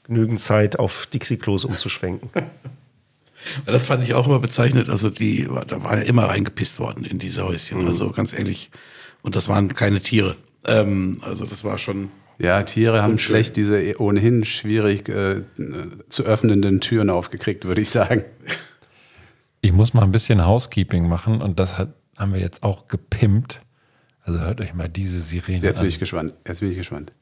genügend 0.03 0.39
Zeit, 0.39 0.79
auf 0.79 1.07
Dixie-Klos 1.07 1.65
umzuschwenken. 1.65 2.29
Das 3.65 3.85
fand 3.85 4.03
ich 4.03 4.13
auch 4.13 4.27
immer 4.27 4.39
bezeichnet. 4.39 4.89
Also 4.89 5.09
die, 5.09 5.47
da 5.67 5.83
war 5.83 5.97
ja 5.97 6.03
immer 6.03 6.23
reingepisst 6.25 6.79
worden 6.79 7.05
in 7.05 7.19
diese 7.19 7.45
Häuschen. 7.45 7.87
Also 7.87 8.11
ganz 8.11 8.33
ehrlich. 8.33 8.71
Und 9.21 9.35
das 9.35 9.47
waren 9.47 9.73
keine 9.73 10.01
Tiere. 10.01 10.35
Ähm, 10.65 11.15
also 11.21 11.45
das 11.45 11.63
war 11.63 11.77
schon. 11.77 12.09
ja, 12.39 12.61
Tiere 12.63 13.01
haben 13.01 13.13
Unschön. 13.13 13.35
schlecht 13.35 13.55
diese 13.55 13.81
eh 13.81 13.95
ohnehin 13.95 14.43
schwierig 14.43 15.07
äh, 15.07 15.43
zu 16.09 16.23
öffnenden 16.23 16.81
Türen 16.81 17.09
aufgekriegt, 17.09 17.65
würde 17.65 17.81
ich 17.81 17.89
sagen. 17.89 18.25
Ich 19.61 19.71
muss 19.71 19.93
mal 19.93 20.03
ein 20.03 20.11
bisschen 20.11 20.45
Housekeeping 20.45 21.07
machen 21.07 21.41
und 21.41 21.59
das 21.59 21.77
hat, 21.77 21.93
haben 22.17 22.33
wir 22.33 22.41
jetzt 22.41 22.63
auch 22.63 22.87
gepimpt. 22.87 23.61
Also 24.23 24.39
hört 24.39 24.59
euch 24.59 24.73
mal 24.73 24.89
diese 24.89 25.21
Sirene 25.21 25.59
Jetzt 25.59 25.77
an. 25.77 25.83
bin 25.83 25.89
ich 25.89 25.99
gespannt. 25.99 26.33
Jetzt 26.45 26.59
bin 26.59 26.71
ich 26.71 26.77
gespannt. 26.77 27.13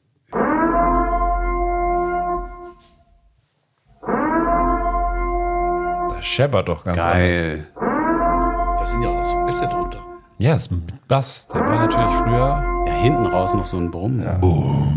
Das 6.10 6.24
scheppert 6.24 6.68
doch 6.68 6.84
ganz 6.84 6.98
anders. 6.98 7.12
Geil. 7.14 7.66
Da 7.76 8.86
sind 8.86 9.02
ja 9.02 9.08
auch 9.08 9.16
noch 9.16 9.24
so 9.24 9.44
Bässe 9.44 9.68
drunter. 9.68 9.98
Ja, 10.38 10.54
ist 10.56 10.70
ein 10.70 10.86
Bass. 11.08 11.48
Der 11.48 11.60
war 11.60 11.86
natürlich 11.86 12.12
früher. 12.14 12.84
Ja, 12.86 12.92
hinten 13.02 13.26
raus 13.26 13.54
noch 13.54 13.64
so 13.64 13.78
ein 13.78 13.90
Brummen. 13.90 14.22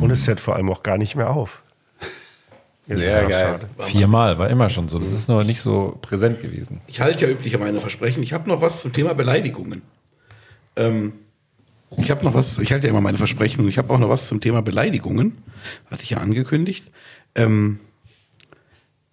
Und 0.02 0.12
es 0.12 0.28
hört 0.28 0.40
vor 0.40 0.56
allem 0.56 0.70
auch 0.70 0.84
gar 0.84 0.98
nicht 0.98 1.16
mehr 1.16 1.30
auf. 1.30 1.64
Jetzt 2.90 3.04
Sehr 3.04 3.26
geil. 3.26 3.60
Viermal, 3.78 4.40
war 4.40 4.50
immer 4.50 4.70
schon 4.72 4.90
so. 4.90 4.98
Das 4.98 5.12
ist 5.12 5.30
nur 5.30 5.44
nicht 5.44 5.62
so 5.62 6.00
präsent 6.02 6.40
gewesen. 6.42 6.82
Ich 6.88 7.00
halte 7.00 7.26
ja 7.26 7.32
üblicher 7.32 7.60
meine 7.60 7.80
Versprechen. 7.80 8.24
Ich 8.24 8.34
habe 8.34 8.50
noch 8.50 8.62
was 8.62 8.82
zum 8.82 8.94
Thema 8.94 9.14
Beleidigungen. 9.14 9.84
Ähm, 10.76 11.14
ich 11.98 12.10
habe 12.10 12.26
noch 12.26 12.34
was, 12.34 12.58
ich 12.58 12.72
halte 12.72 12.88
ja 12.88 12.92
immer 12.92 13.02
meine 13.02 13.20
Versprechen 13.20 13.62
und 13.62 13.68
ich 13.70 13.78
habe 13.78 13.94
auch 13.94 14.00
noch 14.00 14.10
was 14.10 14.28
zum 14.28 14.42
Thema 14.42 14.64
Beleidigungen. 14.64 15.38
Hatte 15.92 16.02
ich 16.02 16.10
ja 16.10 16.18
angekündigt. 16.18 16.92
Ähm, 17.36 17.80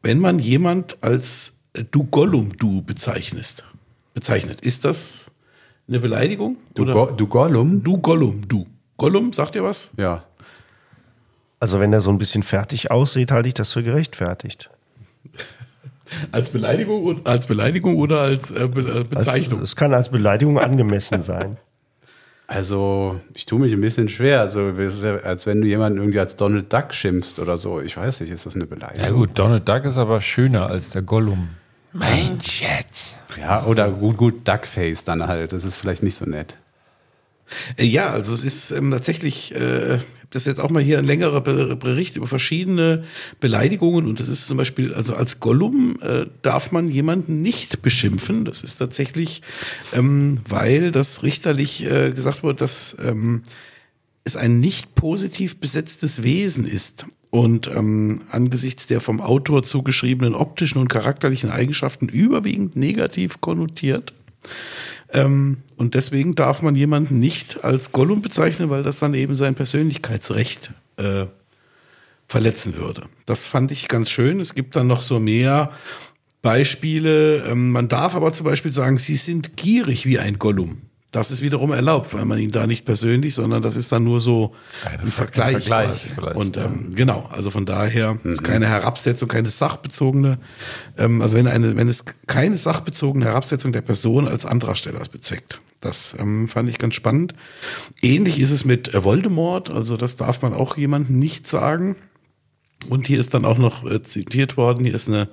wenn 0.02 0.20
man 0.20 0.38
jemand 0.38 0.96
als 1.02 1.58
äh, 1.74 1.84
du 1.90 2.04
Gollum 2.04 2.56
du 2.56 2.80
bezeichnest, 2.80 3.64
bezeichnet, 4.14 4.62
ist 4.62 4.86
das 4.86 5.30
eine 5.86 6.00
Beleidigung? 6.00 6.56
Du, 6.74 6.82
Oder 6.82 6.94
Go 6.94 7.06
du 7.12 7.26
Gollum? 7.26 7.82
du 7.82 7.98
Gollum 7.98 8.48
du. 8.48 8.66
Gollum, 8.96 9.34
sagt 9.34 9.54
ihr 9.54 9.62
was? 9.62 9.90
Ja. 9.98 10.24
Also 11.60 11.80
wenn 11.80 11.92
er 11.92 12.00
so 12.00 12.10
ein 12.10 12.18
bisschen 12.18 12.42
fertig 12.42 12.90
aussieht, 12.90 13.30
halte 13.32 13.48
ich 13.48 13.54
das 13.54 13.72
für 13.72 13.82
gerechtfertigt. 13.82 14.70
Als 16.30 16.50
Beleidigung, 16.50 17.26
als 17.26 17.46
Beleidigung 17.46 17.96
oder 17.96 18.20
als 18.20 18.52
äh, 18.52 18.68
Be 18.68 18.82
äh, 18.82 18.98
Es, 19.00 19.08
Bezeichnung? 19.08 19.60
es 19.62 19.74
kann 19.74 19.92
als 19.92 20.08
Beleidigung 20.10 20.58
angemessen 20.58 21.20
sein. 21.22 21.56
Also, 22.48 23.20
ich 23.34 23.44
tue 23.44 23.58
mich 23.58 23.72
ein 23.72 23.80
bisschen 23.80 24.08
schwer. 24.08 24.38
Also, 24.40 24.68
es 24.68 24.94
ist 24.98 25.02
ja, 25.02 25.16
als 25.16 25.46
wenn 25.46 25.60
du 25.60 25.66
jemanden 25.66 25.98
irgendwie 25.98 26.20
als 26.20 26.36
Donald 26.36 26.72
Duck 26.72 26.94
schimpfst 26.94 27.40
oder 27.40 27.56
so. 27.58 27.80
Ich 27.80 27.96
weiß 27.96 28.20
nicht, 28.20 28.30
ist 28.30 28.46
das 28.46 28.54
eine 28.54 28.66
Beleidigung? 28.66 29.04
Ja 29.04 29.10
gut, 29.10 29.30
Donald 29.34 29.68
Duck 29.68 29.84
ist 29.84 29.98
aber 29.98 30.20
schöner 30.20 30.68
als 30.70 30.90
der 30.90 31.02
Gollum. 31.02 31.48
Mein 31.92 32.40
Schatz. 32.40 33.16
Ja, 33.40 33.64
oder 33.64 33.90
gut, 33.90 34.16
gut, 34.16 34.46
Duckface 34.46 35.02
dann 35.02 35.26
halt. 35.26 35.52
Das 35.52 35.64
ist 35.64 35.76
vielleicht 35.76 36.04
nicht 36.04 36.14
so 36.14 36.24
nett. 36.24 36.56
Äh, 37.78 37.84
Ja, 37.84 38.10
also 38.10 38.32
es 38.32 38.44
ist 38.44 38.70
ähm, 38.70 38.92
tatsächlich, 38.92 39.52
äh, 39.52 39.98
habe 40.26 40.32
das 40.32 40.44
jetzt 40.44 40.60
auch 40.60 40.70
mal 40.70 40.82
hier 40.82 40.98
ein 40.98 41.04
längerer 41.04 41.40
Be- 41.40 41.76
Bericht 41.76 42.16
über 42.16 42.26
verschiedene 42.26 43.04
Beleidigungen 43.38 44.06
und 44.06 44.18
das 44.18 44.28
ist 44.28 44.46
zum 44.46 44.56
Beispiel, 44.56 44.92
also 44.92 45.14
als 45.14 45.38
Gollum 45.38 45.98
äh, 46.02 46.26
darf 46.42 46.72
man 46.72 46.88
jemanden 46.88 47.42
nicht 47.42 47.80
beschimpfen. 47.80 48.44
Das 48.44 48.62
ist 48.62 48.76
tatsächlich, 48.76 49.42
ähm, 49.92 50.38
weil 50.48 50.90
das 50.90 51.22
richterlich 51.22 51.84
äh, 51.84 52.10
gesagt 52.10 52.42
wurde, 52.42 52.58
dass 52.58 52.96
ähm, 53.04 53.42
es 54.24 54.34
ein 54.34 54.58
nicht 54.58 54.96
positiv 54.96 55.58
besetztes 55.58 56.24
Wesen 56.24 56.66
ist. 56.66 57.06
Und 57.30 57.68
ähm, 57.68 58.22
angesichts 58.30 58.86
der 58.86 59.00
vom 59.00 59.20
Autor 59.20 59.62
zugeschriebenen 59.62 60.34
optischen 60.34 60.78
und 60.80 60.88
charakterlichen 60.88 61.50
Eigenschaften 61.50 62.08
überwiegend 62.08 62.76
negativ 62.76 63.40
konnotiert. 63.40 64.14
Ähm, 65.12 65.58
und 65.76 65.94
deswegen 65.94 66.34
darf 66.34 66.62
man 66.62 66.74
jemanden 66.74 67.18
nicht 67.18 67.64
als 67.64 67.92
Gollum 67.92 68.22
bezeichnen, 68.22 68.70
weil 68.70 68.82
das 68.82 68.98
dann 68.98 69.14
eben 69.14 69.34
sein 69.34 69.54
Persönlichkeitsrecht 69.54 70.72
äh, 70.96 71.26
verletzen 72.28 72.76
würde. 72.76 73.04
Das 73.24 73.46
fand 73.46 73.70
ich 73.72 73.88
ganz 73.88 74.10
schön. 74.10 74.40
Es 74.40 74.54
gibt 74.54 74.76
dann 74.76 74.86
noch 74.86 75.02
so 75.02 75.20
mehr 75.20 75.70
Beispiele. 76.42 77.44
Ähm, 77.44 77.70
man 77.70 77.88
darf 77.88 78.14
aber 78.14 78.32
zum 78.32 78.46
Beispiel 78.46 78.72
sagen, 78.72 78.98
sie 78.98 79.16
sind 79.16 79.56
gierig 79.56 80.06
wie 80.06 80.18
ein 80.18 80.38
Gollum. 80.38 80.82
Das 81.16 81.30
ist 81.30 81.40
wiederum 81.40 81.72
erlaubt, 81.72 82.12
weil 82.12 82.26
man 82.26 82.38
ihn 82.38 82.50
da 82.50 82.66
nicht 82.66 82.84
persönlich, 82.84 83.34
sondern 83.34 83.62
das 83.62 83.74
ist 83.74 83.90
dann 83.90 84.04
nur 84.04 84.20
so 84.20 84.54
Ein 84.84 85.00
ein 85.00 85.06
Ver- 85.06 85.12
Vergleich. 85.24 85.72
ein 85.72 85.94
Vergleich 85.94 86.34
Und 86.36 86.56
ja. 86.56 86.66
ähm, 86.66 86.90
genau, 86.94 87.26
also 87.32 87.50
von 87.50 87.64
daher 87.64 88.18
ist 88.22 88.44
keine 88.44 88.68
Herabsetzung, 88.68 89.26
keine 89.26 89.48
sachbezogene, 89.48 90.36
ähm, 90.98 91.22
also 91.22 91.34
wenn 91.36 91.46
eine, 91.46 91.74
wenn 91.74 91.88
es 91.88 92.04
keine 92.26 92.58
sachbezogene 92.58 93.24
Herabsetzung 93.24 93.72
der 93.72 93.80
Person 93.80 94.28
als 94.28 94.44
anderer 94.44 94.76
Stelle 94.76 95.00
bezweckt. 95.10 95.58
Das 95.80 96.14
ähm, 96.18 96.48
fand 96.50 96.68
ich 96.68 96.76
ganz 96.76 96.94
spannend. 96.94 97.34
Ähnlich 98.02 98.38
ist 98.38 98.50
es 98.50 98.66
mit 98.66 98.92
äh, 98.92 99.02
Voldemort, 99.02 99.70
also 99.70 99.96
das 99.96 100.16
darf 100.16 100.42
man 100.42 100.52
auch 100.52 100.76
jemandem 100.76 101.18
nicht 101.18 101.46
sagen. 101.48 101.96
Und 102.90 103.06
hier 103.06 103.18
ist 103.18 103.32
dann 103.32 103.46
auch 103.46 103.56
noch 103.56 103.90
äh, 103.90 104.02
zitiert 104.02 104.58
worden, 104.58 104.84
hier 104.84 104.94
ist 104.94 105.08
eine, 105.08 105.28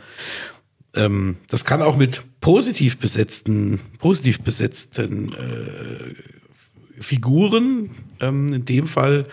ähm, 0.96 1.38
das 1.48 1.66
kann 1.66 1.82
auch 1.82 1.98
mit 1.98 2.22
positiv 2.42 2.98
besetzten, 2.98 3.80
positiv 4.00 4.42
besetzten 4.42 5.34
äh, 5.34 7.02
Figuren, 7.02 7.90
ähm, 8.20 8.54
in 8.54 8.66
dem 8.66 8.88
Fall 8.88 9.26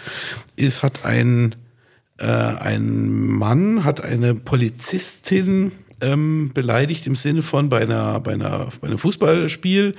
ist, 0.56 0.82
hat 0.82 1.04
ein, 1.04 1.54
äh, 2.18 2.26
ein 2.26 3.26
Mann, 3.26 3.84
hat 3.84 4.00
eine 4.00 4.34
Polizistin 4.34 5.72
ähm, 6.00 6.50
beleidigt 6.54 7.06
im 7.06 7.14
Sinne 7.14 7.42
von 7.42 7.68
bei 7.68 7.82
einer, 7.82 8.20
bei 8.20 8.32
einer, 8.32 8.68
bei 8.80 8.88
einem 8.88 8.98
Fußballspiel, 8.98 9.94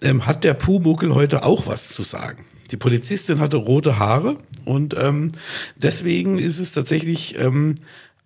ähm, 0.00 0.26
hat 0.26 0.44
der 0.44 0.54
Pumuckel 0.54 1.14
heute 1.14 1.44
auch 1.44 1.66
was 1.66 1.90
zu 1.90 2.02
sagen. 2.02 2.44
Die 2.70 2.76
Polizistin 2.78 3.38
hatte 3.38 3.58
rote 3.58 3.98
Haare 3.98 4.38
und 4.64 4.94
ähm, 4.98 5.32
deswegen 5.76 6.38
ist 6.38 6.58
es 6.58 6.72
tatsächlich 6.72 7.38
ähm, 7.38 7.74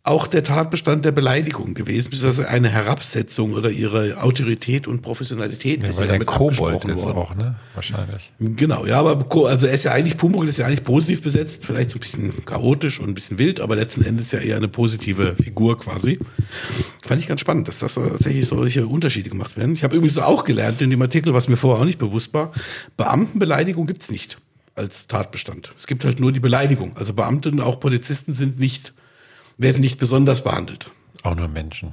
auch 0.07 0.27
der 0.27 0.45
Tatbestand 0.45 1.05
der 1.05 1.13
Beleidigung 1.13 1.75
gewesen, 1.75 2.11
beziehungsweise 2.11 2.49
eine 2.49 2.69
Herabsetzung 2.69 3.53
oder 3.55 3.71
ihre 3.71 4.23
Autorität 4.23 4.87
und 4.87 5.03
Professionalität 5.03 5.83
Ja, 5.83 5.89
ist 5.89 5.99
ja 5.99 6.07
damit 6.07 6.27
Kobold 6.27 6.77
abgesprochen 6.77 6.91
ist 6.91 7.03
worden. 7.05 7.19
auch, 7.19 7.35
ne? 7.35 7.55
Wahrscheinlich. 7.75 8.33
Genau, 8.39 8.87
ja, 8.87 9.01
aber 9.01 9.27
also 9.49 9.67
er 9.67 9.73
ist 9.75 9.85
ja 9.85 9.93
eigentlich, 9.93 10.17
Pumuckl 10.17 10.49
ist 10.49 10.59
ja 10.59 10.67
eigentlich 10.67 10.85
positiv 10.85 11.23
besetzt, 11.23 11.65
vielleicht 11.67 11.91
so 11.91 11.97
ein 11.97 12.01
bisschen 12.01 12.45
chaotisch 12.45 13.01
und 13.01 13.09
ein 13.09 13.15
bisschen 13.15 13.39
wild, 13.39 13.61
aber 13.61 13.75
letzten 13.75 14.05
Endes 14.05 14.31
ja 14.33 14.39
eher 14.39 14.57
eine 14.57 14.69
positive 14.69 15.35
Figur 15.37 15.79
quasi. 15.79 16.19
Fand 17.05 17.21
ich 17.21 17.27
ganz 17.27 17.41
spannend, 17.41 17.67
dass 17.67 17.79
das 17.79 17.95
tatsächlich 17.95 18.47
solche 18.47 18.87
Unterschiede 18.87 19.29
gemacht 19.31 19.57
werden. 19.57 19.75
Ich 19.75 19.83
habe 19.85 19.97
übrigens 19.97 20.19
auch 20.19 20.45
gelernt 20.45 20.81
in 20.83 20.91
dem 20.91 21.03
Artikel, 21.03 21.35
was 21.35 21.49
mir 21.49 21.57
vorher 21.57 21.83
auch 21.83 21.87
nicht 21.87 21.99
bewusst 21.99 22.33
war, 22.33 22.53
Beamtenbeleidigung 22.97 23.87
gibt's 23.87 24.11
nicht 24.11 24.39
als 24.77 25.07
Tatbestand. 25.07 25.73
Es 25.77 25.87
gibt 25.87 26.05
halt 26.05 26.21
nur 26.21 26.33
die 26.33 26.41
Beleidigung. 26.41 26.93
Also 26.97 27.13
Beamte 27.15 27.51
und 27.51 27.61
auch 27.61 27.81
Polizisten 27.81 28.35
sind 28.35 28.61
nicht, 28.61 28.93
werden 29.59 29.81
nicht 29.81 29.99
besonders 29.99 30.43
behandelt, 30.45 30.91
Auch 31.23 31.35
nur 31.35 31.49
Menschen. 31.49 31.93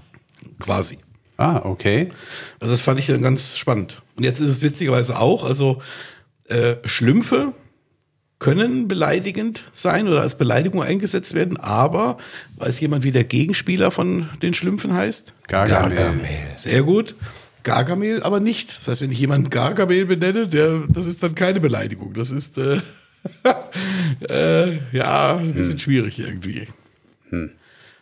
quasi. 0.60 0.98
Ah, 1.38 1.62
okay. 1.64 2.12
Also 2.60 2.74
das 2.74 2.82
fand 2.82 3.00
ich 3.00 3.08
dann 3.08 3.22
ganz 3.22 3.58
spannend. 3.58 4.02
Und 4.16 4.24
jetzt 4.24 4.40
ist 4.40 4.48
es 4.48 4.62
witzigerweise 4.62 5.18
auch, 5.20 5.44
also 5.44 5.82
äh, 6.48 6.76
Schlümpfe 6.86 7.54
können 8.40 8.88
beleidigend 8.88 9.64
sein 9.74 10.08
oder 10.10 10.22
als 10.22 10.38
Beleidigung 10.38 10.84
eingesetzt 10.84 11.34
werden, 11.34 11.58
aber 11.58 12.18
weiß 12.58 12.80
jemand, 12.82 13.04
wie 13.04 13.12
der 13.12 13.24
Gegenspieler 13.24 13.90
von 13.90 14.30
den 14.42 14.54
Schlümpfen 14.54 14.94
heißt? 14.94 15.34
Gargamel. 15.48 16.22
Sehr 16.56 16.84
gut. 16.84 17.16
Gargamel 17.64 18.22
aber 18.22 18.42
nicht. 18.42 18.76
Das 18.76 18.88
heißt, 18.90 19.02
wenn 19.02 19.12
ich 19.12 19.20
jemanden 19.20 19.50
Gargamel 19.50 20.06
benenne, 20.06 20.48
der, 20.50 20.84
das 20.90 21.06
ist 21.08 21.24
dann 21.24 21.36
keine 21.36 21.62
Beleidigung. 21.62 22.14
Das 22.14 22.32
ist 22.32 22.58
äh, 22.58 22.80
äh, 24.30 24.78
ja 24.92 25.38
ein 25.38 25.54
bisschen 25.54 25.80
schwierig 25.80 26.20
irgendwie. 26.20 26.68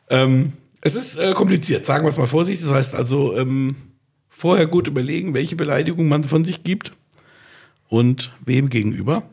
Ähm, 0.10 0.54
es 0.82 0.96
ist 0.96 1.18
äh, 1.18 1.34
kompliziert, 1.34 1.86
sagen 1.86 2.06
wir 2.06 2.10
es 2.10 2.18
mal 2.18 2.28
vorsichtig. 2.28 2.66
Das 2.66 2.76
heißt 2.76 2.96
also, 2.96 3.38
ähm, 3.38 3.76
vorher 4.30 4.66
gut 4.66 4.88
überlegen, 4.88 5.34
welche 5.34 5.56
Beleidigung 5.56 6.08
man 6.08 6.24
von 6.24 6.44
sich 6.44 6.64
gibt 6.64 6.92
und 7.90 8.32
wem 8.46 8.70
gegenüber. 8.70 9.24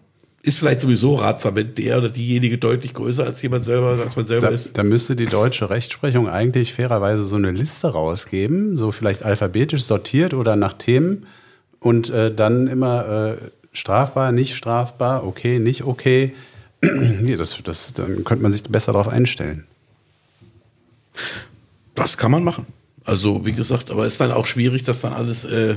Ist 0.43 0.59
vielleicht 0.59 0.81
sowieso 0.81 1.17
ratsam, 1.17 1.57
wenn 1.57 1.75
der 1.75 1.99
oder 1.99 2.11
diejenige 2.11 2.59
deutlich 2.59 2.95
größer 2.95 3.25
als 3.25 3.43
jemand 3.43 3.65
selber, 3.65 3.99
als 4.01 4.17
man 4.17 4.27
selber 4.27 4.49
Da, 4.49 4.53
ist. 4.53 4.79
da 4.79 4.83
müsste 4.85 5.17
die 5.17 5.25
deutsche 5.25 5.69
Rechtsprechung 5.69 6.29
eigentlich 6.29 6.75
fairerweise 6.75 7.25
so 7.25 7.37
eine 7.37 7.51
Liste 7.51 7.89
rausgeben, 7.89 8.77
so 8.77 8.93
vielleicht 8.93 9.25
alphabetisch 9.25 9.83
sortiert 9.83 10.35
oder 10.35 10.57
nach 10.57 10.75
Themen 10.75 11.27
und 11.81 12.11
äh, 12.11 12.33
dann 12.33 12.67
immer 12.69 13.37
äh, 13.37 13.37
strafbar, 13.73 14.33
nicht 14.33 14.55
strafbar, 14.55 15.27
okay, 15.27 15.59
nicht 15.59 15.85
okay. 15.85 16.35
nee, 16.83 17.37
das, 17.37 17.61
das, 17.65 17.93
dann 17.95 18.25
könnte 18.25 18.43
man 18.43 18.53
sich 18.53 18.63
besser 18.63 18.93
darauf 18.93 19.09
einstellen. 19.09 19.65
Das 21.95 22.17
kann 22.17 22.31
man 22.31 22.45
machen. 22.45 22.67
Also, 23.05 23.45
wie 23.47 23.53
gesagt, 23.53 23.91
aber 23.91 24.07
ist 24.07 24.21
dann 24.21 24.33
auch 24.33 24.47
schwierig, 24.47 24.85
das 24.85 25.01
dann 25.01 25.12
alles 25.12 25.45
äh, 25.45 25.77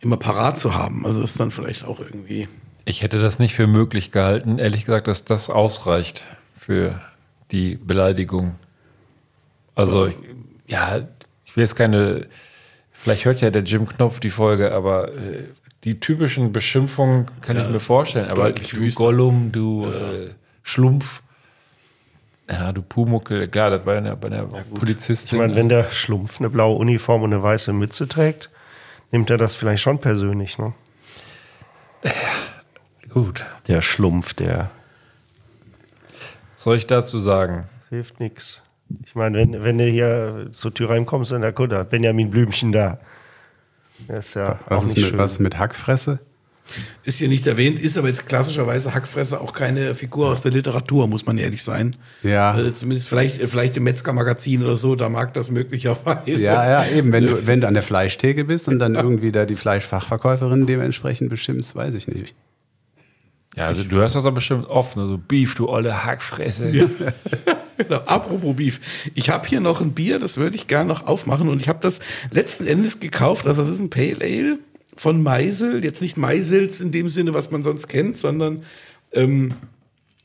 immer 0.00 0.16
parat 0.16 0.60
zu 0.60 0.74
haben. 0.74 1.04
Also 1.04 1.22
ist 1.22 1.38
dann 1.38 1.50
vielleicht 1.50 1.84
auch 1.84 2.00
irgendwie. 2.00 2.48
Ich 2.84 3.02
hätte 3.02 3.20
das 3.20 3.38
nicht 3.38 3.54
für 3.54 3.66
möglich 3.66 4.10
gehalten, 4.12 4.58
ehrlich 4.58 4.84
gesagt, 4.84 5.08
dass 5.08 5.24
das 5.24 5.50
ausreicht 5.50 6.24
für 6.58 7.00
die 7.50 7.76
Beleidigung. 7.76 8.56
Also, 9.74 10.06
ich, 10.06 10.16
ja, 10.66 11.06
ich 11.44 11.54
will 11.54 11.62
jetzt 11.62 11.76
keine, 11.76 12.26
vielleicht 12.92 13.24
hört 13.24 13.40
ja 13.40 13.50
der 13.50 13.62
Jim 13.62 13.86
Knopf 13.86 14.20
die 14.20 14.30
Folge, 14.30 14.72
aber 14.72 15.12
äh, 15.12 15.44
die 15.84 16.00
typischen 16.00 16.52
Beschimpfungen 16.52 17.26
kann 17.40 17.58
ich 17.58 17.68
mir 17.68 17.80
vorstellen. 17.80 18.28
Aber 18.28 18.52
du 18.52 18.76
wüster. 18.78 19.04
Gollum, 19.04 19.52
du 19.52 19.86
äh, 19.86 20.30
Schlumpf, 20.62 21.22
ja, 22.50 22.72
du 22.72 22.82
Pumuckel, 22.82 23.46
klar, 23.48 23.70
das 23.70 23.82
bei 23.84 23.98
einer, 23.98 24.16
bei 24.16 24.28
einer 24.28 24.44
Ich 24.44 24.74
Polizistin. 24.78 25.38
meine, 25.38 25.54
wenn 25.56 25.68
der 25.68 25.90
Schlumpf 25.92 26.40
eine 26.40 26.48
blaue 26.50 26.76
Uniform 26.78 27.22
und 27.22 27.32
eine 27.32 27.42
weiße 27.42 27.72
Mütze 27.72 28.08
trägt, 28.08 28.50
nimmt 29.12 29.30
er 29.30 29.36
das 29.38 29.54
vielleicht 29.54 29.82
schon 29.82 29.98
persönlich, 30.00 30.58
ne? 30.58 30.72
Gut, 33.10 33.44
Der 33.66 33.80
Schlumpf, 33.82 34.34
der 34.34 34.70
soll 36.56 36.76
ich 36.76 36.86
dazu 36.86 37.18
sagen? 37.18 37.64
hilft 37.90 38.20
nix. 38.20 38.60
Ich 39.04 39.14
meine, 39.14 39.38
wenn, 39.38 39.62
wenn 39.64 39.78
du 39.78 39.84
hier 39.84 40.48
zur 40.52 40.72
Tür 40.74 40.90
reinkommst, 40.90 41.32
dann 41.32 41.42
da 41.42 41.52
guck, 41.52 41.70
da 41.70 41.82
Benjamin 41.84 42.30
Blümchen 42.30 42.72
da. 42.72 42.98
Der 44.08 44.18
ist 44.18 44.34
ja 44.34 44.58
Was 44.66 44.78
auch 44.78 44.86
ist 44.86 44.88
nicht 44.94 44.96
mit, 45.02 45.06
schön. 45.10 45.18
was 45.18 45.32
ist 45.32 45.38
mit 45.40 45.58
Hackfresse? 45.58 46.18
Ist 47.02 47.18
hier 47.18 47.28
nicht 47.28 47.46
erwähnt, 47.46 47.78
ist 47.78 47.96
aber 47.96 48.08
jetzt 48.08 48.26
klassischerweise 48.26 48.94
Hackfresser 48.94 49.40
auch 49.40 49.52
keine 49.52 49.94
Figur 49.94 50.28
aus 50.28 50.42
der 50.42 50.52
Literatur, 50.52 51.06
muss 51.06 51.24
man 51.24 51.38
ehrlich 51.38 51.62
sein. 51.62 51.96
Ja. 52.22 52.50
Also 52.50 52.70
zumindest 52.70 53.08
vielleicht, 53.08 53.40
vielleicht 53.42 53.76
im 53.76 53.84
Metzger-Magazin 53.84 54.62
oder 54.62 54.76
so, 54.76 54.94
da 54.94 55.08
mag 55.08 55.34
das 55.34 55.50
möglicherweise. 55.50 56.44
Ja, 56.44 56.84
ja, 56.84 56.90
eben, 56.90 57.12
wenn 57.12 57.26
du, 57.26 57.46
wenn 57.46 57.60
du 57.60 57.68
an 57.68 57.74
der 57.74 57.82
Fleischtheke 57.82 58.44
bist 58.44 58.68
und 58.68 58.78
dann 58.78 58.94
irgendwie 58.94 59.32
da 59.32 59.46
die 59.46 59.56
Fleischfachverkäuferin 59.56 60.66
dementsprechend 60.66 61.30
bestimmst, 61.30 61.74
weiß 61.74 61.94
ich 61.94 62.08
nicht. 62.08 62.34
Ja, 63.56 63.66
also 63.66 63.82
du 63.82 63.96
hörst 63.96 64.14
das 64.14 64.24
aber 64.24 64.36
bestimmt 64.36 64.68
oft, 64.68 64.96
ne? 64.96 65.06
so 65.06 65.18
Beef, 65.18 65.54
du 65.54 65.68
olle 65.68 66.04
Hackfresse. 66.04 66.90
Genau, 67.78 67.98
apropos 68.06 68.56
Beef. 68.56 68.80
Ich 69.14 69.30
habe 69.30 69.46
hier 69.46 69.60
noch 69.60 69.80
ein 69.80 69.92
Bier, 69.92 70.18
das 70.18 70.36
würde 70.36 70.56
ich 70.56 70.66
gerne 70.66 70.88
noch 70.88 71.06
aufmachen 71.06 71.48
und 71.48 71.62
ich 71.62 71.68
habe 71.68 71.78
das 71.80 72.00
letzten 72.32 72.66
Endes 72.66 72.98
gekauft. 72.98 73.46
Also 73.46 73.62
das 73.62 73.70
ist 73.70 73.78
ein 73.78 73.88
Pale 73.88 74.18
Ale 74.20 74.58
von 74.98 75.22
Meisel. 75.22 75.84
Jetzt 75.84 76.02
nicht 76.02 76.16
Meisels 76.16 76.80
in 76.80 76.90
dem 76.90 77.08
Sinne, 77.08 77.32
was 77.32 77.50
man 77.50 77.62
sonst 77.62 77.88
kennt, 77.88 78.18
sondern 78.18 78.64
ähm, 79.12 79.54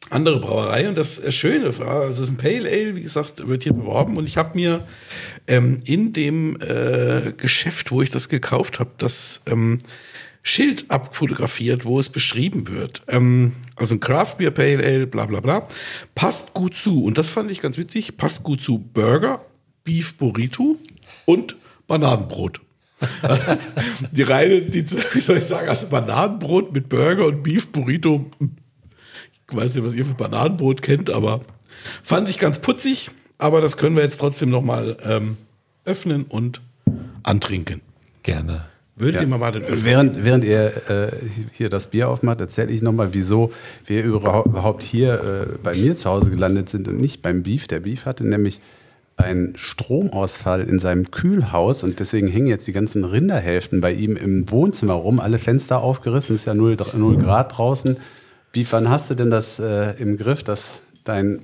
andere 0.10 0.40
Brauerei. 0.40 0.90
Und 0.90 0.98
das 0.98 1.34
Schöne 1.34 1.78
war, 1.80 2.02
also 2.02 2.24
es 2.24 2.30
ist 2.30 2.36
ein 2.36 2.38
Pale 2.38 2.70
Ale, 2.70 2.96
wie 2.96 3.02
gesagt, 3.02 3.48
wird 3.48 3.64
hier 3.64 3.74
beworben. 3.74 4.18
Und 4.18 4.28
ich 4.28 4.38
habe 4.38 4.56
mir 4.56 4.86
ähm, 5.48 5.78
in 5.86 6.12
dem 6.14 6.58
äh, 6.60 7.34
Geschäft, 7.38 7.92
wo 7.92 8.02
ich 8.02 8.10
das 8.10 8.30
gekauft 8.30 8.80
habe, 8.80 8.92
das 8.98 9.44
ähm, 9.46 9.78
Schild 10.42 10.86
abfotografiert, 10.90 11.86
wo 11.86 12.00
es 12.00 12.10
beschrieben 12.10 12.68
wird. 12.68 13.04
Ähm, 13.08 13.54
also 13.76 13.96
ein 13.96 14.00
Craft 14.00 14.36
Beer 14.40 14.52
Pale 14.52 14.84
Ale, 14.84 15.08
bla 15.08 15.26
bla 15.26 15.40
bla. 15.40 15.68
Passt 16.16 16.54
gut 16.54 16.76
zu. 16.76 17.04
Und 17.04 17.18
das 17.18 17.30
fand 17.30 17.52
ich 17.52 17.62
ganz 17.62 17.78
witzig. 17.78 18.18
Passt 18.18 18.44
gut 18.44 18.62
zu 18.62 18.80
Burger, 18.80 19.46
Beef 19.84 20.16
Burrito 20.16 20.78
und 21.26 21.56
Bananenbrot. 21.88 22.60
die 24.12 24.24
reine, 24.24 24.62
die, 24.62 24.86
wie 25.14 25.20
soll 25.20 25.38
ich 25.38 25.46
sagen, 25.46 25.70
also 25.70 25.88
Bananenbrot 25.88 26.74
mit 26.74 26.90
Burger 26.90 27.26
und 27.28 27.44
Beef 27.44 27.68
Burrito. 27.72 28.26
Ich 29.50 29.56
weiß 29.56 29.76
nicht, 29.76 29.86
was 29.86 29.96
ihr 29.96 30.06
für 30.06 30.16
Bananenbrot 30.16 30.82
kennt, 30.82 31.10
aber 31.10 31.42
fand 32.04 32.30
ich 32.30 32.40
ganz 32.40 32.60
putzig. 32.60 33.12
Aber 33.38 33.60
das 33.62 33.78
können 33.78 33.96
wir 33.96 34.04
jetzt 34.04 34.20
trotzdem 34.20 34.50
noch 34.50 34.62
mal 34.62 34.96
ähm, 35.04 35.38
öffnen 35.86 36.24
und 36.24 36.62
antrinken. 37.24 37.82
Gerne. 38.24 38.66
Würdet 38.96 39.16
Ja. 39.16 39.22
ihr 39.22 39.28
mal 39.28 39.40
mal 39.40 39.52
den 39.52 39.64
öffnen? 39.64 39.86
Während, 39.86 40.24
während 40.24 40.44
ihr 40.46 40.72
äh, 40.90 41.12
hier 41.52 41.70
das 41.70 41.88
Bier 41.88 42.10
aufmacht, 42.10 42.40
erzähle 42.40 42.72
ich 42.72 42.82
nochmal, 42.82 43.10
wieso 43.14 43.52
wir 43.88 44.04
überhaupt 44.04 44.48
überhaupt 44.48 44.84
hier 44.84 45.48
äh, 45.50 45.58
bei 45.64 45.76
mir 45.76 45.96
zu 45.96 46.10
Hause 46.10 46.30
gelandet 46.30 46.70
sind 46.70 46.88
und 46.88 47.02
nicht 47.02 47.22
beim 47.22 47.44
Beef. 47.44 47.68
Der 47.68 47.80
Beef 47.80 48.06
hatte 48.06 48.26
nämlich 48.26 48.62
einen 49.24 49.58
Stromausfall 49.58 50.62
in 50.62 50.80
seinem 50.80 51.12
Kühlhaus 51.12 51.84
und 51.84 52.00
deswegen 52.00 52.28
hängen 52.28 52.48
jetzt 52.48 52.68
die 52.68 52.74
ganzen 52.74 53.04
Rinderhälften 53.04 53.82
bei 53.82 53.94
ihm 53.94 54.16
im 54.16 54.50
Wohnzimmer 54.50 54.94
rum, 54.94 55.20
alle 55.20 55.40
Fenster 55.40 55.82
aufgerissen, 55.82 56.36
ist 56.36 56.46
ja 56.46 56.54
0, 56.54 56.78
0 56.96 57.18
Grad 57.18 57.58
draußen. 57.58 57.98
Beef, 58.52 58.72
wann 58.72 58.90
hast 58.90 59.10
du 59.10 59.16
denn 59.16 59.32
das 59.32 59.60
äh, 59.60 59.92
im 60.00 60.18
Griff, 60.18 60.44
dass, 60.44 60.82
dein, 61.04 61.40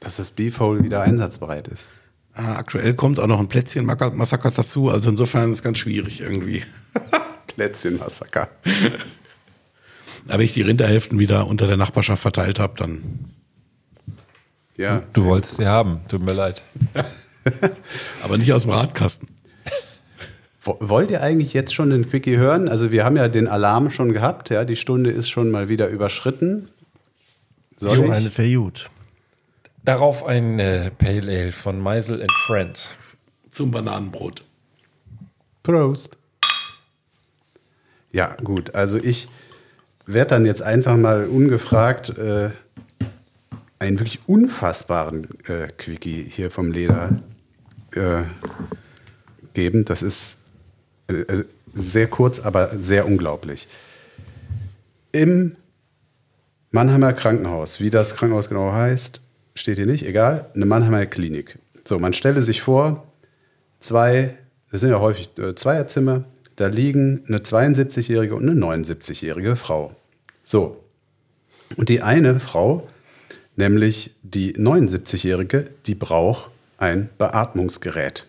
dass 0.00 0.16
das 0.16 0.30
Beefhole 0.30 0.84
wieder 0.84 1.02
einsatzbereit 1.02 1.68
ist? 1.68 1.88
Ah, 2.34 2.56
aktuell 2.56 2.94
kommt 2.94 3.18
auch 3.18 3.26
noch 3.26 3.40
ein 3.40 3.48
Plätzchen-Massaker 3.48 4.50
dazu, 4.50 4.90
also 4.90 5.10
insofern 5.10 5.50
ist 5.50 5.58
es 5.58 5.62
ganz 5.62 5.78
schwierig 5.78 6.20
irgendwie. 6.20 6.62
Plätzchen-Massaker. 7.46 8.48
Aber 10.28 10.38
wenn 10.38 10.44
ich 10.44 10.54
die 10.54 10.62
Rinderhälften 10.62 11.18
wieder 11.18 11.46
unter 11.46 11.66
der 11.66 11.76
Nachbarschaft 11.76 12.22
verteilt 12.22 12.58
habe, 12.58 12.74
dann. 12.76 13.30
Ja, 14.76 15.02
Du 15.14 15.24
wolltest 15.24 15.56
sie 15.56 15.66
haben, 15.66 16.00
tut 16.08 16.22
mir 16.22 16.32
leid. 16.34 16.62
Aber 18.22 18.36
nicht 18.36 18.52
aus 18.52 18.62
dem 18.62 18.72
Radkasten. 18.72 19.28
Wo- 20.62 20.76
Wollt 20.80 21.10
ihr 21.10 21.22
eigentlich 21.22 21.52
jetzt 21.54 21.72
schon 21.74 21.90
den 21.90 22.08
Quickie 22.10 22.36
hören? 22.36 22.68
Also 22.68 22.90
wir 22.90 23.04
haben 23.04 23.16
ja 23.16 23.28
den 23.28 23.48
Alarm 23.48 23.90
schon 23.90 24.12
gehabt, 24.12 24.50
ja, 24.50 24.64
die 24.64 24.76
Stunde 24.76 25.10
ist 25.10 25.28
schon 25.30 25.50
mal 25.50 25.68
wieder 25.68 25.88
überschritten. 25.88 26.68
Soll 27.76 28.04
ich? 28.06 28.10
eine 28.12 28.30
gut. 28.30 28.90
Darauf 29.84 30.26
ein 30.26 30.58
äh, 30.58 30.90
Pale 30.90 31.30
Ale 31.40 31.52
von 31.52 31.78
Meisel 31.80 32.20
and 32.20 32.32
Friends. 32.46 32.90
Zum 33.50 33.70
Bananenbrot. 33.70 34.42
Prost. 35.62 36.18
Ja, 38.12 38.34
gut. 38.42 38.74
Also 38.74 38.98
ich 38.98 39.28
werde 40.06 40.30
dann 40.30 40.46
jetzt 40.46 40.62
einfach 40.62 40.96
mal 40.96 41.26
ungefragt 41.26 42.10
äh, 42.18 42.50
einen 43.78 43.98
wirklich 43.98 44.20
unfassbaren 44.26 45.26
äh, 45.46 45.68
Quickie 45.76 46.22
hier 46.28 46.50
vom 46.50 46.72
Leder 46.72 47.20
äh, 47.92 48.22
geben. 49.54 49.84
Das 49.84 50.02
ist 50.02 50.38
äh, 51.08 51.14
äh, 51.14 51.44
sehr 51.74 52.06
kurz, 52.06 52.40
aber 52.40 52.70
sehr 52.78 53.06
unglaublich. 53.06 53.68
Im 55.12 55.56
Mannheimer 56.70 57.12
Krankenhaus, 57.12 57.80
wie 57.80 57.90
das 57.90 58.14
Krankenhaus 58.14 58.48
genau 58.48 58.72
heißt, 58.72 59.20
steht 59.54 59.76
hier 59.76 59.86
nicht, 59.86 60.06
egal, 60.06 60.50
eine 60.54 60.66
Mannheimer 60.66 61.06
Klinik. 61.06 61.58
So, 61.84 61.98
man 61.98 62.12
stelle 62.12 62.42
sich 62.42 62.62
vor, 62.62 63.06
zwei, 63.80 64.36
das 64.70 64.80
sind 64.80 64.90
ja 64.90 65.00
häufig 65.00 65.30
äh, 65.38 65.54
Zweierzimmer, 65.54 66.24
da 66.56 66.66
liegen 66.68 67.22
eine 67.28 67.38
72-jährige 67.38 68.34
und 68.34 68.48
eine 68.48 68.58
79-jährige 68.58 69.56
Frau. 69.56 69.94
So. 70.42 70.82
Und 71.76 71.88
die 71.88 72.02
eine 72.02 72.40
Frau, 72.40 72.88
nämlich 73.56 74.12
die 74.22 74.54
79-jährige, 74.54 75.66
die 75.86 75.94
braucht 75.94 76.50
ein 76.78 77.08
Beatmungsgerät. 77.18 78.26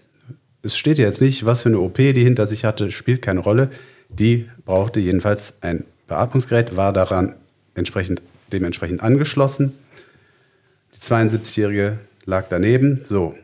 Es 0.64 0.78
steht 0.78 0.98
jetzt 0.98 1.22
nicht, 1.22 1.45
was 1.45 1.62
für 1.62 1.70
eine 1.70 1.80
OP 1.80 1.98
die 1.98 2.24
hinter 2.24 2.48
sich 2.48 2.66
hatte, 2.66 2.91
spielt 2.91 3.22
keine 3.22 3.41
Rolle. 3.41 3.70
Die 4.10 4.49
brauchte 4.66 4.99
jedenfalls 4.99 5.56
ein 5.62 5.86
Beatmungsgerät, 6.08 6.76
war 6.76 6.94
daran 6.94 7.36
entsprechend, 7.76 8.22
dementsprechend 8.52 9.02
angeschlossen. 9.02 9.74
Die 10.95 10.99
72-jährige 10.99 11.99
lag 12.26 12.45
daneben. 12.49 13.04
So, 13.06 13.36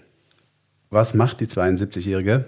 was 0.90 1.14
macht 1.14 1.40
die 1.40 1.48
72-Jährige? 1.48 2.46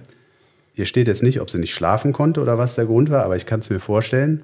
Hier 0.74 0.86
steht 0.86 1.08
jetzt 1.08 1.24
nicht, 1.24 1.40
ob 1.42 1.50
sie 1.50 1.58
nicht 1.58 1.74
schlafen 1.74 2.12
konnte 2.12 2.42
oder 2.42 2.58
was 2.58 2.76
der 2.76 2.86
Grund 2.86 3.10
war, 3.10 3.24
aber 3.24 3.36
ich 3.36 3.46
kann 3.46 3.60
es 3.60 3.70
mir 3.70 3.80
vorstellen. 3.80 4.44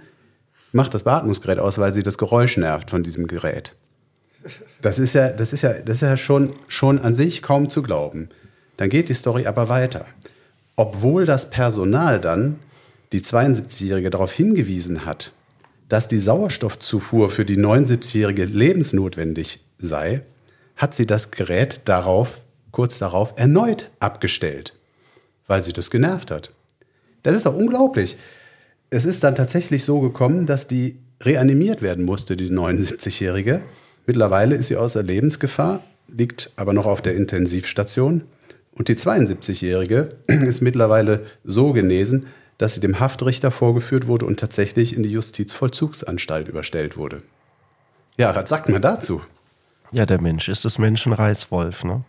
Macht 0.72 0.94
das 0.94 1.04
Beatmungsgerät 1.04 1.60
aus, 1.60 1.78
weil 1.78 1.94
sie 1.94 2.04
das 2.04 2.18
Geräusch 2.18 2.58
nervt 2.58 2.90
von 2.90 3.04
diesem 3.04 3.28
Gerät. 3.28 3.76
Das 4.82 5.00
ist 5.00 5.14
ja, 5.14 5.30
das 5.30 5.54
ist 5.54 5.62
ja, 5.62 5.74
das 5.74 5.96
ist 5.96 6.02
ja 6.02 6.18
schon, 6.18 6.54
schon 6.68 7.00
an 7.00 7.14
sich 7.14 7.42
kaum 7.42 7.70
zu 7.70 7.84
glauben. 7.84 8.30
Dann 8.78 8.90
geht 8.90 9.10
die 9.10 9.14
Story 9.14 9.46
aber 9.46 9.70
weiter. 9.70 10.06
Obwohl 10.76 11.26
das 11.26 11.50
Personal 11.50 12.20
dann 12.20 12.60
die 13.12 13.22
72-Jährige 13.22 14.10
darauf 14.10 14.32
hingewiesen 14.32 15.06
hat, 15.06 15.32
dass 15.90 16.08
die 16.08 16.20
Sauerstoffzufuhr 16.20 17.30
für 17.30 17.46
die 17.46 17.58
79-Jährige 17.58 18.46
lebensnotwendig 18.46 19.60
sei, 19.78 20.24
hat 20.78 20.96
sie 20.96 21.06
das 21.06 21.32
Gerät 21.32 21.82
darauf, 21.86 22.42
kurz 22.72 22.98
darauf, 22.98 23.34
erneut 23.36 23.92
abgestellt, 24.00 24.74
weil 25.48 25.62
sie 25.62 25.74
das 25.74 25.92
genervt 25.92 26.32
hat. 26.32 26.52
Das 27.24 27.36
ist 27.36 27.46
doch 27.46 27.56
unglaublich. 27.56 28.18
Es 28.90 29.06
ist 29.06 29.24
dann 29.24 29.36
tatsächlich 29.36 29.84
so 29.84 30.00
gekommen, 30.00 30.46
dass 30.46 30.68
die 30.68 30.98
reanimiert 31.22 31.82
werden 31.82 32.06
musste, 32.06 32.36
die 32.36 32.50
79-Jährige. 32.50 33.62
Mittlerweile 34.06 34.56
ist 34.56 34.68
sie 34.68 34.78
außer 34.78 35.04
Lebensgefahr, 35.04 35.82
liegt 36.08 36.52
aber 36.56 36.74
noch 36.74 36.86
auf 36.86 37.02
der 37.02 37.16
Intensivstation. 37.16 38.24
Und 38.74 38.88
die 38.88 38.96
72-Jährige 38.96 40.10
ist 40.28 40.62
mittlerweile 40.62 41.26
so 41.44 41.74
genesen, 41.74 42.28
dass 42.58 42.76
sie 42.76 42.80
dem 42.80 43.00
Haftrichter 43.00 43.52
vorgeführt 43.52 44.08
wurde 44.08 44.26
und 44.26 44.40
tatsächlich 44.40 44.96
in 44.96 45.04
die 45.04 45.12
Justizvollzugsanstalt 45.12 46.48
überstellt 46.48 46.96
wurde. 46.96 47.22
Ja, 48.18 48.36
was 48.36 48.50
sagt 48.50 48.70
man 48.70 48.82
dazu? 48.82 49.22
Ja, 49.92 50.06
der 50.06 50.22
Mensch 50.22 50.48
ist 50.48 50.64
des 50.64 50.78
Menschen 50.78 51.12
Reißwolf, 51.12 51.84
ne? 51.84 52.04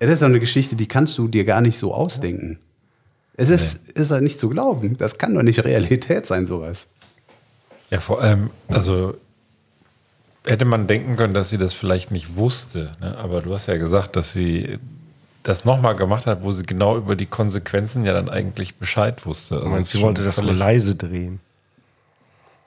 Ja, 0.00 0.06
das 0.06 0.14
ist 0.14 0.22
doch 0.22 0.28
eine 0.28 0.40
Geschichte, 0.40 0.74
die 0.74 0.88
kannst 0.88 1.18
du 1.18 1.28
dir 1.28 1.44
gar 1.44 1.60
nicht 1.60 1.78
so 1.78 1.92
ausdenken. 1.92 2.58
Es 3.34 3.50
ist, 3.50 3.90
ist 3.92 4.10
halt 4.10 4.22
nicht 4.22 4.40
zu 4.40 4.48
glauben. 4.48 4.96
Das 4.96 5.18
kann 5.18 5.34
doch 5.34 5.42
nicht 5.42 5.64
Realität 5.64 6.26
sein, 6.26 6.46
sowas. 6.46 6.86
Ja, 7.90 8.00
vor 8.00 8.20
allem, 8.20 8.50
also 8.68 9.14
hätte 10.46 10.64
man 10.64 10.86
denken 10.86 11.16
können, 11.16 11.34
dass 11.34 11.50
sie 11.50 11.58
das 11.58 11.74
vielleicht 11.74 12.10
nicht 12.10 12.36
wusste. 12.36 12.92
Ne? 13.00 13.16
Aber 13.18 13.40
du 13.42 13.52
hast 13.54 13.66
ja 13.66 13.76
gesagt, 13.76 14.16
dass 14.16 14.32
sie 14.32 14.78
das 15.42 15.64
nochmal 15.64 15.96
gemacht 15.96 16.26
hat, 16.26 16.42
wo 16.42 16.52
sie 16.52 16.62
genau 16.64 16.96
über 16.96 17.16
die 17.16 17.26
Konsequenzen 17.26 18.04
ja 18.04 18.12
dann 18.12 18.28
eigentlich 18.28 18.74
Bescheid 18.76 19.24
wusste. 19.26 19.56
Also 19.56 19.68
meinst, 19.68 19.90
sie 19.92 20.00
wollte 20.00 20.22
das 20.24 20.36
nur 20.38 20.46
völlig- 20.48 20.58
leise 20.60 20.94
drehen. 20.96 21.40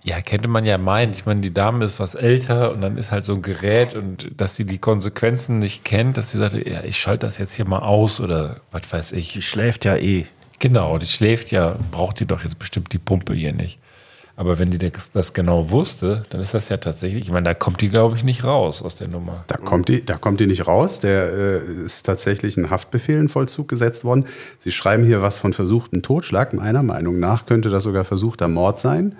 Ja, 0.05 0.19
könnte 0.21 0.49
man 0.49 0.65
ja 0.65 0.77
meinen. 0.77 1.13
Ich 1.13 1.25
meine, 1.25 1.39
die 1.39 1.53
Dame 1.53 1.85
ist 1.85 1.97
was 1.97 2.13
älter 2.13 2.71
und 2.73 2.81
dann 2.81 2.97
ist 2.97 3.11
halt 3.13 3.23
so 3.23 3.33
ein 3.35 3.41
Gerät 3.41 3.93
und 3.95 4.31
dass 4.35 4.55
sie 4.57 4.65
die 4.65 4.77
Konsequenzen 4.77 5.59
nicht 5.59 5.85
kennt, 5.85 6.17
dass 6.17 6.31
sie 6.31 6.39
sagte, 6.39 6.67
ja, 6.69 6.83
ich 6.83 6.97
schalte 6.99 7.25
das 7.25 7.37
jetzt 7.37 7.53
hier 7.53 7.65
mal 7.67 7.79
aus 7.79 8.19
oder 8.19 8.57
was 8.71 8.81
weiß 8.91 9.09
Die 9.11 9.19
ich. 9.19 9.47
schläft 9.47 9.85
ja 9.85 9.95
eh. 9.95 10.25
Genau, 10.59 10.97
die 10.97 11.07
schläft 11.07 11.51
ja, 11.51 11.77
braucht 11.91 12.19
die 12.19 12.25
doch 12.25 12.43
jetzt 12.43 12.59
bestimmt 12.59 12.91
die 12.91 12.97
Pumpe 12.97 13.33
hier 13.33 13.53
nicht. 13.53 13.79
Aber 14.35 14.57
wenn 14.57 14.71
die 14.71 14.79
das, 14.79 15.33
genau 15.33 15.69
wusste, 15.69 16.23
dann 16.31 16.41
ist 16.41 16.55
das 16.55 16.69
ja 16.69 16.77
tatsächlich, 16.77 17.25
ich 17.25 17.31
meine, 17.31 17.43
da 17.43 17.53
kommt 17.53 17.81
die, 17.81 17.89
glaube 17.89 18.17
ich, 18.17 18.23
nicht 18.23 18.43
raus 18.43 18.81
aus 18.81 18.95
der 18.95 19.07
Nummer. 19.07 19.43
Da 19.45 19.57
kommt 19.57 19.89
die, 19.89 20.03
da 20.03 20.15
kommt 20.15 20.39
die 20.39 20.47
nicht 20.47 20.65
raus. 20.65 20.99
Der 21.01 21.31
äh, 21.31 21.85
ist 21.85 22.03
tatsächlich 22.03 22.57
ein 22.57 22.71
Haftbefehl 22.71 23.19
in 23.19 23.29
Vollzug 23.29 23.67
gesetzt 23.67 24.03
worden. 24.03 24.25
Sie 24.57 24.71
schreiben 24.71 25.03
hier 25.03 25.21
was 25.21 25.37
von 25.37 25.53
versuchtem 25.53 26.01
Totschlag. 26.01 26.53
Meiner 26.53 26.81
Meinung 26.81 27.19
nach 27.19 27.45
könnte 27.45 27.69
das 27.69 27.83
sogar 27.83 28.05
versuchter 28.05 28.47
Mord 28.47 28.79
sein. 28.79 29.15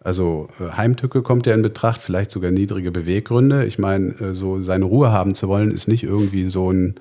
Also 0.00 0.48
äh, 0.58 0.76
Heimtücke 0.76 1.20
kommt 1.20 1.46
ja 1.46 1.52
in 1.52 1.60
Betracht, 1.60 2.00
vielleicht 2.00 2.30
sogar 2.30 2.50
niedrige 2.50 2.90
Beweggründe. 2.90 3.66
Ich 3.66 3.78
meine, 3.78 4.12
äh, 4.18 4.32
so 4.32 4.62
seine 4.62 4.86
Ruhe 4.86 5.12
haben 5.12 5.34
zu 5.34 5.48
wollen, 5.48 5.72
ist 5.72 5.88
nicht 5.88 6.04
irgendwie 6.04 6.48
so 6.48 6.70
ein 6.70 6.94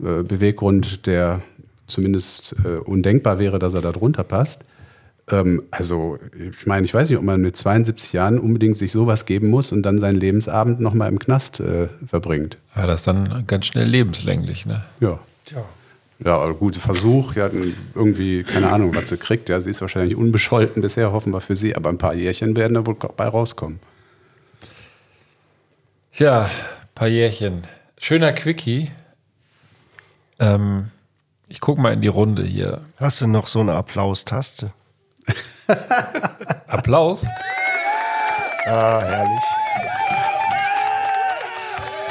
äh, 0.00 0.24
Beweggrund, 0.24 1.06
der 1.06 1.40
zumindest 1.86 2.56
äh, 2.64 2.78
undenkbar 2.78 3.38
wäre, 3.38 3.60
dass 3.60 3.74
er 3.74 3.82
da 3.82 3.92
drunter 3.92 4.24
passt. 4.24 4.62
Ähm, 5.30 5.62
also, 5.70 6.18
ich 6.38 6.66
meine, 6.66 6.84
ich 6.84 6.94
weiß 6.94 7.08
nicht, 7.08 7.18
ob 7.18 7.24
man 7.24 7.40
mit 7.40 7.56
72 7.56 8.12
Jahren 8.12 8.38
unbedingt 8.38 8.76
sich 8.76 8.92
sowas 8.92 9.26
geben 9.26 9.48
muss 9.50 9.72
und 9.72 9.82
dann 9.82 9.98
seinen 9.98 10.20
Lebensabend 10.20 10.80
nochmal 10.80 11.08
im 11.08 11.18
Knast 11.18 11.60
äh, 11.60 11.88
verbringt. 12.06 12.58
Ja, 12.74 12.86
das 12.86 13.00
ist 13.00 13.06
dann 13.06 13.44
ganz 13.46 13.66
schnell 13.66 13.88
lebenslänglich, 13.88 14.66
ne? 14.66 14.84
Ja. 15.00 15.18
Ja, 16.24 16.38
aber 16.38 16.54
gute 16.54 16.80
Versuch. 16.80 17.34
Ja, 17.34 17.50
irgendwie, 17.94 18.42
keine 18.42 18.72
Ahnung, 18.72 18.94
was 18.94 19.10
sie 19.10 19.18
kriegt. 19.18 19.48
Ja, 19.48 19.60
sie 19.60 19.70
ist 19.70 19.80
wahrscheinlich 19.82 20.16
unbescholten 20.16 20.80
bisher, 20.80 21.12
hoffen 21.12 21.32
wir 21.32 21.40
für 21.40 21.56
sie. 21.56 21.76
Aber 21.76 21.90
ein 21.90 21.98
paar 21.98 22.14
Jährchen 22.14 22.56
werden 22.56 22.74
da 22.74 22.86
wohl 22.86 22.94
bei 22.94 23.28
rauskommen. 23.28 23.80
Ja, 26.14 26.50
paar 26.94 27.08
Jährchen. 27.08 27.62
Schöner 27.98 28.32
Quickie. 28.32 28.90
Ähm, 30.38 30.90
ich 31.48 31.60
guck 31.60 31.76
mal 31.76 31.92
in 31.92 32.00
die 32.00 32.08
Runde 32.08 32.42
hier. 32.42 32.80
Hast 32.96 33.20
du 33.20 33.26
noch 33.26 33.46
so 33.46 33.60
eine 33.60 33.74
Applaustaste? 33.74 34.72
Applaus. 36.68 37.24
Ah, 38.66 39.00
herrlich. 39.02 39.42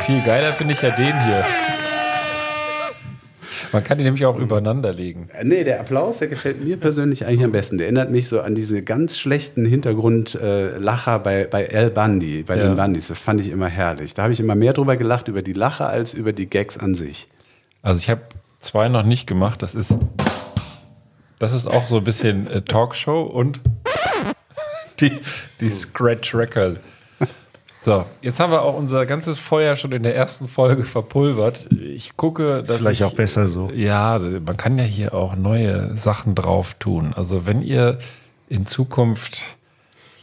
Viel 0.06 0.22
geiler 0.24 0.54
finde 0.54 0.74
ich 0.74 0.82
ja 0.82 0.92
den 0.92 1.24
hier. 1.26 1.44
Man 3.72 3.84
kann 3.84 3.98
die 3.98 4.04
nämlich 4.06 4.26
auch 4.26 4.38
übereinander 4.38 4.94
legen. 4.94 5.28
Äh, 5.38 5.44
Nee, 5.44 5.64
der 5.66 5.80
Applaus, 5.82 6.20
der 6.20 6.28
gefällt 6.30 6.64
mir 6.64 6.78
persönlich 6.78 7.26
eigentlich 7.26 7.44
am 7.44 7.52
besten. 7.52 7.78
Der 7.78 7.88
erinnert 7.88 8.10
mich 8.12 8.28
so 8.30 8.40
an 8.42 8.56
diese 8.56 8.84
ganz 8.84 9.18
schlechten 9.18 9.66
Hintergrundlacher 9.66 11.16
äh, 11.16 11.20
bei, 11.20 11.44
bei 11.46 11.70
Al 11.76 11.90
Bundy, 11.90 12.44
bei 12.44 12.56
Ja. 12.56 12.64
den 12.66 12.78
Bundys. 12.78 13.08
Das 13.10 13.20
fand 13.20 13.42
ich 13.42 13.50
immer 13.50 13.68
herrlich. 13.68 14.14
Da 14.14 14.24
habe 14.24 14.32
ich 14.34 14.40
immer 14.40 14.56
mehr 14.56 14.72
drüber 14.74 14.96
gelacht, 14.96 15.28
über 15.28 15.42
die 15.42 15.54
Lacher, 15.54 15.90
als 15.90 16.14
über 16.14 16.32
die 16.32 16.50
Gags 16.50 16.78
an 16.78 16.96
sich. 16.96 17.28
Also 17.82 18.00
ich 18.00 18.10
habe 18.10 18.22
zwei 18.62 18.88
noch 18.88 19.04
nicht 19.04 19.28
gemacht. 19.28 19.62
Das 19.62 19.76
ist, 19.76 19.98
das 21.40 21.54
ist 21.54 21.68
auch 21.68 21.88
so 21.88 21.98
ein 21.98 22.04
bisschen 22.04 22.48
äh, 22.50 22.62
Talkshow 22.62 23.24
und 23.24 23.62
die, 25.00 25.12
die 25.60 25.70
Scratch 25.70 26.34
Record. 26.34 26.80
So, 27.82 28.04
jetzt 28.22 28.40
haben 28.40 28.52
wir 28.52 28.64
auch 28.64 28.76
unser 28.76 29.06
ganzes 29.06 29.38
Feuer 29.38 29.76
schon 29.76 29.92
in 29.92 30.02
der 30.02 30.16
ersten 30.16 30.48
Folge 30.48 30.86
verpulvert. 30.86 31.70
Ich 31.72 32.18
gucke, 32.18 32.64
dass 32.64 32.78
Vielleicht 32.78 33.02
ich, 33.02 33.06
auch 33.06 33.14
besser 33.14 33.48
so. 33.48 33.70
Ja, 33.76 34.18
man 34.18 34.58
kann 34.58 34.76
ja 34.80 34.84
hier 34.84 35.14
auch 35.14 35.36
neue 35.36 35.96
Sachen 35.96 36.34
drauf 36.34 36.74
tun. 36.80 37.14
Also 37.16 37.46
wenn 37.46 37.62
ihr 37.62 38.00
in 38.50 38.66
Zukunft 38.66 39.55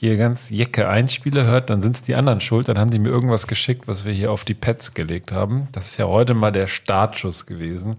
hier 0.03 0.16
ganz 0.16 0.51
Jecke 0.51 0.89
Einspiele 0.89 1.45
hört, 1.45 1.70
dann 1.70 1.81
sind 1.81 1.95
es 1.95 2.03
die 2.03 2.16
anderen 2.16 2.41
schuld. 2.41 2.66
Dann 2.66 2.77
haben 2.77 2.91
die 2.91 2.99
mir 2.99 3.11
irgendwas 3.11 3.47
geschickt, 3.47 3.87
was 3.87 4.05
wir 4.05 4.12
hier 4.12 4.33
auf 4.33 4.45
die 4.45 4.53
Pads 4.53 4.95
gelegt 4.95 5.31
haben. 5.31 5.69
Das 5.70 5.87
ist 5.87 5.97
ja 5.97 6.07
heute 6.07 6.35
mal 6.35 6.51
der 6.51 6.66
Startschuss 6.66 7.47
gewesen. 7.47 7.95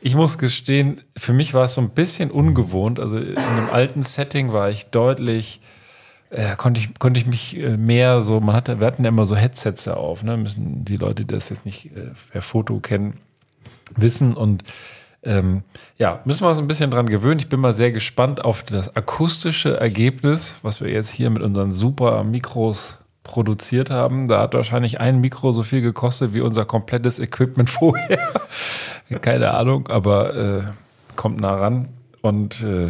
Ich 0.00 0.14
muss 0.14 0.38
gestehen, 0.38 1.02
für 1.14 1.34
mich 1.34 1.52
war 1.52 1.66
es 1.66 1.74
so 1.74 1.82
ein 1.82 1.90
bisschen 1.90 2.30
ungewohnt. 2.30 2.98
Also 2.98 3.18
in 3.18 3.36
einem 3.36 3.68
alten 3.70 4.02
Setting 4.02 4.54
war 4.54 4.70
ich 4.70 4.86
deutlich 4.86 5.60
äh, 6.30 6.56
konnte 6.56 6.80
ich, 6.80 6.98
konnte 6.98 7.20
ich 7.20 7.26
mich 7.26 7.58
äh, 7.58 7.76
mehr 7.76 8.22
so, 8.22 8.40
man 8.40 8.56
hatte, 8.56 8.80
wir 8.80 8.86
hatten 8.86 9.04
ja 9.04 9.10
immer 9.10 9.26
so 9.26 9.36
Headsets 9.36 9.86
auf, 9.88 10.22
ne? 10.22 10.38
Müssen 10.38 10.86
die 10.86 10.96
Leute, 10.96 11.26
die 11.26 11.34
das 11.34 11.50
jetzt 11.50 11.66
nicht 11.66 11.94
äh, 11.94 12.12
per 12.30 12.40
Foto 12.40 12.80
kennen, 12.80 13.18
wissen. 13.94 14.32
Und 14.32 14.64
ähm, 15.22 15.62
ja, 15.98 16.20
müssen 16.24 16.44
wir 16.44 16.50
uns 16.50 16.58
ein 16.58 16.66
bisschen 16.66 16.90
dran 16.90 17.08
gewöhnen. 17.08 17.38
Ich 17.38 17.48
bin 17.48 17.60
mal 17.60 17.72
sehr 17.72 17.92
gespannt 17.92 18.44
auf 18.44 18.62
das 18.62 18.96
akustische 18.96 19.78
Ergebnis, 19.78 20.56
was 20.62 20.80
wir 20.80 20.90
jetzt 20.90 21.10
hier 21.10 21.30
mit 21.30 21.42
unseren 21.42 21.72
super 21.72 22.24
Mikros 22.24 22.98
produziert 23.22 23.90
haben. 23.90 24.26
Da 24.26 24.40
hat 24.40 24.54
wahrscheinlich 24.54 25.00
ein 25.00 25.20
Mikro 25.20 25.52
so 25.52 25.62
viel 25.62 25.80
gekostet 25.80 26.34
wie 26.34 26.40
unser 26.40 26.64
komplettes 26.64 27.20
Equipment 27.20 27.70
vorher. 27.70 28.18
Keine 29.20 29.52
Ahnung, 29.52 29.88
aber 29.88 30.34
äh, 30.34 30.62
kommt 31.14 31.40
nah 31.40 31.54
ran. 31.54 31.88
Und 32.20 32.62
äh, 32.62 32.88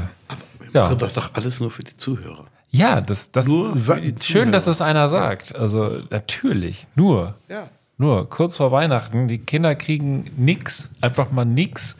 ja. 0.72 0.84
Machen 0.84 0.98
doch 0.98 1.12
doch 1.12 1.34
alles 1.34 1.60
nur 1.60 1.70
für 1.70 1.82
die 1.82 1.96
Zuhörer. 1.96 2.46
Ja, 2.70 3.02
das, 3.02 3.30
das 3.30 3.46
Nur 3.46 3.76
schön, 3.76 4.50
dass 4.50 4.64
Zuhörer. 4.64 4.70
es 4.70 4.80
einer 4.80 5.09
sagt. 5.10 5.54
Also 5.54 6.00
natürlich, 6.09 6.86
nur. 6.94 7.34
Ja. 7.48 7.68
Nur, 7.98 8.28
kurz 8.30 8.56
vor 8.56 8.72
Weihnachten, 8.72 9.28
die 9.28 9.38
Kinder 9.38 9.74
kriegen 9.74 10.30
nix, 10.36 10.90
einfach 11.02 11.30
mal 11.30 11.44
nix, 11.44 11.98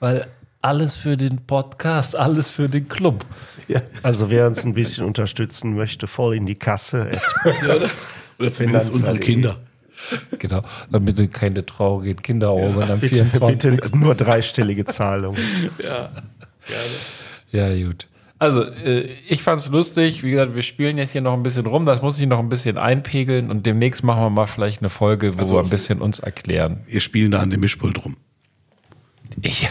weil 0.00 0.26
alles 0.62 0.94
für 0.94 1.16
den 1.16 1.38
Podcast, 1.46 2.16
alles 2.16 2.50
für 2.50 2.68
den 2.68 2.88
Club. 2.88 3.24
Also 4.02 4.30
wer 4.30 4.46
uns 4.46 4.64
ein 4.64 4.74
bisschen 4.74 5.04
unterstützen 5.04 5.74
möchte, 5.74 6.06
voll 6.06 6.36
in 6.36 6.46
die 6.46 6.54
Kasse. 6.54 7.10
Oder 8.38 8.52
zumindest 8.52 8.94
unsere. 8.94 9.18
Kinder. 9.18 9.56
Genau, 10.38 10.62
damit 10.90 11.18
du 11.18 11.28
keine 11.28 11.64
traurigen 11.64 12.20
Kinderaugen 12.20 12.82
am 12.90 13.00
Bitte, 13.00 13.16
24. 13.16 13.70
bitte 13.76 13.96
nur 13.98 14.14
dreistellige 14.14 14.84
Zahlung. 14.86 15.36
Ja, 17.52 17.72
gut. 17.74 18.08
Also, 18.38 18.62
äh, 18.64 19.08
ich 19.28 19.42
fand's 19.42 19.68
lustig. 19.68 20.22
Wie 20.22 20.32
gesagt, 20.32 20.54
wir 20.54 20.62
spielen 20.62 20.96
jetzt 20.98 21.12
hier 21.12 21.20
noch 21.20 21.32
ein 21.34 21.42
bisschen 21.42 21.66
rum. 21.66 21.86
Das 21.86 22.02
muss 22.02 22.18
ich 22.18 22.26
noch 22.26 22.40
ein 22.40 22.48
bisschen 22.48 22.76
einpegeln 22.76 23.50
und 23.50 23.64
demnächst 23.64 24.02
machen 24.02 24.22
wir 24.22 24.30
mal 24.30 24.46
vielleicht 24.46 24.80
eine 24.80 24.90
Folge, 24.90 25.38
wo 25.38 25.42
Also- 25.42 25.56
wir 25.56 25.62
ein 25.62 25.70
bisschen 25.70 26.00
uns 26.02 26.18
erklären. 26.18 26.80
Wir 26.86 27.00
spielen 27.00 27.30
da 27.30 27.40
an 27.40 27.50
dem 27.50 27.60
Mischpult 27.60 28.04
rum. 28.04 28.16
Ich, 29.42 29.68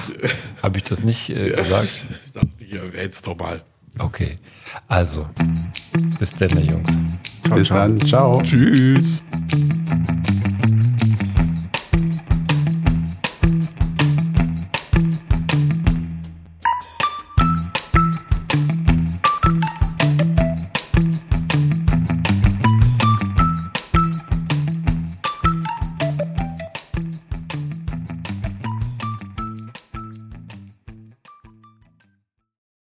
habe 0.61 0.77
ich 0.77 0.84
das 0.84 0.99
nicht 0.99 1.30
äh, 1.30 1.52
gesagt? 1.52 2.06
Ich 2.26 2.31
dachte, 2.34 2.48
ich 2.60 2.73
erwähne 2.73 3.10
es 3.11 3.26
nochmal. 3.26 3.64
Okay, 3.99 4.35
also, 4.88 5.30
bis 6.19 6.31
dann, 6.31 6.49
Jungs. 6.65 6.90
Ciao, 7.45 7.56
bis 7.56 7.68
ciao. 7.68 7.77
dann, 7.77 7.99
ciao. 7.99 8.41
Tschüss. 8.41 9.23